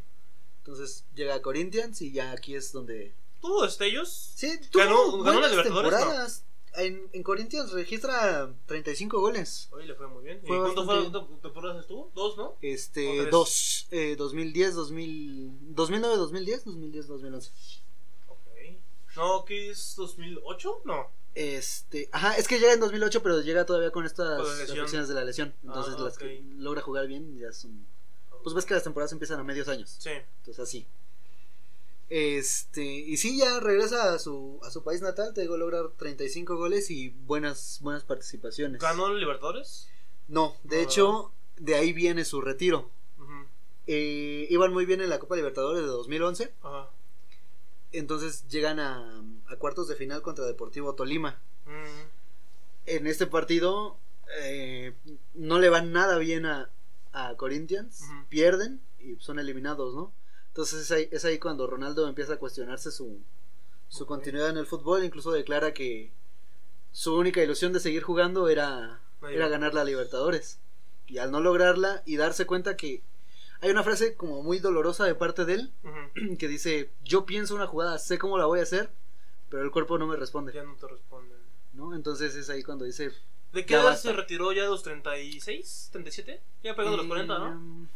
Entonces 0.58 1.04
llega 1.14 1.34
a 1.34 1.42
Corinthians 1.42 2.00
y 2.02 2.12
ya 2.12 2.30
aquí 2.32 2.54
es 2.54 2.72
donde. 2.72 3.14
¿Tuvo 3.40 3.62
destellos? 3.64 4.32
Sí, 4.36 4.58
Ganó- 4.72 5.10
tuvo 5.10 5.22
ganó 5.24 5.40
la 5.40 5.48
buenas 5.48 5.50
Libertadores, 5.66 6.00
¿no? 6.00 6.53
En, 6.76 7.08
en 7.12 7.22
Corinthians 7.22 7.70
registra 7.72 8.52
35 8.66 9.20
goles. 9.20 9.68
Oye, 9.72 9.86
le 9.86 9.94
fue 9.94 10.08
muy 10.08 10.24
bien. 10.24 10.40
¿Y 10.42 10.46
Fue 10.46 10.58
cuántas 10.58 10.86
bastante 10.86 11.18
fue- 11.20 11.38
temporadas 11.42 11.80
estuvo? 11.82 12.10
¿Dos, 12.14 12.36
no? 12.36 12.44
¿O 12.46 12.58
Este, 12.62 13.26
dos. 13.30 13.86
Eh, 13.90 14.16
2010, 14.16 14.74
2000, 14.74 15.74
2009, 15.74 16.16
2010, 16.16 16.64
2010, 16.64 17.06
2011. 17.06 17.50
Ok. 18.28 18.38
No, 19.16 19.44
¿qué 19.44 19.70
es? 19.70 19.96
¿2008? 19.96 20.80
No. 20.84 21.08
Este, 21.36 22.08
ajá, 22.12 22.36
es 22.36 22.46
que 22.46 22.58
llega 22.60 22.72
en 22.74 22.80
2008, 22.80 23.22
pero 23.22 23.40
llega 23.40 23.66
todavía 23.66 23.90
con 23.90 24.04
estas 24.06 24.40
afecciones 24.40 25.08
de 25.08 25.14
la 25.14 25.24
lesión. 25.24 25.54
Entonces, 25.64 25.94
Ah, 25.98 26.02
las 26.02 26.18
que 26.18 26.42
logra 26.58 26.80
jugar 26.80 27.06
bien 27.06 27.36
ya 27.38 27.52
son. 27.52 27.86
Pues 28.42 28.54
ves 28.54 28.64
que 28.66 28.74
las 28.74 28.82
temporadas 28.84 29.12
empiezan 29.12 29.40
a 29.40 29.42
medios 29.44 29.68
años. 29.68 29.96
Sí. 29.98 30.10
Entonces, 30.10 30.58
así. 30.60 30.86
Este, 32.10 32.84
y 32.84 33.16
sí, 33.16 33.38
ya 33.38 33.60
regresa 33.60 34.12
a 34.14 34.18
su, 34.18 34.60
a 34.62 34.70
su 34.70 34.82
país 34.84 35.00
natal. 35.02 35.32
Te 35.34 35.40
digo, 35.42 35.56
logra 35.56 35.80
35 35.96 36.56
goles 36.56 36.90
y 36.90 37.08
buenas, 37.10 37.78
buenas 37.82 38.04
participaciones. 38.04 38.80
¿Ganó 38.80 39.08
el 39.08 39.18
Libertadores? 39.18 39.88
No, 40.28 40.54
de 40.64 40.76
No, 40.76 40.82
hecho, 40.82 41.32
de 41.56 41.74
ahí 41.74 41.92
viene 41.92 42.24
su 42.24 42.40
retiro. 42.40 42.90
Eh, 43.86 44.46
iban 44.48 44.72
muy 44.72 44.86
bien 44.86 45.02
en 45.02 45.10
la 45.10 45.18
Copa 45.18 45.36
Libertadores 45.36 45.82
de 45.82 45.88
2011. 45.88 46.52
Ajá. 46.62 46.88
Entonces 47.92 48.48
llegan 48.48 48.80
a, 48.80 49.22
a 49.46 49.56
cuartos 49.56 49.88
de 49.88 49.94
final 49.94 50.22
contra 50.22 50.44
Deportivo 50.46 50.94
Tolima. 50.94 51.38
En 52.86 53.06
este 53.06 53.26
partido 53.26 53.98
eh, 54.42 54.94
no 55.34 55.58
le 55.58 55.68
van 55.68 55.92
nada 55.92 56.18
bien 56.18 56.44
a, 56.46 56.70
a 57.12 57.34
Corinthians. 57.36 58.02
Pierden 58.28 58.80
y 59.00 59.16
son 59.16 59.38
eliminados, 59.38 59.94
¿no? 59.94 60.12
Entonces 60.54 60.82
es 60.82 60.90
ahí, 60.92 61.08
es 61.10 61.24
ahí 61.24 61.40
cuando 61.40 61.66
Ronaldo 61.66 62.06
empieza 62.06 62.34
a 62.34 62.38
cuestionarse 62.38 62.92
su, 62.92 63.18
su 63.88 64.06
continuidad 64.06 64.50
en 64.50 64.56
el 64.56 64.66
fútbol. 64.66 65.02
Incluso 65.04 65.32
declara 65.32 65.74
que 65.74 66.12
su 66.92 67.16
única 67.16 67.42
ilusión 67.42 67.72
de 67.72 67.80
seguir 67.80 68.04
jugando 68.04 68.48
era, 68.48 69.00
era 69.28 69.48
ganar 69.48 69.74
la 69.74 69.82
Libertadores. 69.82 70.60
Y 71.08 71.18
al 71.18 71.32
no 71.32 71.40
lograrla 71.40 72.04
y 72.06 72.16
darse 72.18 72.46
cuenta 72.46 72.76
que 72.76 73.02
hay 73.62 73.70
una 73.72 73.82
frase 73.82 74.14
como 74.14 74.44
muy 74.44 74.60
dolorosa 74.60 75.04
de 75.04 75.16
parte 75.16 75.44
de 75.44 75.54
él 75.54 75.72
que 76.38 76.46
dice, 76.46 76.90
yo 77.02 77.26
pienso 77.26 77.56
una 77.56 77.66
jugada, 77.66 77.98
sé 77.98 78.16
cómo 78.18 78.38
la 78.38 78.46
voy 78.46 78.60
a 78.60 78.62
hacer, 78.62 78.90
pero 79.50 79.64
el 79.64 79.72
cuerpo 79.72 79.98
no 79.98 80.06
me 80.06 80.14
responde, 80.16 80.52
Ya 80.52 80.62
no 80.62 80.76
te 80.76 80.86
responden. 80.86 81.36
¿no? 81.72 81.96
Entonces 81.96 82.36
es 82.36 82.48
ahí 82.48 82.62
cuando 82.62 82.84
dice... 82.84 83.10
¿De 83.52 83.66
qué 83.66 83.74
edad 83.74 83.84
basta. 83.86 84.10
se 84.10 84.12
retiró 84.16 84.52
ya 84.52 84.62
a 84.64 84.68
los 84.68 84.84
36? 84.84 85.90
¿37? 85.92 86.38
Ya 86.62 86.76
pegando 86.76 86.96
los 86.96 87.06
40, 87.06 87.38
¿no? 87.40 87.50
"Mm, 87.56 87.88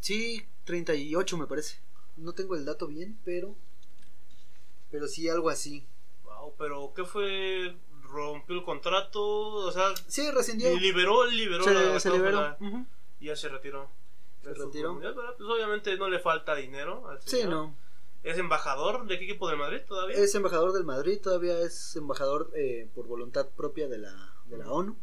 Sí, 0.00 0.44
38 0.64 1.36
me 1.38 1.46
parece. 1.46 1.78
No 2.16 2.32
tengo 2.32 2.54
el 2.54 2.64
dato 2.64 2.86
bien, 2.86 3.18
pero... 3.24 3.54
Pero 4.90 5.06
sí, 5.08 5.28
algo 5.28 5.50
así. 5.50 5.86
Wow, 6.24 6.54
pero 6.58 6.92
¿qué 6.94 7.04
fue? 7.04 7.76
¿Rompió 8.02 8.56
el 8.56 8.62
contrato? 8.64 9.22
O 9.22 9.72
sea, 9.72 9.94
Sí, 10.06 10.30
rescindió. 10.30 10.74
liberó, 10.78 11.26
liberó 11.26 11.64
Se, 11.64 11.74
la 11.74 12.00
se 12.00 12.10
liberó. 12.10 12.56
Y 13.20 13.26
ya 13.26 13.36
se 13.36 13.48
retiró. 13.48 13.90
Se 14.42 14.50
del 14.50 14.58
retiró. 14.58 14.98
Pues 15.00 15.14
obviamente 15.48 15.96
no 15.96 16.08
le 16.08 16.20
falta 16.20 16.54
dinero 16.54 17.08
al 17.08 17.20
Sí, 17.22 17.44
no. 17.44 17.74
¿Es 18.22 18.38
embajador 18.38 19.06
de 19.06 19.18
qué 19.18 19.24
equipo 19.24 19.48
de 19.48 19.56
Madrid 19.56 19.80
todavía? 19.86 20.16
Es 20.16 20.34
embajador 20.34 20.72
del 20.72 20.84
Madrid, 20.84 21.20
todavía 21.22 21.58
es 21.60 21.94
embajador 21.96 22.50
eh, 22.56 22.88
por 22.94 23.06
voluntad 23.06 23.48
propia 23.50 23.88
de 23.88 23.98
la, 23.98 24.34
de 24.46 24.58
la 24.58 24.70
ONU. 24.70 24.96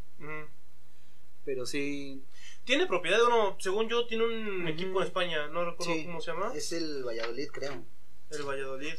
Pero 1.46 1.66
sí, 1.66 2.24
Tiene 2.66 2.88
propiedad 2.88 3.18
de 3.18 3.26
uno, 3.26 3.58
según 3.60 3.90
yo, 3.90 4.06
tiene 4.08 4.26
un 4.26 4.62
Ujú. 4.62 4.68
equipo 4.70 5.02
en 5.02 5.08
España, 5.08 5.48
no 5.48 5.66
recuerdo 5.66 5.94
Sí. 5.94 6.06
cómo 6.06 6.22
se 6.22 6.32
llama. 6.32 6.52
es 6.56 6.72
el 6.72 7.04
Valladolid, 7.04 7.48
creo. 7.52 7.84
El 8.30 8.44
Valladolid. 8.44 8.94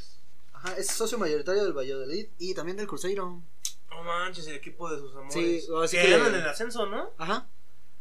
Ajá, 0.53 0.77
es 0.77 0.87
socio 0.89 1.19
mayoritario 1.19 1.65
del 1.65 1.73
Valladolid 1.73 2.27
y 2.39 2.55
también 2.55 2.77
del 2.77 2.87
Cruzeiro. 2.87 3.43
No 3.91 4.03
manches, 4.03 4.47
el 4.49 4.57
equipo 4.57 4.91
de 4.91 4.99
sus 4.99 5.12
amores. 5.15 5.33
Sí, 5.35 5.67
así 5.83 5.97
que 5.97 6.03
que 6.05 6.11
ganan 6.11 6.35
el 6.35 6.47
ascenso, 6.49 6.87
¿no? 6.87 7.11
Ajá. 7.19 7.49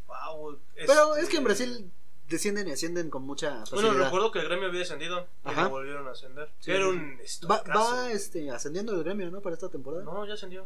Wow. 0.08 0.60
Pero 0.76 1.16
es 1.16 1.30
que 1.30 1.38
en 1.38 1.44
Brasil 1.44 1.92
descienden 2.28 2.68
y 2.68 2.72
ascienden 2.72 3.10
con 3.10 3.24
mucha 3.24 3.60
facilidad. 3.66 3.90
Bueno, 3.90 4.04
recuerdo 4.06 4.32
que 4.32 4.40
el 4.40 4.46
gremio 4.46 4.68
había 4.68 4.80
descendido 4.80 5.28
y 5.46 5.50
Ajá. 5.50 5.64
lo 5.64 5.70
volvieron 5.70 6.08
a 6.08 6.12
ascender. 6.12 6.50
Sí, 6.60 6.72
Era 6.72 6.88
un 6.88 7.20
Va, 7.50 7.64
va 7.64 8.12
este, 8.12 8.50
ascendiendo 8.50 8.94
el 8.96 9.04
gremio, 9.04 9.30
¿no? 9.30 9.42
Para 9.42 9.56
esta 9.56 9.70
temporada. 9.70 10.04
No, 10.04 10.26
ya 10.26 10.34
ascendió. 10.34 10.66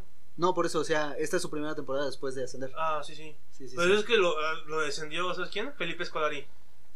Por 0.54 0.66
eso, 0.66 0.78
o 0.80 0.84
sea, 0.84 1.14
esta 1.18 1.36
es 1.36 1.42
su 1.42 1.50
primera 1.50 1.74
temporada 1.74 2.06
después 2.06 2.34
de 2.34 2.44
ascender. 2.44 2.72
Ah, 2.76 3.02
sí, 3.04 3.14
sí. 3.14 3.36
Sí, 3.50 3.68
sí, 3.68 3.74
Pero 3.76 3.94
sí. 3.94 4.00
es 4.00 4.04
que 4.06 4.16
lo, 4.16 4.34
lo 4.66 4.80
descendió, 4.80 5.34
¿sabes 5.34 5.50
quién? 5.50 5.72
Felipe 5.74 6.04
Escolari. 6.04 6.46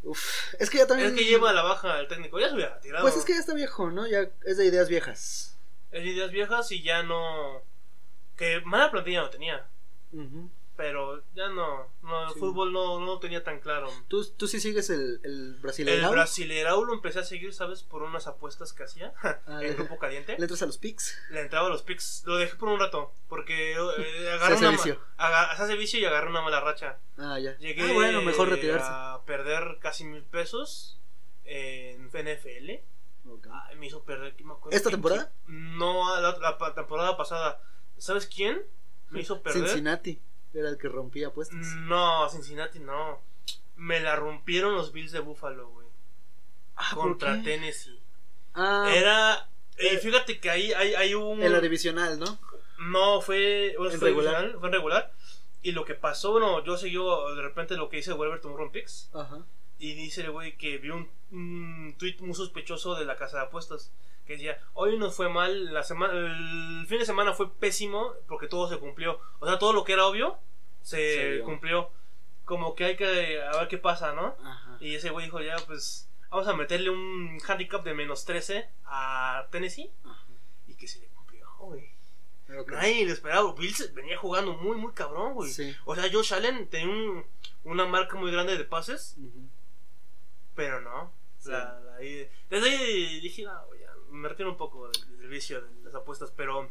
Uf, 0.05 0.21
es 0.59 0.71
que 0.71 0.79
ya 0.79 0.87
también. 0.87 1.11
Es 1.11 1.17
que 1.17 1.25
lleva 1.25 1.51
a 1.51 1.53
la 1.53 1.63
baja 1.63 1.95
al 1.97 2.09
técnico. 2.09 2.39
Ya 2.39 2.49
se 2.49 2.55
hubiera 2.55 2.81
tirado. 2.81 3.03
Pues 3.05 3.17
es 3.17 3.25
que 3.25 3.35
ya 3.35 3.41
está 3.41 3.55
viejo, 3.55 3.91
¿no? 3.91 4.07
Ya 4.07 4.31
es 4.45 4.57
de 4.57 4.67
ideas 4.67 4.89
viejas. 4.89 5.57
Es 5.91 6.03
de 6.03 6.11
ideas 6.11 6.31
viejas 6.31 6.71
y 6.73 6.83
ya 6.83 7.03
no. 7.03 7.61
Que 8.37 8.61
mala 8.65 8.91
plantilla 8.91 9.23
no 9.23 9.31
tenía. 9.31 9.67
Ujú. 10.13 10.49
Pero 10.83 11.23
ya 11.35 11.49
no. 11.49 11.87
no 12.03 12.27
el 12.27 12.33
Sí. 12.35 12.41
fútbol 12.41 12.73
no, 12.73 12.99
no 12.99 13.07
lo 13.07 13.19
tenía 13.21 13.45
tan 13.45 13.61
claro. 13.61 13.89
¿Tú, 14.09 14.25
tú 14.37 14.49
sí 14.49 14.59
sigues 14.59 14.91
el, 14.91 15.21
el 15.23 15.55
El 15.55 15.55
brasileño? 15.61 16.11
Brasileirao 16.11 16.85
lo 16.85 16.93
empecé 16.95 17.21
a 17.21 17.25
seguir, 17.25 17.55
¿sabes? 17.55 17.85
Por 17.85 18.03
unas 18.03 18.27
apuestas 18.27 18.73
que 18.73 18.83
hacía 18.83 19.15
Ah, 19.47 19.61
en. 19.63 19.77
Grupo 19.77 19.97
Caliente. 20.01 20.35
¿Le 20.37 20.43
entras 20.43 20.61
a 20.63 20.67
los 20.67 20.79
pics? 20.79 21.17
Le 21.31 21.41
entraba 21.43 21.69
a 21.69 21.71
los 21.71 21.83
picks. 21.83 22.25
Lo 22.27 22.37
dejé 22.37 22.57
por 22.57 22.69
un 22.69 22.81
rato. 22.81 23.13
Porque 23.29 23.75
eh, 23.75 23.77
agarré 24.33 24.55
hace 24.57 24.65
una. 24.67 24.71
vicio. 24.73 25.01
aga- 25.19 25.55
se 25.57 25.63
hace 25.63 25.77
vicio 25.77 26.01
y 26.01 26.05
agarré 26.05 26.31
una 26.31 26.43
mala 26.43 26.59
racha. 26.61 26.99
Ah, 27.17 27.39
ya. 27.39 27.57
Llegué 27.59 27.89
ah, 27.89 27.93
bueno, 27.95 28.21
mejor 28.23 28.49
retirarse. 28.49 28.89
a 28.91 29.21
perder 29.25 29.79
casi 29.81 30.03
mil 30.03 30.25
pesos 30.25 30.99
en 31.45 32.09
NFL. 32.09 32.71
Me 33.79 33.87
hizo 33.87 34.03
perder. 34.03 34.35
¿qué 34.35 34.43
me 34.43 34.55
acuerdo? 34.55 34.77
¿Esta 34.77 34.89
¿Quién- 34.91 35.01
temporada? 35.01 35.33
No, 35.47 36.21
la, 36.21 36.37
la 36.39 36.59
pa- 36.59 36.75
temporada 36.75 37.17
pasada. 37.17 37.61
¿Sabes 37.99 38.27
quién? 38.27 38.61
Me 39.11 39.21
hizo 39.21 39.43
perder. 39.43 39.63
Cincinnati 39.69 40.21
era 40.55 40.69
el 40.69 40.79
que 40.79 40.89
rompía 40.89 41.29
apuestas. 41.29 41.59
No, 41.77 42.29
Cincinnati 42.29 42.79
no. 42.81 43.21
Me 43.77 44.01
la 44.01 44.17
rompieron 44.17 44.75
los 44.75 44.93
Bills 44.93 45.13
de 45.13 45.21
Buffalo, 45.21 45.69
güey. 45.71 45.87
Ah, 46.77 46.91
¿por 46.95 47.05
contra 47.09 47.37
qué? 47.39 47.43
Tennessee. 47.43 48.01
Ah, 48.55 48.91
Era. 48.95 49.49
eh, 49.79 49.99
fíjate 49.99 50.41
que 50.41 50.51
ahí 50.51 50.73
hay, 50.73 50.95
hay 50.95 51.15
un. 51.15 51.43
en 51.43 51.53
la 51.53 51.61
divisional, 51.61 52.19
¿no? 52.19 52.39
No, 52.79 53.21
fue. 53.21 53.75
bueno, 53.79 53.93
En 53.95 53.99
fue 54.01 54.09
regular. 54.09 54.57
fue 54.59 54.69
en 54.69 54.73
regular. 54.75 55.13
Y 55.63 55.73
lo 55.73 55.85
que 55.85 55.95
pasó, 55.95 56.33
bueno, 56.33 56.63
yo 56.65 56.77
seguí 56.77 56.97
de 56.97 57.43
repente 57.43 57.77
lo 57.77 57.89
que 57.89 57.97
dice 57.99 58.13
Wolverton 58.13 58.71
Picks. 58.73 59.11
Ajá. 59.15 59.45
Y 59.83 59.95
dice 59.95 60.21
el 60.21 60.31
güey 60.31 60.57
que 60.57 60.79
vio 60.79 60.95
un, 60.97 61.11
un 61.33 61.95
tweet 61.99 62.17
muy 62.21 62.35
sospechoso 62.35 62.95
de 62.95 63.05
la 63.05 63.17
casa 63.17 63.39
de 63.39 63.43
apuestas. 63.47 63.93
Que 64.27 64.35
decía, 64.35 64.57
hoy 64.75 64.97
nos 64.97 65.17
fue 65.17 65.29
mal, 65.29 65.73
la 65.75 65.83
semana, 65.83 66.13
el 66.13 66.87
fin 66.87 67.01
de 67.01 67.05
semana 67.05 67.33
fue 67.35 67.53
pésimo 67.53 68.13
porque 68.29 68.47
todo 68.47 68.69
se 68.69 68.79
cumplió. 68.79 69.19
O 69.41 69.47
sea, 69.47 69.59
todo 69.59 69.73
lo 69.73 69.83
que 69.83 69.95
era 69.95 70.07
obvio 70.07 70.39
se 70.83 71.41
cumplió. 71.45 71.91
Como 72.45 72.75
que 72.77 72.85
hay 72.85 72.97
que 72.97 73.43
a 73.43 73.59
ver 73.59 73.69
qué 73.69 73.79
pasa, 73.79 74.13
¿no? 74.15 74.37
Ajá. 74.45 74.77
Y 74.81 74.95
ese 74.95 75.11
güey 75.11 75.27
dijo, 75.27 75.41
ya, 75.41 75.57
pues 75.67 76.09
vamos 76.31 76.47
a 76.47 76.53
meterle 76.55 76.91
un 76.91 77.39
handicap 77.47 77.83
de 77.85 77.95
menos 77.95 78.25
13 78.25 78.69
a 78.85 79.47
Tennessee. 79.51 79.91
Ajá. 80.05 80.27
Y 80.69 80.75
que 80.77 80.87
se 80.87 81.01
le 81.01 81.09
cumplió, 81.09 81.47
güey. 81.59 81.91
Nadie 82.69 83.07
lo 83.07 83.13
esperaba. 83.13 83.53
Bills 83.55 83.93
venía 83.95 84.17
jugando 84.19 84.53
muy, 84.53 84.77
muy 84.77 84.93
cabrón, 84.93 85.35
güey. 85.35 85.51
Sí. 85.51 85.75
O 85.87 85.95
sea, 85.97 86.05
Josh 86.13 86.35
Allen 86.35 86.69
tenía 86.69 86.89
un- 86.89 87.25
una 87.65 87.87
marca 87.87 88.17
muy 88.17 88.31
grande 88.31 88.57
de 88.59 88.65
pases, 88.65 89.17
Ujú. 89.19 89.49
Pero 90.55 90.81
no. 90.81 91.13
Sí. 91.39 91.51
La- 91.51 91.81
la- 91.81 91.97
desde 91.99 92.69
ahí 92.69 93.21
dije, 93.21 93.43
no, 93.45 93.67
güey, 93.67 93.81
ya, 93.81 93.91
me 94.11 94.29
retiro 94.29 94.51
un 94.51 94.57
poco 94.57 94.89
del, 94.89 95.19
del 95.19 95.29
vicio 95.29 95.61
de 95.61 95.85
las 95.85 95.95
apuestas, 95.95 96.33
pero 96.37 96.71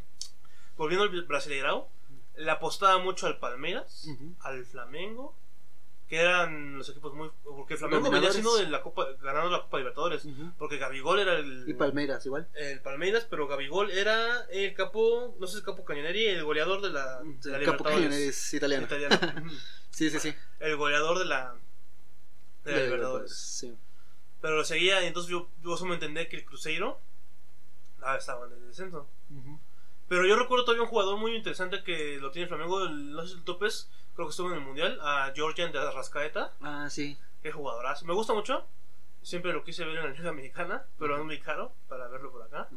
volviendo 0.77 1.03
al 1.05 1.23
Brasileirao, 1.23 1.89
le 2.35 2.49
apostaba 2.51 2.97
mucho 2.99 3.27
al 3.27 3.37
Palmeiras, 3.39 4.07
al 4.39 4.65
Flamengo, 4.65 5.35
que 6.07 6.17
eran 6.19 6.77
los 6.77 6.89
equipos 6.89 7.13
muy. 7.13 7.29
Porque 7.43 7.77
Flamengo 7.77 8.09
venía 8.11 8.31
siendo 8.31 8.55
de 8.57 8.67
la 8.67 8.81
Copa, 8.81 9.07
ganando 9.21 9.49
la 9.49 9.61
Copa 9.63 9.77
Libertadores, 9.77 10.27
porque 10.57 10.77
Gabigol 10.77 11.19
era 11.19 11.35
el. 11.37 11.65
Y 11.67 11.73
Palmeiras, 11.73 12.25
igual. 12.25 12.47
el 12.55 12.81
Palmeiras, 12.81 13.27
pero 13.29 13.47
Gabigol 13.47 13.91
era 13.91 14.45
el 14.51 14.73
capo, 14.73 15.35
no 15.39 15.47
sé 15.47 15.53
si 15.53 15.59
el 15.59 15.65
capo 15.65 15.83
Cañoneri, 15.85 16.25
el 16.27 16.43
goleador 16.43 16.81
de 16.81 16.89
la, 16.91 17.21
de 17.23 17.51
la 17.51 17.57
El 17.57 17.65
Capo. 17.65 17.83
Cañón 17.83 18.11
es 18.13 18.53
italiano. 18.53 18.85
Italiano. 18.85 19.17
Sí, 19.91 20.09
sí, 20.09 20.19
sí. 20.19 20.33
el 20.61 20.77
goleador 20.77 21.19
de 21.19 21.25
la, 21.25 21.53
de 22.63 22.73
De 22.73 22.83
Libertadores. 22.85 23.33
Sí. 23.35 23.75
Pero 24.41 24.55
lo 24.57 24.63
seguía 24.63 25.03
y 25.03 25.07
entonces 25.07 25.29
yo, 25.31 25.47
yo 25.63 25.77
solo 25.77 25.89
me 25.89 25.95
entendía 25.95 26.27
que 26.27 26.37
el 26.37 26.45
Cruzeiro 26.45 26.99
ah, 28.01 28.15
estaba 28.17 28.47
en 28.47 28.53
el 28.53 28.67
descenso. 28.67 29.07
Pero 30.07 30.25
yo 30.25 30.35
recuerdo 30.37 30.65
todavía 30.65 30.83
un 30.83 30.89
jugador 30.89 31.17
muy 31.17 31.35
interesante 31.35 31.83
que 31.83 32.17
lo 32.19 32.31
tiene 32.31 32.43
el 32.43 32.49
Flamengo, 32.49 32.83
el- 32.83 33.13
no 33.13 33.21
sé 33.21 33.29
si 33.29 33.33
el 33.35 33.43
topes, 33.43 33.89
creo 34.15 34.27
que 34.27 34.31
estuvo 34.31 34.49
en 34.49 34.55
el 34.57 34.61
Mundial, 34.61 34.99
a 35.01 35.31
Georgian 35.33 35.71
de 35.71 35.79
Arrascaeta, 35.79 36.53
Ah, 36.61 36.87
sí. 36.89 37.17
que 37.41 37.51
jugadorazo. 37.51 38.05
Me 38.05 38.13
gusta 38.13 38.33
mucho, 38.33 38.65
siempre 39.21 39.53
lo 39.53 39.63
quise 39.63 39.85
ver 39.85 39.97
en 39.97 40.03
la 40.05 40.11
Liga 40.11 40.33
Mexicana, 40.33 40.85
pero 40.99 41.17
es 41.17 41.23
muy 41.23 41.39
caro 41.39 41.71
para 41.87 42.07
verlo 42.09 42.31
por 42.31 42.41
acá. 42.43 42.67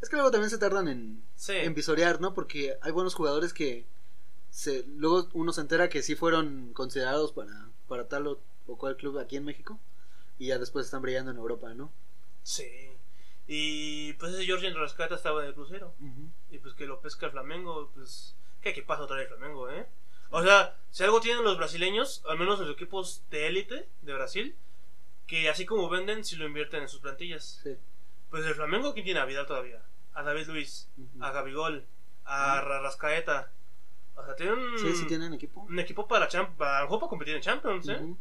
Es 0.00 0.08
que 0.08 0.16
luego 0.16 0.30
también 0.30 0.50
se 0.50 0.58
tardan 0.58 0.86
en, 0.88 1.22
Sí, 1.34 1.54
en 1.56 1.74
visorear, 1.74 2.20
¿no? 2.20 2.34
Porque 2.34 2.76
hay 2.82 2.92
buenos 2.92 3.14
jugadores 3.14 3.52
que 3.52 3.84
se, 4.50 4.84
luego 4.86 5.28
uno 5.32 5.52
se 5.52 5.60
entera 5.62 5.88
que 5.88 6.02
sí 6.02 6.14
fueron 6.14 6.72
considerados 6.72 7.32
para, 7.32 7.68
para 7.88 8.06
tal 8.08 8.26
o, 8.28 8.40
o 8.70 8.78
cual 8.78 8.96
club 8.96 9.18
aquí 9.18 9.36
en 9.36 9.44
México 9.44 9.78
y 10.38 10.46
ya 10.48 10.58
después 10.58 10.86
están 10.86 11.02
brillando 11.02 11.30
en 11.30 11.36
Europa, 11.36 11.72
¿no? 11.74 11.92
sí. 12.42 12.86
Y 13.52 14.12
pues 14.12 14.32
ese 14.32 14.44
Georgian 14.44 14.72
de 14.72 14.78
Arrascaeta 14.78 15.16
estaba 15.16 15.42
en 15.42 15.48
el 15.48 15.54
Cruzeiro. 15.54 15.92
Y 16.52 16.58
pues 16.58 16.72
que 16.74 16.86
lo 16.86 17.00
pesca 17.00 17.26
el 17.26 17.32
Flamengo, 17.32 17.90
pues. 17.94 18.36
¿Qué 18.60 18.68
equipazo 18.70 19.08
trae 19.08 19.22
el 19.22 19.28
Flamengo, 19.28 19.68
eh? 19.68 19.88
O 20.30 20.40
sea, 20.40 20.76
si 20.90 21.02
algo 21.02 21.20
tienen 21.20 21.42
los 21.42 21.58
brasileños, 21.58 22.22
al 22.28 22.38
menos 22.38 22.60
los 22.60 22.70
equipos 22.70 23.24
de 23.28 23.48
élite 23.48 23.88
de 24.02 24.14
Brasil, 24.14 24.54
que 25.26 25.48
así 25.48 25.66
como 25.66 25.88
venden, 25.88 26.24
si 26.24 26.36
lo 26.36 26.46
invierten 26.46 26.82
en 26.82 26.88
sus 26.88 27.00
plantillas. 27.00 27.58
Sí. 27.64 27.76
Pues 28.30 28.46
el 28.46 28.54
Flamengo, 28.54 28.92
¿quién 28.94 29.04
tiene 29.04 29.18
a 29.18 29.24
Vidal 29.24 29.46
todavía? 29.48 29.82
A 30.14 30.22
David 30.22 30.46
Luis, 30.46 30.88
a 31.18 31.32
Gabigol, 31.32 31.84
a 32.24 32.60
Rascaeta. 32.60 33.50
O 34.14 34.24
sea, 34.24 34.36
tienen 34.36 34.58
un, 34.60 34.78
Sí, 34.78 34.94
sí 34.94 35.06
tienen 35.08 35.34
equipo. 35.34 35.62
un 35.62 35.78
equipo 35.80 36.06
para, 36.06 36.28
champ 36.28 36.56
para, 36.56 36.88
para 36.88 37.08
competir 37.08 37.34
en 37.34 37.42
Champions, 37.42 37.88
¿eh? 37.88 38.14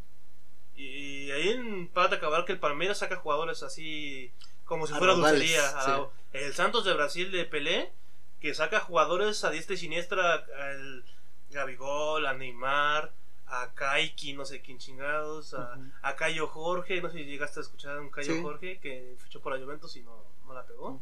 Y 0.82 1.30
ahí 1.32 1.49
en 1.49 1.88
para 1.89 2.07
de 2.07 2.15
acabar 2.15 2.45
que 2.45 2.53
el 2.53 2.59
Palmeiras 2.59 2.99
saca 2.99 3.17
jugadores 3.17 3.63
así 3.63 4.32
como 4.65 4.88
si 4.88 4.93
fuera 4.93 5.13
dulcería. 5.13 5.61
sí. 5.69 5.75
A- 5.91 6.07
El 6.32 6.53
Santos 6.53 6.86
de 6.86 6.93
Brasil 6.93 7.32
de 7.32 7.43
Pelé, 7.45 7.91
que 8.39 8.53
saca 8.53 8.80
jugadores 8.80 9.43
a 9.43 9.49
diestra 9.51 9.73
y 9.75 9.77
siniestra, 9.77 10.36
al 10.36 11.03
Gabigol, 11.51 12.25
a 12.27 12.34
Neymar, 12.34 13.11
a 13.47 13.73
Kaiki, 13.73 14.34
no 14.34 14.45
sé 14.45 14.61
quién 14.61 14.77
chingados, 14.77 15.53
a, 15.55 15.77
a 16.03 16.15
Cayo 16.15 16.47
Jorge, 16.47 17.01
no 17.01 17.09
sé 17.09 17.17
si 17.17 17.25
llegaste 17.25 17.59
a 17.59 17.63
escuchar 17.63 17.97
a 17.97 18.01
un 18.01 18.09
Cayo 18.11 18.36
Sí. 18.36 18.41
Jorge 18.41 18.80
que 18.80 19.15
fichó 19.17 19.41
por 19.41 19.51
la 19.53 19.61
Juventus 19.63 19.95
y 19.97 20.01
no, 20.03 20.23
no 20.45 20.53
la 20.53 20.63
pegó. 20.65 21.01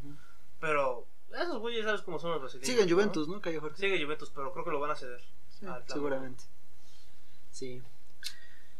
Pero 0.58 1.06
esos 1.30 1.58
güeyes 1.58 1.84
sabes 1.84 2.00
cómo 2.00 2.18
son 2.18 2.30
los 2.32 2.40
brasileños. 2.40 2.66
Sigue 2.68 2.82
en 2.82 2.88
¿no? 2.88 2.94
Juventus, 2.96 3.28
¿no? 3.28 3.40
Cayo 3.40 3.60
Jorge. 3.60 3.76
Sigue 3.76 4.02
Juventus, 4.02 4.32
pero 4.34 4.50
creo 4.52 4.64
que 4.64 4.70
lo 4.72 4.80
van 4.80 4.90
a 4.90 4.96
ceder. 4.96 5.20
Sí, 5.50 5.66
seguramente. 5.86 6.42
Sí. 7.52 7.82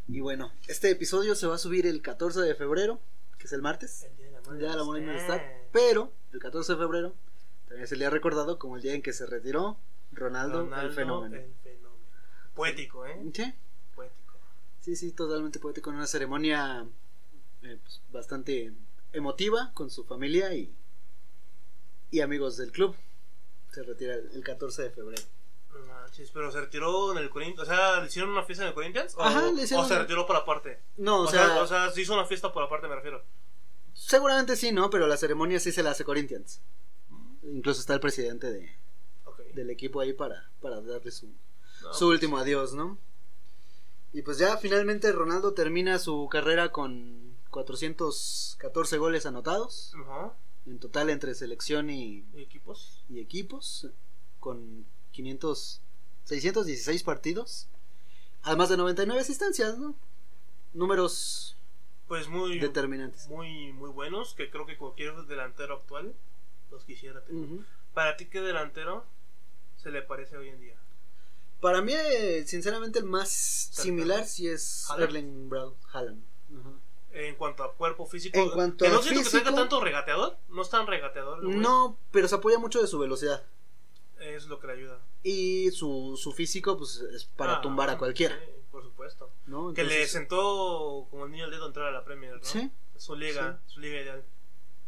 Y 0.08 0.20
bueno, 0.20 0.50
este 0.68 0.90
episodio 0.90 1.34
se 1.34 1.46
va 1.46 1.56
a 1.56 1.58
subir 1.58 1.86
el 1.86 2.00
14 2.00 2.40
de 2.40 2.54
febrero, 2.54 2.98
que 3.38 3.46
es 3.46 3.52
el 3.52 3.60
martes. 3.60 4.04
El 4.50 4.58
día 4.58 4.72
de 4.74 4.80
Amor 4.80 4.98
y 4.98 5.04
amistad. 5.04 5.40
Pero 5.70 6.12
el 6.32 6.40
14 6.40 6.72
de 6.72 6.78
febrero 6.78 7.14
también 7.66 7.84
es 7.84 7.92
el 7.92 7.98
día 7.98 8.08
recordado 8.08 8.58
como 8.58 8.76
el 8.76 8.82
día 8.82 8.94
en 8.94 9.02
que 9.02 9.12
se 9.12 9.26
retiró 9.26 9.76
Ronaldo, 10.12 10.62
Ronaldo, 10.64 10.86
el 10.88 10.94
fenómeno. 10.94 11.36
el 11.36 11.52
fenómeno. 11.62 11.88
Poético, 12.54 13.06
¿eh? 13.06 13.20
Sí, 13.34 13.54
Poético. 13.94 14.38
sí, 14.80 14.96
sí, 14.96 15.12
totalmente 15.12 15.58
poético. 15.58 15.90
En 15.90 15.96
una 15.96 16.06
ceremonia 16.06 16.86
eh, 17.62 17.78
pues, 17.82 18.00
bastante 18.10 18.72
emotiva 19.12 19.72
con 19.74 19.90
su 19.90 20.04
familia 20.04 20.54
y, 20.54 20.74
y 22.10 22.20
amigos 22.20 22.56
del 22.56 22.72
club. 22.72 22.96
Se 23.72 23.82
retira 23.82 24.14
el, 24.14 24.30
el 24.32 24.42
14 24.42 24.84
de 24.84 24.90
febrero. 24.90 25.22
No 25.74 25.86
manches, 25.86 26.30
pero 26.30 26.50
se 26.50 26.60
retiró 26.60 27.12
en 27.12 27.18
el 27.18 27.30
Corinthians. 27.30 27.68
O 27.68 27.72
sea, 27.72 28.00
¿le 28.00 28.06
hicieron 28.06 28.30
una 28.30 28.42
fiesta 28.42 28.64
en 28.64 28.68
el 28.68 28.74
Corinthians? 28.74 29.14
¿O, 29.16 29.22
Ajá, 29.22 29.50
le 29.52 29.62
hicieron- 29.62 29.84
o 29.84 29.88
se 29.88 29.98
retiró 29.98 30.26
por 30.26 30.36
aparte? 30.36 30.80
No, 30.96 31.20
O, 31.20 31.22
o, 31.24 31.30
sea, 31.30 31.46
sea, 31.46 31.62
o 31.62 31.66
sea, 31.66 31.90
se 31.90 32.00
hizo 32.02 32.14
una 32.14 32.24
fiesta 32.26 32.52
por 32.52 32.62
aparte, 32.62 32.88
me 32.88 32.94
refiero. 32.96 33.22
seguramente 33.94 34.56
sí, 34.56 34.72
¿no? 34.72 34.90
Pero 34.90 35.06
la 35.06 35.16
ceremonia 35.16 35.60
sí 35.60 35.72
se 35.72 35.82
la 35.82 35.90
hace 35.90 36.04
Corinthians. 36.04 36.60
Incluso 37.42 37.80
está 37.80 37.94
el 37.94 38.00
presidente 38.00 38.50
de, 38.50 38.70
del 39.54 39.70
equipo 39.70 40.00
ahí 40.00 40.12
para, 40.12 40.50
para 40.60 40.80
darle 40.80 41.10
su, 41.10 41.26
No, 41.82 41.94
su 41.94 42.08
último 42.08 42.38
adiós, 42.38 42.74
¿no? 42.74 42.98
Y 44.12 44.22
pues 44.22 44.38
ya 44.38 44.56
finalmente 44.56 45.12
Ronaldo 45.12 45.52
termina 45.54 45.98
su 45.98 46.28
carrera 46.30 46.70
con 46.72 47.36
414 47.50 48.98
goles 48.98 49.26
anotados, 49.26 49.92
Ajá. 50.02 50.34
en 50.66 50.78
total 50.78 51.10
entre 51.10 51.34
selección 51.34 51.90
y, 51.90 52.24
¿Y 52.34 52.42
equipos? 52.42 53.02
y 53.08 53.20
equipos, 53.20 53.88
con 54.40 54.86
500, 55.18 55.80
616 56.26 57.02
partidos, 57.02 57.66
además 58.44 58.68
de 58.68 58.76
99 58.76 59.20
asistencias, 59.20 59.76
¿no? 59.76 59.96
Números 60.74 61.56
Pues 62.06 62.28
muy, 62.28 62.60
determinantes. 62.60 63.26
muy, 63.28 63.72
muy 63.72 63.90
buenos, 63.90 64.34
que 64.34 64.48
creo 64.48 64.64
que 64.64 64.76
cualquier 64.76 65.16
delantero 65.26 65.74
actual 65.74 66.14
los 66.70 66.84
quisiera 66.84 67.20
tener. 67.24 67.64
¿Para 67.94 68.16
ti 68.16 68.26
qué 68.26 68.40
delantero 68.40 69.04
se 69.76 69.90
le 69.90 70.02
parece 70.02 70.36
hoy 70.36 70.50
en 70.50 70.60
día? 70.60 70.76
Para 71.60 71.82
mí, 71.82 71.92
sinceramente, 72.46 73.00
el 73.00 73.04
más 73.06 73.28
similar 73.72 74.24
sí 74.24 74.46
es 74.46 74.88
Haaland. 74.88 75.02
Erling 75.16 75.48
Braut 75.48 75.76
Haaland. 75.92 76.22
En 77.10 77.34
cuanto 77.34 77.64
a 77.64 77.74
cuerpo 77.74 78.06
físico. 78.06 78.38
En 78.38 78.50
cuanto 78.50 78.84
que 78.84 78.90
no 78.92 79.02
siento 79.02 79.24
que 79.24 79.30
tenga 79.30 79.40
físico- 79.46 79.54
tanto 79.56 79.80
regateador. 79.80 80.38
No 80.50 80.62
es 80.62 80.70
tan 80.70 80.86
regateador. 80.86 81.42
No, 81.42 81.98
pero 82.12 82.28
se 82.28 82.36
apoya 82.36 82.60
mucho 82.60 82.80
de 82.80 82.86
su 82.86 83.00
velocidad. 83.00 83.42
Es 84.20 84.46
lo 84.46 84.58
que 84.58 84.66
le 84.68 84.72
ayuda. 84.74 85.00
Y 85.22 85.70
su, 85.70 86.18
su 86.20 86.32
físico, 86.32 86.76
pues 86.76 86.96
es 87.14 87.24
para 87.24 87.56
Ah, 87.56 87.60
tumbar 87.60 87.90
a 87.90 87.98
cualquiera. 87.98 88.38
sí, 88.38 88.50
por 88.70 88.82
supuesto. 88.82 89.30
¿no? 89.46 89.72
Que 89.74 89.84
le 89.84 90.06
sentó 90.06 91.06
como 91.10 91.24
el 91.26 91.30
niño 91.32 91.44
al 91.44 91.50
dedo 91.50 91.66
entrar 91.66 91.86
a 91.88 91.92
la 91.92 92.04
Premier, 92.04 92.34
¿no? 92.36 92.44
Sí, 92.44 92.70
Su 92.96 93.14
liga, 93.16 93.60
su 93.66 93.80
liga 93.80 94.00
ideal. 94.00 94.24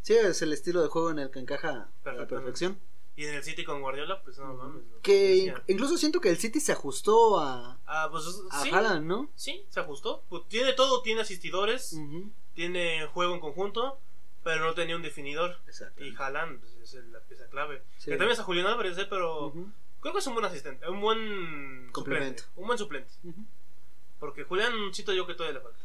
sí, 0.02 0.14
es 0.14 0.42
el 0.42 0.52
estilo 0.52 0.82
de 0.82 0.88
juego 0.88 1.10
en 1.10 1.18
el 1.20 1.30
que 1.30 1.38
encaja 1.38 1.90
a 2.04 2.12
la 2.12 2.26
perfección. 2.26 2.78
Y 3.16 3.26
en 3.26 3.34
el 3.34 3.42
City 3.42 3.64
con 3.64 3.82
Guardiola, 3.82 4.22
pues 4.22 4.38
no 4.38 4.54
mames. 4.54 4.82
Que 5.02 5.52
incluso 5.66 5.98
siento 5.98 6.20
que 6.20 6.30
el 6.30 6.38
City 6.38 6.58
se 6.60 6.72
ajustó 6.72 7.38
a, 7.38 7.78
Ah, 7.86 8.08
pues 8.10 8.24
a 8.50 8.62
sí. 8.62 8.70
Haaland, 8.70 9.04
¿no? 9.06 9.30
Sí, 9.34 9.66
se 9.68 9.80
ajustó. 9.80 10.22
Pues, 10.30 10.44
tiene 10.48 10.72
todo, 10.72 11.02
tiene 11.02 11.20
asistidores, 11.20 11.94
tiene 12.54 13.06
juego 13.08 13.34
en 13.34 13.40
conjunto, 13.40 13.98
pero 14.44 14.64
no 14.64 14.74
tenía 14.74 14.96
un 14.96 15.02
definidor. 15.02 15.58
Exacto. 15.66 16.04
Y 16.04 16.14
Haaland 16.16 16.60
pues, 16.60 16.94
es 16.94 17.04
la 17.06 17.20
pieza 17.20 17.46
clave. 17.48 17.82
Sí. 17.98 18.06
Que 18.06 18.16
también 18.16 18.32
es 18.32 18.38
a 18.40 18.44
Julián 18.44 18.66
Álvarez, 18.66 18.96
¿eh? 18.98 19.06
pero 19.08 19.52
creo 20.00 20.12
que 20.12 20.18
es 20.20 20.26
un 20.26 20.34
buen 20.34 20.46
asistente, 20.46 20.88
un 20.88 21.00
buen 21.00 21.90
Complemento. 21.92 22.42
suplente. 22.42 22.60
Un 22.60 22.66
buen 22.66 22.78
suplente. 22.78 23.12
Ujú. 23.24 23.44
Porque 24.18 24.44
Julián, 24.44 24.72
siento 24.92 25.12
yo 25.12 25.26
que 25.26 25.34
todavía 25.34 25.58
le 25.58 25.64
falta. 25.64 25.78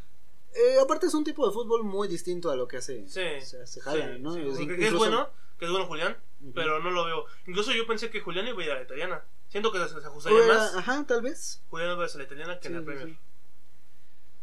Eh, 0.54 0.78
aparte 0.82 1.08
es 1.08 1.14
un 1.14 1.24
tipo 1.26 1.46
de 1.46 1.54
fútbol 1.54 1.84
muy 1.84 2.08
distinto 2.08 2.50
a 2.50 2.56
lo 2.56 2.68
que 2.68 2.78
hace, 2.78 3.08
Sí. 3.10 3.46
se 3.46 3.62
hace 3.62 3.82
Haaland, 3.86 4.16
Sí, 4.18 4.22
¿no? 4.22 4.34
sí, 4.34 4.42
Es 4.42 4.80
es 4.88 4.94
bueno, 4.94 5.30
que 5.60 5.66
es 5.66 5.72
bueno 5.72 5.86
Julián, 5.86 6.18
pero 6.54 6.80
no 6.80 6.92
lo 6.92 7.04
veo. 7.06 7.26
Incluso 7.48 7.74
yo 7.74 7.86
pensé 7.86 8.10
que 8.10 8.22
Julián 8.22 8.48
iba 8.48 8.62
a 8.62 8.66
ir 8.66 8.72
a 8.72 8.76
la 8.76 8.82
italiana. 8.84 9.24
Siento 9.50 9.72
que 9.72 9.80
se 9.80 9.90
se 9.90 9.96
ajustaría 10.08 10.40
Fuera- 10.40 10.54
más 10.56 10.76
Ajá, 10.76 11.06
tal 11.06 11.22
vez. 11.22 11.62
Julián 11.70 11.90
Álvarez 11.92 12.16
a 12.16 12.18
la 12.20 12.24
italiana 12.24 12.60
que 12.60 12.68
en 12.70 12.74
la 12.74 12.80
sí, 12.80 12.86
Premier. 12.86 13.08
sí. 13.10 13.18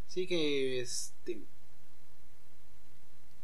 Sí 0.09 0.27
que 0.27 0.81
este 0.81 1.41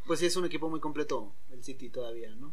pues 0.09 0.19
sí 0.19 0.27
es 0.27 0.35
un 0.35 0.45
equipo 0.45 0.69
muy 0.69 0.81
completo 0.81 1.33
el 1.53 1.63
City 1.63 1.89
todavía, 1.91 2.35
¿no? 2.35 2.53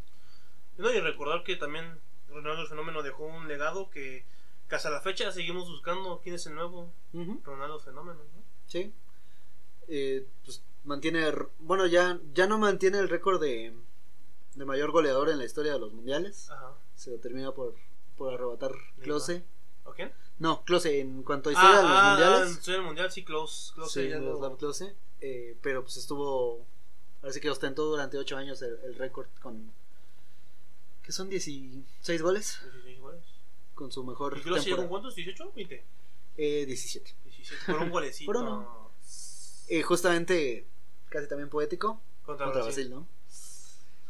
No, 0.78 0.92
y 0.94 1.00
recordar 1.00 1.44
que 1.44 1.56
también 1.56 2.00
Ronaldo 2.30 2.62
el 2.62 2.68
Fenómeno 2.68 3.02
dejó 3.02 3.26
un 3.26 3.48
legado 3.48 3.90
que, 3.90 4.26
que 4.70 4.76
hasta 4.76 4.92
la 4.92 5.02
fecha 5.02 5.32
seguimos 5.32 5.68
buscando 5.70 6.20
quién 6.22 6.36
es 6.36 6.46
el 6.46 6.54
nuevo 6.56 6.94
Ujú, 7.14 7.42
Ronaldo 7.44 7.80
Fenómeno, 7.80 8.20
¿no? 8.20 8.44
Sí. 8.68 8.94
Eh, 9.88 10.28
pues 10.44 10.62
mantiene, 10.84 11.32
bueno, 11.60 11.88
ya, 11.88 12.20
ya 12.34 12.46
no 12.46 12.58
mantiene 12.60 13.00
el 13.00 13.10
récord 13.10 13.42
de, 13.42 13.74
de 14.56 14.66
mayor 14.66 14.92
goleador 14.92 15.30
en 15.30 15.38
la 15.38 15.46
historia 15.46 15.74
de 15.74 15.80
los 15.80 15.94
mundiales. 15.94 16.52
Ajá. 16.52 16.74
Se 16.96 17.12
lo 17.12 17.18
termina 17.20 17.52
por, 17.52 17.76
por 18.18 18.34
arrebatar 18.34 18.72
Klose. 19.02 19.44
¿O 19.86 19.92
quién? 19.94 20.12
No, 20.40 20.64
Klose, 20.66 21.00
en 21.00 21.24
cuanto 21.24 21.50
a 21.50 21.54
historia 21.54 21.78
de 21.78 21.84
los 21.84 21.92
ah, 21.94 22.10
mundiales. 22.10 22.42
en 22.48 22.58
historia 22.58 22.78
del 22.80 22.86
mundial, 22.86 23.12
sí, 23.12 23.24
Close. 23.24 23.74
Close 23.74 24.04
sí, 24.04 24.10
ya 24.10 24.18
lo- 24.20 24.58
Klose, 24.58 24.96
eh, 25.22 25.58
pero 25.62 25.84
pues 25.84 25.98
estuvo. 25.98 26.66
Parece 27.26 27.42
que 27.42 27.50
ostentó 27.50 27.86
durante 27.86 28.20
8 28.20 28.38
años 28.38 28.62
el, 28.62 28.78
el 28.84 28.96
récord 29.00 29.26
con. 29.42 29.74
¿Qué 31.02 31.12
son 31.12 31.28
16 31.28 32.22
goles? 32.22 32.60
16 32.72 33.00
goles. 33.00 33.24
Con 33.74 33.92
su 33.92 34.04
mejor. 34.04 34.38
¿Y 34.38 34.42
temporada. 34.44 34.76
con 34.78 34.88
cuántos? 34.88 35.18
¿18? 35.18 35.54
¿20? 35.56 35.82
Eh, 36.38 36.66
17. 36.68 37.16
17. 37.24 37.64
Por 37.72 37.82
un 37.82 37.90
golecito. 37.90 38.32
Por 38.32 38.38
uno. 38.44 38.92
Eh, 39.70 39.82
justamente, 39.82 40.68
casi 41.10 41.28
también 41.28 41.50
poético. 41.50 42.00
Contra, 42.28 42.46
Contra 42.46 42.62
Brasil. 42.64 42.90
Brasil, 42.90 42.92
¿no? 42.92 43.08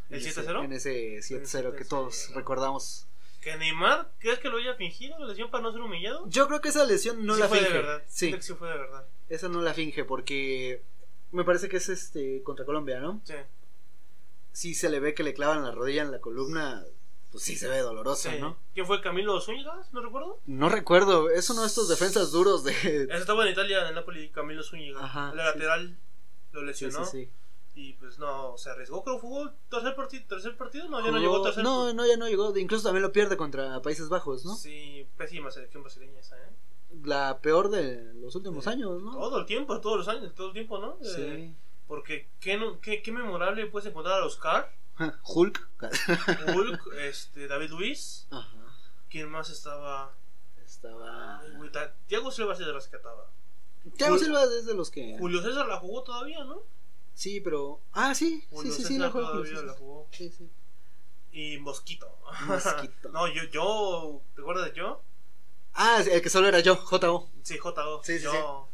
¿El 0.10 0.22
En 0.22 0.28
ese- 0.28 0.42
7-0? 0.44 0.66
En 0.66 0.74
ese 0.74 1.18
7-0 1.22 1.72
que 1.78 1.86
7-0. 1.86 1.88
todos 1.88 2.32
recordamos. 2.36 3.08
¿Que 3.40 3.56
Neymar 3.56 4.12
crees 4.20 4.40
que 4.40 4.50
lo 4.50 4.58
haya 4.58 4.74
fingido 4.76 5.18
la 5.20 5.28
lesión 5.28 5.50
para 5.50 5.64
no 5.64 5.72
ser 5.72 5.80
humillado? 5.80 6.28
Yo 6.28 6.48
creo 6.50 6.60
que 6.60 6.68
esa 6.70 6.84
lesión 6.84 7.26
no 7.26 7.36
sí 7.36 7.40
la 7.40 7.48
fue 7.48 7.60
finge. 7.60 7.72
de 7.72 7.78
verdad. 7.80 8.04
Sí, 8.10 8.34
que 8.34 8.42
sí 8.42 8.54
fue 8.56 8.68
de 8.70 8.78
verdad. 8.78 9.06
esa 9.30 9.48
no 9.48 9.62
la 9.62 9.74
finge 9.74 10.04
porque 10.04 10.82
me 11.36 11.44
parece 11.44 11.70
que 11.70 11.78
es 11.78 11.90
este 11.90 12.42
contra 12.44 12.66
Colombia, 12.66 13.00
¿no? 13.00 13.22
Sí. 13.24 13.36
Sí 14.52 14.74
se 14.74 14.90
le 14.90 15.00
ve 15.00 15.14
que 15.14 15.24
le 15.24 15.34
clavan 15.34 15.64
la 15.64 15.72
rodilla 15.72 16.02
en 16.02 16.12
la 16.12 16.20
columna, 16.20 16.86
pues 17.32 17.44
sí 17.44 17.58
se 17.58 17.68
ve 17.68 17.80
doloroso, 17.80 18.32
sí. 18.32 18.38
¿no? 18.40 18.58
¿Quién 18.74 18.86
fue 18.86 19.02
Camilo 19.02 19.40
Zúñiga? 19.42 19.86
¿No 19.92 20.02
recuerdo? 20.02 20.40
No 20.46 20.70
recuerdo, 20.70 21.30
es 21.30 21.50
uno 21.50 21.62
de 21.62 21.68
estos 21.68 21.90
defensas 21.90 22.32
duros 22.32 22.64
de... 22.64 22.72
Ese 22.72 23.18
estaba 23.18 23.46
en 23.46 23.52
Italia, 23.52 23.88
en 23.90 23.96
Napoli, 23.96 24.30
Camilo 24.30 24.64
Zúñiga. 24.64 25.04
Ajá, 25.04 25.32
sí. 25.32 25.38
lateral 25.38 25.98
lo 26.54 26.62
lesionó. 26.62 27.06
sí, 27.06 27.26
sí. 27.26 27.32
Y 27.78 27.94
pues 27.94 28.18
no, 28.18 28.58
se 28.58 28.70
arriesgó. 28.70 29.04
Creo 29.04 29.18
que 29.18 29.22
jugó 29.22 29.52
tercer 29.70 29.96
partido. 29.96 30.24
¿Tercer 30.30 30.56
partido? 30.56 30.88
No, 30.88 31.04
ya 31.04 31.12
no 31.12 31.20
llegó 31.20 31.42
tercer 31.42 31.62
no, 31.62 31.94
no, 31.94 32.08
ya 32.08 32.16
no 32.16 32.30
llegó. 32.30 32.58
Incluso 32.58 32.86
también 32.86 33.04
lo 33.04 33.12
pierde 33.12 33.36
contra 33.36 33.82
Países 33.82 34.08
Bajos, 34.08 34.46
¿no? 34.46 34.56
Sí, 34.56 35.06
pésima 35.18 35.52
selección 35.52 35.84
brasileña 35.84 36.22
esa, 36.22 36.38
¿eh? 36.38 36.50
La 37.04 37.40
peor 37.42 37.70
de 37.70 38.14
los 38.16 38.36
últimos 38.36 38.64
Sí. 38.64 38.70
años, 38.70 39.02
¿no? 39.02 39.12
Todo 39.12 39.40
el 39.40 39.46
tiempo, 39.46 39.80
todos 39.82 39.98
los 39.98 40.08
años, 40.08 40.34
todo 40.36 40.48
el 40.48 40.54
tiempo, 40.54 40.78
¿no? 40.80 40.98
Eh, 41.02 41.54
Sí. 41.54 41.56
porque 41.88 42.30
qué, 42.40 42.58
no- 42.58 42.80
qué, 42.80 43.02
qué 43.02 43.12
memorable 43.12 43.66
puedes 43.68 43.88
encontrar 43.90 44.22
a 44.22 44.26
Oscar, 44.26 44.72
Hulk. 45.24 45.70
Hulk, 46.56 46.82
este, 47.02 47.48
David 47.48 47.70
Luis. 47.72 48.28
Ajá. 48.32 48.58
¿Quién 49.10 49.30
más 49.30 49.50
estaba? 49.50 50.14
Estaba. 50.66 51.42
Ta- 51.72 51.94
Thiago 52.08 52.32
Silva 52.32 52.56
se 52.56 52.64
rescataba. 52.72 53.30
Thiago 53.98 54.16
Jul- 54.16 54.20
Silva 54.20 54.44
es 54.44 54.66
de 54.66 54.74
los 54.74 54.90
que. 54.90 55.18
Julio 55.20 55.42
César 55.42 55.68
la 55.68 55.78
jugó 55.78 56.04
todavía, 56.04 56.44
¿no? 56.44 56.64
Sí, 57.14 57.40
pero. 57.40 57.82
Ah, 57.94 58.16
sí. 58.16 58.42
Sí, 58.42 58.48
Julio 58.50 58.72
sí, 58.74 58.78
sí, 58.82 58.88
César 58.88 59.02
la 59.08 59.12
juego. 59.12 59.28
todavía 59.30 59.52
sí, 59.52 59.58
sí. 59.60 59.66
la 59.66 59.74
jugó. 59.74 60.08
Sí, 60.12 60.30
sí. 60.32 60.50
Y 61.32 61.58
Mosquito. 61.60 62.18
Mosquito. 62.48 63.10
no, 63.10 63.28
yo, 63.28 63.44
yo, 63.52 64.22
¿te 64.36 64.42
acuerdas 64.42 64.66
de 64.72 64.78
yo? 64.78 65.02
Ah, 65.76 66.02
el 66.10 66.22
que 66.22 66.30
solo 66.30 66.48
era 66.48 66.60
yo, 66.62 66.76
JO. 66.78 67.30
Sí, 67.44 67.58
JO. 67.58 68.02
Sí, 68.04 68.18
sí, 68.18 68.24
yo. 68.24 68.70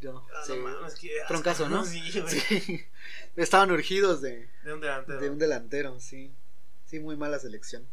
Yo. 0.00 0.26
Ah, 0.34 0.42
sí. 0.44 0.54
no 0.56 0.62
mames, 0.64 0.94
qué 0.96 1.20
asco. 1.20 1.28
Troncazo, 1.34 1.68
¿no? 1.68 1.84
Sí, 1.84 2.20
güey. 2.20 2.28
Sí. 2.40 2.84
Estaban 3.36 3.70
urgidos 3.70 4.20
de, 4.22 4.48
De 4.64 4.72
un 4.74 4.80
delantero. 4.80 5.20
de 5.20 5.30
un 5.30 5.38
delantero, 5.38 6.00
sí. 6.00 6.32
Sí, 6.86 6.98
muy 7.00 7.16
mala 7.16 7.38
selección. 7.38 7.86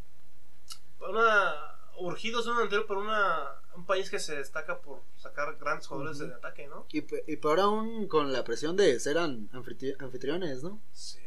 Una, 1.00 1.54
urgidos 1.98 2.44
de 2.44 2.50
un 2.50 2.56
delantero 2.58 2.86
por 2.86 2.98
una, 2.98 3.46
un 3.76 3.86
país 3.86 4.10
que 4.10 4.18
se 4.18 4.36
destaca 4.36 4.80
por 4.80 5.00
sacar 5.16 5.56
grandes 5.58 5.86
jugadores 5.86 6.18
Ujú. 6.20 6.28
de 6.28 6.34
ataque, 6.34 6.66
¿no? 6.66 6.86
Y, 6.92 7.04
y 7.32 7.36
peor 7.36 7.60
aún 7.60 8.06
con 8.08 8.32
la 8.32 8.44
presión 8.44 8.76
de 8.76 8.98
ser 9.00 9.18
an- 9.18 9.48
anfitri- 9.52 9.96
anfitriones, 9.98 10.62
¿no? 10.62 10.80
Sí, 10.92 11.18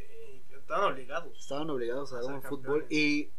estaban 0.57 0.91
obligados. 0.93 1.39
Estaban 1.39 1.69
obligados 1.69 2.13
a 2.13 2.19
A 2.19 2.25
un 2.25 2.41
fútbol. 2.43 2.85
Y. 2.89 3.29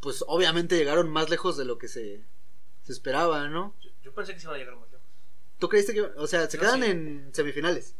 Pues 0.00 0.24
obviamente 0.26 0.76
llegaron 0.76 1.10
más 1.10 1.28
lejos 1.30 1.56
de 1.56 1.64
lo 1.64 1.78
que 1.78 1.88
se, 1.88 2.24
se 2.84 2.92
esperaba, 2.92 3.48
¿no? 3.48 3.74
Yo, 3.82 3.90
yo 4.02 4.14
pensé 4.14 4.32
que 4.34 4.40
se 4.40 4.46
iban 4.46 4.56
a 4.56 4.58
llegar 4.58 4.76
más 4.76 4.90
lejos. 4.90 5.06
¿Tú 5.58 5.68
creíste 5.68 5.92
que.? 5.92 6.00
O 6.02 6.26
sea, 6.26 6.48
se 6.48 6.56
Yo 6.56 6.62
quedan 6.62 6.82
sí. 6.82 6.90
en 6.90 7.30
semifinales. 7.34 7.94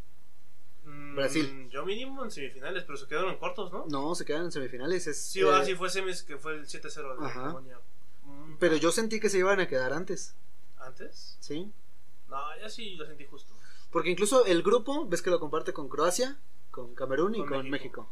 Mm, 0.85 1.15
Brasil. 1.15 1.69
Yo 1.71 1.85
mínimo 1.85 2.25
en 2.25 2.31
semifinales, 2.31 2.85
pero 2.85 2.97
se 2.97 3.07
quedaron 3.07 3.31
en 3.33 3.37
cuartos, 3.39 3.71
¿no? 3.71 3.85
No, 3.89 4.15
se 4.15 4.25
quedan 4.25 4.45
en 4.45 4.53
semifinales. 4.53 5.07
Es, 5.07 5.23
Sí, 5.23 5.41
eh, 5.41 5.51
ah, 5.53 5.63
sí 5.65 5.75
fue 5.75 5.91
semis, 5.91 6.23
que 6.23 6.39
fue 6.39 6.55
el 6.55 6.67
7-0 6.67 7.19
de 7.21 7.27
Ajá. 7.27 7.45
Alemania. 7.45 7.79
Mm, 8.25 8.55
Pero 8.59 8.77
yo 8.77 8.91
sentí 8.93 9.21
que 9.21 9.29
se 9.29 9.39
iban 9.39 9.61
a 9.61 9.69
quedar 9.69 9.93
antes, 9.93 10.35
¿Antes? 10.79 11.37
¿sí? 11.41 11.71
No, 12.29 12.39
ya 12.59 12.69
sí 12.71 12.95
lo 12.95 13.05
sentí 13.05 13.27
justo. 13.27 13.53
Porque 13.91 14.09
incluso 14.11 14.47
el 14.47 14.63
grupo, 14.63 15.07
ves 15.07 15.21
que 15.21 15.29
lo 15.31 15.39
comparte 15.41 15.73
con 15.75 15.89
Croacia, 15.91 16.39
con 16.71 16.95
Camerún 16.95 17.35
y 17.35 17.39
Con 17.41 17.49
con 17.49 17.57
México. 17.71 17.71
México. 17.71 18.11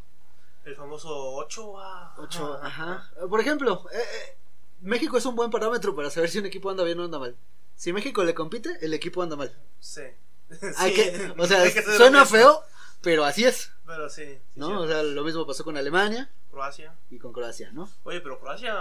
El 0.65 0.75
famoso 0.77 1.09
8 1.35 1.81
a... 1.81 2.15
Ocho, 2.19 2.59
ajá. 2.63 3.11
Por 3.29 3.41
ejemplo, 3.41 3.85
eh, 3.93 3.97
eh, 3.99 4.37
México 4.81 5.17
es 5.17 5.25
un 5.27 5.35
buen 5.35 5.51
parámetro 5.51 5.95
para 5.97 6.11
saber 6.11 6.29
si 6.31 6.39
un 6.39 6.47
equipo 6.47 6.69
anda 6.71 6.85
bien 6.85 7.01
o 7.01 7.05
anda 7.05 7.19
mal. 7.19 7.37
Si 7.75 7.93
México 7.93 8.23
le 8.25 8.35
compite, 8.35 8.77
el 8.83 8.93
equipo 8.95 9.23
anda 9.23 9.37
mal. 9.37 9.55
Sí. 9.81 10.03
Hay 10.77 10.95
Sí, 10.95 10.97
que, 11.03 11.35
o 11.39 11.47
sea, 11.47 11.63
hay 11.63 11.73
que 11.73 11.83
ser 11.83 11.97
suena 11.97 12.25
feo, 12.27 12.63
pero 13.03 13.25
así 13.25 13.45
es, 13.45 13.71
Pero 13.87 14.09
sí. 14.11 14.25
sí, 14.27 14.39
¿no? 14.57 14.81
O 14.81 14.87
sea, 14.89 15.03
lo 15.03 15.23
mismo 15.25 15.47
pasó 15.47 15.63
con 15.65 15.77
Alemania 15.77 16.31
Croacia. 16.51 16.95
y 17.11 17.19
con 17.19 17.33
Croacia, 17.33 17.71
¿no? 17.73 17.89
Oye, 18.05 18.21
pero 18.21 18.41
Croacia 18.41 18.75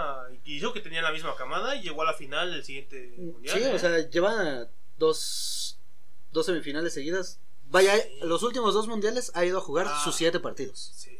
hizo 0.44 0.72
que 0.72 0.80
tenía 0.80 1.02
la 1.02 1.12
misma 1.12 1.36
camada 1.36 1.76
y 1.76 1.82
llegó 1.82 2.02
a 2.02 2.06
la 2.06 2.14
final 2.14 2.50
del 2.50 2.64
siguiente 2.64 3.14
mundial. 3.18 3.56
Sí, 3.58 3.64
¿eh? 3.64 3.74
o 3.74 3.78
sea, 3.78 3.98
lleva 4.08 4.66
dos, 4.98 5.78
dos 6.32 6.46
semifinales 6.46 6.92
seguidas. 6.94 7.38
Vaya, 7.70 7.92
los 8.22 8.42
últimos 8.42 8.72
dos 8.74 8.88
mundiales 8.88 9.30
ha 9.34 9.44
ido 9.44 9.58
a 9.58 9.60
jugar 9.60 9.86
Ah. 9.88 10.00
sus 10.02 10.16
siete 10.16 10.40
partidos. 10.40 10.90
Sí. 10.96 11.17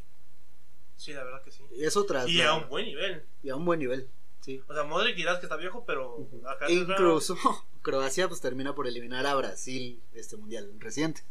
Sí, 0.99 1.13
la 1.15 1.25
verdad 1.25 1.43
que 1.43 1.51
sí. 1.51 1.63
Y 1.73 1.85
eso 1.85 2.05
tras 2.05 2.29
Y 2.29 2.35
la- 2.35 2.51
a 2.51 2.55
un 2.57 2.69
buen 2.69 2.85
nivel. 2.85 3.25
y 3.43 3.49
a 3.49 3.57
un 3.57 3.65
buen 3.65 3.79
nivel, 3.79 4.09
sí. 4.43 4.63
O 4.69 4.75
sea, 4.75 4.85
Modric 4.85 5.17
dirás 5.17 5.39
que 5.39 5.47
está 5.47 5.57
viejo, 5.57 5.85
pero 5.87 6.29
acá 6.47 6.67
E 6.67 6.75
incluso 6.75 7.35
Croacia 7.83 8.29
pues 8.29 8.41
termina 8.43 8.75
por 8.75 8.87
eliminar 8.87 9.25
a 9.27 9.35
Brasil 9.35 10.03
este 10.13 10.37
mundial 10.37 10.71
reciente. 10.79 11.23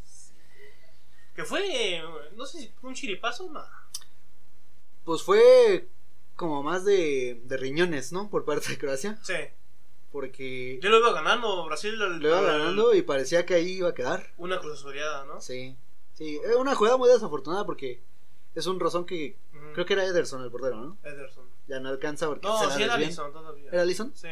Que 1.35 1.43
fue, 1.43 2.01
no 2.35 2.45
sé 2.47 2.59
si 2.61 2.67
fue 2.81 2.89
un 2.89 2.95
chiripazo, 2.95 3.51
no. 3.51 3.63
Pues 5.03 5.21
fue 5.21 5.87
como 6.35 6.63
más 6.63 6.83
de, 6.85 7.41
de 7.45 7.57
riñones, 7.57 8.11
¿no? 8.11 8.29
Por 8.29 8.43
parte 8.45 8.69
de 8.69 8.77
Croacia. 8.77 9.19
Sí. 9.23 9.35
Porque 10.11 10.79
Yo 10.81 10.89
lo 10.89 10.99
iba 10.99 11.11
ganando, 11.13 11.65
Brasil 11.65 11.93
el- 12.01 12.19
lo 12.19 12.27
iba 12.29 12.39
el- 12.39 12.45
ganando 12.45 12.93
y 12.95 13.01
parecía 13.01 13.45
que 13.45 13.53
ahí 13.55 13.71
iba 13.73 13.89
a 13.89 13.93
quedar. 13.93 14.33
una 14.37 14.59
cruz 14.59 14.79
azuleada, 14.79 15.25
¿no? 15.25 15.39
Sí. 15.41 15.75
Sí, 16.13 16.39
es 16.43 16.55
una 16.55 16.73
jugada 16.73 16.97
muy 16.97 17.09
desafortunada 17.09 17.65
porque 17.65 18.01
es 18.55 18.65
un 18.65 18.79
rozón 18.79 19.05
que. 19.05 19.37
Creo 19.77 19.85
que 19.85 19.93
era 19.93 20.05
Ederson 20.05 20.41
el 20.43 20.49
portero, 20.49 20.75
¿no? 20.75 20.97
Ederson. 21.03 21.45
Ya 21.67 21.79
no 21.79 21.89
alcanza 21.89 22.25
porque 22.25 22.47
No, 22.47 22.71
sí 22.71 22.81
era. 22.81 22.95
Alisson 22.95 23.31
todavía. 23.31 23.69
¿Era 23.71 23.83
Alisson? 23.83 24.11
Sí. 24.15 24.27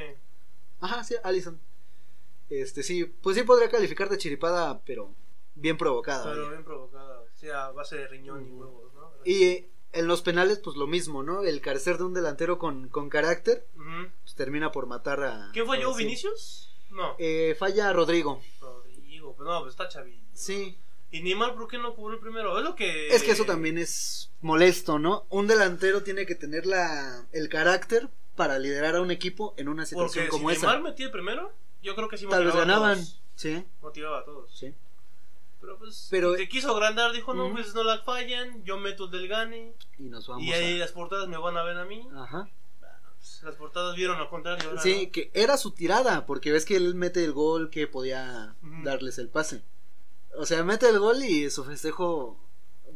Ajá, 0.79 1.03
sí, 1.03 1.13
Alisson. 1.23 1.61
Este, 2.49 2.81
sí, 2.81 3.05
pues 3.05 3.35
sí 3.35 3.43
podría 3.43 3.69
calificar 3.69 4.09
de 4.09 4.17
chiripada, 4.17 4.81
pero 4.85 5.13
bien 5.53 5.77
provocada. 5.77 6.23
Pero 6.23 6.37
vaya. 6.37 6.49
bien 6.49 6.63
provocada. 6.63 7.19
O 7.19 7.37
sea, 7.37 7.65
a 7.67 7.71
base 7.73 7.95
de 7.95 8.07
riñón 8.07 8.43
y 8.47 8.49
huevos, 8.49 8.91
¿no? 8.95 9.11
Y 9.23 9.43
eh, 9.43 9.69
en 9.91 10.07
los 10.07 10.23
penales, 10.23 10.57
pues 10.57 10.77
lo 10.77 10.87
mismo, 10.87 11.21
¿no? 11.21 11.43
El 11.43 11.61
carecer 11.61 11.99
de 11.99 12.05
un 12.05 12.15
delantero 12.15 12.57
con, 12.57 12.89
con 12.89 13.09
carácter, 13.09 13.67
pues 14.23 14.33
termina 14.33 14.71
por 14.71 14.87
matar 14.87 15.23
a. 15.23 15.51
¿Quién 15.53 15.69
a 15.69 15.75
Brasil. 15.75 15.95
Vinicius? 15.95 16.75
No. 16.89 17.15
Eh, 17.19 17.55
falla 17.59 17.93
Rodrigo. 17.93 18.41
Rodrigo, 18.59 19.35
pues 19.35 19.47
no, 19.47 19.59
pues 19.59 19.73
está 19.73 19.87
chavito. 19.89 20.25
Sí. 20.33 20.79
¿Y 21.15 21.21
Neymar 21.23 21.55
por 21.55 21.67
qué 21.69 21.77
no 21.77 21.95
el 22.11 22.19
primero? 22.19 22.57
Es 22.57 22.63
lo 22.65 22.75
que. 22.75 23.07
Es 23.07 23.23
que 23.23 23.31
eso 23.31 23.45
también 23.45 23.77
es 23.77 24.31
molesto, 24.41 24.99
¿no? 24.99 25.25
Un 25.29 25.47
delantero 25.47 26.03
tiene 26.03 26.25
que 26.25 26.35
tener 26.35 26.65
la, 26.65 27.25
el 27.31 27.47
carácter 27.47 28.09
para 28.35 28.59
liderar 28.59 28.95
a 28.97 29.01
un 29.01 29.11
equipo 29.11 29.53
en 29.57 29.69
una 29.69 29.85
situación 29.85 30.25
Porque 30.25 30.29
como 30.29 30.49
si 30.49 30.57
esa. 30.57 30.67
Neymar 30.67 30.83
metía 30.91 31.05
el 31.05 31.11
primero, 31.13 31.53
yo 31.81 31.95
creo 31.95 32.09
que 32.09 32.17
sí 32.17 32.25
Tal 32.29 32.43
vez 32.43 32.53
motivaba 32.53 32.63
a 32.63 32.79
ganaban. 32.79 32.97
todos. 32.97 33.21
Sí, 33.35 33.63
Motivaba 33.81 34.19
a 34.19 34.25
todos. 34.25 34.49
sí. 34.57 34.73
Pero 35.61 35.77
pues, 35.79 36.07
Pero- 36.11 36.35
te 36.35 36.47
quiso 36.49 36.71
agrandar, 36.75 37.11
dijo, 37.13 37.33
no, 37.33 37.45
Ujú. 37.45 37.55
pues 37.55 37.73
no 37.73 37.83
la 37.83 37.99
fallan, 38.03 38.63
yo 38.65 38.77
meto 38.77 39.05
el 39.05 39.11
del 39.11 39.27
gane. 39.27 39.73
Y 39.97 40.03
nos 40.03 40.27
vamos 40.27 40.43
Y 40.43 40.51
ahí 40.53 40.75
a. 40.75 40.77
las 40.79 40.91
portadas 40.91 41.27
me 41.27 41.37
van 41.37 41.57
a 41.57 41.63
ver 41.63 41.77
a 41.77 41.85
mí. 41.85 42.07
Ajá. 42.15 42.47
Pues, 43.17 43.41
las 43.41 43.55
portadas 43.55 43.95
vieron 43.95 44.19
lo 44.19 44.29
contrario. 44.29 44.69
ahora, 44.69 44.81
Sí, 44.81 45.07
que 45.07 45.31
era 45.33 45.57
su 45.57 45.71
tirada, 45.71 46.25
porque 46.27 46.51
ves 46.51 46.65
que 46.65 46.75
él 46.75 46.93
mete 46.93 47.23
el 47.23 47.31
gol 47.31 47.69
que 47.71 47.87
podía 47.87 48.53
darles 48.83 49.17
el 49.17 49.29
pase. 49.29 49.63
O 50.37 50.45
sea, 50.45 50.63
mete 50.63 50.87
el 50.89 50.99
gol 50.99 51.23
y 51.23 51.49
su 51.49 51.63
festejo. 51.63 52.39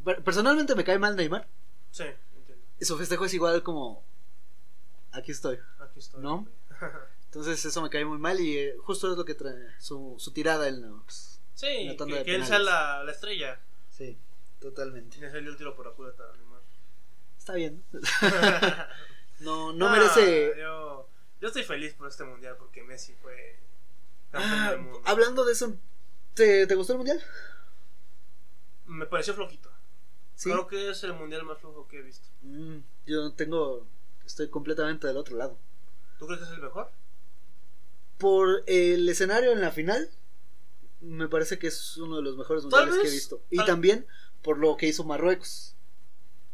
per- 0.03 0.23
Personalmente 0.23 0.75
me 0.75 0.83
cae 0.83 0.99
mal 0.99 1.15
Neymar. 1.15 1.47
Sí, 1.91 2.03
entiendo. 2.35 2.63
Y 2.79 2.85
su 2.85 2.97
festejo 2.97 3.25
es 3.25 3.33
igual 3.33 3.63
como. 3.63 4.03
Aquí 5.11 5.31
estoy. 5.31 5.57
Aquí 5.79 5.99
estoy. 5.99 6.21
¿No? 6.21 6.47
Entonces 7.25 7.63
eso 7.63 7.81
me 7.81 7.89
cae 7.89 8.05
muy 8.05 8.17
mal 8.17 8.39
y 8.39 8.57
eh, 8.57 8.75
justo 8.83 9.11
es 9.11 9.17
lo 9.17 9.23
que 9.25 9.35
trae 9.35 9.55
su, 9.79 10.15
su 10.17 10.31
tirada 10.31 10.67
en 10.67 10.81
los. 10.81 11.39
sí, 11.53 11.85
La 11.85 11.95
tanda 11.97 12.13
que, 12.13 12.19
de 12.19 12.25
que 12.25 12.35
él 12.35 12.45
sea 12.45 12.59
la, 12.59 13.03
la 13.03 13.11
estrella. 13.11 13.59
Sí. 13.91 14.17
Totalmente. 14.59 15.17
Le 15.19 15.29
salió 15.31 15.49
el 15.51 15.57
tiro 15.57 15.75
por 15.75 15.85
la 15.87 15.93
culata 15.93 16.23
Neymar. 16.37 16.61
Está 17.37 17.53
bien. 17.53 17.83
no, 19.39 19.71
no 19.73 19.87
Ah, 19.87 19.91
merece. 19.91 20.53
Yo, 20.57 21.07
yo 21.39 21.47
estoy 21.47 21.63
feliz 21.63 21.93
por 21.93 22.07
este 22.07 22.23
mundial 22.23 22.55
porque 22.57 22.83
Messi 22.83 23.13
fue 23.21 23.57
campeón 24.31 24.53
Ah, 24.59 24.71
del 24.71 24.79
mundo. 24.81 25.01
hablando 25.05 25.45
de 25.45 25.53
eso, 25.53 25.75
¿te, 26.39 26.65
te 26.67 26.75
gustó 26.75 26.93
el 26.93 26.97
mundial? 26.99 27.21
Me 28.85 29.05
pareció 29.05 29.33
flojito. 29.33 29.69
Sí. 30.35 30.49
Creo 30.49 30.67
que 30.67 30.89
es 30.89 31.03
el 31.03 31.13
mundial 31.13 31.43
más 31.43 31.59
flojo 31.59 31.87
que 31.87 31.99
he 31.99 32.01
visto. 32.01 32.27
Mm, 32.41 32.77
yo 33.05 33.31
tengo. 33.33 33.85
Estoy 34.25 34.49
completamente 34.49 35.05
del 35.07 35.17
otro 35.17 35.35
lado. 35.37 35.57
¿Tú 36.17 36.25
crees 36.27 36.39
que 36.41 36.47
es 36.47 36.51
el 36.53 36.61
mejor? 36.61 36.91
Por 38.17 38.63
el 38.67 39.07
escenario 39.09 39.51
en 39.51 39.61
la 39.61 39.71
final, 39.71 40.09
me 41.01 41.27
parece 41.27 41.57
que 41.59 41.67
es 41.67 41.97
uno 41.97 42.17
de 42.17 42.21
los 42.23 42.37
mejores 42.37 42.63
mundiales 42.63 42.95
que 43.01 43.07
he 43.07 43.11
visto. 43.11 43.41
Y 43.49 43.57
tal- 43.57 43.65
también 43.65 44.07
por 44.41 44.57
lo 44.57 44.77
que 44.77 44.87
hizo 44.87 45.03
Marruecos. 45.03 45.75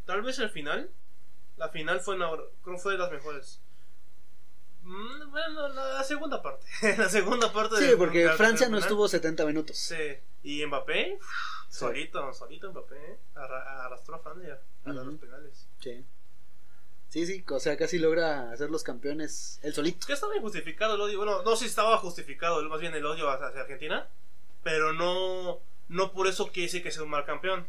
Tal 0.05 0.21
vez 0.21 0.39
el 0.39 0.49
final. 0.49 0.89
La 1.57 1.69
final 1.69 1.99
fue, 2.01 2.15
una, 2.15 2.29
creo 2.63 2.77
fue 2.77 2.93
de 2.93 2.97
las 2.99 3.11
mejores. 3.11 3.59
Mm, 4.85 5.31
Bueno, 5.31 5.67
la 5.69 6.03
segunda 6.03 6.41
parte. 6.41 6.65
la 6.97 7.09
segunda 7.09 7.51
parte 7.51 7.75
Sí, 7.77 7.95
porque 7.97 8.29
Francia 8.29 8.69
no 8.69 8.77
estuvo 8.77 9.07
70 9.07 9.45
minutos. 9.45 9.77
Sí. 9.77 9.95
Y 10.43 10.65
Mbappé, 10.65 11.17
Sí. 11.69 11.79
solito, 11.79 12.31
solito 12.33 12.71
Mbappé, 12.71 12.95
¿eh? 12.95 13.17
Arra- 13.35 13.85
arrastró 13.85 14.15
a 14.15 14.19
Francia 14.19 14.59
a 14.85 14.93
los 14.93 15.19
penales. 15.19 15.67
Sí. 15.81 16.05
Sí, 17.09 17.25
sí, 17.25 17.43
o 17.49 17.59
sea, 17.59 17.77
casi 17.77 17.97
logra 17.97 18.51
hacer 18.51 18.69
los 18.69 18.83
campeones 18.83 19.59
él 19.63 19.73
solito. 19.73 20.05
Que 20.05 20.13
estaba 20.13 20.35
injustificado 20.35 20.95
el 20.95 21.01
odio. 21.01 21.17
Bueno, 21.17 21.41
no 21.43 21.55
sé 21.55 21.63
si 21.63 21.69
estaba 21.69 21.97
justificado, 21.97 22.61
más 22.69 22.79
bien 22.79 22.93
el 22.93 23.05
odio 23.05 23.29
hacia 23.29 23.61
Argentina. 23.61 24.07
Pero 24.63 24.93
no, 24.93 25.59
no 25.87 26.11
por 26.11 26.27
eso 26.27 26.47
quiere 26.47 26.63
decir 26.67 26.83
que 26.83 26.91
sea 26.91 27.03
un 27.03 27.09
mal 27.09 27.25
campeón. 27.25 27.67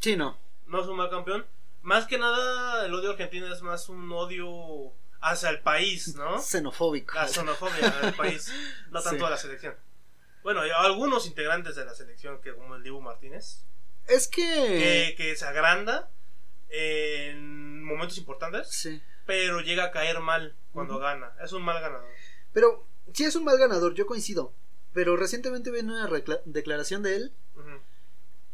Sí, 0.00 0.16
no. 0.16 0.36
No 0.66 0.80
es 0.82 0.86
un 0.88 0.96
mal 0.96 1.10
campeón. 1.10 1.46
Más 1.82 2.06
que 2.06 2.18
nada, 2.18 2.84
el 2.84 2.92
odio 2.94 3.10
argentino 3.10 3.52
es 3.52 3.62
más 3.62 3.88
un 3.88 4.10
odio 4.12 4.92
hacia 5.30 5.50
el 5.50 5.60
país, 5.60 6.14
¿no? 6.16 6.40
Xenofóbico. 6.40 7.14
La 7.14 7.28
xenofobia 7.28 7.90
del 8.02 8.14
país, 8.14 8.52
no 8.90 9.02
tanto 9.02 9.18
Sí. 9.20 9.24
a 9.24 9.30
la 9.30 9.36
selección. 9.36 9.74
Bueno, 10.42 10.64
y 10.66 10.70
algunos 10.70 11.26
integrantes 11.26 11.74
de 11.76 11.84
la 11.84 11.94
selección, 11.94 12.40
que 12.40 12.54
como 12.54 12.76
el 12.76 12.82
Dibu 12.82 13.00
Martínez, 13.00 13.64
Es 14.06 14.28
que, 14.28 14.42
que. 14.44 15.14
que 15.16 15.36
se 15.36 15.44
agranda 15.44 16.08
en 16.68 17.82
momentos 17.82 18.18
importantes, 18.18 18.68
Sí. 18.70 19.02
pero 19.26 19.60
llega 19.60 19.84
a 19.84 19.90
caer 19.90 20.20
mal 20.20 20.54
cuando 20.72 20.98
gana. 20.98 21.32
Es 21.42 21.52
un 21.52 21.62
mal 21.62 21.80
ganador. 21.80 22.08
Pero 22.52 22.86
sí 23.12 23.24
es 23.24 23.34
un 23.36 23.44
mal 23.44 23.58
ganador, 23.58 23.94
yo 23.94 24.06
coincido. 24.06 24.52
Pero 24.92 25.16
recientemente 25.16 25.70
vi 25.70 25.80
una 25.80 26.08
declaración 26.46 27.02
de 27.02 27.16
él 27.16 27.32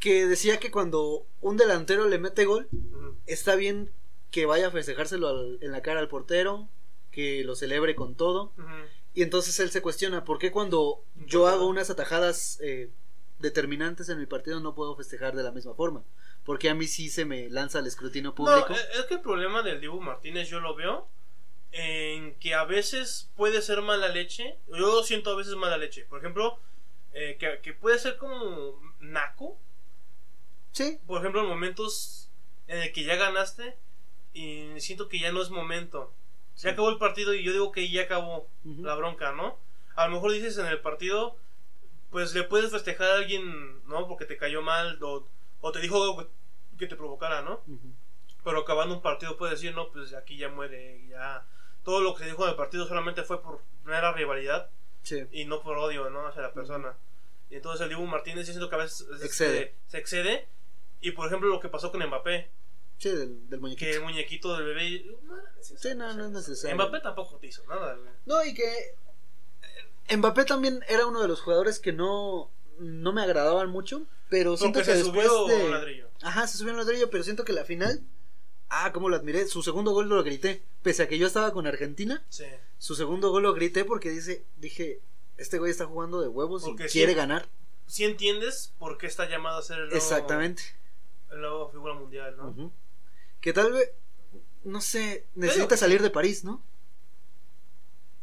que 0.01 0.27
decía 0.27 0.59
que 0.59 0.71
cuando 0.73 1.27
un 1.41 1.57
delantero 1.57 2.09
le 2.09 2.19
mete 2.19 2.45
gol, 2.45 2.69
está 3.27 3.55
bien 3.55 3.93
que 4.33 4.47
vaya 4.47 4.67
a 4.67 4.71
festejárselo 4.73 5.29
al- 5.29 5.59
en 5.61 5.71
la 5.71 5.83
cara 5.83 6.01
al 6.01 6.09
portero, 6.09 6.69
que 7.13 7.45
lo 7.45 7.55
celebre 7.55 7.95
con 7.95 8.17
todo. 8.17 8.53
Y 9.15 9.23
entonces 9.23 9.61
él 9.61 9.71
se 9.71 9.83
cuestiona, 9.83 10.25
¿por 10.25 10.39
qué 10.39 10.51
cuando 10.51 11.05
yo 11.27 11.47
hago 11.47 11.67
unas 11.69 11.91
atajadas 11.91 12.59
eh, 12.63 12.91
determinantes 13.39 14.09
en 14.09 14.19
mi 14.19 14.27
partido 14.27 14.59
no 14.61 14.75
puedo 14.75 14.97
festejar 14.97 15.37
de 15.37 15.43
la 15.45 15.53
misma 15.53 15.75
forma? 15.75 16.03
Porque 16.45 16.69
a 16.71 16.75
mí 16.75 16.87
sí 16.89 17.09
se 17.11 17.25
me 17.25 17.49
lanza 17.51 17.79
el 17.79 17.87
escrutinio 17.87 18.35
público. 18.35 18.71
No, 18.71 18.75
eh, 18.77 18.81
es 18.99 19.03
que 19.05 19.15
el 19.15 19.21
problema 19.21 19.63
del 19.63 19.81
Dibu 19.81 20.01
Martínez 20.01 20.49
yo 20.49 20.59
lo 20.61 20.75
veo 20.75 21.07
en 21.73 22.35
que 22.41 22.55
a 22.55 22.65
veces 22.65 23.31
puede 23.37 23.63
ser 23.63 23.81
mala 23.83 24.09
leche. 24.09 24.59
Yo 24.69 24.79
lo 24.79 25.03
siento 25.05 25.31
a 25.31 25.37
veces 25.37 25.55
mala 25.57 25.77
leche. 25.77 26.05
Por 26.07 26.19
ejemplo, 26.21 26.59
eh, 27.13 27.37
que, 27.39 27.61
que 27.63 27.75
puede 27.75 27.99
ser 27.99 28.17
como 28.17 28.81
naco. 29.01 29.59
Sí, 30.73 30.99
Por 31.07 31.21
ejemplo, 31.21 31.43
en 31.43 31.49
momentos 31.49 32.31
en 32.67 32.79
el 32.79 32.93
que 32.93 33.05
ya 33.05 33.17
ganaste 33.17 33.77
y 34.33 34.81
siento 34.81 35.09
que 35.09 35.19
ya 35.19 35.33
no 35.33 35.43
es 35.43 35.51
momento. 35.51 36.13
Sí. 36.55 36.67
Ya 36.67 36.73
acabó 36.73 36.91
el 36.91 36.99
partido 36.99 37.35
y 37.35 37.43
yo 37.43 37.53
digo 37.53 37.73
que 37.73 37.89
ya 37.91 38.03
acabó 38.03 38.49
Ujú. 38.65 38.83
la 38.83 38.95
bronca, 38.95 39.33
¿no? 39.33 39.59
A 39.95 40.07
lo 40.07 40.15
mejor 40.15 40.33
dices 40.33 40.59
en 40.59 40.67
el 40.67 40.81
partido, 40.81 41.37
pues 42.11 42.35
le 42.35 42.45
puedes 42.45 42.71
festejar 42.71 43.11
a 43.11 43.15
alguien, 43.17 43.83
¿no? 43.87 44.07
Porque 44.09 44.25
te 44.27 44.37
cayó 44.37 44.63
mal 44.63 44.99
o, 45.03 45.27
o 45.61 45.73
te 45.73 45.81
dijo 45.81 46.03
algo 46.03 46.29
que, 46.79 46.87
te 46.87 46.97
provocara, 46.97 47.43
¿no? 47.43 47.63
Ujú. 47.67 47.93
Pero 48.45 48.61
acabando 48.61 48.95
un 48.95 49.03
partido 49.03 49.37
puedes 49.37 49.61
decir, 49.61 49.75
no, 49.75 49.89
pues 49.91 50.13
aquí 50.15 50.37
ya 50.37 50.49
muere, 50.49 51.07
ya. 51.09 51.47
Todo 51.85 52.01
lo 52.01 52.15
que 52.15 52.25
se 52.25 52.31
dijo 52.31 52.45
en 52.45 52.51
el 52.51 52.57
partido 52.57 52.87
solamente 52.87 53.23
fue 53.23 53.43
por 53.43 53.61
mera 53.85 54.13
rivalidad 54.13 54.69
sí. 55.03 55.25
y 55.33 55.45
no 55.45 55.63
por 55.63 55.79
odio, 55.79 56.11
¿no? 56.11 56.27
Hacia 56.27 56.43
la 56.43 56.53
persona. 56.53 56.95
Y 57.51 57.57
entonces 57.57 57.83
el 57.83 57.89
Dibu 57.91 58.07
Martínez, 58.07 58.47
siento 58.47 58.69
que 58.69 58.75
a 58.75 58.79
veces 58.79 59.07
Excede. 59.23 59.75
se 59.89 59.99
excede. 59.99 60.49
Y 61.01 61.11
por 61.13 61.27
ejemplo, 61.27 61.49
lo 61.49 61.61
que 61.61 61.69
pasó 61.69 61.91
con 61.91 62.05
Mbappé, 62.07 62.51
Sí, 63.03 63.11
del, 63.11 63.49
del 63.51 63.61
muñequito. 63.61 63.91
que 63.91 63.97
el 63.97 64.03
muñequito 64.03 64.55
del 64.57 64.65
bebé. 64.67 65.05
No 65.25 65.37
era 65.37 65.51
necesario 65.57 65.91
Sí, 65.91 65.99
no, 65.99 66.15
no 66.15 66.25
es 66.27 66.31
necesario. 66.31 66.77
Mbappé 66.77 67.01
tampoco 67.01 67.37
te 67.39 67.49
hizo 67.49 67.65
nada, 67.67 67.97
güey. 67.97 68.11
No, 68.27 68.45
y 68.45 68.55
que 68.55 68.95
eh, 70.09 70.17
Mbappé 70.17 70.45
también 70.45 70.85
era 70.89 71.07
uno 71.07 71.21
de 71.21 71.27
los 71.27 71.41
jugadores 71.41 71.81
que 71.81 71.93
no, 71.93 72.51
no 72.79 73.13
me 73.13 73.23
agradaban 73.23 73.71
mucho, 73.71 74.07
pero 74.31 74.57
siento 74.57 74.79
Porque 74.79 74.93
que 74.93 74.99
se 74.99 75.03
después 75.05 75.27
subió 75.27 75.47
de... 75.59 75.65
un 75.65 75.71
ladrillo. 75.73 76.09
Ajá, 76.23 76.47
se 76.47 76.59
subió 76.59 76.73
un 76.73 76.79
ladrillo, 76.79 77.11
pero 77.11 77.25
siento 77.25 77.45
que 77.45 77.53
la 77.53 77.65
final... 77.65 78.03
Ah, 78.75 78.91
cómo 78.93 79.09
lo 79.11 79.17
admiré. 79.17 79.47
Su 79.49 79.63
segundo 79.63 79.91
gol 79.91 80.09
lo 80.09 80.23
grité. 80.23 80.63
Pese 80.83 81.03
a 81.03 81.09
que 81.09 81.19
yo 81.19 81.27
estaba 81.27 81.53
con 81.53 81.67
Argentina, 81.67 82.25
Sí. 82.31 82.45
su 82.79 82.95
segundo 82.95 83.31
gol 83.31 83.43
lo 83.43 83.53
grité 83.53 83.85
porque 83.85 84.09
dice, 84.11 84.47
dije, 84.57 85.01
este 85.37 85.59
güey 85.59 85.71
está 85.71 85.85
jugando 85.87 86.21
de 86.23 86.29
huevos 86.29 86.63
Porque 86.63 86.85
y 86.85 86.89
sí. 86.89 86.93
quiere 87.01 87.13
ganar. 87.15 87.49
Si 87.87 88.05
entiendes 88.05 88.73
por 88.79 88.97
qué 88.97 89.07
está 89.09 89.29
llamado 89.29 89.59
a 89.59 89.63
ser 89.63 89.77
el 89.79 89.85
nuevo, 89.89 89.97
Exactamente. 89.97 90.63
el 91.33 91.41
nuevo 91.41 91.69
figura 91.71 91.93
mundial, 91.95 92.35
¿no? 92.39 92.49
Ujú. 92.49 92.73
Que 93.43 93.53
tal 93.53 93.73
vez, 93.73 93.93
no 94.65 94.81
sé, 94.81 95.27
necesita 95.35 95.77
salir 95.77 96.01
de 96.01 96.09
París, 96.11 96.45
¿no? 96.45 96.65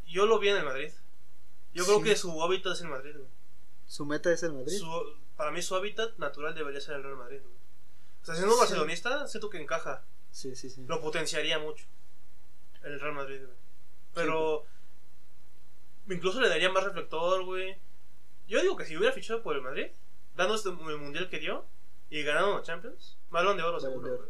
Yo 0.07 0.25
lo 0.25 0.39
vi 0.39 0.49
en 0.49 0.57
el 0.57 0.65
Madrid. 0.65 0.91
Yo 1.73 1.85
creo 1.85 2.01
que 2.01 2.15
su 2.15 2.41
hábitat 2.41 2.73
es 2.73 2.81
el 2.81 2.87
Madrid, 2.87 3.13
güey. 3.15 3.29
Su 3.85 4.05
meta 4.05 4.31
es 4.31 4.41
el 4.43 4.53
Madrid. 4.53 4.77
Su- 4.79 5.15
para 5.35 5.51
mí 5.51 5.61
su 5.61 5.75
hábitat 5.75 6.17
natural 6.17 6.55
debería 6.55 6.81
ser 6.81 6.95
el 6.95 7.03
Real 7.03 7.15
Madrid. 7.17 7.41
güey. 7.43 7.55
O 8.21 8.25
sea, 8.25 8.35
siendo 8.35 8.53
un 8.53 8.59
Sí. 8.59 8.65
barcelonista, 8.65 9.27
siento 9.27 9.49
que 9.49 9.61
encaja. 9.61 10.03
Sí, 10.31 10.55
sí, 10.55 10.69
sí. 10.69 10.83
Lo 10.87 10.99
potenciaría 11.01 11.59
mucho. 11.59 11.85
El 12.83 12.99
Real 12.99 13.13
Madrid, 13.13 13.41
güey. 13.45 13.57
Pero 14.13 14.65
incluso 16.09 16.41
le 16.41 16.49
daría 16.49 16.71
más 16.71 16.83
reflector, 16.83 17.43
güey. 17.45 17.77
Yo 18.47 18.61
digo 18.61 18.75
que 18.75 18.85
si 18.85 18.97
hubiera 18.97 19.13
fichado 19.13 19.43
por 19.43 19.55
el 19.55 19.61
Madrid, 19.61 19.87
dando 20.35 20.55
este, 20.55 20.69
el 20.69 20.97
mundial 20.97 21.29
que 21.29 21.39
dio 21.39 21.65
y 22.09 22.23
ganando 22.23 22.55
la 22.57 22.63
Champions, 22.63 23.17
balón 23.29 23.57
de 23.57 23.63
oro 23.63 23.79
seguro. 23.79 24.17
güey. 24.17 24.29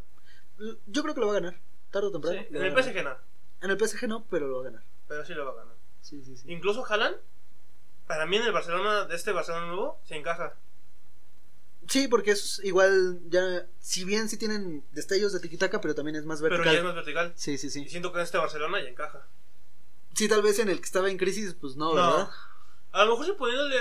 Yo 0.88 1.02
creo 1.04 1.14
que 1.16 1.22
lo 1.22 1.28
va 1.28 1.34
a 1.34 1.40
ganar. 1.40 1.60
Tarde 1.92 2.08
o 2.08 2.10
Sí, 2.10 2.14
temprano. 2.14 2.40
en 2.50 2.66
el. 2.66 2.84
PSG 2.84 3.04
no, 3.04 3.18
En 3.62 3.70
el 3.72 3.80
PSG 3.80 4.08
no, 4.08 4.26
pero 4.30 4.48
lo 4.48 4.56
va 4.58 4.62
a 4.62 4.66
ganar. 4.66 4.84
pero 5.08 5.26
sí 5.26 5.34
lo 5.34 5.46
va 5.46 5.52
a 5.52 5.56
ganar. 5.56 5.76
Sí, 6.02 6.24
sí, 6.24 6.38
sí. 6.38 6.52
Incluso 6.52 6.86
Haaland, 6.86 7.18
para 8.08 8.26
mí 8.26 8.38
en 8.38 8.44
el 8.44 8.52
Barcelona, 8.52 9.06
de 9.06 9.16
este 9.16 9.32
Barcelona 9.32 9.68
nuevo, 9.68 10.00
se 10.06 10.16
encaja. 10.16 10.56
Sí, 11.88 12.08
porque 12.08 12.32
es 12.32 12.62
igual, 12.64 13.20
ya, 13.30 13.66
si 13.80 14.04
bien 14.04 14.30
sí 14.30 14.38
tienen 14.38 14.84
destellos 14.92 15.34
de 15.34 15.40
tiquitaca, 15.40 15.82
pero 15.82 15.96
también 15.96 16.16
es 16.16 16.26
más 16.26 16.40
Pero 16.40 16.52
vertical. 16.58 16.74
ya 16.74 16.80
es 16.80 16.86
más 16.86 16.96
vertical. 16.96 17.34
Sí, 17.36 17.58
sí, 17.58 17.68
Y 17.68 17.70
sí. 17.72 17.90
siento 17.90 18.12
que 18.12 18.20
en 18.20 18.26
este 18.26 18.38
Barcelona 18.38 18.80
ya 18.82 18.90
encaja. 18.90 19.26
Sí, 20.14 20.28
tal 20.28 20.42
vez 20.44 20.60
en 20.60 20.70
el 20.70 20.78
que 20.80 20.86
estaba 20.86 21.10
en 21.10 21.18
crisis, 21.18 21.56
pues 21.60 21.76
no, 21.78 21.96
No. 21.96 21.96
¿verdad? 21.96 22.30
A 22.92 23.06
lo 23.06 23.12
mejor 23.12 23.26
sí 23.26 23.32
poniéndole 23.38 23.76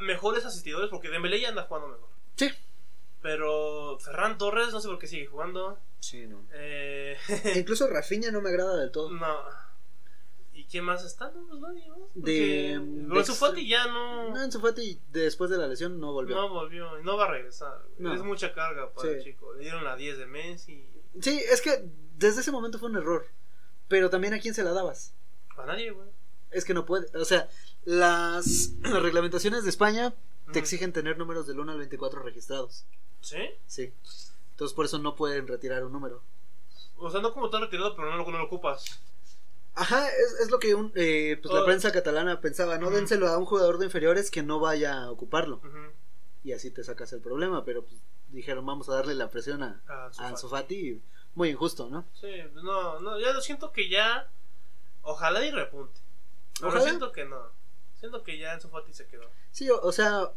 mejores 0.00 0.44
asistidores, 0.46 0.88
porque 0.90 1.08
Dembélé 1.10 1.40
ya 1.40 1.48
anda 1.50 1.64
jugando 1.64 1.88
mejor. 1.88 2.08
Sí. 2.36 2.50
Pero 3.22 3.98
Ferran 4.00 4.36
Torres, 4.36 4.72
no 4.72 4.80
sé 4.80 4.88
por 4.88 4.98
qué 4.98 5.06
sigue 5.06 5.26
jugando. 5.26 5.78
Sí, 6.00 6.26
no. 6.26 6.44
Eh, 6.52 7.16
incluso 7.56 7.86
Rafinha 7.86 8.30
no 8.30 8.40
me 8.42 8.50
agrada 8.50 8.76
del 8.76 8.90
todo. 8.90 9.10
no. 9.10 9.62
¿Y 10.54 10.64
quién 10.66 10.84
más 10.84 11.02
está? 11.02 11.30
No, 11.30 11.46
pues 11.48 11.60
nadie 11.60 11.88
más. 11.88 11.98
De- 12.14 12.74
Ansu 13.18 13.34
Fati 13.34 13.66
ya 13.66 13.86
no, 13.86 14.30
No, 14.30 14.36
Ansu 14.38 14.60
Fati 14.60 15.00
después 15.10 15.48
de 15.50 15.56
la 15.56 15.66
lesión 15.66 15.98
no 15.98 16.12
volvió. 16.12 16.36
no 16.36 16.50
volvió. 16.50 16.98
No 17.02 17.16
va 17.16 17.24
a 17.24 17.30
regresar. 17.30 17.80
No. 17.98 18.12
Es 18.12 18.22
mucha 18.22 18.52
carga 18.52 18.92
para 18.92 19.08
el 19.12 19.22
chico. 19.22 19.54
Le 19.54 19.60
dieron 19.62 19.82
la 19.82 19.96
10 19.96 20.18
de 20.18 20.26
Messi. 20.26 20.86
Sí, 21.20 21.40
es 21.50 21.62
que 21.62 21.84
desde 22.18 22.42
ese 22.42 22.52
momento 22.52 22.78
fue 22.78 22.90
un 22.90 22.96
error. 22.96 23.26
Pero 23.88 24.10
también 24.10 24.34
a 24.34 24.40
quién 24.40 24.52
se 24.54 24.62
la 24.62 24.72
dabas. 24.72 25.14
A 25.56 25.64
nadie, 25.64 25.90
güey. 25.90 26.08
Es 26.50 26.64
que 26.66 26.74
no 26.74 26.84
puede. 26.84 27.06
O 27.18 27.24
sea, 27.24 27.48
las 27.84 28.72
reglamentaciones 28.82 29.64
de 29.64 29.70
España 29.70 30.14
te 30.52 30.58
exigen 30.58 30.92
tener 30.92 31.16
números 31.16 31.46
del 31.46 31.60
1 31.60 31.72
al 31.72 31.78
24 31.78 32.22
registrados. 32.22 32.84
¿Sí? 33.22 33.38
Sí. 33.66 33.92
Entonces 34.50 34.74
por 34.74 34.84
eso 34.84 34.98
no 34.98 35.16
pueden 35.16 35.46
retirar 35.48 35.84
un 35.84 35.92
número. 35.92 36.22
O 36.96 37.10
sea, 37.10 37.20
no 37.20 37.32
como 37.32 37.50
tan 37.50 37.62
retirado, 37.62 37.96
pero 37.96 38.10
no 38.10 38.16
lo, 38.18 38.30
no 38.30 38.38
lo 38.38 38.44
ocupas. 38.44 39.00
Ajá, 39.74 40.06
es, 40.08 40.40
es 40.40 40.50
lo 40.50 40.58
que 40.58 40.74
un, 40.74 40.92
eh, 40.94 41.38
pues 41.42 41.54
la 41.54 41.64
prensa 41.64 41.90
catalana 41.92 42.40
pensaba, 42.40 42.76
no 42.78 42.88
Ujú. 42.88 42.96
dénselo 42.96 43.28
a 43.28 43.38
un 43.38 43.46
jugador 43.46 43.78
de 43.78 43.86
inferiores 43.86 44.30
que 44.30 44.42
no 44.42 44.60
vaya 44.60 45.02
a 45.04 45.10
ocuparlo. 45.10 45.56
Ujú. 45.56 45.92
Y 46.44 46.52
así 46.52 46.70
te 46.70 46.84
sacas 46.84 47.12
el 47.14 47.20
problema, 47.20 47.64
pero 47.64 47.84
pues 47.84 47.96
dijeron 48.28 48.66
vamos 48.66 48.88
a 48.88 48.94
darle 48.94 49.14
la 49.14 49.30
presión 49.30 49.62
a, 49.62 49.80
A 49.86 50.06
Ansu 50.06 50.22
a 50.22 50.28
Ansu 50.28 50.48
Fati. 50.48 50.74
Fati, 50.74 50.88
y 50.90 51.02
Muy 51.34 51.48
injusto, 51.48 51.88
¿no? 51.88 52.04
Sí, 52.20 52.28
no, 52.52 53.00
no, 53.00 53.18
ya 53.18 53.32
lo 53.32 53.40
siento 53.40 53.72
que 53.72 53.88
ya. 53.88 54.28
Ojalá 55.02 55.44
y 55.44 55.50
repunte. 55.50 55.98
Pero 56.56 56.68
Ojalá. 56.68 56.84
siento 56.84 57.10
que 57.10 57.24
no. 57.24 57.40
Siento 57.98 58.22
que 58.22 58.38
ya 58.38 58.52
en 58.52 58.60
su 58.60 58.68
Fati 58.68 58.92
se 58.92 59.06
quedó. 59.06 59.28
Sí, 59.50 59.70
o, 59.70 59.80
o 59.80 59.92
sea, 59.92 60.30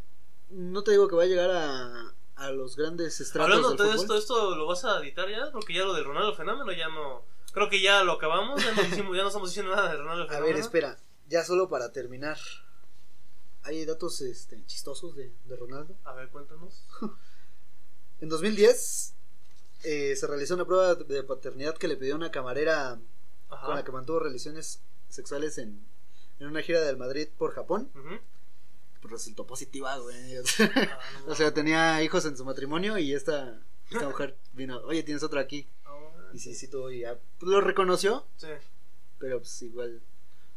no 0.49 0.84
te 0.84 0.91
digo 0.91 1.07
que 1.07 1.16
va 1.16 1.24
a 1.24 1.28
llegar 1.28 1.52
a, 1.52 2.14
a 2.36 2.52
los 2.52 2.76
grandes 2.76 3.20
estratos 3.22 3.53
Hablando 3.56 3.72
de 3.72 3.78
todo 3.78 3.94
esto, 3.94 4.16
¿esto 4.18 4.56
lo 4.56 4.66
vas 4.68 4.84
a 4.86 4.99
editar 4.99 5.30
ya? 5.30 5.52
Porque 5.52 5.74
ya 5.74 5.86
lo 5.86 5.94
de 5.94 6.03
Ronaldo 6.03 6.34
Fenómeno 6.36 6.72
ya 6.74 6.90
no... 6.90 7.24
Creo 7.53 7.70
que 7.70 7.82
ya 7.82 8.03
lo 8.03 8.14
acabamos, 8.14 8.62
ya 8.64 8.74
no, 8.74 8.82
hicimos- 8.82 9.16
ya 9.16 9.22
no 9.22 9.28
estamos 9.30 9.49
diciendo 9.49 9.74
nada 9.76 9.91
de 9.91 9.98
Ronaldo 9.98 10.24
A 10.26 10.28
Fenómeno. 10.28 10.53
ver, 10.53 10.57
espera, 10.62 10.98
ya 11.30 11.44
solo 11.45 11.70
para 11.70 11.91
terminar. 11.94 12.38
Hay 13.64 13.84
datos 13.86 14.20
este, 14.22 14.64
chistosos 14.66 15.16
de, 15.16 15.34
de 15.45 15.56
Ronaldo. 15.56 15.95
A 16.03 16.14
ver, 16.14 16.30
cuéntanos. 16.30 16.84
En 18.22 18.30
2010 18.30 19.14
eh, 19.84 20.16
se 20.16 20.26
realizó 20.26 20.56
una 20.56 20.66
prueba 20.66 20.95
de 20.95 21.24
paternidad 21.24 21.76
que 21.78 21.88
le 21.90 21.98
pidió 21.98 22.16
una 22.16 22.32
camarera 22.32 22.98
Ajá. 23.49 23.66
con 23.66 23.76
la 23.76 23.84
que 23.84 23.91
mantuvo 23.91 24.20
relaciones 24.20 24.82
sexuales 25.10 25.57
en, 25.57 25.86
en 26.40 26.48
una 26.48 26.62
gira 26.62 26.80
del 26.82 26.95
Madrid 26.98 27.28
por 27.38 27.53
Japón. 27.53 27.91
Ujú. 27.94 28.18
Pues 29.07 29.22
resultó 29.22 29.45
positiva, 29.45 29.98
güey. 29.99 30.15
Ah, 30.60 30.99
no, 31.27 31.32
o 31.34 31.36
sea, 31.36 31.53
tenía 31.53 32.02
hijos 32.02 32.26
en 32.26 32.36
su 32.36 32.44
matrimonio 32.44 32.98
y 32.98 33.14
esta, 33.14 33.61
esta 33.91 34.07
mujer 34.07 34.36
vino, 34.53 34.80
oye, 34.86 35.03
tienes 35.03 35.22
otro 35.22 35.40
aquí. 35.40 35.68
Ah, 35.86 35.99
Y 36.34 36.40
sí, 36.40 36.56
sí 36.56 36.68
tuvo 36.68 36.90
y 36.90 37.02
ya 37.02 37.19
lo 37.41 37.61
reconoció, 37.61 38.26
sí. 38.38 38.48
pero 39.19 39.38
pues 39.40 39.61
igual 39.61 40.02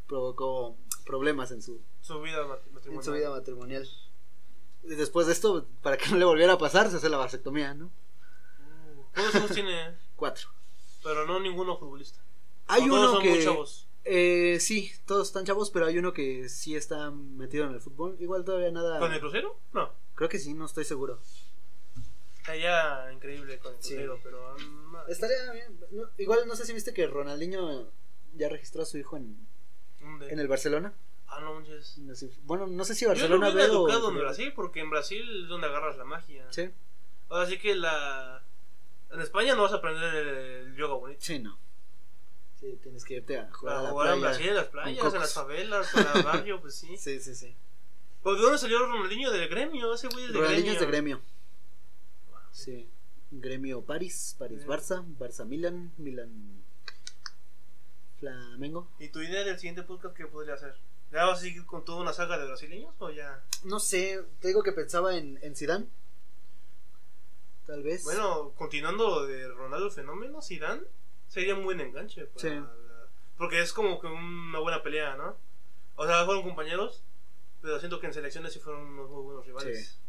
provocó 0.07 0.77
problemas 1.05 1.51
en 1.51 1.61
su, 1.61 1.83
Su 2.01 2.23
vida 2.23 2.47
mat- 2.47 2.65
matrimonial. 2.71 2.95
en 2.95 3.03
su 3.05 3.13
vida 3.13 3.31
matrimonial. 3.31 3.89
Y 4.85 4.95
después 4.95 5.27
de 5.27 5.35
esto, 5.35 5.67
para 5.83 5.99
que 5.99 6.09
no 6.09 6.17
le 6.17 6.25
volviera 6.25 6.55
a 6.55 6.59
pasar, 6.59 6.89
se 6.91 6.97
hace 6.97 7.11
la 7.11 7.19
vasectomía, 7.19 7.75
¿no? 7.75 7.87
Uh, 7.87 9.03
¿Cuántos 9.13 9.35
hijos 9.35 9.51
tiene? 9.53 9.95
Cuatro. 10.17 10.49
Pero 11.03 11.27
no 11.27 11.39
ninguno 11.39 11.77
futbolista. 11.77 12.19
Hay 12.69 12.83
uno 12.89 13.19
que... 13.19 13.45
Eh, 14.11 14.59
sí, 14.61 14.91
todos 15.07 15.29
están 15.29 15.45
chavos, 15.45 15.71
pero 15.71 15.87
hay 15.87 15.99
uno 15.99 16.13
que 16.15 16.49
sí 16.49 16.75
está 16.75 17.11
metido 17.11 17.67
en 17.67 17.75
el 17.75 17.81
fútbol. 17.81 18.17
Igual 18.21 18.45
todavía 18.45 18.71
nada... 18.71 18.99
¿Con 18.99 19.13
el 19.13 19.21
crucero? 19.21 19.59
No. 19.73 19.93
Creo 20.15 20.29
que 20.29 20.39
sí, 20.39 20.55
no 20.55 20.65
estoy 20.67 20.85
seguro. 20.85 21.21
Está 22.39 22.57
ya 22.57 23.13
increíble 23.13 23.59
con 23.59 23.75
el 23.75 23.83
Sí. 23.83 23.91
crucero, 23.95 24.19
pero... 24.23 24.57
mm, 24.59 24.97
Estaría 25.11 25.53
bien. 25.53 25.79
no, 25.91 26.05
igual 26.17 26.41
no 26.47 26.57
sé 26.57 26.65
si 26.65 26.73
viste 26.73 26.95
que 26.95 27.07
Ronaldinho 27.07 27.91
ya 28.35 28.49
registró 28.49 28.83
a 28.83 28.87
su 28.87 28.97
hijo 28.99 29.17
en, 29.19 29.37
¿dónde? 30.01 30.31
en 30.33 30.39
el 30.39 30.49
Barcelona. 30.49 30.93
Ah, 31.27 31.41
no 31.41 31.55
manches. 31.55 31.99
No 31.99 32.15
sé- 32.15 32.31
bueno, 32.45 32.67
no 32.67 32.85
sé 32.87 32.95
si 32.95 33.05
Yo 33.05 33.09
lo 33.09 33.15
Barcelona 33.15 33.51
ve 33.51 33.63
o- 33.65 33.87
educado 33.89 34.09
en 34.11 34.17
Brasil, 34.17 34.53
porque 34.57 34.81
en 34.81 34.89
Brasil 34.89 35.43
es 35.43 35.49
donde 35.49 35.67
agarras 35.67 35.99
la 35.99 36.05
magia. 36.05 36.47
Sí, 36.51 36.71
Ahora 37.29 37.47
sí 37.47 37.59
que 37.59 37.75
la... 37.75 38.43
En 39.13 39.21
España 39.21 39.55
no 39.55 39.63
vas 39.65 39.73
a 39.73 39.77
aprender 39.77 40.15
el 40.15 40.75
yoga 40.77 40.95
bonito. 40.95 41.21
sí, 41.23 41.39
no. 41.39 41.59
Sí, 42.61 42.79
tienes 42.83 43.05
que 43.05 43.15
irte 43.15 43.39
a 43.39 43.51
jugar 43.53 43.75
a 43.75 43.79
Para 43.79 43.83
la 43.85 43.91
jugar 43.93 44.07
en 44.15 44.21
playa. 44.21 44.29
Brasil, 44.31 44.49
en 44.49 44.55
las 44.57 44.67
playas, 44.67 45.15
en 45.15 45.21
las 45.21 45.35
favelas, 45.35 45.91
con 45.93 46.07
el 46.17 46.23
barrio, 46.25 46.61
pues 46.61 46.75
sí. 46.75 46.97
Sí, 46.99 47.21
sí, 47.21 47.35
sí. 47.35 47.55
¿Pues 48.23 48.37
¿De 48.37 48.43
dónde 48.43 48.59
salió 48.59 48.81
Ronaldinho? 48.81 49.31
Del 49.31 49.49
gremio, 49.49 49.95
ese 49.95 50.09
güey 50.09 50.25
es 50.25 50.33
de 50.33 50.39
Ronaldinho 50.39 50.63
gremio. 50.65 50.73
es 50.75 50.81
de 50.81 50.87
gremio. 50.87 51.21
Sí. 52.51 52.91
Gremio 53.31 53.83
París, 53.83 54.35
París. 54.39 54.67
Barça, 54.67 55.05
Barça 55.19 55.45
Milan, 55.45 55.93
Milan 55.99 56.65
Flamengo. 58.19 58.89
¿Y 58.99 59.09
tu 59.09 59.21
idea 59.21 59.45
del 59.45 59.57
siguiente 59.59 59.83
podcast 59.85 60.17
qué 60.17 60.27
podría 60.27 60.55
hacer? 60.55 60.75
¿Ya 61.13 61.25
vas 61.27 61.39
a 61.39 61.43
seguir 61.43 61.65
con 61.65 61.85
toda 61.85 62.01
una 62.01 62.13
saga 62.13 62.39
de 62.39 62.47
brasileños 62.47 62.95
o 62.99 63.11
ya? 63.11 63.43
No 63.65 63.79
sé, 63.79 64.25
te 64.41 64.49
digo 64.49 64.63
que 64.63 64.73
pensaba 64.73 65.17
en, 65.17 65.39
en 65.43 65.55
Zidane. 65.55 65.87
Tal 67.67 67.83
vez. 67.83 68.03
Bueno, 68.05 68.53
continuando 68.57 69.27
de 69.27 69.47
Ronaldo 69.49 69.91
Fenómeno, 69.91 70.43
Zidane 70.43 70.83
sería 71.29 71.55
un 71.55 71.65
buen 71.65 71.81
enganche. 71.81 72.25
para 72.27 72.41
Sí. 72.41 72.49
la- 72.51 72.75
Porque 73.37 73.61
es 73.61 73.73
como 73.73 74.01
que 74.01 74.09
una 74.09 74.59
buena 74.59 74.83
pelea, 74.83 75.17
¿no? 75.17 75.37
O 75.97 76.07
sea, 76.07 76.25
fueron 76.25 76.43
compañeros, 76.43 77.05
pero 77.63 77.79
siento 77.79 78.01
que 78.01 78.07
en 78.09 78.15
selecciones 78.15 78.53
sí 78.53 78.59
fueron 78.61 78.83
unos 78.83 79.09
muy 79.11 79.23
buenos 79.23 79.47
rivales. 79.47 80.01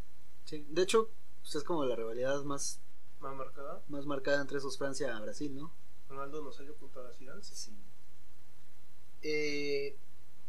Sí. 0.46 0.66
De 0.70 0.82
hecho, 0.82 1.10
pues 1.42 1.56
es 1.56 1.64
como 1.64 1.86
la 1.86 1.96
rivalidad 1.96 2.42
más, 2.44 2.80
Más 3.20 3.36
marcada. 3.36 3.84
más 3.88 4.06
marcada 4.06 4.42
entre 4.42 4.58
esos 4.58 4.78
Francia 4.78 5.16
y 5.18 5.22
Brasil, 5.22 5.56
¿no? 5.56 5.72
Ronaldo 6.10 6.42
no 6.42 6.52
salió 6.52 6.76
contra 6.78 7.04
sí. 7.04 7.56
Sí. 7.56 7.72
Eh, 9.22 9.98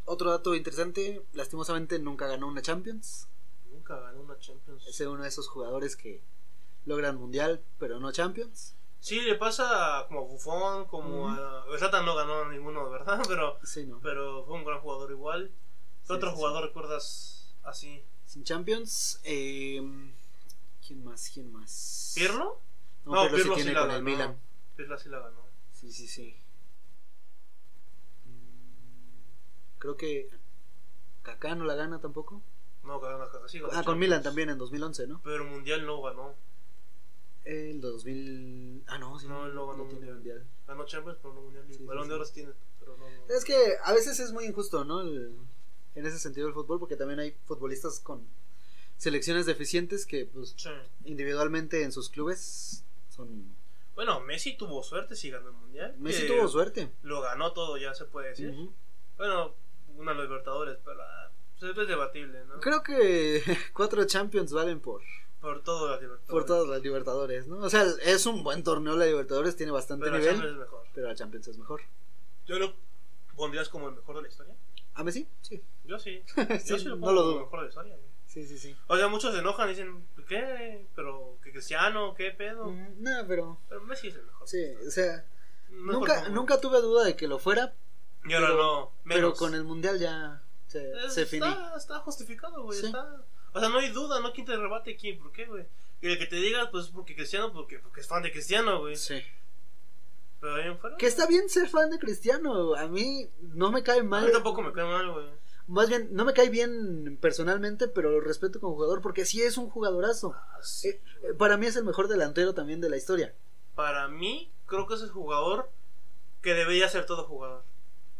otro 0.05 0.31
dato 0.31 0.55
interesante, 0.55 1.23
lastimosamente 1.33 1.99
nunca 1.99 2.27
ganó 2.27 2.47
una 2.47 2.61
Champions. 2.61 3.27
Nunca 3.71 3.99
ganó 3.99 4.21
una 4.21 4.37
Champions. 4.39 4.87
Es 4.87 4.99
uno 5.01 5.21
de 5.23 5.29
esos 5.29 5.47
jugadores 5.47 5.95
que 5.95 6.23
logran 6.85 7.17
mundial, 7.17 7.63
pero 7.77 7.99
no 7.99 8.11
Champions. 8.11 8.75
Sí, 9.01 9.19
le 9.19 9.33
pasa 9.35 10.05
como 10.07 10.19
a 10.21 10.23
Buffon, 10.23 10.85
como 10.85 11.23
Ujú. 11.25 11.27
a... 11.29 11.65
Zlatan 11.77 12.05
no 12.05 12.15
ganó 12.15 12.45
ninguno, 12.49 12.89
¿verdad? 12.89 13.19
Pero, 13.27 13.59
Sí, 13.63 13.85
¿no? 13.85 13.99
pero 13.99 14.45
fue 14.45 14.53
un 14.53 14.63
gran 14.63 14.79
jugador 14.79 15.09
igual. 15.11 15.51
¿Qué 16.01 16.07
Sí, 16.07 16.13
otro 16.13 16.29
sí, 16.29 16.35
jugador 16.37 16.63
recuerdas 16.65 17.55
así? 17.63 18.03
Sin 18.25 18.43
Champions, 18.43 19.19
eh, 19.23 19.81
¿quién 20.85 21.03
más? 21.03 21.29
¿Quién 21.33 21.51
más? 21.51 22.13
¿Pirlo? 22.15 22.61
No, 23.05 23.11
No, 23.13 23.21
Pirlo, 23.23 23.37
Pirlo 23.37 23.55
tiene 23.55 23.73
la 23.73 23.79
con 23.81 23.89
el 23.91 23.95
ganó. 23.97 24.09
Milan. 24.09 24.39
Pirlo 24.77 24.97
sí 24.99 25.09
la 25.09 25.19
ganó. 25.19 25.41
Sí, 25.73 25.91
sí, 25.91 26.07
sí. 26.07 26.37
Mm, 28.25 29.79
Creo 29.79 29.97
que 29.97 30.29
Kaká 31.23 31.55
no 31.55 31.65
la 31.65 31.75
gana 31.75 31.99
tampoco. 31.99 32.41
No, 32.83 32.99
ganó 32.99 33.27
sí, 33.47 33.59
ganó 33.59 33.73
Ah, 33.73 33.83
con. 33.83 33.97
Milan 33.99 34.21
también 34.23 34.49
en 34.49 34.57
2011, 34.57 35.07
¿no? 35.07 35.21
Pero 35.23 35.43
Mundial 35.45 35.85
no 35.85 36.01
ganó. 36.01 36.35
El 37.43 37.81
2000... 37.81 38.83
Ah, 38.87 38.97
no, 38.97 39.19
sí. 39.19 39.27
No, 39.27 39.47
no 39.47 39.83
tiene 39.85 40.11
mundial. 40.13 40.45
Champions, 40.85 41.19
pero 41.21 41.33
no 41.33 41.41
Mundial. 41.41 41.65
Sí, 41.69 41.83
Balón 41.85 42.03
sí, 42.03 42.09
de. 42.09 42.15
Oro 42.15 42.25
sí 42.25 42.33
tiene, 42.33 42.51
pero 42.79 42.97
no... 42.97 43.05
no. 43.09 43.33
Es 43.33 43.43
que 43.43 43.55
a 43.83 43.93
veces 43.93 44.19
es 44.19 44.31
muy 44.31 44.45
injusto, 44.45 44.83
¿no? 44.83 45.01
El- 45.01 45.37
en 45.95 46.05
ese 46.05 46.19
sentido 46.19 46.47
el 46.47 46.53
fútbol, 46.53 46.79
porque 46.79 46.95
también 46.95 47.19
hay 47.19 47.35
futbolistas 47.45 47.99
con 47.99 48.25
selecciones 48.97 49.45
deficientes 49.45 50.05
que, 50.05 50.25
pues, 50.25 50.55
individualmente 51.05 51.83
en 51.83 51.91
sus 51.91 52.09
clubes 52.09 52.83
son... 53.09 53.55
Bueno, 53.95 54.21
Messi 54.21 54.55
tuvo 54.55 54.83
suerte 54.83 55.15
si 55.15 55.29
ganó 55.29 55.49
el 55.49 55.55
Mundial. 55.55 55.95
Messi 55.99 56.27
tuvo 56.27 56.47
suerte. 56.47 56.89
Lo 57.03 57.21
ganó 57.21 57.51
todo, 57.51 57.77
ya 57.77 57.93
se 57.93 58.05
puede 58.05 58.29
decir. 58.29 58.49
Ujú. 58.51 58.73
Bueno, 59.17 59.53
una 59.97 60.11
de 60.11 60.17
los 60.17 60.27
Libertadores, 60.27 60.77
pero 60.85 61.01
ah, 61.01 61.29
pues, 61.59 61.77
es 61.77 61.87
debatible, 61.87 62.45
¿no? 62.45 62.59
Creo 62.61 62.81
que 62.83 63.43
cuatro 63.73 64.05
Champions 64.05 64.53
valen 64.53 64.79
por, 64.79 65.01
Por 65.41 65.63
todo 65.63 65.89
las 65.89 65.99
Libertadores. 66.01 66.29
por 66.31 66.45
todas 66.45 66.67
las 66.67 66.81
Libertadores, 66.81 67.47
¿no? 67.47 67.57
O 67.59 67.69
sea, 67.69 67.83
es 68.03 68.25
un 68.27 68.43
buen 68.43 68.63
torneo 68.63 68.95
la 68.95 69.05
Libertadores, 69.05 69.55
tiene 69.55 69.71
bastante 69.71 70.05
Pero 70.05 70.17
la 70.17 70.19
nivel, 70.19 70.35
Champions 70.35 70.53
es 70.53 70.59
mejor. 70.59 70.83
pero 70.93 71.07
la 71.07 71.15
Champions 71.15 71.47
es 71.47 71.57
mejor. 71.57 71.81
¿Yo 72.45 72.59
lo 72.59 72.73
pondrías 73.35 73.67
como 73.69 73.89
el 73.89 73.95
mejor 73.95 74.17
de 74.17 74.21
la 74.23 74.27
historia? 74.27 74.55
¿A 74.93 75.03
Messi? 75.03 75.27
Sí. 75.41 75.63
Yo 75.85 75.97
sí. 75.97 76.21
Sí, 76.27 76.41
Yo 76.65 76.77
sí 76.77 76.85
lo 76.85 76.95
no 76.97 76.97
lo 76.97 76.97
como 76.97 77.09
el 77.09 77.15
dudo. 77.15 77.39
mejor 77.45 77.59
de 77.59 77.65
la 77.65 77.69
historia. 77.69 77.95
güey. 77.95 78.11
Sí, 78.27 78.45
sí, 78.47 78.57
sí. 78.57 78.75
O 78.87 78.95
sea, 78.95 79.07
muchos 79.09 79.33
se 79.33 79.39
enojan 79.39 79.67
y 79.67 79.71
dicen, 79.71 80.07
¿qué? 80.27 80.85
¿Pero 80.95 81.37
que 81.43 81.51
Cristiano? 81.51 82.13
¿Qué 82.15 82.31
pedo? 82.31 82.65
Mm, 82.69 83.01
No, 83.01 83.25
pero... 83.27 83.57
Pero 83.67 83.81
Messi 83.81 84.07
es 84.09 84.15
el 84.15 84.25
mejor. 84.25 84.47
Sí, 84.47 84.63
o 84.87 84.91
sea, 84.91 85.25
No 85.71 85.93
nunca, 85.93 86.29
nunca 86.29 86.61
tuve 86.61 86.79
duda 86.81 87.03
de 87.03 87.15
que 87.15 87.27
lo 87.27 87.39
fuera, 87.39 87.73
Y 88.23 88.33
ahora 88.33 88.47
pero- 88.47 88.57
no. 88.63 88.91
pero 89.03 89.21
menos. 89.27 89.39
con 89.39 89.53
el 89.55 89.63
Mundial 89.65 89.99
ya 89.99 90.41
se, 90.67 90.91
Es- 91.05 91.13
se 91.13 91.25
finí. 91.25 91.45
está, 91.47 91.75
está 91.75 91.99
justificado, 91.99 92.63
güey. 92.63 92.79
Sí. 92.79 92.85
Está... 92.85 93.21
O 93.53 93.59
sea, 93.59 93.69
no 93.69 93.79
hay 93.79 93.89
duda, 93.89 94.19
no 94.19 94.27
hay 94.27 94.33
quien 94.33 94.45
te 94.45 94.55
rebate 94.55 94.93
aquí. 94.93 95.13
¿Por 95.13 95.31
qué, 95.31 95.45
güey? 95.45 95.65
Y 96.01 96.07
el 96.11 96.17
que 96.17 96.25
te 96.25 96.37
diga, 96.37 96.69
pues 96.71 96.87
porque 96.87 97.15
Cristiano, 97.15 97.51
porque, 97.53 97.79
porque 97.79 98.01
es 98.01 98.07
fan 98.07 98.23
de 98.23 98.31
Cristiano, 98.31 98.79
güey. 98.79 98.95
Sí. 98.95 99.21
Pero 100.39 100.55
ahí 100.55 100.75
fuera. 100.77 100.97
Que 100.97 101.05
está 101.05 101.27
bien 101.27 101.49
ser 101.49 101.67
fan 101.69 101.89
de 101.91 101.99
Cristiano. 101.99 102.75
A 102.75 102.87
mí 102.87 103.29
no 103.41 103.71
me 103.71 103.83
cae 103.83 103.99
A 103.99 104.03
mal. 104.03 104.25
mí 104.25 104.31
tampoco 104.31 104.61
me 104.61 104.71
cae 104.73 104.85
mal, 104.85 105.11
güey. 105.11 105.27
Más 105.67 105.87
bien, 105.87 106.09
no 106.11 106.25
me 106.25 106.33
cae 106.33 106.49
bien 106.49 107.17
personalmente, 107.21 107.87
pero 107.87 108.09
lo 108.11 108.19
respeto 108.19 108.59
como 108.59 108.73
jugador 108.73 109.01
porque 109.01 109.25
sí 109.25 109.41
es 109.41 109.57
un 109.57 109.69
jugadorazo. 109.69 110.33
Ah, 110.35 110.59
sí. 110.63 110.89
Eh, 110.89 111.01
eh, 111.23 111.33
para 111.37 111.57
mí 111.57 111.67
es 111.67 111.75
el 111.75 111.85
mejor 111.85 112.07
delantero 112.07 112.53
también 112.53 112.81
de 112.81 112.89
la 112.89 112.97
historia. 112.97 113.33
Para 113.75 114.07
mí, 114.07 114.51
creo 114.65 114.87
que 114.87 114.95
es 114.95 115.01
el 115.01 115.11
jugador 115.11 115.69
que 116.41 116.53
debería 116.55 116.89
ser 116.89 117.05
todo 117.05 117.23
jugador. 117.25 117.63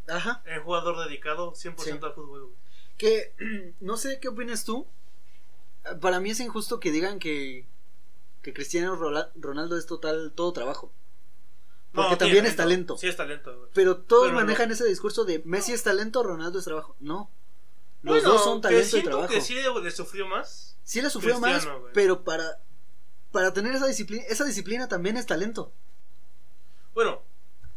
Ajá. 0.08 0.44
El 0.46 0.62
jugador 0.62 1.04
dedicado 1.04 1.54
100% 1.54 1.76
Sí. 1.84 1.90
al 1.92 2.14
fútbol, 2.14 2.46
güey. 2.46 2.56
Que 2.98 3.34
no 3.80 3.98
sé 3.98 4.20
qué 4.20 4.28
opinas 4.30 4.64
tú. 4.64 4.88
Para 6.00 6.20
mí 6.20 6.30
es 6.32 6.40
injusto 6.40 6.80
que 6.80 6.92
digan 6.92 7.20
que, 7.20 7.68
que 8.42 8.54
Cristiano 8.54 8.96
Ronaldo 9.36 9.78
es 9.78 9.86
total 9.86 10.34
todo 10.36 10.54
trabajo. 10.54 10.92
Porque 11.92 12.16
también 12.16 12.46
es 12.46 12.56
talento. 12.56 12.98
Sí, 12.98 13.08
es 13.08 13.18
talento, 13.18 13.56
güey. 13.58 13.70
Pero 13.74 13.98
todos 13.98 14.28
Pero 14.28 14.36
manejan 14.36 14.72
ese 14.72 14.86
discurso 14.86 15.26
de 15.26 15.42
Messi 15.46 15.74
es 15.74 15.84
talento, 15.84 16.24
Ronaldo 16.24 16.60
es 16.60 16.66
trabajo. 16.66 16.96
No. 17.00 17.30
Los 18.02 18.16
Bueno, 18.16 18.30
dos 18.34 18.44
son 18.44 18.62
talento 18.62 18.98
y 18.98 19.04
trabajo. 19.04 19.28
que 19.28 19.42
sí 19.42 19.56
le, 19.56 19.92
sufrió 19.92 20.26
más. 20.28 20.78
Sí 20.84 21.02
le 21.02 21.10
sufrió 21.10 21.40
más, 21.40 21.66
güey. 21.66 21.94
pero 21.94 22.24
para, 22.24 22.60
para 23.32 23.52
tener 23.54 23.76
esa 23.76 23.88
disciplina, 23.88 24.24
esa 24.30 24.46
disciplina 24.46 24.88
también 24.88 25.18
es 25.18 25.26
talento. 25.26 25.74
Bueno, 26.94 27.22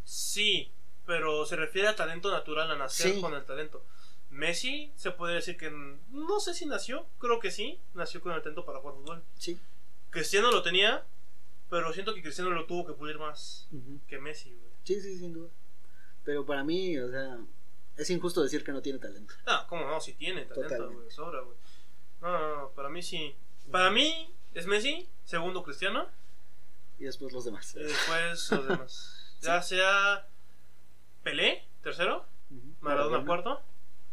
sí, 0.03 0.71
pero 1.05 1.45
se 1.45 1.55
refiere 1.55 1.87
a 1.89 1.95
talento 1.95 2.31
natural, 2.31 2.71
a 2.71 2.75
nacer 2.75 3.15
Sí. 3.15 3.21
con 3.21 3.33
el 3.33 3.43
talento. 3.45 3.83
Messi 4.35 4.91
se 4.97 5.11
puede 5.11 5.35
decir 5.35 5.57
que 5.57 5.71
no 5.71 6.39
sé 6.39 6.53
si 6.53 6.65
nació, 6.65 7.07
creo 7.19 7.39
que 7.39 7.51
sí, 7.51 7.79
nació 7.93 8.21
con 8.21 8.33
el 8.33 8.41
talento 8.41 8.65
para 8.65 8.79
jugar 8.79 8.95
fútbol. 8.95 9.23
Sí. 9.37 9.59
Cristiano 10.09 10.51
lo 10.51 10.61
tenía, 10.61 11.05
pero 11.69 11.93
siento 11.93 12.13
que 12.13 12.21
Cristiano 12.21 12.49
lo 12.51 12.65
tuvo 12.65 12.85
que 12.85 12.93
pulir 12.93 13.17
más 13.17 13.67
que 14.07 14.19
Messi, 14.19 14.53
güey. 14.53 14.71
Sí, 14.83 14.99
sí, 15.01 15.17
sin 15.17 15.33
duda. 15.33 15.49
Pero 16.23 16.45
para 16.45 16.63
mí, 16.63 16.97
o 16.97 17.09
sea, 17.09 17.37
es 17.95 18.09
injusto 18.09 18.43
decir 18.43 18.63
que 18.63 18.73
no 18.73 18.81
tiene 18.81 18.99
talento. 18.99 19.33
Ah, 19.45 19.65
cómo 19.69 19.87
no, 19.87 20.01
si 20.01 20.13
tiene 20.13 20.45
talento, 20.45 20.91
güey, 20.91 21.09
sobra, 21.09 21.39
güey. 21.41 21.57
No, 22.21 22.31
no, 22.31 22.55
no, 22.57 22.69
para 22.71 22.89
mí 22.89 23.01
sí. 23.01 23.35
Para 23.71 23.89
mí, 23.89 24.33
es 24.53 24.67
Messi, 24.67 25.07
segundo 25.23 25.63
Cristiano, 25.63 26.07
Y 26.99 27.05
después 27.05 27.31
los 27.33 27.45
demás. 27.45 27.73
y 27.75 27.79
después 27.83 28.51
los 28.51 28.67
demás. 28.67 29.21
Ya 29.41 29.61
sea 29.61 30.27
Pelé, 31.23 31.63
tercero. 31.83 32.25
Maradona 32.81 33.23
cuarto. 33.25 33.61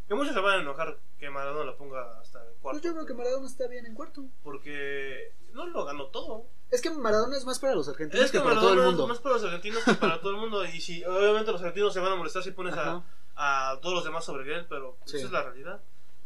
Que 0.09 0.15
muchos 0.15 0.35
se 0.35 0.41
van 0.41 0.59
a 0.59 0.63
enojar 0.63 0.99
que 1.19 1.31
Maradona 1.31 1.65
lo 1.65 1.77
ponga 1.77 2.21
hasta 2.21 2.41
el 2.41 2.47
Pues 2.49 2.61
cuarto. 2.61 2.81
yo 2.83 2.93
creo 2.93 3.07
que 3.07 3.15
Maradona 3.15 3.47
está 3.47 3.67
bien 3.69 3.87
en 3.87 3.95
cuarto. 3.95 4.25
Porque 4.43 5.33
no 5.53 5.67
lo 5.67 5.85
ganó 5.85 6.07
todo. 6.09 6.47
Es 6.71 6.81
que 6.83 6.91
Maradona 6.91 7.37
es 7.37 7.45
más 7.45 7.59
para 7.59 7.75
los 7.75 7.89
argentinos 7.89 8.25
Es 8.27 8.31
que 8.33 8.39
que 8.39 8.43
para 8.45 8.55
Maradona 8.57 8.75
todo 8.77 8.83
el 8.89 8.89
es 8.95 8.99
mundo. 8.99 9.09
más 9.09 9.19
para 9.21 9.35
los 9.37 9.45
argentinos 9.45 9.83
que 9.85 9.95
para 9.95 10.21
todo 10.21 10.31
el 10.33 10.37
mundo. 10.39 10.65
Y 10.65 10.81
si, 10.81 11.05
obviamente, 11.05 11.53
los 11.53 11.61
argentinos 11.61 11.93
se 11.95 12.01
van 12.01 12.13
a 12.13 12.17
molestar 12.17 12.43
si 12.43 12.51
pones 12.51 12.75
a, 12.77 13.79
todos 13.81 13.95
los 13.95 14.05
demás 14.05 14.25
sobre 14.25 14.55
él, 14.55 14.67
pero 14.69 14.97
Sí. 15.05 15.17
esa 15.19 15.27
es 15.27 15.33
la 15.33 15.43
realidad. 15.45 15.81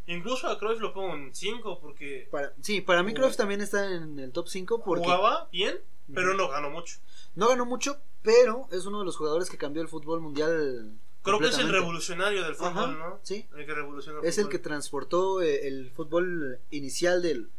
Incluso 0.08 0.46
a 0.48 0.58
Cruyff 0.58 0.80
lo 0.80 0.92
pongo 0.94 1.14
en 1.14 1.34
5 1.34 1.80
porque 1.80 2.28
Para, 2.30 2.52
sí, 2.60 2.80
para 2.80 3.02
mí 3.02 3.12
Cruyff 3.12 3.36
también 3.36 3.60
está 3.60 3.92
en 3.92 4.18
el 4.20 4.30
top 4.32 4.46
5 4.48 4.82
porque 4.84 5.04
jugaba 5.04 5.48
bien, 5.50 5.80
pero 6.14 6.34
no 6.34 6.48
ganó 6.48 6.70
mucho. 6.70 6.98
no 7.34 7.48
ganó 7.48 7.64
mucho, 7.66 7.98
pero 8.22 8.68
es 8.70 8.86
uno 8.86 9.00
de 9.00 9.04
los 9.04 9.16
jugadores 9.16 9.50
que 9.50 9.58
cambió 9.58 9.82
el 9.82 9.88
fútbol 9.88 10.20
mundial. 10.20 10.92
Creo 11.26 11.38
que 11.38 11.48
es 11.48 11.58
el 11.58 11.70
revolucionario 11.70 12.42
del 12.42 12.54
fútbol, 12.54 12.72
Ajá, 12.72 12.86
¿no? 12.92 13.20
Sí, 13.22 13.46
El 13.56 13.66
que 13.66 13.74
revoluciona 13.74 14.20
el 14.20 14.26
es 14.26 14.38
el 14.38 14.48
que 14.48 14.58
transportó 14.58 15.42
eh, 15.42 15.68
el 15.68 15.90
fútbol 15.90 16.58
inicial 16.70 17.20
del, 17.20 17.50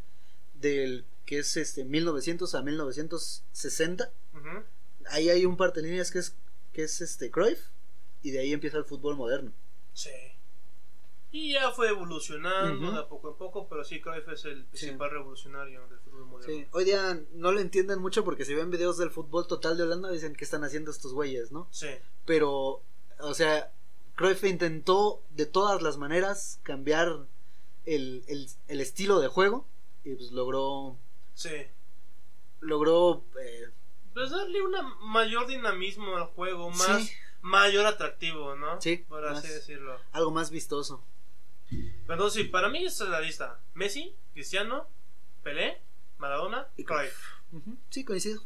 del 0.56 1.06
que 1.26 1.39
es 1.39 1.57
este 1.57 1.84
1900 1.85 2.56
a 2.56 2.61
1960. 2.61 4.11
Ujú. 4.34 4.64
Ahí 5.10 5.30
hay 5.30 5.45
un 5.45 5.57
par 5.57 5.73
de 5.73 5.84
líneas 5.84 6.11
que 6.11 6.19
es 6.19 6.35
que 6.77 6.84
es 6.84 7.02
este 7.02 7.31
Cruyff 7.31 7.60
y 8.22 8.30
de 8.30 8.39
ahí 8.39 8.53
empieza 8.53 8.77
el 8.77 8.85
fútbol 8.85 9.15
moderno. 9.15 9.52
Sí. 9.94 10.11
Y 11.31 11.53
ya 11.53 11.72
fue 11.72 11.89
evolucionando 11.89 12.91
de 12.91 12.99
a 12.99 13.07
poco 13.07 13.30
en 13.30 13.35
poco, 13.35 13.68
pero 13.68 13.84
sí, 13.84 13.99
Cruyff 13.99 14.30
es 14.30 14.45
el 14.45 14.65
principal 14.65 15.10
revolucionario 15.10 15.88
del 15.88 15.99
fútbol 15.99 16.26
moderno. 16.26 16.53
Sí, 16.53 16.68
hoy 16.72 16.85
día 16.85 17.19
no 17.34 17.52
lo 17.52 17.60
entienden 17.60 17.99
mucho 17.99 18.23
porque 18.23 18.45
si 18.45 18.53
ven 18.53 18.69
videos 18.69 18.98
del 18.98 19.10
fútbol 19.10 19.48
total 19.48 19.76
de 19.76 19.84
Holanda 19.84 20.11
dicen 20.11 20.35
que 20.35 20.45
están 20.45 20.64
haciendo 20.64 20.91
estos 20.91 21.14
güeyes, 21.14 21.52
¿no? 21.52 21.68
Sí. 21.72 21.89
Pero, 22.26 22.84
o 23.19 23.34
sea, 23.34 23.72
Cruyff 24.15 24.44
intentó 24.44 25.23
de 25.31 25.45
todas 25.45 25.81
las 25.81 25.98
maneras 25.98 26.60
cambiar 26.64 27.27
el, 27.85 28.23
el, 28.27 28.48
el 28.68 28.81
estilo 28.81 29.19
de 29.19 29.27
juego 29.27 29.68
y 30.03 30.15
pues 30.15 30.31
logró, 30.31 30.98
Sí. 31.34 31.52
logró, 32.61 33.23
eh, 33.41 33.69
Pues 34.14 34.31
darle 34.31 34.61
una 34.61 34.81
mayor 35.02 35.48
dinamismo 35.48 36.15
al 36.18 36.26
juego, 36.26 36.69
más 36.72 37.03
Sí. 37.06 37.11
mayor 37.41 37.85
atractivo, 37.85 38.56
¿no? 38.56 38.81
Sí, 38.81 38.98
Por 39.07 39.23
más. 39.23 39.39
así 39.39 39.48
decirlo. 39.49 39.99
algo 40.11 40.31
más 40.31 40.49
vistoso. 40.49 41.03
Entonces, 41.69 42.44
sí, 42.44 42.49
para 42.49 42.69
mí 42.69 42.85
esa 42.85 43.03
es 43.03 43.10
la 43.10 43.19
lista. 43.22 43.60
Messi, 43.73 44.15
Cristiano, 44.34 44.88
Pelé, 45.44 45.81
Maradona 46.18 46.68
Y 46.77 46.84
Cruyff. 46.85 47.14
Sí, 47.89 48.03
coincido. 48.06 48.41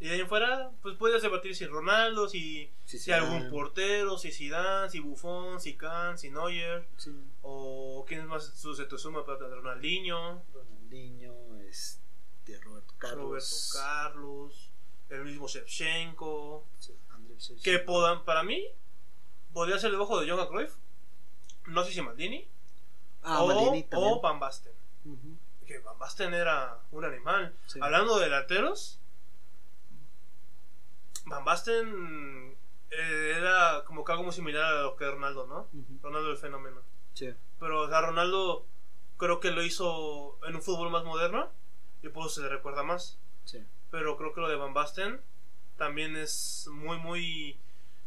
Y 0.00 0.06
de 0.06 0.14
ahí 0.14 0.24
fuera, 0.26 0.70
pues 0.80 0.96
puedes 0.96 1.22
debatir 1.22 1.56
si 1.56 1.66
Ronaldo, 1.66 2.28
si, 2.28 2.70
Sí, 2.84 2.98
si 2.98 3.10
algún 3.10 3.50
portero, 3.50 4.16
si 4.16 4.30
Zidane, 4.30 4.88
si 4.90 5.00
Buffon, 5.00 5.60
si 5.60 5.76
Kahn, 5.76 6.16
si 6.16 6.30
Neuer, 6.30 6.86
sí. 6.96 7.10
o 7.42 8.04
quién 8.06 8.26
más 8.26 8.44
su- 8.44 8.74
se 8.76 8.84
te 8.84 8.96
suma 8.96 9.26
para 9.26 9.38
Ronaldinho, 9.48 10.44
Ronaldinho, 10.54 11.56
este, 11.62 12.58
Roberto 12.60 12.94
Carlos. 12.96 13.24
Roberto 13.24 13.48
Carlos, 13.72 14.70
el 15.08 15.24
mismo 15.24 15.48
Shevchenko, 15.48 16.64
que 17.64 17.78
podan, 17.80 18.24
para 18.24 18.42
mí 18.44 18.64
podría 19.52 19.78
ser 19.78 19.90
debajo 19.90 20.20
de 20.20 20.30
Johan 20.30 20.46
Cruyff, 20.46 20.74
no 21.66 21.82
sé 21.84 21.92
si 21.92 22.02
Maldini, 22.02 22.46
Ah, 23.22 23.42
o, 23.42 23.48
Maldini 23.48 23.82
también. 23.82 24.12
o 24.12 24.20
Van 24.20 24.38
Basten. 24.38 24.72
Que 25.66 25.78
Van 25.80 25.98
Basten 25.98 26.32
era 26.34 26.78
un 26.92 27.04
animal. 27.04 27.54
Hablando 27.80 28.16
de 28.18 28.26
delanteros, 28.26 28.97
Van 31.28 31.44
Basten 31.44 32.56
eh, 32.90 33.34
era 33.36 33.84
como 33.86 34.04
que 34.04 34.12
algo 34.12 34.24
muy 34.24 34.32
similar 34.32 34.64
a 34.64 34.82
lo 34.82 34.96
que 34.96 35.10
Ronaldo, 35.10 35.46
¿no? 35.46 35.68
Ujú, 35.78 35.98
Ronaldo 36.02 36.30
el 36.30 36.38
fenómeno. 36.38 36.82
sí. 37.14 37.32
Pero 37.60 37.82
o 37.82 37.88
sea, 37.88 38.00
Ronaldo 38.02 38.66
creo 39.16 39.40
que 39.40 39.50
lo 39.50 39.62
hizo 39.64 40.38
en 40.46 40.54
un 40.54 40.62
fútbol 40.62 40.90
más 40.90 41.04
moderno 41.04 41.50
y 42.02 42.08
por 42.08 42.26
eso 42.26 42.36
se 42.36 42.42
le 42.42 42.48
recuerda 42.48 42.82
más. 42.84 43.18
Sí. 43.44 43.58
Pero 43.90 44.16
creo 44.16 44.32
que 44.32 44.40
lo 44.40 44.48
de 44.48 44.56
Van 44.56 44.74
Basten 44.74 45.20
también 45.76 46.16
es 46.16 46.68
muy, 46.70 46.98
muy, 46.98 47.58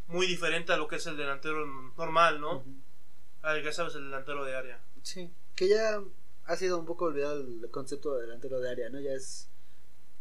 muy 0.08 0.26
diferente 0.28 0.72
a 0.72 0.78
lo 0.78 0.88
que 0.88 0.96
es 0.98 1.06
el 1.08 1.18
delantero 1.18 1.66
normal, 1.98 2.40
¿no? 2.40 2.58
Ujú. 2.58 2.76
Al 3.42 3.62
que 3.62 3.74
sabes, 3.74 3.96
el 3.96 4.06
delantero 4.06 4.46
de 4.46 4.56
área. 4.56 4.80
Sí, 5.04 5.32
que 5.56 5.68
ya 5.68 6.02
ha 6.46 6.56
sido 6.56 6.78
un 6.80 6.86
poco 6.86 7.06
olvidado 7.06 7.42
el 7.42 7.70
concepto 7.72 8.16
de 8.16 8.22
delantero 8.22 8.60
de 8.60 8.70
área, 8.70 8.90
¿no? 8.90 9.00
Ya 9.00 9.12
es 9.14 9.50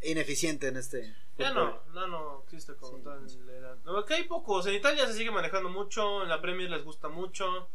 ineficiente 0.03 0.69
en 0.69 0.77
este. 0.77 1.15
Ya 1.41 1.53
no, 1.53 1.81
no, 1.93 2.07
no 2.07 2.43
existe 2.45 2.75
como 2.77 2.97
Sí, 2.99 3.03
tal. 3.05 3.29
sí. 3.31 3.41
No, 3.85 4.05
que 4.05 4.15
hay 4.15 4.25
pocos. 4.25 4.67
En 4.67 4.75
Italia 4.75 5.07
se 5.07 5.15
sigue 5.15 5.31
manejando 5.31 5.69
mucho, 5.69 6.23
en 6.23 6.29
la 6.29 6.41
Premier 6.41 6.71
les 6.71 6.85
gusta 6.85 7.09
mucho. 7.09 7.69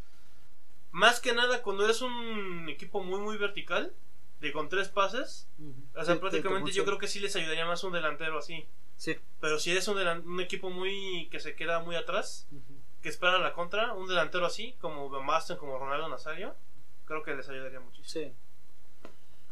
Más 0.92 1.20
que 1.20 1.34
nada 1.34 1.62
cuando 1.62 1.84
eres 1.84 2.02
un 2.02 2.68
equipo 2.70 3.04
muy, 3.04 3.20
muy 3.20 3.38
vertical, 3.38 3.94
de 4.40 4.52
con 4.54 4.70
tres 4.70 4.90
pases, 4.90 5.48
o 5.96 6.04
sea, 6.04 6.16
Sí, 6.16 6.20
prácticamente 6.22 6.70
te 6.72 6.76
yo 6.78 6.86
creo 6.86 6.98
que 6.98 7.08
sí 7.08 7.20
les 7.20 7.36
ayudaría 7.36 7.66
más 7.66 7.84
un 7.84 7.92
delantero 7.94 8.38
así. 8.38 8.66
Sí. 8.98 9.18
Pero 9.42 9.60
si 9.60 9.72
eres 9.72 9.88
un, 9.90 9.98
delan- 9.98 10.24
un 10.26 10.40
equipo 10.40 10.70
muy 10.70 11.28
que 11.32 11.40
se 11.42 11.56
queda 11.56 11.80
muy 11.80 11.96
atrás, 11.96 12.48
que 13.02 13.10
espera 13.10 13.38
la 13.40 13.54
contra, 13.54 13.94
un 13.94 14.08
delantero 14.08 14.46
así, 14.46 14.74
como 14.80 15.10
Van 15.10 15.26
Basten, 15.28 15.58
como 15.58 15.78
Ronaldo 15.78 16.08
Nazario, 16.08 16.56
creo 17.06 17.24
que 17.24 17.34
les 17.36 17.48
ayudaría 17.50 17.80
muchísimo. 17.82 18.34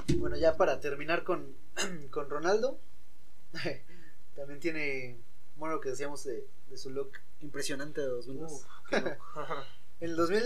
Sí. 0.08 0.16
Bueno, 0.18 0.36
ya 0.38 0.56
para 0.58 0.80
terminar 0.80 1.24
con, 1.24 1.56
con 2.12 2.30
Ronaldo, 2.30 2.80
también 4.36 4.60
tiene, 4.60 5.20
bueno, 5.56 5.76
lo 5.76 5.82
que 5.82 5.90
decíamos 5.90 6.24
de, 6.24 6.48
de 6.70 6.78
su 6.78 6.90
look 6.90 7.12
impresionante 7.42 8.02
de 8.02 8.08
2002. 8.08 8.52
Uf. 8.52 8.66
En 10.00 10.10
el 10.10 10.16
2000 10.18 10.44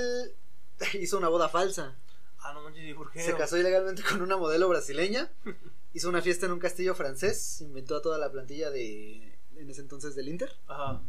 hizo 1.01 1.18
una 1.18 1.30
boda 1.30 1.49
falsa. 1.49 1.95
ah, 2.39 2.53
no 2.53 2.61
manches, 2.61 2.88
¿y 2.88 2.93
por 2.93 3.09
qué? 3.11 3.22
Se 3.22 3.35
casó 3.35 3.57
ilegalmente 3.57 4.03
con 4.03 4.22
una 4.22 4.38
modelo 4.38 4.69
brasileña. 4.69 5.31
Hizo 5.93 6.09
una 6.09 6.22
fiesta 6.22 6.45
en 6.45 6.51
un 6.51 6.59
castillo 6.59 6.93
francés. 6.93 7.61
Inventó 7.61 7.95
a 7.95 8.01
toda 8.03 8.19
la 8.19 8.31
plantilla 8.31 8.69
de, 8.69 9.35
en 9.55 9.69
ese 9.69 9.81
entonces, 9.81 10.15
del 10.15 10.27
Inter. 10.27 10.51
Ajá. 10.68 11.01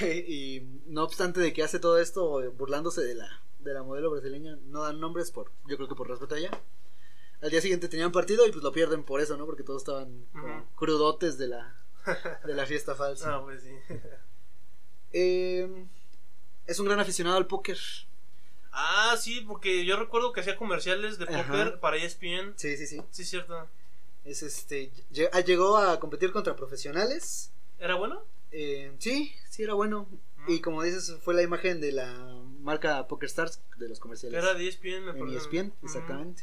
y 0.00 0.60
no 0.86 1.02
obstante 1.02 1.40
de 1.40 1.52
que 1.52 1.64
hace 1.64 1.80
todo 1.80 1.98
esto 1.98 2.52
burlándose 2.52 3.00
de 3.02 3.16
la, 3.16 3.42
de 3.58 3.74
la 3.74 3.82
modelo 3.82 4.10
brasileña, 4.10 4.56
no 4.66 4.82
dan 4.82 5.00
nombres 5.00 5.32
por, 5.32 5.50
yo 5.66 5.76
creo 5.76 5.88
que 5.88 5.96
por 5.96 6.08
respeto 6.08 6.36
a 6.36 6.38
ella. 6.38 6.50
Al 7.44 7.50
día 7.50 7.60
siguiente 7.60 7.88
tenían 7.88 8.10
partido 8.10 8.46
y 8.46 8.50
pues 8.52 8.64
lo 8.64 8.72
pierden 8.72 9.04
por 9.04 9.20
eso, 9.20 9.36
¿no? 9.36 9.44
Porque 9.44 9.62
todos 9.62 9.82
estaban 9.82 10.24
como 10.32 10.46
Ujú. 10.60 10.66
crudotes 10.76 11.36
de 11.36 11.48
la, 11.48 11.76
de 12.42 12.54
la 12.54 12.64
fiesta 12.64 12.94
falsa. 12.94 13.30
No, 13.30 13.44
pues 13.44 13.62
sí. 13.62 13.70
Eh, 15.16 15.86
es 16.66 16.80
un 16.80 16.86
gran 16.86 16.98
aficionado 16.98 17.36
al 17.36 17.46
póker. 17.46 17.78
Ah, 18.72 19.14
sí, 19.16 19.42
porque 19.46 19.84
yo 19.84 19.96
recuerdo 19.96 20.32
que 20.32 20.40
hacía 20.40 20.56
comerciales 20.56 21.18
de 21.18 21.26
Ajá. 21.26 21.46
póker 21.46 21.78
para 21.78 21.98
E 21.98 22.04
ESPN. 22.04 22.54
Sí, 22.56 22.76
sí, 22.76 22.86
sí. 22.88 23.00
Sí, 23.12 23.24
cierto. 23.24 23.68
Es 24.24 24.42
este, 24.42 24.90
ah, 25.32 25.40
llegó 25.40 25.76
a 25.78 26.00
competir 26.00 26.32
contra 26.32 26.56
profesionales. 26.56 27.52
¿Era 27.78 27.94
bueno? 27.94 28.24
Eh, 28.50 28.92
sí, 28.98 29.32
sí 29.50 29.62
era 29.62 29.74
bueno. 29.74 30.08
Mm. 30.38 30.50
Y 30.50 30.60
como 30.60 30.82
dices, 30.82 31.14
fue 31.22 31.34
la 31.34 31.42
imagen 31.42 31.80
de 31.80 31.92
la 31.92 32.12
marca 32.58 33.06
PokerStars 33.06 33.60
de 33.76 33.88
los 33.88 34.00
comerciales. 34.00 34.42
Era 34.42 34.54
de 34.54 34.64
E 34.64 34.68
ESPN, 34.68 35.04
me 35.04 35.10
En. 35.12 35.28
ESPN, 35.36 35.66
Ujú. 35.68 35.86
exactamente. 35.86 36.42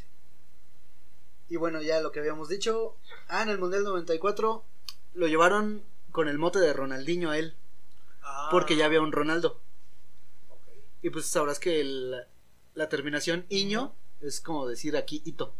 Y 1.52 1.56
bueno, 1.58 1.82
ya 1.82 2.00
lo 2.00 2.12
que 2.12 2.20
habíamos 2.20 2.48
dicho. 2.48 2.96
Ah, 3.28 3.42
en 3.42 3.50
el 3.50 3.58
Mundial 3.58 3.84
94 3.84 4.64
lo 5.12 5.26
llevaron 5.26 5.82
con 6.10 6.26
el 6.28 6.38
mote 6.38 6.58
de 6.60 6.72
Ronaldinho 6.72 7.28
a 7.30 7.36
él. 7.36 7.54
Ah, 8.22 8.48
Porque 8.50 8.74
ya 8.74 8.86
había 8.86 9.02
un 9.02 9.12
Ronaldo. 9.12 9.60
ok. 10.48 10.66
Y 11.02 11.10
pues 11.10 11.26
sabrás 11.26 11.58
que 11.58 11.78
el- 11.82 12.24
la 12.74 12.88
terminación 12.88 13.44
Iño 13.50 13.92
es 14.22 14.40
como 14.40 14.66
decir 14.66 14.96
aquí 14.96 15.20
Ito. 15.26 15.54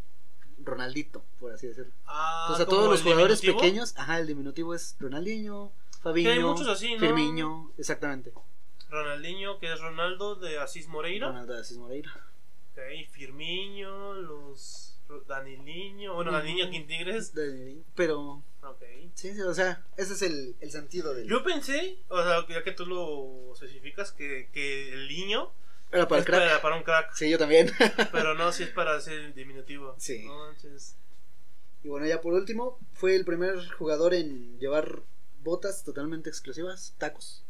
Ronaldito, 0.64 1.22
por 1.38 1.52
así 1.52 1.66
decirlo. 1.66 1.92
Ah, 2.06 2.44
Entonces 2.46 2.62
a 2.62 2.66
¿como 2.66 2.78
todos 2.78 2.90
los 2.92 3.02
jugadores 3.02 3.40
diminutivo? 3.42 3.60
pequeños, 3.62 3.94
ajá, 3.98 4.18
el 4.18 4.26
diminutivo 4.28 4.74
es 4.74 4.96
Ronaldinho, 4.98 5.72
muchos 6.04 6.68
así, 6.68 6.94
¿no? 6.94 7.00
Firmiño, 7.00 7.70
exactamente. 7.76 8.32
Ronaldinho, 8.88 9.58
que 9.58 9.70
es 9.70 9.78
Ronaldo 9.78 10.36
de 10.36 10.58
Asís 10.58 10.88
Moreira. 10.88 11.26
Ronaldo 11.28 11.52
de 11.52 11.60
Asís 11.60 11.76
Moreira. 11.76 12.12
Ok, 12.72 12.78
Firmiño, 13.10 14.14
los. 14.14 14.91
Daniliño. 15.20 16.14
Bueno, 16.14 16.30
Ujú. 16.30 16.38
Daniliño 16.40 16.70
Quintigres. 16.70 17.32
Pero, 17.94 18.42
Ok. 18.62 18.82
sí, 19.14 19.30
o 19.40 19.54
sea, 19.54 19.84
ese 19.96 20.14
es 20.14 20.22
el, 20.22 20.56
el 20.60 20.70
sentido 20.70 21.14
del... 21.14 21.28
Yo 21.28 21.42
pensé, 21.44 21.98
o 22.08 22.22
sea, 22.22 22.46
ya 22.48 22.62
que 22.62 22.72
tú 22.72 22.86
lo 22.86 23.52
especificas, 23.54 24.12
que, 24.12 24.48
que 24.52 24.92
el 24.92 25.08
niño 25.08 25.50
Era 25.90 26.08
para 26.08 26.20
el 26.20 26.24
crack. 26.26 26.40
para, 26.40 26.62
para 26.62 26.76
un 26.76 26.82
crack. 26.82 27.12
Sí, 27.14 27.28
yo 27.30 27.38
también. 27.38 27.70
Pero 28.12 28.34
no, 28.34 28.52
si 28.52 28.62
es 28.64 28.70
para 28.70 28.96
hacer 28.96 29.34
diminutivo. 29.34 29.94
Sí. 29.98 30.24
No 30.26 30.52
y 31.84 31.88
bueno, 31.88 32.06
ya 32.06 32.20
por 32.20 32.32
último, 32.34 32.78
fue 32.94 33.16
el 33.16 33.24
primer 33.24 33.58
jugador 33.72 34.14
en 34.14 34.58
llevar 34.60 35.02
botas 35.42 35.82
totalmente 35.82 36.30
exclusivas, 36.30 36.94
tacos. 36.98 37.44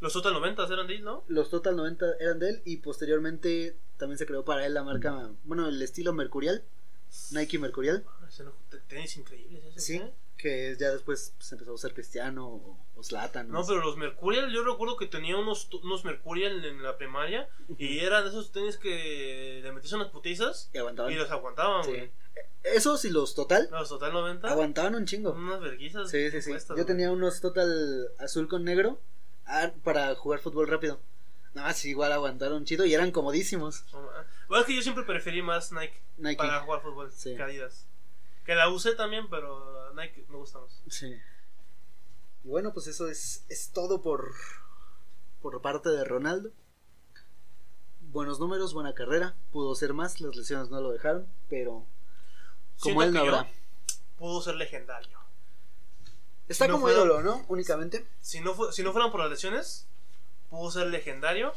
Los 0.00 0.12
Total 0.14 0.32
90 0.32 0.66
eran 0.66 0.86
de 0.86 0.94
él, 0.96 1.04
¿no? 1.04 1.24
Los 1.28 1.50
Total 1.50 1.76
90 1.76 2.06
eran 2.20 2.38
de 2.38 2.50
él 2.50 2.62
y 2.64 2.78
posteriormente 2.78 3.76
también 3.98 4.16
se 4.18 4.26
creó 4.26 4.44
para 4.44 4.64
él 4.66 4.72
la 4.74 4.82
marca, 4.82 5.30
bueno, 5.44 5.68
el 5.68 5.80
estilo 5.82 6.12
Mercurial 6.14 6.64
Nike 7.32 7.58
Mercurial. 7.58 8.04
Ah, 8.06 8.28
Tenis 8.88 9.16
increíbles 9.16 9.64
ese, 9.64 9.80
Sí, 9.80 9.96
¿eh? 9.96 10.12
que 10.36 10.76
ya 10.78 10.90
después 10.90 11.34
se 11.38 11.54
empezó 11.54 11.70
a 11.72 11.74
usar 11.74 11.94
Cristiano 11.94 12.46
o, 12.46 12.78
o 12.94 13.02
Zlatan. 13.02 13.48
No, 13.48 13.66
pero 13.66 13.80
los 13.80 13.96
Mercurial, 13.96 14.50
yo 14.52 14.64
recuerdo 14.64 14.96
que 14.96 15.06
tenía 15.06 15.36
unos, 15.36 15.68
unos 15.82 16.04
Mercurial 16.04 16.64
en 16.64 16.82
la 16.82 16.96
primaria 16.98 17.48
y 17.78 18.00
eran 18.00 18.26
esos 18.26 18.52
tenis 18.52 18.76
que 18.76 19.60
le 19.62 19.72
metías 19.72 19.92
unas 19.94 20.08
putizas 20.08 20.70
Y 20.72 20.78
aguantaban. 20.78 21.12
y 21.12 21.16
los 21.16 21.30
aguantaban, 21.30 21.84
Sí. 21.84 21.90
güey. 21.90 22.10
Esos 22.64 23.04
y 23.04 23.10
los 23.10 23.34
total 23.34 23.68
Los 23.70 23.88
Total 23.88 24.12
90. 24.12 24.48
aguantaban 24.50 24.94
un 24.96 25.06
chingo. 25.06 25.32
Unas 25.32 25.60
verguizas. 25.60 26.10
Sí, 26.10 26.30
sí, 26.30 26.42
sí. 26.42 26.52
Yo 26.68 26.74
güey. 26.74 26.84
tenía 26.84 27.10
unos 27.12 27.40
total 27.40 28.08
azul 28.18 28.48
con 28.48 28.64
negro 28.64 29.00
ah, 29.46 29.70
para 29.84 30.14
jugar 30.16 30.40
fútbol 30.40 30.66
rápido. 30.68 31.00
No, 31.54 31.72
sí, 31.72 31.90
igual 31.90 32.12
aguantaron 32.12 32.64
chido 32.66 32.84
y 32.84 32.92
eran 32.92 33.10
comodísimos. 33.12 33.84
No, 33.92 34.02
ma- 34.02 34.26
Bueno, 34.48 34.60
es 34.62 34.66
que 34.66 34.76
yo 34.76 34.82
siempre 34.82 35.04
preferí 35.04 35.42
más 35.42 35.72
Nike, 35.72 36.00
Nike. 36.18 36.36
para 36.36 36.60
jugar 36.60 36.82
fútbol 36.82 37.12
Sí. 37.12 37.34
que 37.36 37.42
Adidas. 37.42 37.86
Que 38.44 38.54
la 38.54 38.68
usé 38.68 38.94
también, 38.94 39.28
pero 39.28 39.92
Nike 39.94 40.24
me 40.28 40.36
gusta 40.36 40.60
más. 40.60 40.80
Sí. 40.88 41.12
Y 42.44 42.48
bueno, 42.48 42.72
pues 42.72 42.86
eso 42.86 43.08
es, 43.08 43.44
es 43.48 43.70
todo 43.72 44.02
por, 44.02 44.32
por 45.42 45.60
parte 45.62 45.88
de 45.90 46.04
Ronaldo. 46.04 46.52
Buenos 48.00 48.38
números, 48.38 48.72
buena 48.72 48.94
carrera. 48.94 49.34
Pudo 49.50 49.74
ser 49.74 49.92
más, 49.92 50.20
las 50.20 50.36
lesiones 50.36 50.70
no 50.70 50.80
lo 50.80 50.92
dejaron, 50.92 51.26
pero 51.48 51.84
como 52.80 53.00
Siento 53.00 53.02
él 53.02 53.12
no 53.14 53.20
habrá. 53.20 53.50
Pudo 54.16 54.40
ser 54.40 54.54
legendario. 54.54 55.18
Está 56.48 56.68
no 56.68 56.74
como 56.74 56.86
fuera- 56.86 56.98
ídolo, 56.98 57.22
¿no? 57.22 57.44
Únicamente. 57.48 58.06
Si 58.20 58.40
no, 58.40 58.54
fu- 58.54 58.70
si 58.70 58.82
no 58.84 58.92
fueran 58.92 59.10
por 59.10 59.20
las 59.20 59.30
lesiones, 59.30 59.88
pudo 60.48 60.70
ser 60.70 60.86
legendario, 60.86 61.52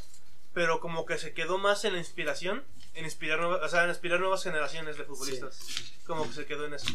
pero 0.54 0.80
como 0.80 1.06
que 1.06 1.20
se 1.20 1.34
quedó 1.34 1.60
más 1.60 1.86
en 1.86 1.94
la 1.94 2.00
inspiración, 2.00 2.64
en 2.94 3.06
inspirar, 3.06 3.40
nueva- 3.40 3.66
o 3.66 3.70
sea, 3.70 3.84
en 3.84 3.90
inspirar 3.90 4.20
nuevas 4.20 4.44
generaciones 4.44 4.98
de 4.98 5.04
futbolistas. 5.06 5.60
Como 6.06 6.28
que 6.28 6.34
se 6.34 6.46
quedó 6.46 6.66
en 6.66 6.74
eso. 6.74 6.88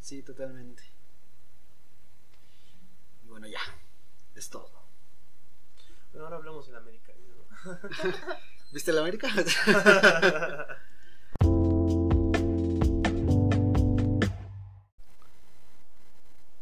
Sí, 0.00 0.22
totalmente. 0.22 0.82
Y 3.24 3.28
bueno, 3.28 3.46
ya. 3.48 3.60
Es 4.34 4.48
todo. 4.50 4.70
Pero 6.12 6.24
ahora 6.24 6.36
hablamos 6.36 6.66
del 6.66 6.76
americanismo. 6.76 7.44
¿Viste 8.72 8.92
la 8.92 9.00
América? 9.00 9.28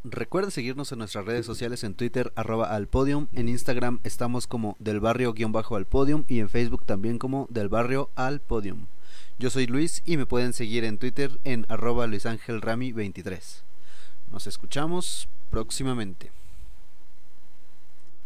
Recuerda 0.07 0.51
seguirnos 0.51 0.93
en 0.93 0.99
nuestras 0.99 1.25
redes 1.25 1.47
sociales 1.47 1.83
en 1.83 1.95
Twitter 1.95 2.31
arroba 2.37 2.67
al 2.67 2.89
podium, 2.89 3.29
en 3.33 3.49
Instagram 3.49 4.01
estamos 4.05 4.47
como 4.47 4.77
del 4.79 5.01
barrio 5.01 5.33
guion 5.33 5.51
bajo 5.51 5.77
al 5.77 5.87
podium 5.87 6.25
y 6.29 6.41
en 6.41 6.51
Facebook 6.51 6.85
también 6.85 7.19
como 7.19 7.47
del 7.49 7.71
barrio 7.71 8.11
al 8.15 8.41
podium. 8.41 8.85
Yo 9.39 9.49
soy 9.49 9.67
Luis 9.67 10.03
y 10.05 10.19
me 10.19 10.27
pueden 10.27 10.53
seguir 10.53 10.85
en 10.85 10.99
Twitter 10.99 11.41
en 11.45 11.65
arroba 11.71 12.07
luisangelrami23. 12.07 13.63
Nos 14.31 14.47
escuchamos 14.47 15.27
próximamente. 15.51 16.33